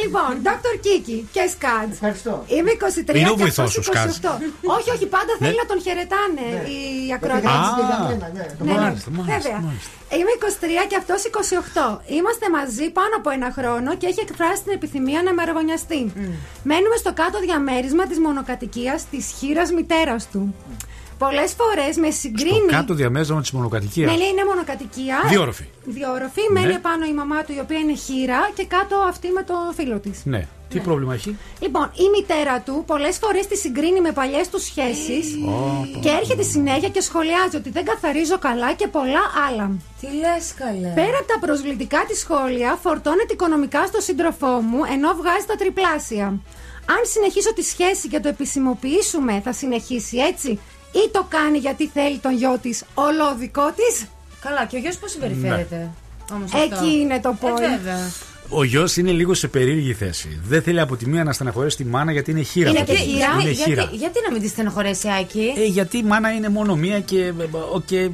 λοιπόν, 0.02 0.32
Dr. 0.48 0.74
Kiki 0.84 1.18
και 1.34 1.42
Σκάτ. 1.54 1.88
Ευχαριστώ. 1.98 2.32
Είμαι 2.56 2.70
23 2.70 3.14
Είναι 3.20 3.30
ο 3.30 3.36
και 3.36 3.42
βοηθός 3.44 3.66
αυτός 3.68 3.84
σου, 3.84 3.90
Σκάτς. 3.92 4.18
28. 4.18 4.28
όχι, 4.76 4.88
όχι, 4.96 5.06
πάντα 5.16 5.32
θέλει 5.40 5.56
Ναι. 5.56 5.62
να 5.62 5.66
τον 5.70 5.78
χαιρετάνε 5.86 6.46
οι 6.72 6.78
ακροατέ. 7.16 7.40
Γιατί 7.40 7.56
έτσι 7.60 7.72
και 7.78 7.84
για 7.90 7.98
μένα, 8.08 8.26
ναι. 8.36 8.44
το 8.58 8.62
Ναι, 8.64 8.72
ναι. 8.72 8.80
Μάλιστα, 8.84 9.08
μάλιστα, 9.16 9.34
Βέβαια. 9.38 9.58
μάλιστα. 9.66 9.90
Είμαι 10.18 10.32
23 10.36 10.82
και 10.90 10.96
αυτός 11.02 11.20
28. 11.24 12.00
Είμαστε 12.18 12.46
μαζί 12.58 12.86
πάνω 12.98 13.14
από 13.20 13.28
ένα 13.36 13.48
χρόνο 13.58 13.90
και 14.00 14.06
έχει 14.10 14.20
εκφράσει 14.26 14.60
την 14.66 14.72
επιθυμία 14.78 15.20
να 15.26 15.30
με 15.36 15.40
αραβωνιαστεί. 15.46 16.00
Μένουμε 16.70 16.96
στο 17.02 17.10
κάτω 17.20 17.36
διαμέρισμα 17.46 18.04
της 18.10 18.18
μονοκατοικίας 18.26 19.00
της 19.12 19.24
χείρας 19.38 19.68
μητέρας 19.76 20.22
του. 20.32 20.42
Πολλές 21.24 21.52
φορές 21.60 21.96
με 21.96 22.10
Στο 22.10 22.20
συγκρίνει. 22.20 22.70
κάτω 22.76 22.94
διαμέρισμα 22.94 23.40
της 23.40 23.50
μονοκατοικίας. 23.50 24.10
Ναι, 24.10 24.16
ναι, 24.16 24.24
είναι 24.24 24.44
μονοκατοικία. 24.44 25.16
Διόροφη. 25.28 25.66
Διόροφη. 25.84 26.44
Ναι. 26.52 26.60
Μένει 26.60 26.78
πάνω 26.78 27.04
η 27.04 27.14
μαμά 27.20 27.42
του 27.44 27.52
η 27.56 27.60
οποία 27.64 27.78
είναι 27.78 27.94
χείρα 27.94 28.40
και 28.56 28.64
κάτω 28.74 28.96
αυτή 29.10 29.28
με 29.28 29.42
το 29.42 29.54
φίλο 29.76 29.98
της. 29.98 30.20
Ναι. 30.24 30.46
Τι 30.68 30.78
πρόβλημα 30.80 31.14
έχει; 31.14 31.36
Λοιπόν, 31.60 31.90
η 32.04 32.06
μητέρα 32.16 32.60
του 32.60 32.84
πολλές 32.86 33.16
φορές 33.18 33.46
τη 33.46 33.56
συγκρίνει 33.56 34.00
με 34.00 34.12
παλιές 34.12 34.48
του 34.48 34.60
σχέσεις 34.60 35.24
Ω, 35.46 35.86
και 36.02 36.08
έρχεται 36.20 36.42
συνέχεια 36.42 36.88
και 36.88 37.00
σχολιάζει 37.00 37.56
ότι 37.56 37.70
δεν 37.70 37.84
καθαρίζω 37.84 38.38
καλά 38.38 38.72
και 38.72 38.88
πολλά 38.88 39.24
άλλα. 39.48 39.70
Τι 40.00 40.06
λες, 40.06 40.44
καλέ; 40.62 40.92
Πέρα 41.00 41.16
από 41.20 41.28
τα 41.32 41.38
προσβλητικά 41.46 42.04
της 42.08 42.18
σχόλια, 42.18 42.78
φορτώνεται 42.82 43.32
οικονομικά 43.32 43.86
στο 43.86 44.00
σύντροφό 44.00 44.52
μου 44.68 44.80
ενώ 44.94 45.08
βγάζει 45.20 45.46
τα 45.46 45.56
τριπλάσια. 45.56 46.26
Αν 46.94 47.00
συνεχίσω 47.12 47.52
τη 47.54 47.62
σχέση 47.62 48.08
και 48.08 48.20
το 48.20 48.28
επισημοποιήσουμε, 48.28 49.40
θα 49.44 49.52
συνεχίσει 49.52 50.16
έτσι, 50.16 50.58
ή 50.92 51.10
το 51.12 51.26
κάνει 51.28 51.58
γιατί 51.58 51.88
θέλει 51.88 52.18
τον 52.18 52.36
γιο 52.36 52.58
της 52.62 52.84
όλο 52.94 53.36
δικό 53.38 53.72
της; 53.76 54.06
Καλά, 54.40 54.64
και 54.66 54.76
ο 54.76 54.78
γιος 54.78 54.96
πώς 54.96 55.10
συμπεριφέρεται; 55.10 55.90
Όμως 56.32 56.52
Εκεί 56.54 56.72
αυτό. 56.74 56.86
είναι 56.86 57.20
το 57.20 57.28
Ε, 57.42 57.46
point. 57.46 57.58
βέβαια. 57.76 58.10
Ο 58.48 58.64
γιος 58.64 58.96
είναι 58.96 59.10
λίγο 59.10 59.34
σε 59.34 59.48
περίεργη 59.48 59.92
θέση. 59.94 60.40
Δεν 60.44 60.62
θέλει 60.62 60.80
από 60.80 60.96
τη 60.96 61.08
μία 61.08 61.24
να 61.24 61.32
στεναχωρέσει 61.32 61.76
τη 61.76 61.84
μάνα 61.84 62.12
γιατί 62.12 62.30
είναι 62.30 62.42
χείρα. 62.42 62.70
Είναι 62.70 62.78
αυτό 62.78 62.92
και 62.92 62.98
το 62.98 63.04
παιδί. 63.04 63.16
χείρα. 63.16 63.32
Είναι 63.32 63.42
Γιατί, 63.50 63.62
χείρα. 63.70 63.82
γιατί, 63.82 63.96
γιατί 63.96 64.18
να 64.26 64.32
μην 64.32 64.42
τη 64.42 64.48
στενοχωρέσει, 64.48 65.08
Άκη; 65.20 65.52
Ε, 65.56 65.64
γιατί 65.64 65.98
η 65.98 66.02
μάνα 66.02 66.32
είναι 66.32 66.48
μόνο 66.48 66.76
μία 66.76 67.00
και. 67.00 67.18
ε, 67.24 67.32
ο, 67.74 67.80
και 67.86 68.10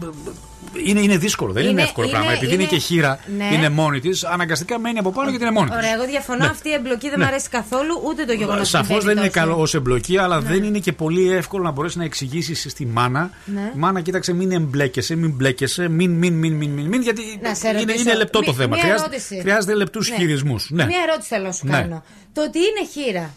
είναι, 0.86 1.00
είναι 1.00 1.16
δύσκολο. 1.16 1.52
Δεν 1.52 1.62
είναι, 1.62 1.70
Είναι- 1.72 1.82
εύκολο 1.82 2.06
είναι- 2.06 2.16
πράγμα. 2.16 2.32
Επειδή 2.36 2.52
είναι, 2.54 2.62
είναι- 2.62 2.72
και 2.72 2.78
χείρα, 2.78 3.18
Ναι. 3.36 3.48
είναι 3.54 3.68
μόνη 3.68 4.00
της, 4.00 4.24
αναγκαστικά 4.24 4.78
μένει 4.78 4.98
από 4.98 5.12
πάνω 5.12 5.28
γιατί 5.30 5.44
είναι 5.44 5.52
μόνη 5.52 5.68
της. 5.68 5.78
Ωραία, 5.78 5.92
εγώ 5.92 6.04
διαφωνώ. 6.06 6.44
Ναι. 6.44 6.50
Αυτή 6.50 6.68
η 6.68 6.72
εμπλοκή 6.72 7.08
δεν 7.08 7.18
Ναι. 7.18 7.24
μου 7.24 7.30
αρέσει 7.30 7.48
καθόλου, 7.48 8.00
ούτε 8.04 8.24
το 8.24 8.32
γεγονός 8.32 8.60
ότι 8.60 8.68
Σαφώς 8.68 8.86
συμβαίνει 8.86 9.06
δεν 9.14 9.16
είναι 9.22 9.32
τόσο. 9.32 9.46
καλό 9.46 9.60
ως 9.60 9.74
εμπλοκή, 9.74 10.18
αλλά 10.18 10.40
Ναι. 10.40 10.48
δεν 10.48 10.62
είναι 10.64 10.78
και 10.78 10.92
πολύ 10.92 11.32
εύκολο 11.32 11.62
να 11.62 11.70
μπορέσεις 11.70 11.96
να 11.96 12.04
εξηγήσεις 12.04 12.66
στη 12.70 12.86
μάνα. 12.86 13.30
Ναι. 13.44 13.72
Μάνα, 13.74 14.00
κοίταξε, 14.00 14.32
μην 14.32 14.50
εμπλέκεσαι, 14.52 15.14
μην 15.14 15.30
μπλέκεσαι, 15.30 15.88
μην, 15.88 16.10
μην, 16.10 16.34
μην, 16.34 16.52
μην, 16.52 16.70
μην, 16.70 16.86
μην 16.86 17.02
γιατί 17.02 17.22
Να 17.42 17.54
σε 17.54 17.68
είναι, 17.68 17.78
ρωτήσω. 17.78 18.00
είναι 18.00 18.14
λεπτό 18.14 18.40
το 18.40 18.50
Μη- 18.50 18.56
θέμα. 18.56 18.68
μία 18.74 18.78
Χρειάζεται, 18.82 19.08
ερώτηση. 19.10 19.38
χρειάζεται 19.40 19.74
λεπτούς 19.74 20.10
Ναι. 20.10 20.16
χειρισμούς. 20.16 20.68
Ναι. 20.70 20.84
Μία 20.84 20.98
ερώτηση 21.08 21.28
θέλω 21.28 21.44
να 21.46 21.52
σου 21.52 21.66
Ναι. 21.66 21.72
κάνω. 21.72 22.04
Το 22.32 22.42
ότι 22.42 22.58
είναι 22.58 22.88
χείρα. 22.92 23.30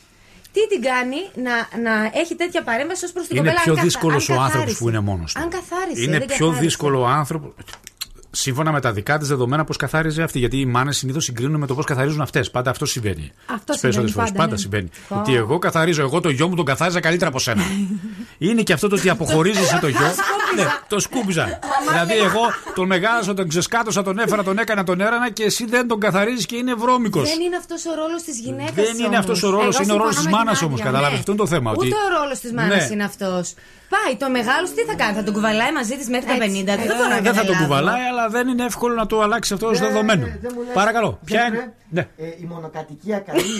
Τι 0.54 0.68
την 0.68 0.82
κάνει 0.82 1.16
να, 1.36 1.52
να 1.82 2.12
έχει 2.14 2.36
τέτοια 2.36 2.64
παρέμβαση 2.64 3.06
ως 3.06 3.12
προς 3.12 3.28
την 3.28 3.36
Είναι 3.38 3.46
κοπέλα 3.46 3.62
πιο 3.64 3.72
αν 3.72 3.78
καθα- 3.78 3.88
δύσκολος 3.88 4.30
αν 4.30 4.38
ο 4.38 4.40
άνθρωπος 4.40 4.54
καθάρισε. 4.60 4.84
που 4.84 4.90
είναι 4.90 5.00
μόνος 5.00 5.34
του. 5.34 5.40
Αν 5.42 5.50
καθάρισε. 5.50 6.02
Είναι 6.04 6.18
δεν 6.18 6.28
πιο 6.28 6.38
καθάρισε. 6.38 6.62
δύσκολο 6.62 7.02
ο 7.02 7.06
άνθρωπο. 7.06 7.54
Σύμφωνα 8.31 8.72
με 8.72 8.80
τα 8.81 8.91
δικά 8.91 9.18
της 9.18 9.27
δεδομένα, 9.27 9.64
πώς 9.64 9.77
καθάριζε 9.77 10.23
αυτή. 10.23 10.39
Γιατί 10.39 10.57
οι 10.60 10.65
μάνες 10.65 10.97
συνήθως 10.97 11.23
συγκρίνουν 11.23 11.60
με 11.60 11.68
το 11.68 11.76
πώς 11.76 11.85
καθαρίζουν 11.85 12.22
αυτές. 12.22 12.51
Πάντα 12.51 12.69
αυτό 12.69 12.85
συμβαίνει. 12.85 13.31
Αυτό 13.45 13.72
Τις 13.73 13.81
περισσότερες 13.81 13.93
συμβαίνει 13.93 14.11
φορές. 14.11 14.30
πάντα, 14.30 14.39
Πάντα 14.39 14.51
ναι. 14.51 14.57
συμβαίνει. 14.57 14.89
Πω. 15.07 15.15
Ότι 15.19 15.35
εγώ 15.35 15.60
καθαρίζω, 15.60 16.01
εγώ 16.01 16.19
το 16.22 16.30
γιο 16.30 16.47
μου 16.47 16.56
τον 16.56 16.65
καθάριζα 16.65 16.99
καλύτερα 16.99 17.30
από 17.30 17.39
σένα. 17.39 17.64
Είναι 18.38 18.61
και 18.61 18.73
αυτό 18.73 18.88
το 18.88 18.95
ότι 18.95 19.10
αποχωρίζεσαι 19.10 19.77
το 19.81 19.88
γιο. 19.88 20.07
ναι, 20.56 20.65
το 20.88 20.99
σκούπιζα. 20.99 21.60
δηλαδή, 21.89 22.14
εγώ 22.18 22.41
τον 22.76 22.88
μεγάλωσα, 22.88 23.34
τον 23.34 23.47
ξεσκάτωσα, 23.47 24.03
τον 24.03 24.19
έφερα, 24.19 24.43
τον 24.43 24.57
έκανα, 24.57 24.84
τον 24.84 25.01
έρανα 25.01 25.30
και 25.31 25.43
εσύ 25.43 25.65
δεν 25.65 25.88
τον 25.88 25.99
καθαρίζεις 25.99 26.45
και 26.45 26.56
είναι 26.56 26.73
βρώμικος. 26.73 27.30
Δεν 27.30 27.39
είναι 27.41 27.56
αυτός 27.56 27.85
ο 27.85 27.93
ρόλος 27.95 28.22
της 28.23 28.39
γυναίκας. 28.39 28.73
Δεν 28.76 29.06
είναι 29.06 29.18
αυτός 29.18 29.43
ο 29.43 29.49
ρόλος, 29.49 29.80
είναι 29.80 29.93
ο 29.93 29.97
ρόλος 29.97 30.15
της 30.15 30.27
μάνας 30.27 30.61
όμως, 30.61 30.81
καταλάβες, 30.81 31.19
αυτό 31.19 31.31
είναι 31.31 31.41
το 31.41 31.47
θέμα, 31.47 31.72
Ούτε 31.72 31.80
ότι- 31.85 31.93
ο 31.93 32.19
ρόλος 32.22 32.39
της 32.39 32.51
μάνας 32.53 32.88
Ναι. 32.88 32.93
είναι 32.93 33.03
αυτός. 33.03 33.53
Πάει 33.95 34.15
το 34.23 34.30
μεγάλο 34.30 34.65
τι 34.76 34.84
θα 34.89 34.95
κάνει, 35.01 35.14
θα 35.15 35.23
τον 35.23 35.34
κουβαλάει 35.34 35.72
μαζί 35.80 35.95
της 35.99 36.07
μέχρι 36.10 36.27
τα 36.27 36.38
50. 36.38 36.76
Δεν 36.81 36.95
μπορώ 36.97 37.07
να 37.10 37.18
Ε, 37.18 37.22
δεν 37.22 37.34
θα 37.34 37.43
τον 37.45 37.56
καταλάβω. 37.56 37.64
κουβαλάει, 37.64 38.01
αλλά 38.20 38.30
δεν 38.30 38.48
είναι 38.48 38.66
εύκολο 38.66 38.94
να 38.96 39.06
το 39.06 39.22
αλλάξει 39.22 39.54
αυτό 39.54 39.68
ως 39.68 39.80
δεδομένο. 39.80 40.26
Δεν 40.41 40.52
μου 40.56 40.62
λες, 40.64 40.74
Παρακαλώ, 40.74 41.20
ποια 41.26 41.40
Τζέφρε, 41.40 41.58
είναι; 41.58 41.74
Ναι. 41.90 42.08
ε, 42.18 42.26
η 42.26 42.46
μονοκατοικία 42.50 43.20
καλή. 43.20 43.44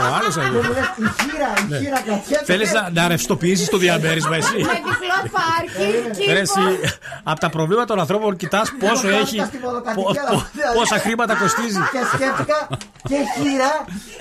Ο 0.00 0.14
άλλος 0.18 0.34
Δεν 0.34 0.50
μου 0.52 0.60
λες, 0.62 0.68
η 0.96 1.22
χείρα, 1.22 1.52
η 1.60 1.64
Ναι. 1.68 1.78
χείρα 1.78 2.00
κρατιέται. 2.00 2.44
Θέλεις 2.44 2.72
να, 2.72 2.90
να 2.90 3.08
ρευστοποιήσεις 3.08 3.68
το 3.68 3.76
διαμέρισμα, 3.76 4.36
εσύ; 4.36 4.56
Με 4.56 4.60
διπλό 4.62 5.18
πάρκι, 5.36 5.92
Ρε, 5.92 6.10
κήπο. 6.10 6.30
εσύ, 6.32 6.92
από 7.22 7.40
τα 7.40 7.50
προβλήματα 7.50 7.86
των 7.86 8.00
ανθρώπων 8.00 8.36
κοιτάς 8.36 8.72
πόσο 8.78 9.08
Εγώ 9.08 9.16
έχει. 9.18 9.38
χάθηκα 9.38 9.44
στη 9.44 9.58
μονοκατοικία, 9.58 10.22
πο- 10.22 10.34
πο- 10.34 10.46
δηλαδή. 10.52 10.76
Πόσα 10.78 10.98
χρήματα 10.98 11.34
κοστίζει. 11.34 11.78
Και 11.92 11.98
σκέφτηκα 12.14 12.68
και 13.08 13.16
χείρα 13.36 13.72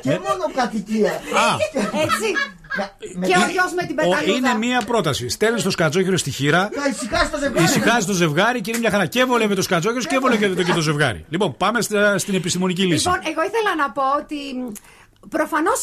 και 0.02 0.20
μονοκατοικία. 0.30 1.12
Α. 1.12 1.48
Έτσι. 2.04 2.30
Με- 3.16 3.28
Και 3.28 3.34
ο 3.38 3.50
γιος 3.52 3.74
με 3.76 3.86
την 3.86 3.96
Ο- 4.00 4.02
πεταλούδα. 4.10 4.32
είναι 4.38 4.54
μία 4.58 4.82
πρόταση. 4.82 5.30
Στέλνεις 5.30 5.64
το 5.64 5.70
σκατζόχυρο 5.70 6.18
στη 6.18 6.32
χείρα, 6.32 6.70
Να 6.76 6.86
ησυχάσει 6.86 7.32
το 7.32 7.38
ζευγάρι. 7.38 7.64
ησυχάζει 7.66 8.06
το 8.06 8.14
ζευγάρι 8.14 8.62
και 8.62 8.70
είναι 8.70 8.80
μια 8.80 8.90
χαρά. 8.90 9.06
Και 9.06 9.24
βολεύει 9.24 9.56
το 9.56 9.62
σκατζόχυρο 9.62 10.02
και 10.04 10.20
βολεύει 10.20 10.64
και 10.64 10.74
το 10.74 10.82
ζευγάρι. 10.82 11.26
Λοιπόν, 11.30 11.58
πάμε 11.58 11.82
στα- 11.82 12.18
στην 12.18 12.36
επιστημονική 12.36 12.82
λύση. 12.82 13.08
Λοιπόν, 13.08 13.20
εγώ 13.32 13.42
ήθελα 13.44 13.76
να 13.78 13.92
πω 13.92 14.02
ότι 14.22 14.36
προφανώς 15.30 15.82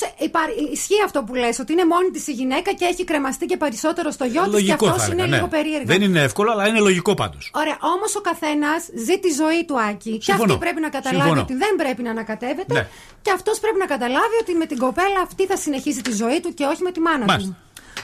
ισχύει 0.73 1.03
αυτό 1.05 1.23
που 1.23 1.35
λες 1.35 1.59
ότι 1.59 1.73
είναι 1.73 1.85
μόνη 1.87 2.11
της 2.11 2.27
η 2.27 2.33
γυναίκα 2.33 2.73
και 2.73 2.85
έχει 2.85 3.05
κρεμαστεί 3.05 3.47
και 3.47 3.57
περισσότερο 3.57 4.11
στο 4.11 4.25
γιο 4.25 4.43
της 4.43 4.51
και 4.51 4.57
Λογικό 4.57 4.87
αυτός 4.87 5.03
θα 5.03 5.13
είναι 5.13 5.23
έλεγα. 5.23 5.29
ναι. 5.29 5.37
λίγο 5.37 5.49
περίεργο. 5.49 5.85
Δεν 5.87 6.03
είναι 6.03 6.23
εύκολο, 6.23 6.51
αλλά 6.51 6.69
είναι 6.69 6.81
λογικό 6.81 7.15
πάντως. 7.15 7.51
Ωραία, 7.55 7.77
όμως 7.95 8.17
ο 8.17 8.21
καθένας 8.21 8.89
ζει 9.05 9.19
τη 9.19 9.31
ζωή 9.31 9.65
του 9.67 9.81
Άκη. 9.81 10.11
Και 10.17 10.23
Συμφωνώ. 10.23 10.53
αυτή 10.53 10.65
πρέπει 10.65 10.81
να 10.81 10.89
καταλάβει 10.89 11.21
Συμφωνώ. 11.23 11.41
ότι 11.41 11.55
δεν 11.55 11.77
πρέπει 11.77 12.03
να 12.03 12.11
ανακατεύεται. 12.11 12.75
Ναι. 12.75 12.89
Και 13.23 13.31
αυτός 13.35 13.59
πρέπει 13.61 13.79
να 13.79 13.87
καταλάβει 13.87 14.37
ότι 14.41 14.55
με 14.55 14.67
την 14.67 14.79
κοπέλα 14.79 15.21
αυτή 15.23 15.47
θα 15.47 15.57
συνεχίσει 15.57 16.03
τη 16.03 16.13
ζωή 16.13 16.41
του 16.41 16.55
και 16.55 16.65
όχι 16.65 16.83
με 16.83 16.91
τη 16.91 17.01
μάνα 17.01 17.25
Μάλιστα. 17.25 17.51
του. 17.51 17.57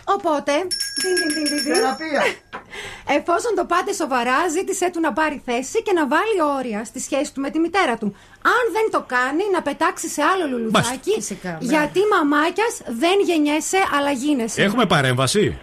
Οπότε. 0.05 0.53
διν, 1.03 1.15
διν, 1.17 1.29
διν, 1.35 1.45
διν, 1.45 1.63
διν. 1.65 1.75
Θεραπεία. 1.75 2.23
Εφόσον 3.09 3.55
το 3.57 3.65
πάτε 3.65 3.93
σοβαρά, 3.93 4.49
ζήτησέ 4.49 4.91
του 4.93 5.01
να 5.01 5.13
πάρει 5.13 5.43
θέση 5.45 5.83
και 5.83 5.93
να 5.93 6.07
βάλει 6.07 6.59
όρια 6.59 6.85
στη 6.85 7.01
σχέση 7.01 7.35
του 7.35 7.41
με 7.41 7.51
τη 7.51 7.59
μητέρα 7.59 7.97
του. 7.97 8.17
Αν 8.43 8.73
δεν 8.73 8.87
το 8.91 9.05
κάνει, 9.07 9.45
να 9.53 9.63
πετάξει 9.63 10.09
σε 10.09 10.23
άλλο 10.23 10.47
λουλουδάκι. 10.47 11.11
Φυσικά, 11.15 11.49
μπράβο. 11.49 11.65
γιατί 11.65 12.01
μαμάκια 12.13 12.65
δεν 12.87 13.17
γεννιέσαι, 13.25 13.79
αλλά 13.99 14.11
γίνεσαι. 14.11 14.63
Έχουμε 14.63 14.87
παρέμβαση. 14.87 15.59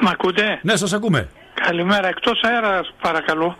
Μ' 0.00 0.08
ακούτε; 0.08 0.60
Ναι, 0.62 0.76
σας 0.76 0.92
ακούμε. 0.92 1.28
Καλημέρα. 1.65 2.07
Εκτό 2.07 2.31
αέρα, 2.41 2.81
παρακαλώ. 3.01 3.55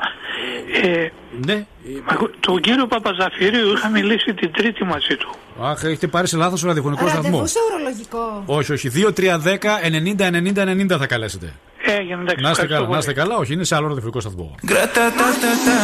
Ε, 0.83 1.07
Ναι. 1.45 1.65
μ' 2.05 2.09
ακού- 2.09 2.31
τον 2.39 2.59
κύριο 2.61 2.87
Παπαζαφυρίου 2.87 3.71
είχα 3.73 3.89
μιλήσει 3.89 4.33
την 4.33 4.51
Τρίτη 4.51 4.83
μαζί 4.83 5.15
του. 5.17 5.35
Αχ, 5.61 5.83
έχετε 5.83 6.07
πάρει 6.07 6.27
σε 6.27 6.37
λάθο 6.37 6.67
ραδιοφωνικό 6.67 7.07
σταθμό. 7.07 7.21
Ραντεβού 7.23 7.47
σε 7.47 7.57
ορολογικό. 7.73 8.43
Όχι, 8.45 8.71
όχι. 8.73 8.89
2-3-10 8.89 9.79
90 9.89 10.29
90 10.29 10.63
90 10.65 10.97
θα 10.97 11.05
καλέσετε. 11.07 11.53
Έγινε, 11.85 12.21
εντάξει. 12.21 12.43
Να 12.43 12.49
είστε 12.49 12.63
ευχαριστώ 12.63 12.65
καλά, 12.67 12.79
να 12.81 12.85
πολύ. 12.87 12.99
είστε 12.99 13.13
καλά. 13.13 13.35
Όχι, 13.35 13.53
είναι 13.53 13.63
σε 13.63 13.75
άλλο 13.75 13.87
ραδιοφωνικό 13.87 14.19
σταθμό. 14.19 14.55
Gratatatatata. 14.67 15.77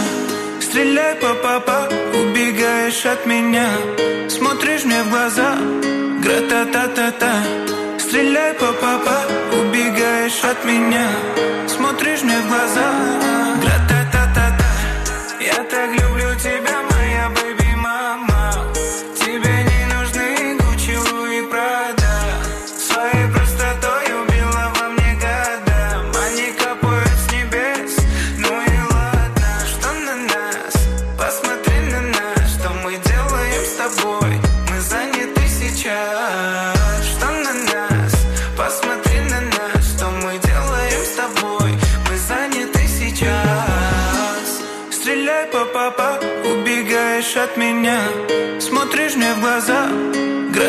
Стреляй 0.65 1.14
по 1.23 1.31
папа, 1.47 1.77
убегаешь 2.22 3.02
от 3.14 3.22
меня 3.31 3.68
Смотришь 4.38 4.84
мне 4.89 4.99
в 5.06 5.10
глаза, 5.14 5.49
гра-та-та-та-та 6.23 7.34
Стреляй 8.11 8.55
по 8.55 8.73
папа, 8.73 9.19
убегаешь 9.53 10.43
от 10.43 10.65
меня 10.65 11.07
Смотришь 11.69 12.23
мне 12.23 12.41
в 12.41 12.49
глаза, 12.49 12.91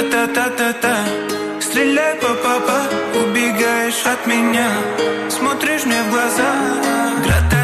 гра-та-та-та-та 0.01 0.95
Стреляй 1.61 2.15
по 2.15 2.33
папа, 2.43 2.81
убегаешь 3.23 4.03
от 4.05 4.27
меня. 4.27 4.69
Смотришь 5.29 5.85
мне 5.85 6.01
в 6.03 6.11
глаза, 6.11 6.51
гра-та-та-та-та 7.23 7.60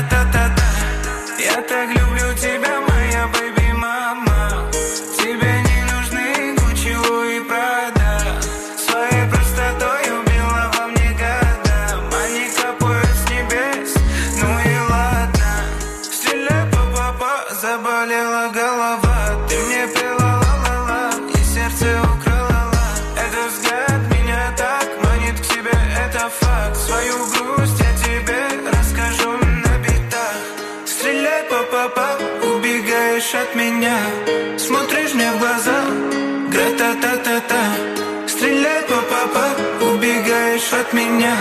от 40.86 40.88
меня 40.92 41.34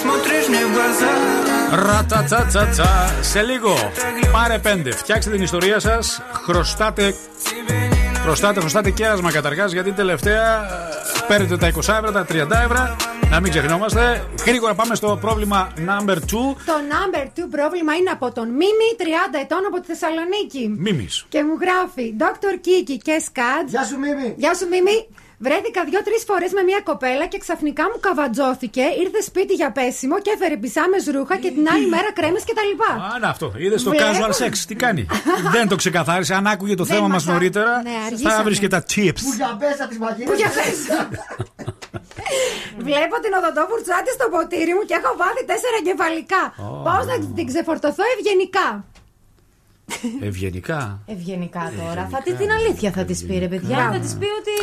Смотришь 0.00 0.48
мне 0.48 0.62
в 0.66 0.72
глаза 0.72 1.12
Ρατατσατσατσα. 1.72 3.14
Σε 3.20 3.42
λίγο. 3.42 3.74
Πάρε 4.32 4.58
πέντε. 4.58 4.90
Φτιάξτε 4.90 5.30
την 5.30 5.42
ιστορία 5.42 5.78
σα. 5.78 6.02
Χρωστάτε. 6.44 7.14
Χρωστάτε, 8.22 8.60
χρωστάτε 8.60 8.90
κέρασμα 8.90 9.32
καταρχά 9.32 9.66
γιατί 9.66 9.92
τελευταία 9.92 10.64
ε, 10.64 11.24
παίρνετε 11.28 11.56
τα 11.56 11.72
20 11.72 11.78
ευρώ, 11.78 12.12
τα 12.12 12.26
30 12.28 12.34
ευρώ. 12.50 12.96
Να 13.30 13.40
μην 13.40 13.50
ξεχνιόμαστε. 13.50 14.24
Γρήγορα 14.46 14.74
πάμε 14.74 14.94
στο 14.94 15.18
πρόβλημα 15.20 15.72
number 15.76 16.14
2. 16.14 16.16
Το 16.30 16.74
number 16.92 17.22
2 17.24 17.26
πρόβλημα 17.50 17.94
είναι 17.94 18.10
από 18.10 18.32
τον 18.32 18.48
Μίμη, 18.48 18.88
30 18.98 19.04
ετών 19.42 19.58
από 19.66 19.80
τη 19.80 19.86
Θεσσαλονίκη. 19.86 20.74
Μίμη. 20.78 21.08
Και 21.28 21.44
μου 21.44 21.58
γράφει 21.60 22.14
Dr. 22.18 22.54
Kiki 22.66 22.96
και 23.02 23.22
Σκάτ. 23.24 23.68
Γεια 23.68 23.84
σου, 23.84 23.98
Μίμη. 23.98 24.34
Γεια 24.36 24.54
σου, 24.54 24.68
Μίμη. 24.68 25.06
Βρέθηκα 25.45 25.81
δύο-τρεις 25.89 26.23
φορές 26.29 26.51
με 26.57 26.61
μια 26.69 26.81
κοπέλα 26.89 27.25
και 27.31 27.37
ξαφνικά 27.37 27.83
μου 27.91 27.99
καβατζώθηκε, 28.05 28.81
ήρθε 29.03 29.21
σπίτι 29.29 29.53
για 29.61 29.71
πέσιμο 29.77 30.15
και 30.23 30.31
έφερε 30.35 30.55
πισάμες 30.63 31.03
ρούχα 31.15 31.35
και 31.43 31.49
την 31.57 31.65
άλλη 31.73 31.87
μέρα 31.95 32.09
κρέμες 32.17 32.43
κτλ. 32.49 32.73
Α, 33.13 33.19
να 33.19 33.27
αυτό. 33.33 33.47
Είδες 33.57 33.83
το 33.83 33.89
Βλέπω- 33.89 34.05
casual 34.07 34.33
sex. 34.43 34.53
Τι 34.67 34.75
κάνει; 34.75 35.03
Δεν 35.51 35.67
το 35.67 35.75
ξεκαθάρισε. 35.75 36.33
Αν 36.39 36.47
άκουγε 36.47 36.75
το 36.75 36.83
Δεν 36.83 36.95
θέμα 36.95 37.07
μας 37.07 37.13
μας 37.23 37.27
α- 37.27 37.31
νωρίτερα, 37.33 37.81
Ναι, 37.81 37.89
θα 37.99 38.05
αργήσαμε. 38.05 38.43
βρίσκε 38.43 38.67
τα 38.67 38.81
chips. 38.91 39.21
Που 39.27 39.33
για 39.35 39.57
πέσα 39.59 39.87
τη 39.87 39.97
μαγειρική. 40.03 40.29
Που 40.29 40.35
για 40.41 40.49
πέσα. 40.57 40.97
Βλέπω 42.87 43.15
την 43.23 43.31
οδοντό 43.39 43.63
φουρτσάτη 43.69 44.09
στο 44.17 44.25
ποτήρι 44.33 44.73
μου 44.77 44.83
και 44.89 44.95
έχω 44.99 45.11
βάλει 45.21 45.41
τέσσερα 45.51 45.75
εγκεφαλικά. 45.81 46.41
Πώ 46.87 46.95
να 47.09 47.15
την 47.37 47.45
ξεφορτωθώ 47.51 48.03
ευγενικά. 48.15 48.67
Ευγενικά. 50.29 50.99
Ευγενικά 51.05 51.63
τώρα. 51.79 52.07
Θα 52.11 52.19
τη, 52.23 52.33
την 52.33 52.51
αλήθεια 52.51 52.91
θα 52.91 53.03
της 53.05 53.19
πει, 53.25 53.37
ρε 53.37 53.47
παιδιά. 53.47 53.75
Μπράβο. 53.75 53.93
Θα 53.93 53.99
της 53.99 54.13
πει 54.19 54.25
ότι. 54.41 54.55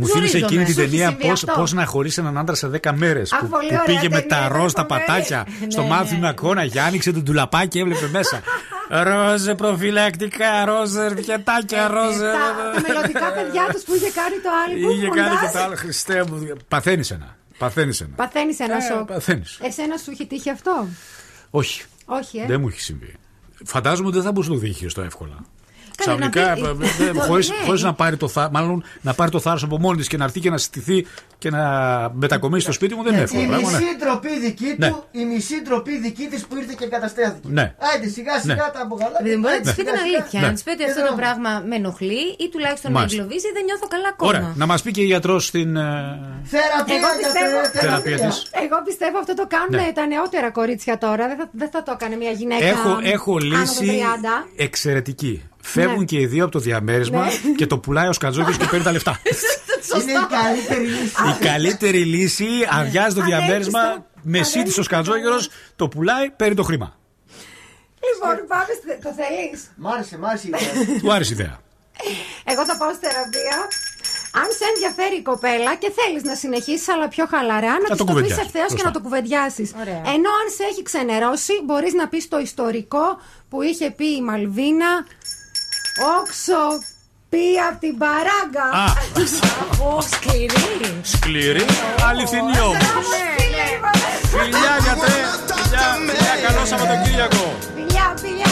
Μου 0.00 0.06
θύμισε 0.06 0.38
γνωρίζομαι. 0.38 0.46
εκείνη 0.46 0.64
την 0.64 0.74
Σου 0.74 0.80
έχει 0.80 0.90
ταινία 0.90 1.08
συμβεί 1.08 1.26
πώς, 1.28 1.42
αυτό. 1.44 1.60
πώς 1.60 1.72
να 1.72 1.84
χωρίσει 1.84 2.20
έναν 2.20 2.38
άντρα 2.38 2.54
σε 2.54 2.66
10 2.82 2.92
μέρες. 2.94 3.32
Α, 3.32 3.38
Που, 3.38 3.48
πολύ 3.48 3.68
που 3.68 3.74
ωραία 3.82 3.84
πήγε 3.84 4.08
με 4.14 4.20
ταινία, 4.20 4.48
τα 4.48 4.48
ροζ 4.56 4.72
τα 4.72 4.86
φοβερή. 4.88 5.04
πατάκια 5.06 5.46
στο 5.68 5.82
Ναι, 5.82 5.88
μάθημα 5.88 6.26
ναι. 6.28 6.32
κόναγια, 6.34 6.84
άνοιξε 6.84 7.12
το 7.12 7.20
ντουλαπάκι 7.20 7.68
και 7.68 7.80
έβλεπε 7.80 8.08
μέσα. 8.12 8.40
Ροζ 9.08 9.42
προφυλακτικά, 9.56 10.64
ροζ 10.64 10.90
πιατάκια, 11.14 11.88
ροζ. 11.88 12.16
Τα, 12.16 12.32
τα 12.74 12.80
μελλοντικά 12.86 13.32
παιδιά 13.32 13.68
τους 13.72 13.82
που 13.82 13.94
είχε 13.94 14.10
κάνει 14.10 14.34
το 14.42 14.48
άλλο. 14.64 14.90
Είχε 14.92 15.08
κάνει 15.08 15.36
και 15.36 15.50
το 15.52 15.58
άλλο, 15.64 15.74
Χριστέ 15.76 16.24
μου. 16.28 16.46
Παθαίνεις 16.68 17.10
ένα. 17.10 17.36
Παθαίνεις 17.58 18.00
ένα. 18.00 18.10
Παθαίνεις 18.16 18.60
ένα 18.60 18.76
Ε, 18.76 18.80
σοκ. 18.80 19.06
παθαίνεις. 19.06 19.58
Εσένα 19.62 19.96
σου 19.96 20.10
έχει 20.10 20.26
τύχει 20.26 20.50
αυτό; 20.50 20.86
Όχι. 21.50 21.82
Όχι, 22.04 22.38
ε; 22.38 22.46
Δεν 22.46 22.60
μου 22.60 22.68
έχει 22.68 22.80
συμβεί. 22.80 23.14
Φαντάζομαι 23.64 24.06
ότι 24.06 24.16
δεν 24.16 24.24
θα 24.26 24.32
μπορούσε 24.32 24.50
να 24.52 24.56
το 24.58 24.62
διαχειριστώ 24.64 25.02
εύκολα. 25.02 25.36
Καλά, 26.04 26.18
να 26.18 26.28
Ξαφνικά, 26.28 26.54
πει- 26.74 27.02
ε, 27.02 27.08
ε, 27.08 27.12
Το- 27.12 27.20
χωρίς, 27.28 27.48
ναι. 27.50 27.56
χωρίς 27.66 27.82
να 27.82 27.92
πάρει 27.94 28.16
το 28.16 28.28
θάρρο, 28.28 28.50
μάλλον 28.52 28.84
να 29.00 29.14
πάρει 29.14 29.30
το 29.30 29.40
θάρρος 29.40 29.62
από 29.62 29.78
μόνη 29.78 29.96
της 29.98 30.08
και 30.08 30.16
να 30.16 30.24
έρθει 30.24 30.40
και 30.40 30.50
να 30.50 30.58
στηθεί 30.58 31.06
και 31.38 31.50
να 31.50 31.62
μετακομίσει 32.14 32.62
στο 32.62 32.72
σπίτι 32.72 32.94
μου, 32.94 33.02
δεν 33.02 33.12
είναι 33.12 33.22
εύκολο 33.22 33.42
Η 33.42 33.46
πράγμα. 33.46 33.70
ναι. 33.70 33.78
μισή 33.78 33.96
ντροπή 33.98 34.38
δική 34.40 34.74
Ναι. 34.78 34.88
του, 34.88 35.04
η 35.10 35.24
μισή 35.24 35.62
ντροπή 35.62 35.98
δική 35.98 36.26
της 36.32 36.46
που 36.46 36.56
ήρθε 36.56 36.74
και 36.78 36.86
καταστέθηκε. 36.86 37.48
Ναι. 37.58 37.74
Άιντε 37.92 38.08
σιγά 38.08 38.40
σιγά 38.40 38.54
Ναι. 38.54 38.60
τα 38.60 38.80
απογαλάτε. 38.86 39.22
Δηλαδή, 39.22 39.40
μπορεί 39.42 39.54
να 39.54 39.60
τη 39.60 39.68
Άιντε, 39.68 39.82
πει 39.82 39.82
την 39.88 39.94
σιγά, 39.96 40.04
σιγά. 40.06 40.16
αλήθεια. 40.18 40.40
Ναι. 40.40 40.46
Να 40.46 40.52
της 40.52 40.62
πει 40.62 40.70
ότι 40.70 40.78
Και 40.78 40.84
αυτό 40.90 41.00
δεν 41.00 41.06
το 41.10 41.14
θα- 41.16 41.20
πράγμα 41.22 41.50
με 41.68 41.74
ενοχλεί 41.80 42.22
ή 42.44 42.46
τουλάχιστον 42.52 42.90
με 42.92 42.96
Μάλιστα. 42.98 43.16
εγκλωβίζει, 43.16 43.48
δεν 43.56 43.64
νιώθω 43.68 43.86
καλά 43.94 44.08
ακόμα. 44.14 44.28
Ωραία. 44.30 44.46
Να 44.60 44.66
μας 44.70 44.80
πει 44.84 44.90
και 44.96 45.02
η 45.06 45.08
γιατρός 45.12 45.42
στην. 45.50 45.70
ε, 45.76 45.82
Θεραπεία, 46.54 46.94
Εγώ 46.98 47.08
πιστεύω- 47.20 47.60
γιατρέ, 47.62 47.80
Θεραπεία 47.80 48.10
θεραπεία. 48.10 48.28
της. 48.28 48.36
Εγώ 48.64 48.76
πιστεύω 48.88 49.16
αυτό 49.22 49.32
το 49.40 49.44
κάνουν 49.54 49.74
Ναι. 49.80 49.92
τα 49.98 50.04
νεότερα 50.12 50.48
κορίτσια 50.58 50.94
τώρα. 51.04 51.22
Δεν 51.30 51.36
θα, 51.40 51.46
δεν 51.62 51.68
θα 51.74 51.80
το 51.86 51.92
έκανε 51.96 52.14
μια 52.22 52.30
γυναίκα. 52.40 52.64
Έχω, 52.74 52.90
έχω 53.14 53.30
άνω 53.36 53.40
των 53.40 53.60
λύση 53.60 53.84
30. 53.84 54.46
εξαιρετική. 54.66 55.34
Φεύγουν 55.72 55.98
Ναι. 55.98 56.04
και 56.04 56.20
οι 56.20 56.26
δύο 56.26 56.42
από 56.44 56.52
το 56.52 56.58
διαμέρισμα 56.58 57.24
Ναι. 57.24 57.30
και 57.56 57.66
το 57.66 57.78
πουλάει 57.78 58.08
ο 58.08 58.12
Σκατζόκιο 58.12 58.54
και 58.56 58.64
παίρνει 58.70 58.84
τα 58.84 58.92
λεφτά. 58.92 59.20
Είναι 60.02 60.12
η 60.12 60.26
καλύτερη 60.30 60.84
λύση. 60.86 61.12
η 61.40 61.44
καλύτερη 61.44 61.98
λύση, 62.04 62.46
αδειάζει 62.70 63.14
το 63.14 63.22
διαμέρισμα, 63.22 64.06
μεσίτη 64.22 64.80
ο 64.80 64.82
Σκατζόκιο, 64.82 65.32
το 65.76 65.88
πουλάει, 65.88 66.30
παίρνει 66.30 66.54
το 66.54 66.62
χρήμα. 66.62 66.96
Λοιπόν, 68.08 68.46
πάμε. 68.48 68.64
στη- 68.80 68.98
Το 69.04 69.10
θέλεις; 69.20 69.58
Μ' 69.76 69.88
άρεσε, 69.88 70.18
μ' 70.18 70.24
άρεσε 70.26 70.46
η 70.46 70.50
ιδέα. 70.54 70.84
Του 71.02 71.12
άρεσε 71.12 71.32
η 71.32 71.36
ιδέα. 71.38 71.58
Εγώ 72.44 72.64
θα 72.64 72.76
πάω 72.76 72.92
στη 72.96 73.06
θεραπεία. 73.06 73.58
Αν 74.42 74.48
σε 74.58 74.64
ενδιαφέρει 74.72 75.16
η 75.16 75.22
κοπέλα 75.22 75.74
και 75.82 75.90
θέλεις 75.98 76.22
να 76.22 76.34
συνεχίσεις, 76.34 76.88
αλλά 76.88 77.08
πιο 77.08 77.24
χαλαρά, 77.32 77.72
να 77.72 77.78
το 77.78 77.86
της 77.88 77.96
το 77.98 78.04
πεις 78.04 78.12
κουβεντιάσεις. 78.12 78.44
ευθέως 78.44 78.66
και 78.66 78.70
Σωστά. 78.82 78.86
να 78.88 78.92
το 78.96 79.00
κουβεντιάσεις. 79.00 79.68
Ωραία. 79.82 80.00
Ενώ 80.14 80.30
αν 80.40 80.46
σε 80.56 80.62
έχει 80.70 80.82
ξενερώσει, 80.82 81.52
μπορείς 81.64 81.92
να 82.00 82.08
πεις 82.08 82.28
το 82.28 82.38
ιστορικό 82.38 83.04
που 83.50 83.62
είχε 83.62 83.90
πει 83.90 84.06
η 84.16 84.22
Μαλβίνα. 84.22 84.90
Όξο 86.18 86.62
πει 87.28 87.44
από 87.68 87.78
την 87.80 87.98
παράγκα. 87.98 88.66
Α, 88.82 88.86
Ω, 89.88 90.00
σκληρή. 90.00 91.00
σκληρή, 91.02 91.64
αληθινή 92.08 92.60
όμως. 92.60 93.06
Φιλιά, 94.32 94.74
γιατρέ. 94.82 95.16
Φιλιά, 95.62 95.86
φιλιά, 96.06 96.34
καλό 96.48 96.66
Σαββατοκύριακο. 96.66 97.54
Φιλιά, 97.74 98.14
φιλιά. 98.22 98.50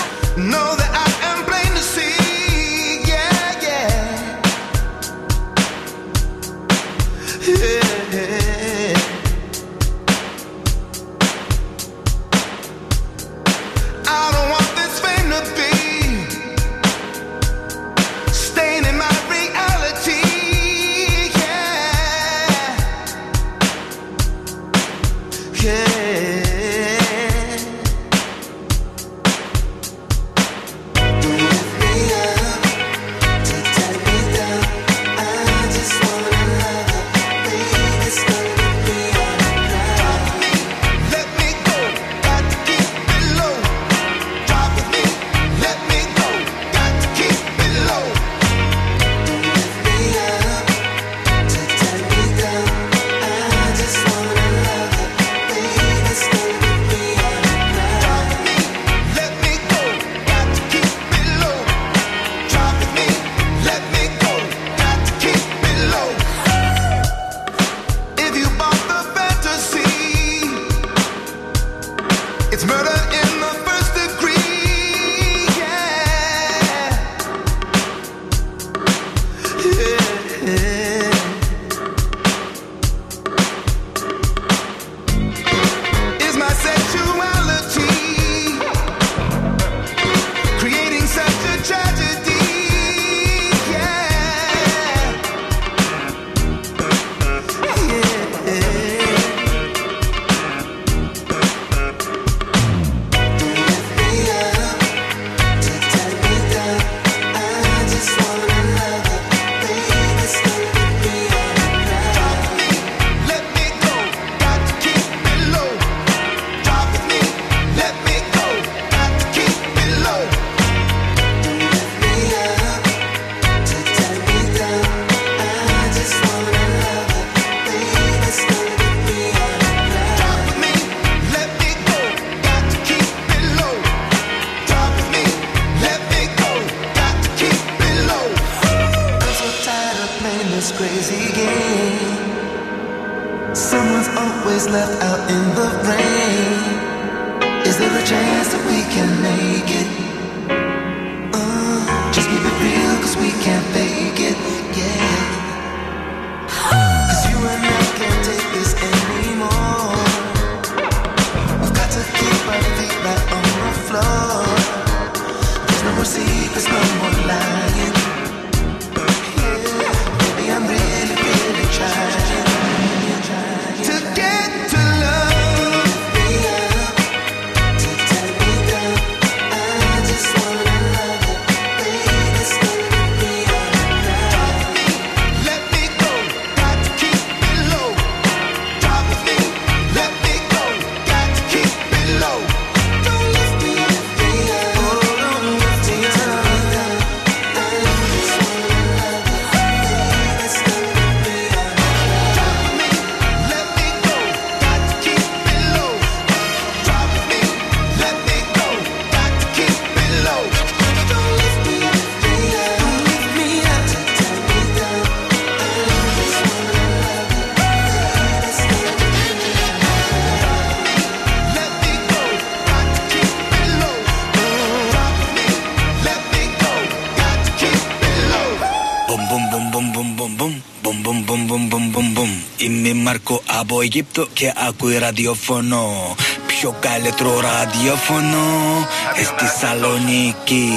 Μάρκο 233.86 234.06
από 234.06 234.26
Αιγύπτο 234.26 234.26
και 234.32 234.52
ακούει 234.68 234.98
ραδιοφωνό. 234.98 236.14
Πιο 236.46 236.74
καλύτερο 236.80 237.40
ραδιοφωνό 237.40 238.86
ε, 239.16 239.24
στη 239.24 239.46
Σαλονίκη. 239.60 240.72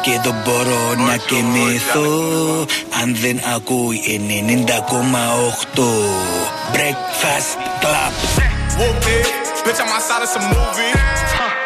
Και 0.00 0.20
δεν 0.22 0.34
μπορώ 0.44 0.94
να 1.06 1.16
κοιμηθώ 1.16 2.10
αν 3.02 3.16
δεν 3.20 3.40
ακούει 3.54 4.00
90,8. 5.76 5.80
Breakfast 6.74 7.54
Club. 7.82 8.12
Whoop 8.78 9.06
it, 9.18 9.26
bitch, 9.64 9.80
I'm 9.82 9.90
outside 9.96 10.22
of 10.26 10.30
some 10.34 10.46
movie. 10.54 10.92
Huh. 11.38 11.64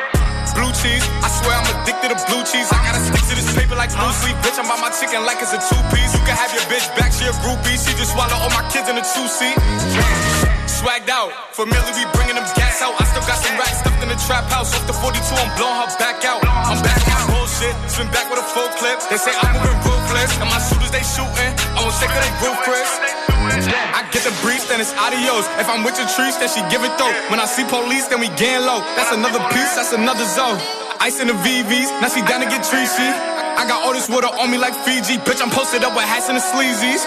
Blue 0.56 0.72
cheese, 0.80 1.06
I 1.26 1.28
swear 1.38 1.54
I'm 1.60 1.68
addicted 1.74 2.10
to 2.12 2.18
blue 2.28 2.42
cheese. 2.50 2.68
I 2.76 2.78
gotta 2.86 3.02
stick 3.08 3.24
to 3.30 3.34
this 3.38 3.48
paper 3.56 3.76
like 3.82 3.92
blue 3.94 4.14
sleep. 4.20 4.36
Bitch, 4.44 4.58
I'm 4.60 4.66
by 4.66 4.78
my 4.84 4.90
chicken 4.98 5.20
like 5.28 5.38
it's 5.44 5.54
a 5.58 5.60
two 5.68 5.82
piece. 5.92 6.12
You 6.16 6.22
can 6.26 6.36
have 6.42 6.52
your 6.56 6.66
bitch 6.70 6.86
back, 6.98 7.10
she 7.16 7.24
a 7.30 7.34
groupie. 7.42 7.78
She 7.78 7.92
just 8.00 8.12
swallow 8.12 8.36
all 8.42 8.52
my 8.58 8.64
kids 8.72 8.88
in 8.90 8.96
a 8.98 9.04
two 9.14 9.28
seat. 9.38 9.56
Swagged 11.08 11.32
out, 11.32 11.32
familiar, 11.56 11.92
we 11.96 12.04
bringing 12.12 12.36
them 12.36 12.44
gas 12.52 12.84
out. 12.84 12.92
I 13.00 13.04
still 13.08 13.24
got 13.24 13.40
some 13.40 13.56
racks 13.56 13.80
stuffed 13.80 14.02
in 14.04 14.08
the 14.12 14.20
trap 14.28 14.44
house. 14.52 14.76
Off 14.76 14.84
the 14.84 14.92
42, 14.92 15.16
I'm 15.16 15.48
blowing 15.56 15.80
her 15.80 15.88
back 15.96 16.20
out. 16.28 16.44
I'm 16.44 16.76
back 16.84 17.00
my 17.08 17.24
bullshit, 17.32 17.72
spin 17.88 18.12
back 18.12 18.28
with 18.28 18.36
a 18.36 18.46
full 18.52 18.68
clip. 18.76 19.00
They 19.08 19.16
say 19.16 19.32
I'm 19.32 19.56
moving 19.56 19.80
ruthless, 19.88 20.36
and 20.36 20.52
my 20.52 20.60
shooters 20.60 20.92
they 20.92 21.00
shooting. 21.00 21.52
I 21.72 21.80
won't 21.80 21.96
shake 21.96 22.12
they 22.12 22.32
roof, 22.44 22.60
Chris. 22.60 22.88
I 23.96 24.04
get 24.12 24.28
the 24.28 24.36
breeze, 24.44 24.68
then 24.68 24.84
it's 24.84 24.92
adios. 25.00 25.48
If 25.56 25.72
I'm 25.72 25.80
with 25.80 25.96
your 25.96 26.08
trees, 26.12 26.36
then 26.36 26.52
she 26.52 26.60
give 26.68 26.84
it 26.84 26.92
though. 27.00 27.12
When 27.32 27.40
I 27.40 27.48
see 27.48 27.64
police, 27.64 28.04
then 28.12 28.20
we 28.20 28.28
gang 28.36 28.68
low. 28.68 28.84
That's 28.92 29.12
another 29.16 29.40
piece, 29.56 29.80
that's 29.80 29.96
another 29.96 30.28
zone. 30.36 30.60
Ice 31.00 31.24
in 31.24 31.32
the 31.32 31.38
VVs, 31.40 31.88
now 32.04 32.12
she 32.12 32.20
down 32.28 32.44
to 32.44 32.48
get 32.52 32.68
treachy. 32.68 33.08
I 33.56 33.64
got 33.64 33.80
all 33.80 33.96
this 33.96 34.12
water 34.12 34.28
on 34.28 34.52
me 34.52 34.58
like 34.60 34.76
Fiji. 34.84 35.16
Bitch, 35.24 35.40
I'm 35.40 35.50
posted 35.50 35.82
up 35.82 35.96
with 35.96 36.04
hats 36.04 36.28
and 36.28 36.36
the 36.36 36.44
sleazies. 36.44 37.00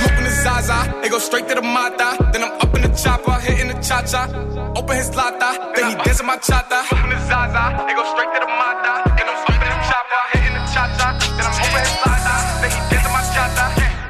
Smoking 0.00 0.24
the 0.24 0.30
Zaza, 0.30 0.80
it 1.04 1.10
go 1.10 1.18
straight 1.18 1.46
to 1.48 1.54
the 1.54 1.62
Mata. 1.62 2.16
Then 2.32 2.42
I'm 2.42 2.56
up 2.58 2.77
chopper, 3.02 3.38
hitting 3.40 3.68
the 3.68 3.76
cha 3.78 4.02
cha. 4.02 4.26
Open 4.74 4.96
his 4.96 5.14
lata, 5.14 5.50
then 5.74 5.84
he 5.90 5.94
dancing 6.02 6.26
my 6.26 6.36
chata. 6.38 6.82
Smoking 6.90 7.10
the 7.14 7.20
Zaza, 7.30 7.62
it 7.86 7.94
go 7.94 8.04
straight 8.12 8.30
to 8.34 8.40
the 8.42 8.50
Mata. 8.50 8.92
Then 9.14 9.26
I'm 9.30 9.38
up 9.38 9.54
in 9.54 9.70
the 9.70 9.78
chopper, 9.86 10.22
hitting 10.34 10.54
the 10.58 10.62
cha 10.74 10.84
cha. 10.98 11.08
Then 11.38 11.44
I'm 11.46 11.56
open 11.62 11.80
his 11.86 11.96
lata, 12.02 12.34
then 12.62 12.70
he 12.74 12.80
dancing 12.90 13.14
my 13.14 13.22
chata. 13.30 13.64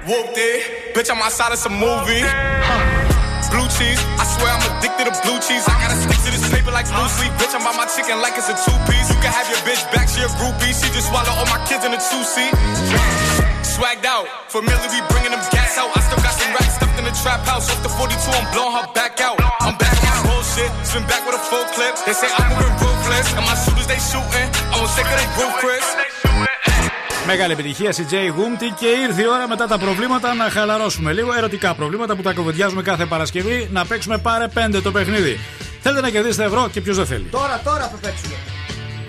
Whooped 0.09 0.39
it, 0.41 0.95
bitch, 0.97 1.11
I'm 1.13 1.21
outside 1.21 1.53
of 1.53 1.61
some 1.61 1.77
movie. 1.77 2.25
Huh. 2.25 3.05
Blue 3.49 3.65
cheese, 3.81 3.97
I 4.21 4.29
swear 4.29 4.53
I'm 4.53 4.61
addicted 4.77 5.09
to 5.09 5.15
blue 5.25 5.41
cheese. 5.41 5.65
I 5.65 5.73
gotta 5.81 5.97
stick 5.97 6.21
to 6.21 6.31
this 6.37 6.45
paper 6.53 6.69
like 6.69 6.85
blue 6.85 7.09
sleep. 7.17 7.33
Bitch, 7.41 7.57
I'm 7.57 7.65
by 7.65 7.73
my 7.73 7.89
chicken 7.89 8.21
like 8.21 8.37
it's 8.37 8.53
a 8.53 8.57
two 8.57 8.77
piece. 8.85 9.09
You 9.09 9.17
can 9.25 9.33
have 9.33 9.49
your 9.49 9.57
bitch 9.65 9.81
back, 9.89 10.09
she 10.13 10.21
a 10.21 10.29
groupie. 10.37 10.77
She 10.77 10.93
just 10.93 11.09
swallow 11.09 11.33
all 11.33 11.49
my 11.49 11.61
kids 11.65 11.81
in 11.85 11.97
a 11.97 12.01
two 12.01 12.25
seat. 12.29 12.53
Swagged 13.65 14.05
out, 14.05 14.29
familiar, 14.53 14.89
we 14.93 15.01
bringing 15.09 15.33
them 15.33 15.41
gas 15.49 15.81
out. 15.81 15.89
I 15.97 16.01
still 16.05 16.21
got 16.21 16.37
some 16.37 16.53
racks 16.61 16.88
in 16.99 17.05
the 17.09 17.15
trap 17.23 17.43
house. 17.51 17.67
Off 17.73 17.81
the 17.87 17.89
42, 17.89 18.39
I'm 18.39 18.47
blowing 18.53 18.75
her 18.79 18.87
back 18.99 19.15
out. 19.27 19.39
I'm 19.67 19.77
back 19.83 19.97
on 20.03 20.11
my 20.15 20.21
bullshit, 20.27 20.71
spin 20.89 21.05
back 21.11 21.23
with 21.27 21.41
a 21.41 21.43
full 21.51 21.67
clip. 21.75 21.95
They 22.07 22.15
say 22.21 22.29
I'm 22.39 22.51
moving 22.59 22.77
ruthless, 22.83 23.29
and 23.39 23.45
my 23.49 23.57
shooters 23.63 23.89
they 23.93 24.01
shooting. 24.11 24.49
I 24.73 24.75
won't 24.81 24.91
shake 24.95 25.11
of 25.13 25.19
they 25.21 25.29
roof, 25.39 25.55
Chris. 25.63 25.87
Μεγάλη 27.27 27.53
επιτυχία 27.53 27.91
CJ 27.93 28.15
Γούμτη 28.37 28.69
και 28.81 28.87
ήρθε 28.87 29.23
η 29.23 29.27
ώρα 29.27 29.49
μετά 29.49 29.67
τα 29.67 29.79
προβλήματα 29.79 30.35
να 30.35 30.51
χαλαρώσουμε 30.51 31.13
λίγο. 31.13 31.33
Ερωτικά 31.35 31.75
προβλήματα 31.75 32.17
που 32.17 32.23
τα 32.23 32.33
κοβεντιάζουμε 32.33 32.83
κάθε 32.83 33.05
Παρασκευή. 33.05 33.69
Να 33.73 33.85
παίξουμε 33.85 34.19
πάρε 34.19 34.47
5 34.55 34.81
το 34.83 34.91
παιχνίδι. 34.93 35.39
Θέλετε 35.83 36.01
να 36.01 36.11
κερδίσετε 36.11 36.45
ευρώ 36.45 36.69
και 36.73 36.81
ποιος 36.81 36.97
δεν 36.97 37.07
θέλει; 37.07 37.29
Τώρα, 37.31 37.61
τώρα 37.65 37.89
θα 37.93 37.99
παίξουμε. 38.03 38.35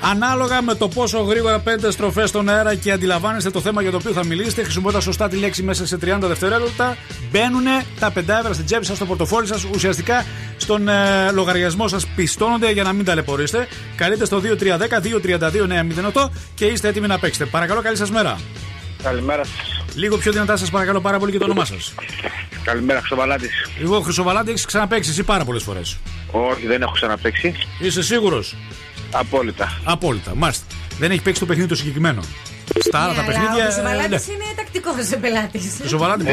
Ανάλογα 0.02 0.61
με 0.61 0.76
το 0.76 0.88
πόσο 0.88 1.20
γρήγορα 1.20 1.60
παίρνετε 1.60 1.91
στροφές 1.91 2.30
στον 2.30 2.49
αέρα 2.49 2.76
και 2.76 2.91
αντιλαμβάνεστε 2.91 3.49
το 3.49 3.61
θέμα 3.61 3.82
για 3.82 3.91
το 3.91 3.98
οποίο 3.98 4.11
θα 4.11 4.26
μιλήσετε, 4.26 4.64
χρησιμοποιώντας 4.64 5.03
σωστά 5.03 5.30
τη 5.30 5.36
λέξη 5.36 5.64
μέσα 5.64 5.86
σε 5.86 5.98
30 6.02 6.18
δευτερόλεπτα, 6.22 6.98
μπαίνουν 7.31 7.64
τα 7.99 8.14
5 8.15 8.23
ευρώ 8.27 8.53
στην 8.53 8.65
τσέπη 8.65 8.85
σας, 8.85 8.95
στο 8.95 9.06
πορτοφόλι 9.06 9.47
σας, 9.47 9.64
ουσιαστικά 9.64 10.26
στον 10.57 10.88
ε, 10.88 11.31
λογαριασμό 11.31 11.88
σας 11.88 12.07
πιστώνονται 12.07 12.72
για 12.72 12.84
να 12.84 12.93
μην 12.93 13.06
ταλαιπωρήσετε. 13.06 13.68
Καλείτε 13.95 14.26
στο 14.26 14.41
2310-232-908 16.14 16.30
και 16.56 16.65
είστε 16.65 16.88
έτοιμοι 16.88 17.07
να 17.07 17.19
παίξετε. 17.19 17.45
Παρακαλώ, 17.45 17.81
καλή 17.81 17.97
σας 17.97 18.11
μέρα. 18.11 18.39
Καλημέρα 19.03 19.43
σας. 19.43 19.84
Λίγο 19.95 20.18
πιο 20.18 20.31
δυνατά 20.31 20.57
σας 20.57 20.69
παρακαλώ 20.69 21.01
πάρα 21.01 21.19
πολύ 21.19 21.31
και 21.31 21.38
το 21.38 21.45
όνομά 21.45 21.65
σας. 21.65 21.93
Καλημέρα, 22.64 22.99
Χρυσοβαλάτης. 22.99 23.51
Εγώ, 23.81 23.99
Χρυσοβαλάτη, 23.99 24.49
έχεις 24.49 24.65
ξαναπέξει 24.65 25.10
εσύ 25.10 25.23
πάρα 25.23 25.45
πολλές 25.45 25.64
φορές. 25.64 25.97
Όχι, 26.31 26.68
δεν 26.68 26.81
έχω 26.81 26.91
ξαναπέξει. 26.91 27.56
Είσαι 27.80 28.01
σίγουρος; 28.01 28.56
Απόλυτα. 29.11 29.80
Απόλυτα, 29.84 30.31
μάλιστα. 30.35 30.65
Δεν 30.99 31.11
έχει 31.11 31.22
παίξει 31.22 31.39
το 31.39 31.45
παιχνίδι 31.45 31.68
το 31.69 31.76
συγκεκριμένο. 31.76 32.22
Στα 32.80 32.99
άλλα 32.99 33.14
τα 33.14 33.23
παιχνίδια. 33.23 33.68
Ο 33.68 33.72
Σοβαλάτη 33.72 34.10
ναι. 34.10 34.19
είναι 34.34 34.53
τακτικός 34.56 35.19
πελάτης. 35.22 35.80
Σοβαλάτη, 35.88 36.23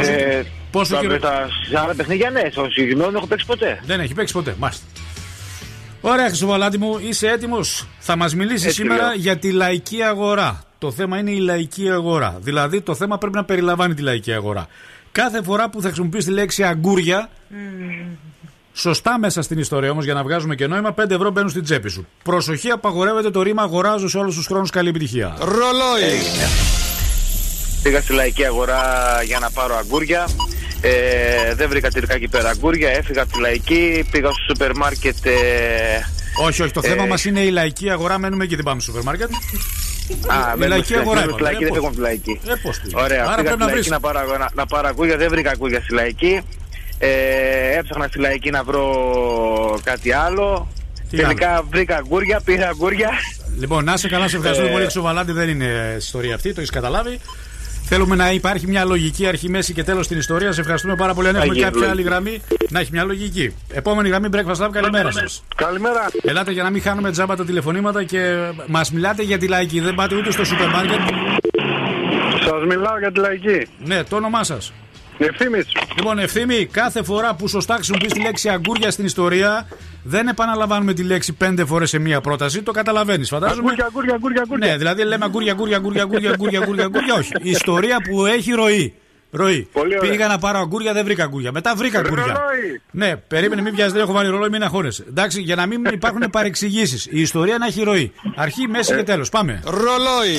πόσο, 0.79 0.97
Ε, 0.97 0.99
πόσο 0.99 1.19
τα- 1.19 1.19
καιρό- 1.19 1.19
τα- 1.19 1.49
Σε 1.71 1.79
άλλα 1.79 1.95
παιχνίδια, 1.95 2.31
ναι. 2.31 2.41
Στο 2.51 2.67
συγκεκριμένο 2.71 3.07
δεν 3.07 3.17
έχω 3.17 3.27
παίξει 3.27 3.47
ποτέ. 3.47 3.81
Δεν 3.87 4.01
έχει 4.01 4.15
παίξει 4.15 4.33
ποτέ, 4.33 4.55
μάλιστα. 4.59 4.85
Ωραία, 6.01 6.27
Χρυσοβαλάτη 6.27 6.79
μου, 6.79 6.99
είσαι 7.09 7.27
έτοιμος; 7.29 7.87
Θα 7.99 8.17
μας 8.17 8.35
μιλήσεις 8.35 8.65
Έτσι 8.65 8.77
σήμερα 8.77 9.07
λέω. 9.07 9.15
για 9.15 9.37
τη 9.39 9.51
λαϊκή 9.53 10.03
αγορά. 10.03 10.61
Το 10.79 10.91
θέμα 10.93 11.19
είναι 11.19 11.31
η 11.31 11.39
λαϊκή 11.39 11.91
αγορά. 11.91 12.37
Δηλαδή, 12.41 12.81
το 12.81 12.95
θέμα 12.95 13.19
πρέπει 13.19 13.35
να 13.37 13.45
περιλαμβάνει 13.45 13.95
τη 13.95 14.03
λαϊκή 14.03 14.33
αγορά. 14.33 14.67
Κάθε 15.13 15.43
φορά 15.43 15.71
που 15.71 15.81
θα 15.81 15.87
χρησιμοποιήσει 15.87 16.27
τη 16.27 16.33
λέξη 16.33 16.63
αγκούρια, 16.65 17.29
σωστά 18.73 19.19
μέσα 19.19 19.43
στην 19.43 19.59
ιστορία 19.59 19.91
όμως, 19.91 20.05
για 20.05 20.15
να 20.15 20.23
βγάζουμε 20.23 20.55
και 20.55 20.67
νόημα, 20.67 20.93
5 20.93 21.11
ευρώ 21.15 21.31
μπαίνουν 21.31 21.51
στην 21.51 21.63
τσέπη 21.63 21.89
σου. 21.91 22.07
Προσοχή, 22.23 22.71
απαγορεύεται 22.71 23.31
το 23.31 23.43
ρήμα 23.43 23.63
αγοράζω 23.63 24.09
σε 24.09 24.19
όλους 24.19 24.35
τους 24.35 24.47
χρόνους. 24.47 24.71
Καλή 24.71 24.89
επιτυχία. 24.89 25.37
Ρολόι. 25.39 26.19
Πήγα 27.83 28.01
στη 28.01 28.13
λαϊκή 28.13 28.45
αγορά 28.47 28.83
για 29.25 29.39
να 29.39 29.51
πάρω 29.51 29.77
αγκούρια. 29.77 30.27
Ε, 30.81 31.55
δεν 31.55 31.69
βρήκα 31.69 31.91
τελικά 31.91 32.15
εκεί 32.15 32.29
πέρα 32.29 32.49
αγκούρια. 32.49 32.91
Έφυγα 32.91 33.23
από 33.23 33.33
τη 33.33 33.41
λαϊκή. 33.41 34.07
Πήγα 34.11 34.29
στο 34.29 34.43
σούπερ 34.49 34.77
μάρκετ. 34.77 35.27
Ε, 35.27 35.33
Όχι, 36.43 36.63
όχι, 36.63 36.73
το 36.73 36.81
ε, 36.85 36.89
θέμα 36.89 37.07
μας 37.07 37.25
είναι 37.25 37.41
η 37.41 37.51
λαϊκή 37.51 37.91
αγορά. 37.91 38.19
Μένουμε 38.19 38.45
εκεί, 38.45 38.55
δεν 38.55 38.65
πάμε 38.65 38.81
στο 38.81 38.91
σούπερ 38.91 39.05
μάρκετ. 39.07 39.29
Α, 39.31 40.35
η 40.37 40.59
μένουμε 40.59 40.67
λαϊκή 40.67 40.85
στη 40.85 40.95
αγορά. 40.95 41.21
μένουμε 41.21 41.39
στη 41.39 41.43
είπαμε. 41.43 41.43
λαϊκή, 41.43 41.65
Ε, 41.65 41.67
δεν 41.67 41.69
πώς. 41.69 41.77
φεύγουμε 41.77 41.87
από 41.87 41.97
τη 41.97 42.01
λαϊκή. 42.03 42.41
Ε, 42.49 42.55
πώς 42.63 42.79
τι. 42.79 42.91
Ωραία, 42.95 43.25
Άρα 43.25 43.35
πήγα 43.37 43.43
πρέπει 43.43 43.49
στη 43.49 43.59
να 43.59 43.65
λαϊκή 43.67 43.73
βρεις. 43.79 43.91
να 43.91 44.01
πάρω, 44.01 44.37
να, 44.39 44.51
να 44.55 44.67
πάρω 44.67 44.89
αγκούρια. 44.89 45.17
Δεν 45.17 45.29
βρήκα 45.29 45.51
αγκούρια 45.51 45.81
στη 45.81 45.93
λαϊκή. 45.95 46.41
Ε, 46.99 47.79
έψαχνα 47.79 48.07
στη 48.09 48.19
λαϊκή 48.19 48.51
να 48.51 48.63
βρω 48.65 48.87
κάτι 49.85 50.13
άλλο. 50.13 50.69
Τι 51.11 51.17
Τελικά 51.17 51.65
βρήκα 51.71 51.97
αγκούρια, 51.97 52.41
πήρα 52.45 52.69
αγκούρια. 52.69 53.11
Λοιπόν, 53.59 53.85
να 53.85 53.93
είσαι 53.93 54.09
καλά, 54.09 54.29
σε 54.29 54.37
ευχαριστούμε 54.37 54.69
Ε, 54.71 54.73
πολύ. 54.73 54.87
Ξοβαλάντη 54.87 55.33
δεν 55.33 55.49
είναι 55.49 55.95
ιστορία 55.99 56.35
αυτή, 56.35 56.53
το 56.53 56.61
έχεις 56.61 56.71
καταλάβει. 56.73 57.19
Θέλουμε 57.89 58.17
να 58.17 58.33
υπάρχει 58.33 58.67
μια 58.67 58.85
λογική 58.85 59.27
αρχή, 59.27 59.49
μέση 59.49 59.73
και 59.73 59.85
τέλος 59.85 60.05
στην 60.05 60.19
ιστορία. 60.19 60.53
Σε 60.53 60.61
ευχαριστούμε 60.61 60.95
πάρα 60.97 61.15
πολύ. 61.15 61.29
Αν 61.29 61.35
έχουμε 61.37 61.51
Αγία 61.53 61.65
κάποια 61.65 61.81
άλλη 61.81 61.89
λογική. 61.91 62.09
γραμμή, 62.09 62.41
να 62.69 62.81
έχει 62.81 62.91
μια 62.93 63.05
λογική. 63.05 63.55
Επόμενη 63.73 64.09
γραμμή 64.09 64.29
Breakfast 64.33 64.65
Lab, 64.67 64.69
καλημέρα 64.73 65.11
σας. 65.11 65.43
Καλημέρα. 65.57 66.07
Ελάτε 66.23 66.53
για 66.53 66.63
να 66.63 66.71
μην 66.71 66.83
χάνουμε 66.83 67.11
τζάμπα 67.11 67.37
τα 67.37 67.45
τηλεφωνήματα 67.45 68.05
και 68.05 68.37
μας 68.67 68.93
μιλάτε 68.93 69.23
για 69.23 69.39
τη 69.39 69.49
λαϊκή. 69.49 69.81
Δεν 69.81 69.95
πάτε 69.95 70.15
ούτε 70.17 70.31
στο 70.31 70.45
σούπερ 70.45 70.69
μάρκετ. 70.69 71.01
Σας 72.45 72.65
μιλάω 72.69 72.99
για 72.99 73.13
τη 73.13 73.21
λαϊκή. 73.21 73.67
Ναι, 73.85 74.05
το 74.05 74.17
όνομά 74.17 74.45
σας. 74.45 74.73
Ευθύμη. 75.19 75.59
Λοιπόν, 75.97 76.19
ευθύμη, 76.19 76.67
κάθε 76.67 77.03
φορά 77.03 77.35
που 77.35 77.49
σωστά 77.49 77.75
χρησιμοποιείς 77.75 78.13
τη 78.13 78.21
λέξη 78.21 78.49
αγκούρια 78.49 78.91
στην 78.91 79.05
ιστορία, 79.05 79.69
δεν 80.03 80.29
επαναλαμβάνουμε 80.29 80.93
τη 80.93 81.03
λέξη 81.03 81.33
πέντε 81.33 81.65
φορές 81.65 81.91
σε 81.91 81.99
μία 81.99 82.21
πρόταση. 82.21 82.63
Το 82.63 82.73
καταλαβαίνεις, 82.73 83.29
φαντάζομαι; 83.29 83.61
Αγκούρια, 83.61 83.85
αγκούρια, 83.85 84.15
αγκούρια, 84.15 84.43
αγκούρια. 84.43 84.67
Ναι, 84.67 84.77
δηλαδή 84.77 85.05
λέμε 85.05 85.25
αγκούρια, 85.25 85.53
αγκούρια, 85.53 85.77
αγκούρια, 85.77 86.03
αγκούρια, 86.05 86.31
αγκούρια, 86.31 86.61
αγκούρια, 86.61 86.85
αγκούρια. 86.85 87.15
Όχι. 87.15 87.33
Η 87.43 87.51
ιστορία 87.51 87.97
που 88.11 88.27
έχει 88.27 88.53
ροή. 88.53 88.95
Ροή. 89.31 89.69
Πολύ 89.73 89.99
ωραία. 89.99 90.11
Πήγα 90.11 90.27
να 90.27 90.39
πάρω 90.39 90.59
αγκούρια, 90.59 90.93
δεν 90.93 91.05
βρήκα 91.05 91.25
αγκούρια. 91.25 91.53
Μετά 91.53 91.75
βρήκα 91.75 91.99
αγκούρια. 91.99 92.25
Ρολόι. 92.25 92.81
Ναι, 92.91 93.17
περίμενε, 93.17 93.63
μην 93.63 93.75
βιάζει, 93.75 93.93
δεν 93.93 94.03
έχω 94.03 94.13
βάλει 94.13 94.31
ρολόι, 94.31 94.49
μην 94.49 94.63
αγχώνεσαι. 94.63 95.05
Εντάξει, 95.09 95.41
για 95.41 95.55
να 95.55 95.67
μην 95.67 95.85
υπάρχουν 95.85 96.23
παρεξηγήσεις. 96.31 97.07
Η 97.11 97.21
ιστορία 97.21 97.59
να 97.59 97.67
έχει 97.67 97.83
ροή. 97.83 98.13
Αρχή, 98.35 98.69
μέση 98.69 98.95
και 98.97 99.03
τέλος. 99.03 99.29
Πάμε. 99.29 99.63
Ρολόι. 99.65 100.39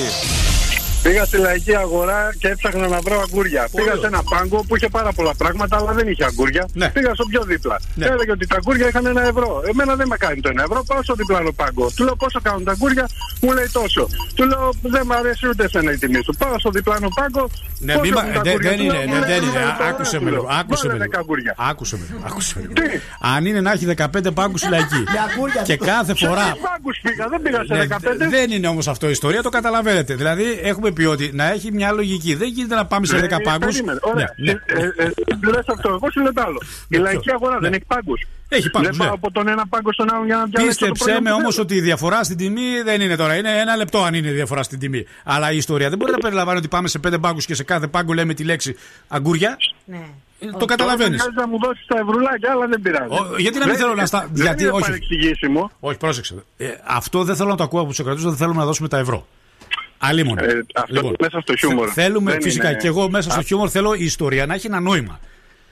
Πήγα 1.02 1.24
στη 1.24 1.36
λαϊκή 1.36 1.74
αγορά 1.76 2.34
και 2.38 2.48
έψαχνα 2.48 2.88
να 2.88 3.00
βρω 3.00 3.20
αγκούρια. 3.20 3.68
Πήγα 3.76 3.94
σε 4.00 4.06
ένα 4.06 4.22
πάγκο 4.30 4.64
που 4.68 4.76
είχε 4.76 4.88
πάρα 4.88 5.12
πολλά 5.12 5.34
πράγματα, 5.34 5.76
αλλά 5.76 5.92
δεν 5.92 6.08
είχε 6.08 6.24
αγκούρια. 6.24 6.68
Πήγα 6.92 7.14
στο 7.14 7.24
πιο 7.24 7.42
δίπλα. 7.42 7.80
Ναι. 7.94 8.06
Έλεγε 8.06 8.30
ότι 8.30 8.46
τα 8.46 8.56
αγκούρια 8.56 8.88
είχαν 8.88 9.06
ένα 9.06 9.22
ευρώ. 9.22 9.62
Εμένα 9.70 9.94
δεν 9.96 10.06
με 10.08 10.16
κάνει 10.16 10.40
το 10.40 10.48
ένα 10.48 10.62
ευρώ, 10.62 10.82
πάω 10.86 11.02
στο 11.02 11.14
διπλανό 11.14 11.52
πάγκο. 11.52 11.90
Του 11.96 12.04
λέω 12.04 12.16
πόσο 12.16 12.40
κάνουν 12.42 12.64
τα 12.64 12.70
αγκούρια, 12.72 13.08
μου 13.40 13.52
λέει 13.52 13.68
τόσο. 13.72 14.08
Του 14.34 14.44
λέω 14.46 14.70
δεν 14.82 15.02
μου 15.06 15.14
αρέσει 15.14 15.48
ούτε 15.48 15.64
εσένα 15.64 15.92
η 15.92 15.96
τιμή 15.98 16.20
σου. 16.24 16.34
Πάω 16.38 16.58
στο 16.58 16.70
διπλανό 16.70 17.08
πάγκο. 17.14 17.50
Ναι, 17.78 17.92
πόσο 17.92 18.04
μη 18.04 18.10
μα- 18.10 18.20
έχουν 18.20 18.32
τα 18.34 18.40
δεν 18.40 18.52
αγκούρια. 18.52 18.70
δεν 18.70 18.78
Του 18.78 18.84
λέω, 18.84 19.02
είναι, 19.02 19.12
μου 19.12 19.18
ναι, 19.20 19.26
λέει, 19.26 19.38
δεν 19.38 19.42
είναι. 19.48 19.58
«Βάλε 19.58 19.72
το 19.78 19.82
Α, 19.82 19.86
ένα», 19.86 19.88
Άκουσε 19.88 20.16
του 20.18 20.24
με 20.24 20.30
λέω. 20.30 20.40
λίγο. 20.40 20.52
Άκουσε 20.60 20.86
με 20.86 20.92
Βάλε 20.92 20.92
λίγο. 20.92 21.10
δέκα 21.10 21.18
αγκούρια. 21.18 21.54
Άκουσε 21.70 21.96
με 21.96 22.04
λίγο. 22.10 22.20
Άκουσε 22.28 22.54
με 22.56 22.62
λίγο. 22.66 23.00
Αν 23.34 23.44
είναι 23.46 23.60
να 23.60 23.70
έχει 23.72 23.84
15 23.96 24.30
πάγκους 24.34 24.62
λαϊκή. 24.68 25.02
Και 25.64 25.76
κάθε 25.76 26.14
Σε 26.16 26.26
φορά. 26.26 26.42
τρεις 26.50 26.62
πάγκους 26.68 26.96
πήγα, 27.02 27.24
δεν 27.32 27.42
πήγα 27.42 27.60
σε 27.64 27.74
Ναι, 27.74 27.84
15. 27.86 28.28
δεν 28.36 28.50
είναι 28.50 28.68
όμως 28.68 28.88
αυτό 28.88 29.06
η 29.08 29.10
ιστορία, 29.10 29.42
το 29.42 29.48
καταλαβαίνετε. 29.48 30.14
Δηλαδή, 30.14 30.44
έχουμε 30.62 30.87
πει 30.92 31.04
ότι 31.04 31.30
να 31.34 31.50
έχει 31.52 31.72
μια 31.72 31.92
λογική. 31.92 32.34
Δεν 32.34 32.48
γίνεται 32.48 32.74
να 32.74 32.86
πάμε 32.86 33.06
σε 33.06 33.16
10 33.18 33.22
Ε, 33.38 33.42
πάγκους. 33.42 33.66
περίμενε, 33.74 33.98
Ωραία. 34.02 34.34
Ναι, 34.36 34.50
Ε, 34.50 34.56
ε, 34.96 35.04
ε, 35.04 35.10
Λες 35.50 35.64
αυτό, 35.68 35.88
εγώ 35.88 36.10
σου 36.12 36.20
λέω 36.22 36.32
το 36.32 36.42
άλλο. 36.46 36.58
Η 36.88 36.96
λαϊκή 36.96 37.30
αγορά 37.30 37.58
δεν 37.58 37.72
έχει 37.72 37.84
πάγκους. 37.86 38.20
Ναι. 38.48 38.56
Έχει 38.58 38.70
πάγκους, 38.70 38.88
Δεν 38.88 38.98
πάω 38.98 39.08
ναι. 39.08 39.14
από 39.14 39.30
τον 39.32 39.48
ένα 39.48 39.66
πάγκο 39.66 39.92
στον 39.92 40.14
άλλο 40.14 40.24
για 40.24 40.36
να 40.36 40.44
διαλέξω 40.44 40.78
το 40.78 40.86
Πίστεψέ 40.86 41.04
προϊόν 41.04 41.22
με 41.22 41.30
που 41.30 41.36
όμως 41.40 41.54
θέλω. 41.54 41.66
ότι 41.66 41.74
η 41.74 41.80
διαφορά 41.80 42.22
στην 42.24 42.36
τιμή 42.36 42.82
δεν 42.84 43.00
είναι 43.00 43.16
τώρα. 43.16 43.34
Είναι 43.36 43.58
ένα 43.60 43.76
λεπτό 43.76 44.02
αν 44.02 44.14
είναι 44.14 44.28
η 44.28 44.32
διαφορά 44.32 44.62
στην 44.62 44.78
τιμή. 44.78 45.04
Αλλά 45.24 45.52
η 45.52 45.56
ιστορία 45.56 45.88
δεν 45.88 45.98
μπορεί 45.98 46.12
να 46.12 46.18
περιλαμβάνει 46.18 46.58
ότι 46.58 46.68
πάμε 46.68 46.88
σε 46.88 46.98
πέντε 46.98 47.18
πάγκους 47.18 47.46
και 47.46 47.54
σε 47.54 47.62
κάθε 47.64 47.86
πάγκο 47.86 48.12
λέμε 48.12 48.34
τη 48.34 48.44
λέξη 48.44 48.76
αγκούρια. 49.08 49.56
Ναι. 49.84 50.00
Το 50.58 50.64
καταλαβαίνεις. 50.64 51.18
Τώρα 51.18 51.30
χρειάζεται 51.32 51.40
να 51.40 51.46
μου 51.48 51.58
δώσει 51.64 51.84
τα 51.86 51.98
ευρουλάκια, 51.98 52.50
αλλά 52.52 52.66
δεν 52.66 52.80
πειράζει. 52.80 53.08
Γιατί 53.38 53.58
να 53.58 53.64
μην 53.64 53.74
Δεν- 53.74 53.82
θέλω 53.84 53.94
να 53.94 54.06
στα. 54.06 54.28
Δεν 54.32 54.44
Γιατί 54.44 54.62
είναι 54.62 54.72
όχι. 54.72 54.80
παρεξηγήσιμο. 54.82 55.70
Όχι, 55.80 55.96
πρόσεξε. 55.98 56.34
Ε, 56.56 56.66
αυτό 56.86 57.24
δεν 57.24 57.36
θέλω 57.36 57.48
να 57.48 57.56
το 57.56 57.62
ακούω 57.62 57.80
από 57.80 57.88
τους 57.88 58.02
κρατού, 58.02 58.20
δεν 58.22 58.36
θέλουμε 58.36 58.58
να 58.58 58.64
δώσουμε 58.64 58.88
τα 58.88 58.98
ευρώ. 58.98 59.26
Αλλήμον. 59.98 60.38
Ε, 60.38 60.44
αυτός 60.74 61.12
μέσα 61.20 61.40
στο 61.40 61.56
χιούμορ. 61.56 61.88
Θέλουμε 61.92 62.30
Δεν 62.32 62.42
φυσικά 62.42 62.68
είναι- 62.70 62.78
και 62.78 62.86
εγώ 62.86 63.10
μέσα 63.10 63.30
στο 63.30 63.40
Α. 63.40 63.42
χιούμορ 63.42 63.68
θέλω 63.72 63.94
η 63.94 64.04
ιστορία 64.04 64.46
να 64.46 64.54
έχει 64.54 64.66
ένα 64.66 64.80
νόημα. 64.80 65.20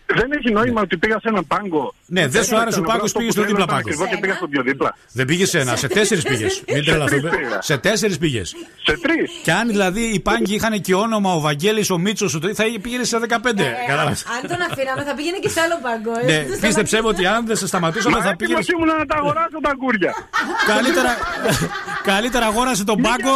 Δεν 0.06 0.32
έχει 0.32 0.52
νόημα 0.52 0.80
ότι 0.80 0.96
πήγα 0.96 1.14
σε 1.20 1.28
έναν 1.28 1.46
πάγκο. 1.46 1.94
Ναι, 2.06 2.26
δεν 2.28 2.44
σου 2.44 2.56
άρεσε 2.56 2.78
ο 2.78 2.82
πάγκος, 2.82 3.12
πήγες 3.12 3.32
στο 3.32 3.42
δίπλα 3.42 3.66
πάγκο. 3.66 3.88
Εγώ 3.92 4.06
και 4.06 4.16
πήγα 4.20 4.34
στο 4.34 4.46
πιο 4.48 4.62
δίπλα. 4.62 4.96
Δεν 5.12 5.26
πήγες 5.26 5.48
σε 5.48 5.58
ένα, 5.58 5.76
σε 5.76 5.86
τέσσερις 5.88 6.24
πήγες. 6.24 6.62
Μην 6.68 6.76
Σε 6.84 6.90
τρελαθούμε. 6.90 7.28
τρεις 7.30 7.40
πήγα. 7.46 7.62
Σε 7.62 7.78
τέσσερις 7.78 8.18
πήγες. 8.18 8.54
Σε 8.84 8.98
τρεις. 9.02 9.30
Και 9.42 9.52
αν 9.52 9.68
δηλαδή 9.68 10.00
οι 10.00 10.20
πάγκοι 10.20 10.54
είχαν 10.54 10.80
και 10.80 10.94
όνομα 10.94 11.34
ο 11.34 11.40
Βαγγέλης, 11.40 11.90
ο 11.90 11.98
Μίτσος, 11.98 12.38
θα 12.54 12.64
πήγαινε 12.82 13.04
σε 13.04 13.18
15. 13.18 13.74
Κατάλαβες. 13.86 14.24
Αν 14.42 14.48
τον 14.48 14.60
αφήναμε 14.70 15.02
θα 15.04 15.14
πήγαινε 15.14 15.36
και 15.38 15.48
σε 15.48 15.60
άλλο 15.60 15.78
πάγκο. 15.82 16.18
ε. 16.20 16.24
Ναι, 16.24 16.44
Δεν 16.48 16.60
πίστεψέ 16.60 17.02
με 17.02 17.08
ότι 17.08 17.26
αν 17.26 17.46
δεν 17.46 17.56
σε 17.56 17.66
σταματούσαμε 17.66 18.16
Μα 18.16 18.22
θα 18.22 18.36
πήγαινε. 18.36 18.58
έτοιμος 18.58 18.84
ήμουν 18.86 18.98
να 18.98 19.06
τα 19.06 19.16
αγοράσω 19.16 19.58
τα 19.62 19.70
αγκούρια. 19.70 20.12
Καλύτερα, 20.66 21.10
καλύτερα 22.02 22.46
αγόρασε 22.46 22.84
τον 22.84 22.96
πάγκο. 23.02 23.34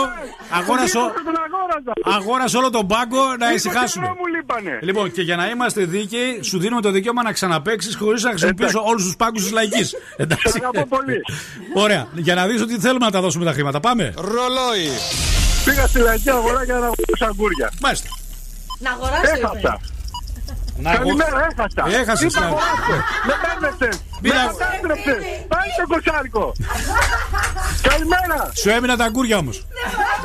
Αγόρασε, 0.52 0.98
ο- 0.98 1.00
Τον 1.00 1.34
αγόρασα. 1.46 1.92
αγόρασε 2.18 2.56
όλο 2.56 2.70
τον 2.70 2.86
πάγκο 2.86 3.22
να 3.38 3.46
Είκοσι 3.46 3.54
ησυχάσουμε. 3.54 4.04
ευρώ 4.06 4.16
μου 4.18 4.26
λείπανε. 4.34 4.78
Λοιπόν, 4.82 5.12
και 5.12 5.22
για 5.22 5.36
να 5.36 5.48
είμαστε 5.48 5.84
δίκαιοι, 5.84 6.42
σου 6.42 6.58
δίνουμε 6.60 6.80
το 6.80 6.90
δικαίωμα 6.90 7.22
να 7.22 7.32
ξαναπέξει 7.32 7.96
χωρίς 7.96 8.22
να 8.22 8.30
χρησιμοποιήσω 8.30 8.82
όλους 8.84 9.04
τους 9.04 9.16
πάγκους 9.16 9.42
της 9.42 9.52
λαϊκής. 9.52 9.88
Σε 10.52 10.58
αγαπώ 10.58 10.86
πολύ. 10.86 11.20
Ωραία. 11.74 12.06
Για 12.14 12.34
να 12.34 12.46
δεις 12.46 12.62
ότι 12.62 12.78
θέλουμε 12.78 13.04
να 13.04 13.10
τα 13.10 13.20
δώσουμε 13.20 13.44
τα 13.44 13.52
χρήματα. 13.52 13.80
Πάμε. 13.80 14.14
Ρολόι. 14.16 14.88
Πήγα 15.64 15.86
στη 15.86 15.98
λαϊκή 15.98 16.30
αγορά 16.30 16.64
για 16.64 16.74
να 16.74 16.80
αγοράσω 16.80 17.24
αγκούρια. 17.28 17.72
Μάλιστα. 17.80 18.08
Να 18.78 18.90
αγοράσω, 18.90 19.36
είπε. 19.36 19.46
Έχασα. 19.46 19.80
Να 20.80 20.90
αγο- 20.90 20.98
Καλημέρα, 20.98 21.48
έχασα. 21.50 21.98
Έχασες, 22.00 22.32
Είπα 22.32 22.40
ναι. 22.40 22.46
αγοράσω. 22.46 22.94
Με 23.26 23.34
μπέρδεψες. 23.40 23.96
Με 24.02 24.18
Μίλα- 24.22 24.46
κατάστρεψες. 24.46 25.20
Πάλι 25.52 25.70
το 25.80 25.84
κοσάρικο. 25.94 26.52
Καλημέρα. 27.88 28.38
Σου 28.60 28.70
έμειναν 28.70 28.96
τα 28.98 29.04
αγκούρια 29.04 29.36
όμως. 29.38 29.66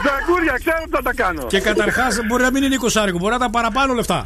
Τα 0.04 0.12
αγκούρια, 0.20 0.54
ξέρω 0.64 0.78
τι 0.84 0.90
θα 0.96 1.02
τα 1.02 1.14
κάνω. 1.14 1.44
Και 1.46 1.60
καταρχάς 1.60 2.20
μπορεί 2.28 2.44
να 2.44 2.52
μην 2.52 2.64
είναι 2.64 2.76
20 2.76 3.18
μπορεί 3.20 3.30
να 3.30 3.36
ήταν 3.36 3.50
παραπάνω 3.50 3.94
λεφτά. 3.94 4.24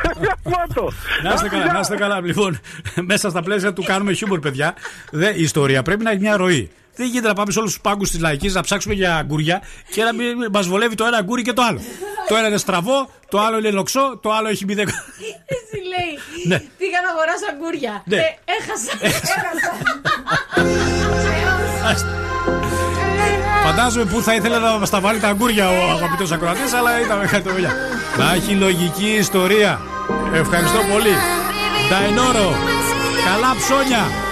Φώτο. 0.52 0.92
Να 1.22 1.32
είστε 1.32 1.48
καλά, 1.48 1.72
να 1.72 1.78
είστε 1.80 1.96
καλά. 1.96 2.20
Λοιπόν, 2.20 2.60
μέσα 3.10 3.30
στα 3.30 3.42
πλαίσια 3.42 3.72
του 3.72 3.82
κάνουμε 3.82 4.12
χιούμορ, 4.12 4.38
παιδιά. 4.40 4.74
Δε, 5.10 5.28
η 5.30 5.42
ιστορία 5.42 5.82
πρέπει 5.82 6.04
να 6.04 6.10
έχει 6.10 6.20
μια 6.20 6.36
ροή. 6.36 6.70
Δεν 6.94 7.06
γίνεται 7.06 7.28
να 7.28 7.34
πάμε 7.34 7.52
σε 7.52 7.58
όλους 7.58 7.72
τους 7.72 7.80
πάγκους 7.80 8.10
της 8.10 8.20
λαϊκής 8.20 8.54
να 8.54 8.62
ψάξουμε 8.62 8.94
για 8.94 9.16
αγκούρια 9.16 9.62
και 9.90 10.02
να 10.02 10.12
μην 10.12 10.26
μας 10.52 10.66
βολεύει 10.66 10.94
το 10.94 11.04
ένα 11.04 11.16
αγκούρι 11.16 11.42
και 11.42 11.52
το 11.52 11.62
άλλο. 11.62 11.80
το 12.28 12.36
ένα 12.36 12.46
είναι 12.46 12.56
στραβό, 12.56 13.10
το 13.28 13.40
άλλο 13.40 13.58
είναι 13.58 13.70
λοξό, 13.70 14.18
το 14.22 14.32
άλλο 14.32 14.48
έχει 14.48 14.64
μηδέν. 14.64 14.88
Έτσι 15.56 15.76
λέει. 15.76 16.18
Ναι. 16.46 16.58
Πήγα 16.78 17.00
να 17.00 17.08
αγοράσω 17.08 17.44
αγκούρια. 17.52 18.02
Ναι. 18.04 18.16
Ε, 18.16 18.38
έχασα. 18.44 18.92
Έχασα. 19.08 19.72
Φαντάζομαι 23.64 24.04
που 24.04 24.22
θα 24.22 24.34
ήθελε 24.34 24.58
να 24.58 24.78
μας 24.78 24.90
τα 24.90 25.00
βάλει 25.00 25.20
τα 25.20 25.28
αγκούρια 25.28 25.68
ο 25.68 25.90
αγαπητός 25.90 26.32
ακροατής, 26.32 26.72
αλλά 26.72 27.00
ήταν 27.00 27.28
κάτι 27.28 27.42
το 27.42 27.52
δουλειά. 27.52 27.72
Να 28.18 28.32
έχει 28.34 28.52
λογική 28.54 29.16
ιστορία. 29.18 29.80
Ευχαριστώ 30.34 30.78
πολύ. 30.92 31.14
Νταϊνόρο. 31.88 32.56
Καλά 33.24 33.56
ψώνια. 33.58 34.31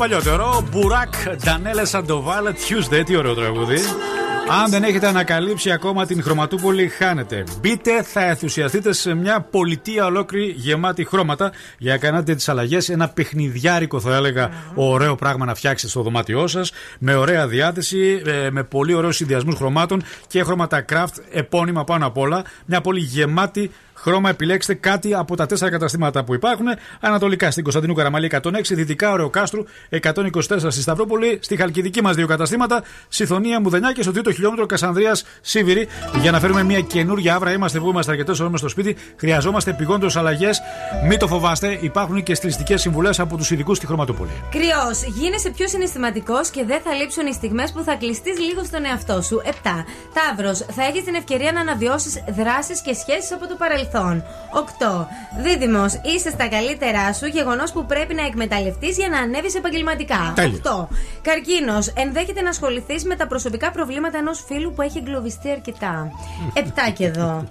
Παλιότερο. 0.00 0.66
Μπουράκ 0.70 1.14
Ντανέλε 1.44 1.84
Σαντοβάλ 1.84 2.44
Tuesday. 2.46 3.02
Τι 3.04 3.16
ωραίο 3.16 3.34
τραγούδι. 3.34 3.76
Αν 4.62 4.70
δεν 4.70 4.82
έχετε 4.82 5.06
ανακαλύψει 5.06 5.70
ακόμα 5.70 6.06
την 6.06 6.22
χρωματούπολη, 6.22 6.88
χάνετε. 6.88 7.44
Μπείτε, 7.60 8.02
θα 8.02 8.24
ενθουσιαστείτε 8.24 8.92
σε 8.92 9.14
μια 9.14 9.40
πολιτεία 9.40 10.04
ολόκληρη 10.04 10.54
γεμάτη 10.56 11.04
χρώματα 11.04 11.52
για 11.78 11.92
να 11.92 11.98
κάνετε 11.98 12.34
τις 12.34 12.48
αλλαγές. 12.48 12.88
Ένα 12.88 13.08
παιχνιδιάρικο, 13.08 14.00
θα 14.00 14.14
έλεγα, 14.14 14.50
ωραίο 14.74 15.14
πράγμα 15.14 15.44
να 15.44 15.54
φτιάξετε 15.54 15.90
στο 15.90 16.02
δωμάτιό 16.02 16.46
σας. 16.46 16.72
Με 16.98 17.14
ωραία 17.14 17.46
διάθεση, 17.46 18.22
ε, 18.26 18.50
με 18.50 18.62
πολύ 18.62 18.94
ωραίους 18.94 19.16
συνδυασμούς 19.16 19.54
χρωμάτων 19.54 20.02
και 20.26 20.42
χρώματα 20.42 20.84
craft, 20.92 21.14
επώνυμα 21.32 21.84
πάνω 21.84 22.06
απ' 22.06 22.18
όλα. 22.18 22.44
Μια 22.64 22.80
πόλη 22.80 23.00
γεμάτη 23.00 23.70
χρώμα. 24.02 24.28
Επιλέξτε 24.28 24.74
κάτι 24.74 25.14
από 25.14 25.36
τα 25.36 25.46
τέσσερα 25.46 25.70
καταστήματα 25.70 26.24
που 26.24 26.34
υπάρχουν. 26.34 26.66
Ανατολικά 27.00 27.50
στην 27.50 27.62
Κωνσταντινού 27.62 27.94
Καραμαλή 27.94 28.30
106, 28.42 28.50
δυτικά 28.70 29.12
Ωρεοκάστρου 29.12 29.64
124 30.02 30.40
στη 30.68 30.80
Σταυρούπολη, 30.80 31.38
στη 31.42 31.56
Χαλκιδική 31.56 32.02
μας 32.02 32.16
δύο 32.16 32.26
καταστήματα, 32.26 32.82
Συθωνία 33.08 33.60
Μουδενιά 33.60 33.92
και 33.92 34.02
στο 34.02 34.12
τρίτο 34.12 34.32
χιλιόμετρο 34.32 34.66
Κασανδρίας 34.66 35.24
Σίβηρη. 35.40 35.88
Για 36.20 36.30
να 36.30 36.40
φέρουμε 36.40 36.62
μια 36.62 36.80
καινούργια 36.80 37.34
άβρα, 37.34 37.52
είμαστε 37.52 37.78
που 37.78 37.88
είμαστε 37.88 38.10
αρκετές 38.10 38.40
ώρες 38.40 38.58
στο 38.58 38.68
σπίτι. 38.68 38.96
Χρειαζόμαστε 39.16 39.70
επιγόντω 39.70 40.08
αλλαγές. 40.14 40.60
Μην 41.08 41.18
το 41.18 41.26
φοβάστε, 41.26 41.78
υπάρχουν 41.80 42.22
και 42.22 42.34
στιλιστικές 42.34 42.80
συμβουλές 42.80 43.20
από 43.20 43.36
τους 43.36 43.50
ειδικούς 43.50 43.76
στη 43.76 43.86
Χρωματούπολη. 43.86 44.30
Κρυός, 44.50 45.02
γίνεσαι 45.20 45.50
πιο 45.50 45.68
συναισθηματικός 45.68 46.50
και 46.50 46.64
δεν 46.64 46.80
θα 46.84 46.92
λείψουν 46.92 47.26
οι 47.26 47.32
στιγμές 47.32 47.72
που 47.72 47.82
θα 47.82 47.94
κλειστείς 47.94 48.38
λίγο 48.38 48.64
στον 48.64 48.84
εαυτό 48.84 49.22
σου. 49.22 49.42
7. 49.44 49.84
Ταύρος, 50.14 50.58
θα 50.58 50.82
έχεις 50.84 51.04
την 51.04 51.14
ευκαιρία 51.14 51.52
να 51.52 51.60
αναβιώσεις 51.60 52.22
δράσεις 52.36 52.80
και 52.80 52.94
σχέσεις 52.94 53.32
από 53.32 53.46
το 53.48 53.54
παρελθόν. 53.58 53.89
8. 53.90 55.06
Δίδυμος, 55.42 56.00
είσαι 56.02 56.30
στα 56.30 56.48
καλύτερά 56.48 57.12
σου, 57.12 57.26
γεγονός 57.26 57.72
που 57.72 57.86
πρέπει 57.86 58.14
να 58.14 58.26
εκμεταλλευτείς 58.26 58.96
για 58.96 59.08
να 59.08 59.18
ανέβεις 59.18 59.54
επαγγελματικά. 59.54 60.32
Τέλεια. 60.34 60.60
8. 60.64 60.88
Καρκίνος, 61.22 61.92
ενδέχεται 61.96 62.40
να 62.40 62.48
ασχοληθείς 62.48 63.04
με 63.04 63.16
τα 63.16 63.26
προσωπικά 63.26 63.70
προβλήματα 63.70 64.18
ενός 64.18 64.44
φίλου 64.46 64.72
που 64.72 64.82
έχει 64.82 64.98
εγκλωβιστεί 64.98 65.50
αρκετά. 65.50 66.10
7 66.54 66.90
και 66.96 67.04
εδώ. 67.04 67.48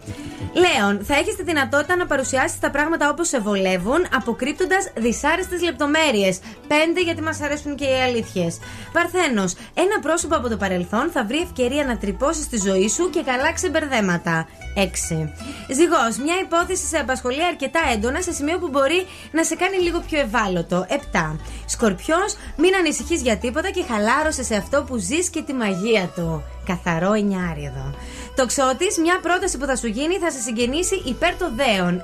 Λέων, 0.53 0.99
θα 1.03 1.15
έχεις 1.15 1.35
τη 1.35 1.43
δυνατότητα 1.43 1.95
να 1.95 2.05
παρουσιάσεις 2.05 2.59
τα 2.59 2.71
πράγματα 2.71 3.09
όπως 3.09 3.27
σε 3.27 3.39
βολεύουν, 3.39 4.05
αποκρύπτοντας 4.15 4.91
δυσάρεστες 4.95 5.61
λεπτομέρειες. 5.61 6.39
5 6.67 7.01
γιατί 7.03 7.21
μας 7.21 7.41
αρέσουν 7.41 7.75
και 7.75 7.85
οι 7.85 8.01
αλήθειες. 8.01 8.59
Παρθένος, 8.93 9.53
ένα 9.73 9.99
πρόσωπο 10.01 10.35
από 10.35 10.49
το 10.49 10.57
παρελθόν 10.57 11.09
θα 11.13 11.25
βρει 11.25 11.37
ευκαιρία 11.37 11.85
να 11.85 11.97
τρυπώσεις 11.97 12.43
στη 12.43 12.57
ζωή 12.57 12.89
σου 12.89 13.09
και 13.09 13.21
καλά 13.23 13.53
ξεμπερδέματα. 13.53 14.47
6. 14.75 15.33
Ζυγός, 15.71 16.17
μια 16.29 16.39
υπόθεση 16.41 16.85
σε 16.85 16.97
απασχολεί 16.97 17.45
αρκετά 17.45 17.79
έντονα 17.93 18.21
σε 18.21 18.31
σημείο 18.31 18.57
που 18.59 18.67
μπορεί 18.67 19.05
να 19.31 19.43
σε 19.43 19.55
κάνει 19.55 19.77
λίγο 19.77 19.99
πιο 20.09 20.19
ευάλωτο. 20.19 20.85
7. 20.89 21.35
Σκορπιό, 21.65 22.21
μην 22.57 22.75
ανησυχεί 22.75 23.15
για 23.15 23.37
τίποτα 23.37 23.69
και 23.69 23.83
χαλάρωσε 23.89 24.43
σε 24.43 24.55
αυτό 24.55 24.83
που 24.83 24.97
ζει 24.97 25.29
και 25.29 25.41
τη 25.41 25.53
μαγεία 25.53 26.05
του. 26.15 26.43
Καθαρό 26.65 27.13
εννιάρι 27.13 27.63
εδώ. 27.63 27.93
Τοξότη, 28.35 28.87
μια 29.01 29.19
πρόταση 29.21 29.57
που 29.57 29.65
θα 29.65 29.75
σου 29.75 29.87
γίνει 29.87 30.17
θα 30.17 30.31
σε 30.31 30.39
συγγενήσει 30.39 31.01
υπέρ 31.05 31.35
των 31.35 31.51
δέων. 31.55 32.03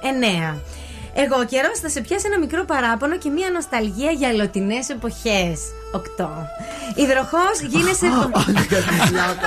9. 0.54 0.58
Εγώ 1.18 1.46
καιρό 1.46 1.70
θα 1.82 1.90
σε 1.90 2.02
πιάσει 2.02 2.26
ένα 2.28 2.40
μικρό 2.40 2.64
παράπονο 2.66 3.18
και 3.18 3.30
μια 3.30 3.50
νοσταλγία 3.54 4.12
για 4.12 4.28
αλλοτινέ 4.28 4.80
εποχέ. 4.88 5.58
8. 6.18 6.28
Υδροχό, 6.96 7.46
γίνεσαι. 7.68 8.08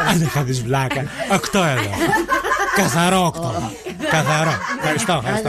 Αν 0.08 0.20
είχα 0.20 0.42
δει 0.42 0.52
βλάκα. 0.52 1.04
8 1.30 1.64
εδώ. 1.64 1.90
Καθαρό 2.82 3.32
8. 3.36 3.40
Καθαρό. 4.10 4.54
Ευχαριστώ, 4.78 5.22
ευχαριστώ. 5.24 5.48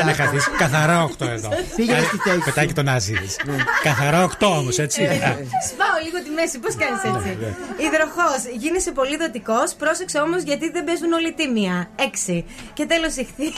Αν 0.00 0.08
είχα 0.08 0.26
δει 0.30 0.38
καθαρό 0.56 1.10
8 1.18 1.26
εδώ. 1.26 1.48
Πήγαινε 1.76 1.98
στη 2.00 2.16
θέση 2.16 2.36
σου. 2.36 2.44
Πετάει 2.44 2.66
και 2.66 2.72
τον 2.72 2.88
Άζη. 2.88 3.14
Καθαρό 3.82 4.30
8 4.40 4.46
όμως, 4.46 4.78
έτσι. 4.78 5.00
Σπάω 5.70 5.96
λίγο 6.04 6.18
τη 6.24 6.30
μέση, 6.30 6.58
πώς 6.58 6.74
κάνεις 6.82 7.02
έτσι. 7.10 7.30
Υδροχό, 7.86 8.28
γίνεσαι 8.58 8.92
πολύ 8.92 9.16
δοτικός, 9.16 9.74
πρόσεξε 9.74 10.18
όμως 10.18 10.42
γιατί 10.42 10.70
δεν 10.70 10.84
παίζουν 10.84 11.12
όλοι 11.12 11.32
τίμια. 11.32 11.90
6. 11.96 12.44
Και 12.72 12.84
τέλος 12.86 13.16
ηχθεί. 13.16 13.48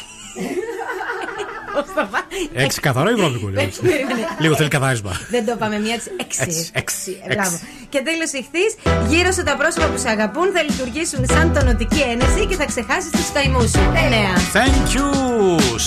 Έξι 2.52 2.80
καθαρό 2.80 3.10
ή 3.10 3.14
βρώμικο, 3.14 3.48
λέω. 3.48 3.68
Περίμενε. 3.82 4.26
Λίγο 4.38 4.54
θέλει 4.56 4.68
καθάρισμα. 4.68 5.12
Δεν 5.30 5.46
το 5.46 5.52
είπαμε 5.52 5.78
μία 5.78 5.94
έτσι. 5.94 6.10
Έτσι, 6.20 6.40
Έξι. 6.42 6.70
έξι, 6.72 7.22
Ε, 7.28 7.34
Μπράβο. 7.34 7.50
έξι. 7.54 7.66
Και 7.88 8.00
τέλος 8.08 8.30
ηχθείς, 8.40 8.70
γύρω 9.08 9.32
σου 9.32 9.42
τα 9.42 9.56
πρόσωπα 9.56 9.86
που 9.86 9.98
σε 9.98 10.08
αγαπούν 10.08 10.52
θα 10.54 10.62
λειτουργήσουν 10.62 11.26
σαν 11.32 11.52
τονωτική 11.52 12.00
ένεση 12.00 12.46
και 12.46 12.56
θα 12.56 12.64
ξεχάσεις 12.64 13.10
τους 13.10 13.30
καημούς 13.32 13.70
σου. 13.70 13.80
9. 13.94 14.34
Thank 14.58 14.84
you. 14.96 15.06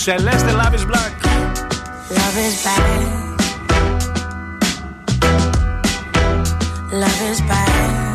Celeste 0.06 0.52
Love 0.62 0.74
is 0.80 0.86
Black. 0.92 1.14
Love 2.20 2.38
is 2.48 2.56
bad. 2.66 3.02
Love 7.02 7.22
is 7.32 7.40
bad. 7.52 8.07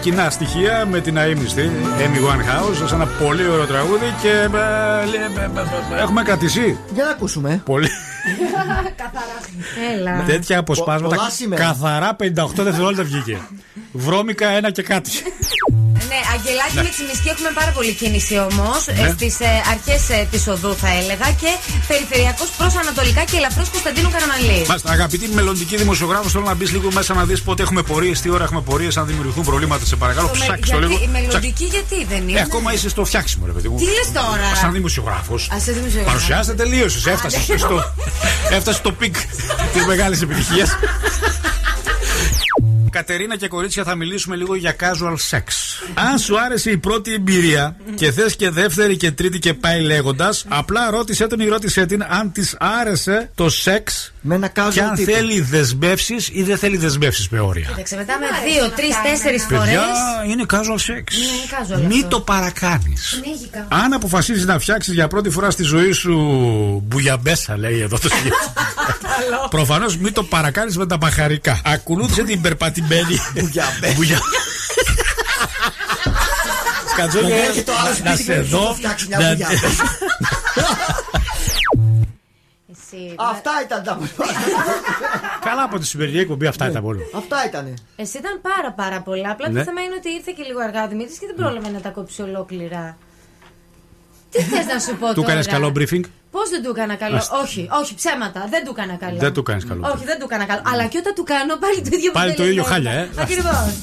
Κοινά 0.00 0.30
στοιχεία 0.30 0.86
με 0.90 1.00
την 1.00 1.18
αείμνηστη 1.18 1.70
Amy 1.98 2.28
Winehouse 2.28 2.86
σε 2.88 2.94
ένα 2.94 3.06
πολύ 3.06 3.48
ωραίο 3.48 3.66
τραγούδι 3.66 4.14
και 4.22 4.28
ε, 4.28 4.32
ε, 4.32 4.46
ε, 5.40 5.96
ε, 5.96 6.00
έχουμε 6.00 6.22
κρατήσει. 6.22 6.78
Για 6.94 7.04
να 7.04 7.10
ακούσουμε. 7.10 7.62
Πολύ. 7.64 7.88
Έλα. 9.94 10.24
Τέτοια 10.26 10.58
αποσπάσματα. 10.58 11.16
πολλά 11.16 11.30
σήμερα. 11.30 11.62
Καθαρά 11.62 12.16
58 12.20 12.24
δευτερόλεπτα 12.54 13.02
βγήκε. 13.02 13.38
Βρώμικα 13.92 14.48
ένα 14.48 14.70
και 14.70 14.82
κάτι. 14.82 15.10
Ναι, 16.38 16.50
Αγγελάκι 16.50 16.76
με 16.86 16.90
Τσιμισκή 16.94 17.28
έχουμε 17.34 17.50
πάρα 17.60 17.70
πολύ 17.76 17.92
κίνηση 18.00 18.34
όμως. 18.48 18.78
Ναι. 18.86 19.08
Στις 19.14 19.34
αρχές 19.72 20.02
της 20.32 20.42
οδού 20.54 20.72
θα 20.82 20.88
έλεγα 21.00 21.28
και 21.40 21.50
περιφερειακός 21.90 22.48
προς 22.58 22.72
Ανατολικά 22.82 23.22
και 23.30 23.36
ελαφρώς 23.36 23.68
Κωνσταντίνου 23.74 24.10
Καραμαλή. 24.14 24.60
Μάλιστα, 24.68 24.90
αγαπητή 24.98 25.26
μελλοντική 25.38 25.76
δημοσιογράφο, 25.76 26.28
θέλω 26.28 26.44
να 26.44 26.54
μπεις 26.54 26.70
λίγο 26.72 26.88
μέσα 26.92 27.14
να 27.14 27.24
δεις 27.24 27.42
πότε 27.42 27.62
έχουμε 27.62 27.82
πορείες, 27.82 28.20
τι 28.20 28.28
ώρα 28.30 28.44
έχουμε 28.44 28.60
πορείες, 28.60 28.96
αν 28.96 29.06
δημιουργηθούν 29.06 29.44
προβλήματα, 29.44 29.84
σε 29.84 29.96
παρακαλώ. 29.96 30.28
Ψάξτε 30.32 30.72
το 30.72 30.78
γιατί, 30.78 30.86
λίγο. 30.86 30.92
η 30.92 30.96
Ψάξτε. 30.96 31.18
μελλοντική 31.20 31.64
γιατί 31.64 32.04
δεν 32.12 32.28
είναι; 32.28 32.38
Ε, 32.38 32.42
ακόμα 32.42 32.72
είσαι 32.72 32.88
στο 32.88 33.04
φτιάξιμο, 33.04 33.46
ρε 33.46 33.52
παιδί 33.52 33.68
μου. 33.68 33.76
Τι 33.76 33.84
λες 33.84 34.08
τώρα; 34.12 34.54
Σαν 34.60 34.72
δημοσιογράφος. 34.72 35.50
Α, 35.54 35.60
σε 35.60 35.72
δημοσιογράφος. 35.72 36.12
Παρουσιάζεται, 36.12 36.62
τελείωσες. 36.62 37.06
Έφτασες 37.06 37.48
ναι. 37.48 37.56
στο, 37.56 37.76
έφτασες 38.56 38.76
στο 38.76 38.92
peak 38.92 39.16
της 39.72 39.86
μεγάλης 39.86 40.22
επιτυχίας. 40.22 40.70
Κατερίνα 42.98 43.36
και 43.36 43.48
κορίτσια 43.48 43.84
θα 43.84 43.94
μιλήσουμε 43.94 44.36
λίγο 44.36 44.54
για 44.54 44.76
casual 44.80 45.16
sex. 45.30 45.42
Αν 45.94 46.18
σου 46.18 46.40
άρεσε 46.40 46.70
η 46.70 46.78
πρώτη 46.78 47.12
εμπειρία 47.12 47.76
και 47.94 48.12
θες 48.12 48.36
και 48.36 48.50
δεύτερη 48.50 48.96
και 48.96 49.10
τρίτη 49.10 49.38
και 49.38 49.54
πάει 49.54 49.80
λέγοντας, 49.80 50.44
απλά 50.48 50.90
ρώτησε 50.90 51.26
τον 51.26 51.40
ή 51.40 51.48
ρώτησε 51.48 51.86
την 51.86 52.02
αν 52.08 52.32
της 52.32 52.56
άρεσε 52.58 53.30
το 53.34 53.50
σεξ 53.50 54.12
με 54.20 54.34
ένα 54.34 54.52
casual 54.56 54.70
και 54.72 54.80
αν 54.80 54.94
τύπο. 54.94 55.12
θέλει 55.12 55.28
θέλει 55.28 55.40
δεσμεύσεις 55.40 56.28
ή 56.32 56.42
δεν 56.42 56.58
θέλει 56.58 56.76
δεσμεύσεις 56.76 57.28
με 57.28 57.40
όρια. 57.40 57.68
Κοίταξε, 57.68 57.96
μετά 57.96 58.18
με 58.18 58.26
δύο, 58.50 58.70
τρεις, 58.70 58.94
τέσσερις 59.02 59.42
φορέ. 59.42 59.58
Παιδιά, 59.58 59.82
είναι 60.28 60.44
casual 60.50 60.56
sex. 60.56 61.04
Ναι, 61.18 61.76
casual 61.76 61.80
Μην 61.80 61.96
αυτό. 61.96 62.08
το 62.08 62.20
παρακάνεις. 62.20 63.06
Συνέχικα. 63.06 63.66
Αν 63.68 63.92
αποφασίζεις 63.92 64.44
να 64.44 64.58
φτιάξεις 64.58 64.94
για 64.94 65.08
πρώτη 65.08 65.30
φορά 65.30 65.50
στη 65.50 65.62
ζωή 65.62 65.92
σου 65.92 66.14
μπουγιαμπέσα, 66.86 67.58
λέει 67.58 67.80
εδώ 67.80 67.98
το 67.98 68.08
συγκεκριμένο. 68.08 69.48
Προφανώς 69.50 69.96
μην 69.96 70.12
το 70.12 70.22
παρακάνεις 70.22 70.76
με 70.76 70.86
τα 70.86 70.96
μπαχαρικά. 70.96 71.60
Ακολούθησε 71.64 72.22
την 72.22 72.40
περπατημένη. 72.40 73.18
Μπουγιαμπέσα. 73.94 74.22
Σκατζόγια, 76.92 77.28
Να 77.28 77.42
έρχεται 77.44 77.70
ο 77.70 77.74
άλλος 77.84 78.00
να 78.02 78.10
σπίτι 78.10 78.22
σε 78.22 78.34
και 78.34 78.40
δω. 78.40 78.76
Θα 82.90 82.96
φτιάξει 82.96 83.06
μια 83.06 83.14
να- 83.14 83.14
μπουγιαμπέσα. 83.14 83.14
Εσύ, 83.14 83.14
Αυτά 83.18 83.52
ήταν 83.66 83.82
τα 83.82 83.98
Καλά 85.48 85.62
από 85.62 85.78
τη 85.78 85.86
σημερινή 85.86 86.18
εκπομπή, 86.18 86.46
αυτά 86.46 86.68
ήταν 86.70 86.82
μόνο. 86.82 87.00
Αυτά 87.16 87.36
ήτανε. 87.46 87.74
Εσύ 87.96 88.18
ήταν 88.18 88.40
πάρα 88.40 88.72
πάρα 88.72 89.00
πολλά. 89.02 89.30
Απλά 89.30 89.48
Ναι. 89.48 89.58
το 89.58 89.64
θέμα 89.64 89.80
είναι 89.82 89.94
ότι 89.94 90.08
ήρθε 90.10 90.32
και 90.36 90.42
λίγο 90.42 90.60
αργά 90.60 90.84
ο 90.84 90.88
Δημήτρης 90.88 91.18
και 91.18 91.26
δεν 91.26 91.34
πρόλαβε 91.34 91.68
να 91.70 91.80
τα 91.80 91.88
κόψει 91.88 92.22
ολόκληρα. 92.22 92.96
Τι 94.30 94.42
θες 94.42 94.66
να 94.66 94.78
σου 94.78 94.96
πω 94.96 95.06
Του 95.06 95.14
τώρα; 95.20 95.32
έκανε 95.32 95.44
καλό 95.56 95.68
briefing; 95.76 96.04
Πώς 96.30 96.48
δεν 96.50 96.62
του 96.62 96.70
έκανα 96.70 96.94
καλό; 96.94 97.16
Άστα. 97.16 97.38
Όχι, 97.40 97.68
όχι, 97.80 97.94
ψέματα. 97.94 98.46
Δεν 98.50 98.64
του 98.64 98.74
έκανα 98.76 98.94
καλό. 98.96 99.18
Δεν 99.18 99.32
του 99.32 99.42
κάνεις 99.42 99.64
καλό. 99.64 99.90
Όχι, 99.94 100.04
δεν 100.04 100.18
του 100.18 100.24
έκανα 100.30 100.44
καλό. 100.44 100.62
Αλλά 100.72 100.86
και 100.86 100.98
όταν 100.98 101.14
του 101.14 101.22
κάνω 101.22 101.56
πάλι 101.56 101.80
το 101.82 101.90
ίδιο 101.96 102.10
Πάλι 102.12 102.34
το 102.34 102.44
ίδιο 102.46 102.62
χάλια, 102.62 102.92
ε. 102.92 103.08
Ακριβώς. 103.18 103.78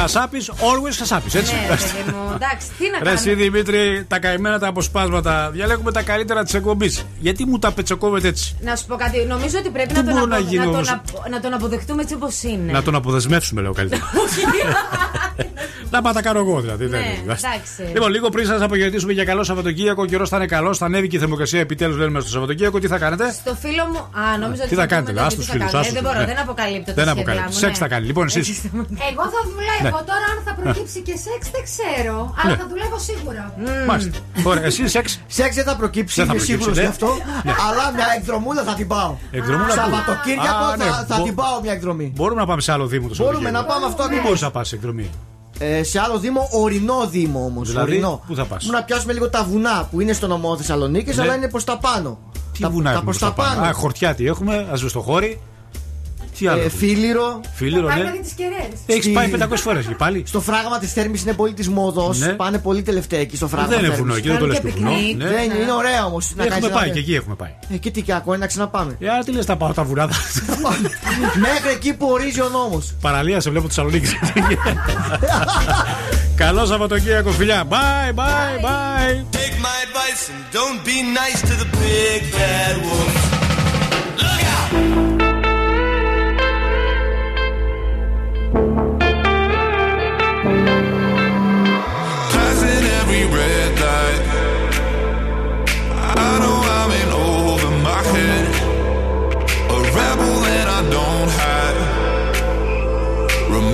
Χασάπης, 0.00 0.50
always 0.50 0.94
χασάπης, 0.98 1.34
έτσι. 1.34 1.54
Ναι, 1.54 1.66
παιδί 1.76 2.10
μου, 2.10 2.32
εντάξει, 2.34 2.66
τι 2.78 2.84
να 2.90 2.98
Ρε 2.98 3.04
κάνω. 3.04 3.10
εσύ 3.10 3.34
Δημήτρη, 3.34 4.04
τα 4.08 4.18
καημένα 4.18 4.58
τα 4.58 4.66
αποσπάσματα. 4.68 5.50
Διαλέγουμε 5.50 5.92
τα 5.92 6.02
καλύτερα 6.02 6.42
της 6.44 6.54
εκπομπής. 6.54 7.06
Γιατί 7.18 7.46
μου 7.46 7.58
τα 7.58 7.72
πετσοκόβετε 7.72 8.28
έτσι; 8.28 8.56
Να 8.60 8.76
σου 8.76 8.86
πω 8.86 8.96
κάτι. 8.96 9.24
Νομίζω 9.28 9.58
ότι 9.58 9.70
πρέπει 9.70 9.88
Τι 9.88 9.94
να 9.94 10.04
τον, 10.04 10.12
μπορώ 10.12 10.26
να 10.26 10.36
απο- 10.36 10.46
γίνω 10.48 10.62
να, 10.64 10.66
τον, 10.70 10.74
όμως; 10.74 10.90
απο- 10.90 11.24
να 11.30 11.40
τον 11.40 11.52
αποδεχτούμε 11.54 12.02
έτσι 12.02 12.14
όπως 12.14 12.42
είναι. 12.42 12.72
Να 12.72 12.82
τον 12.82 12.94
αποδεσμεύσουμε, 12.94 13.60
λέω 13.60 13.72
καλύτερα. 13.72 14.02
να 15.90 16.02
πάω 16.02 16.12
τα 16.12 16.22
κάνω 16.22 16.38
εγώ 16.38 16.60
δηλαδή. 16.60 16.86
δεν 16.86 17.00
Ναι, 17.00 17.06
είναι. 17.06 17.20
εντάξει. 17.22 17.82
Λοιπόν, 17.92 18.10
λίγο 18.10 18.28
πριν 18.28 18.46
σας 18.46 18.60
απογευματίσουμε 18.60 19.12
για 19.12 19.24
καλό 19.24 19.44
Σαββατοκύριακο, 19.44 20.02
ο 20.02 20.04
καιρός 20.04 20.28
θα 20.28 20.36
είναι 20.36 20.46
καλός, 20.46 20.78
θα 20.78 20.84
ανέβει 20.84 21.08
και 21.08 21.16
η 21.16 21.18
θερμοκρασία 21.18 21.60
επιτέλους, 21.60 21.96
λέμε 21.96 22.20
στο 22.20 22.30
Σαββατοκύριακο. 22.30 22.78
Τι 22.78 22.86
θα 22.86 22.98
κάνετε; 22.98 23.32
Στο 23.32 23.54
φίλο 23.60 23.84
μου. 23.92 23.98
Α, 23.98 24.38
νόμιζα 24.38 24.62
Τι 24.62 24.66
ότι 24.66 24.74
θα 24.74 24.80
θα 24.80 24.86
κάνετε, 24.86 25.12
πούμε 25.12 25.24
α 25.24 25.28
τι 25.28 25.34
του 25.36 25.42
θα 25.42 25.52
φίλου. 25.52 25.64
κάνω. 25.72 25.84
Ε, 25.86 25.90
Δεν 25.92 26.02
μπορώ, 26.02 26.24
δεν 26.24 26.38
αποκαλύπτω 26.40 26.84
τα 26.84 26.92
Δεν 26.94 27.04
σχέδιά 27.04 27.12
αποκαλύπτω. 27.12 27.48
μου, 27.50 27.58
Σεξ 27.58 27.72
ναι. 27.78 27.86
θα 27.86 27.88
κάνει. 27.88 28.06
Λοιπόν, 28.06 28.26
εσείς. 28.26 28.64
Εγώ 29.10 29.22
θα 29.34 29.40
δουλεύω. 29.86 29.98
Ναι. 30.04 30.10
Τώρα 30.12 30.26
αν 30.32 30.38
θα 30.46 30.52
προκύψει 30.60 30.98
και 31.06 31.14
σεξ 31.24 31.42
δεν 31.54 31.62
ξέρω. 31.70 32.16
Αλλά 32.40 32.50
Ναι. 32.50 32.56
θα 32.62 32.66
δουλεύω 32.72 32.98
σίγουρα. 33.08 33.44
Μάλιστα. 33.90 34.18
Ωραία, 34.50 34.64
εσύ 34.70 34.82
σεξ; 34.96 35.04
Σεξ 35.38 35.50
δεν 35.58 35.64
θα 35.70 35.74
προκύψει, 35.80 36.14
Δεν 36.20 36.26
θα 36.26 36.32
είμαι 36.32 36.42
προκύψει, 36.42 36.52
σίγουρος 36.52 36.76
ναι. 36.76 36.82
γι' 36.82 36.92
αυτό. 36.94 37.08
Ναι. 37.48 37.54
Αλλά 37.68 37.84
μια 37.96 38.08
εκδρομούλα 38.18 38.62
θα 38.68 38.74
την 38.80 38.86
πάω. 38.92 39.10
Εκδρομούλα 39.38 39.66
πού; 39.74 39.80
Σαββατοκύριακο 39.80 40.64
Α, 40.72 40.76
ναι, 40.76 40.84
θα, 40.84 41.04
θα 41.10 41.16
μπο- 41.18 41.24
την 41.28 41.34
πάω 41.40 41.56
μια 41.64 41.72
εκδρομή. 41.78 42.06
Μπορούμε 42.16 42.40
να 42.40 42.46
πάμε 42.50 42.60
σε 42.66 42.70
άλλο 42.74 42.86
Δήμο 42.92 43.06
το 43.08 43.14
Μπορούμε 43.18 43.50
να 43.50 43.58
Σαββατοκύριακο. 43.58 43.72
πάμε 43.72 43.84
αυτό 43.90 43.96
Πού 43.96 44.02
ακριβώς. 44.08 44.24
μπορείς 44.26 44.40
να 44.46 44.50
πας 44.56 44.72
εκδρομή. 44.72 45.10
Ε, 45.58 45.82
σε 45.82 46.00
άλλο 46.04 46.18
Δήμο, 46.18 46.48
ορεινό 46.52 47.06
Δήμο 47.10 47.44
όμως. 47.44 47.68
Δηλαδή, 47.68 47.90
ορεινό. 47.90 48.22
πού 48.26 48.34
θα 48.34 48.44
πας; 48.44 48.64
Μου 48.64 48.70
να 48.72 48.82
πιάσουμε 48.82 49.12
λίγο 49.12 49.28
τα 49.30 49.44
βουνά 49.44 49.88
που 49.90 50.00
είναι 50.00 50.12
στο 50.12 50.26
νομό 50.26 50.56
Θεσσαλονίκης, 50.56 51.16
Ναι. 51.16 51.22
αλλά 51.22 51.34
είναι 51.34 51.48
προς 51.48 51.64
τα 51.64 51.78
πάνω. 51.78 52.18
Τι 52.52 52.60
τα, 52.62 52.70
βουνά 52.70 52.84
τα 52.84 52.90
έχουμε 52.90 53.04
προς 53.04 53.18
τα 53.18 53.26
στα 53.26 53.34
πάνω; 53.42 53.54
πάνω. 53.60 53.70
Α, 53.70 53.72
χορτιά 53.72 54.14
τι 54.14 54.26
έχουμε, 54.26 54.66
ασβεστοχώρη. 54.72 55.40
Τι 56.38 56.46
άλλο. 56.46 56.60
Ε, 56.60 56.64
έχουμε; 56.64 56.78
φίλιρο. 56.78 57.40
Φίλιρο, 57.54 57.88
ναι. 57.88 58.10
τις 58.22 58.32
κεραίες. 58.32 58.78
Έχεις 58.86 59.12
πάει 59.12 59.30
500 59.30 59.56
φορές 59.56 59.86
και 59.86 59.94
πάλι. 59.94 60.22
Στο 60.26 60.40
φράγμα 60.40 60.78
της 60.78 60.92
Θέρμης 60.92 61.22
είναι 61.22 61.32
πολύ 61.32 61.52
της 61.52 61.68
μόδος. 61.68 62.18
Ναι. 62.18 62.32
Πάνε 62.32 62.58
πολύ 62.58 62.82
τελευταία 62.82 63.20
εκεί 63.20 63.36
στο 63.36 63.48
φράγμα. 63.48 63.68
Δεν 63.68 63.78
είναι 63.78 63.86
Θέρμης. 63.86 64.02
βουνό 64.04 64.16
εκεί, 64.16 64.28
δεν 64.28 64.38
το 64.38 64.46
λες 64.46 64.58
και 64.58 64.68
βουνό. 64.68 64.90
πικνίκ. 64.90 65.16
Ναι. 65.16 65.28
Δεν 65.28 65.44
είναι, 65.44 65.54
είναι 65.54 65.72
ωραία 65.72 66.04
όμως. 66.04 66.34
Έχουμε 66.36 66.68
πάει 66.68 66.90
και 66.90 66.98
εκεί 66.98 67.14
έχουμε 67.14 67.34
πάει. 67.34 67.50
Ε, 67.74 67.76
και 67.76 67.90
τι 67.90 68.02
και 68.02 68.14
ακόμα 68.14 68.36
να 68.36 68.46
ξαναπάμε. 68.46 68.96
Για 68.98 69.22
τι 69.24 69.32
λες, 69.32 69.46
τα 69.46 69.56
πάω 69.56 69.72
τα 69.72 69.84
βουνά. 69.84 70.04
Μέχρι 71.46 71.70
εκεί 71.70 71.92
που 71.92 72.06
ορίζει 72.10 72.40
ο 72.40 72.48
νόμος. 72.48 72.94
Παραλία 73.00 73.40
σε 73.40 73.50
βλέπω 73.50 73.66
Θεσσαλονίκη. 73.66 74.08
Καλό 76.36 76.66
Σαββατοκύριακο, 76.66 77.30
φιλιά. 77.30 77.64
Bye, 77.68 78.12
bye, 78.14 78.58
bye. 78.66 79.14
Take 79.40 79.56
my 79.66 79.76
advice 79.86 80.22
and 80.32 80.42
don't 80.52 80.80
be 80.84 80.96
nice 81.20 81.40
to 81.48 81.54
the 81.62 81.68
big 81.80 82.20
bad 82.36 82.74
wolf. 82.84 83.14
Look 84.22 84.42
out! 84.54 85.15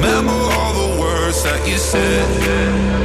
Remember 0.03 0.33
all 0.33 0.75
the 0.75 1.01
words 1.01 1.45
that 1.45 1.65
you 1.65 1.79
said. 1.79 3.02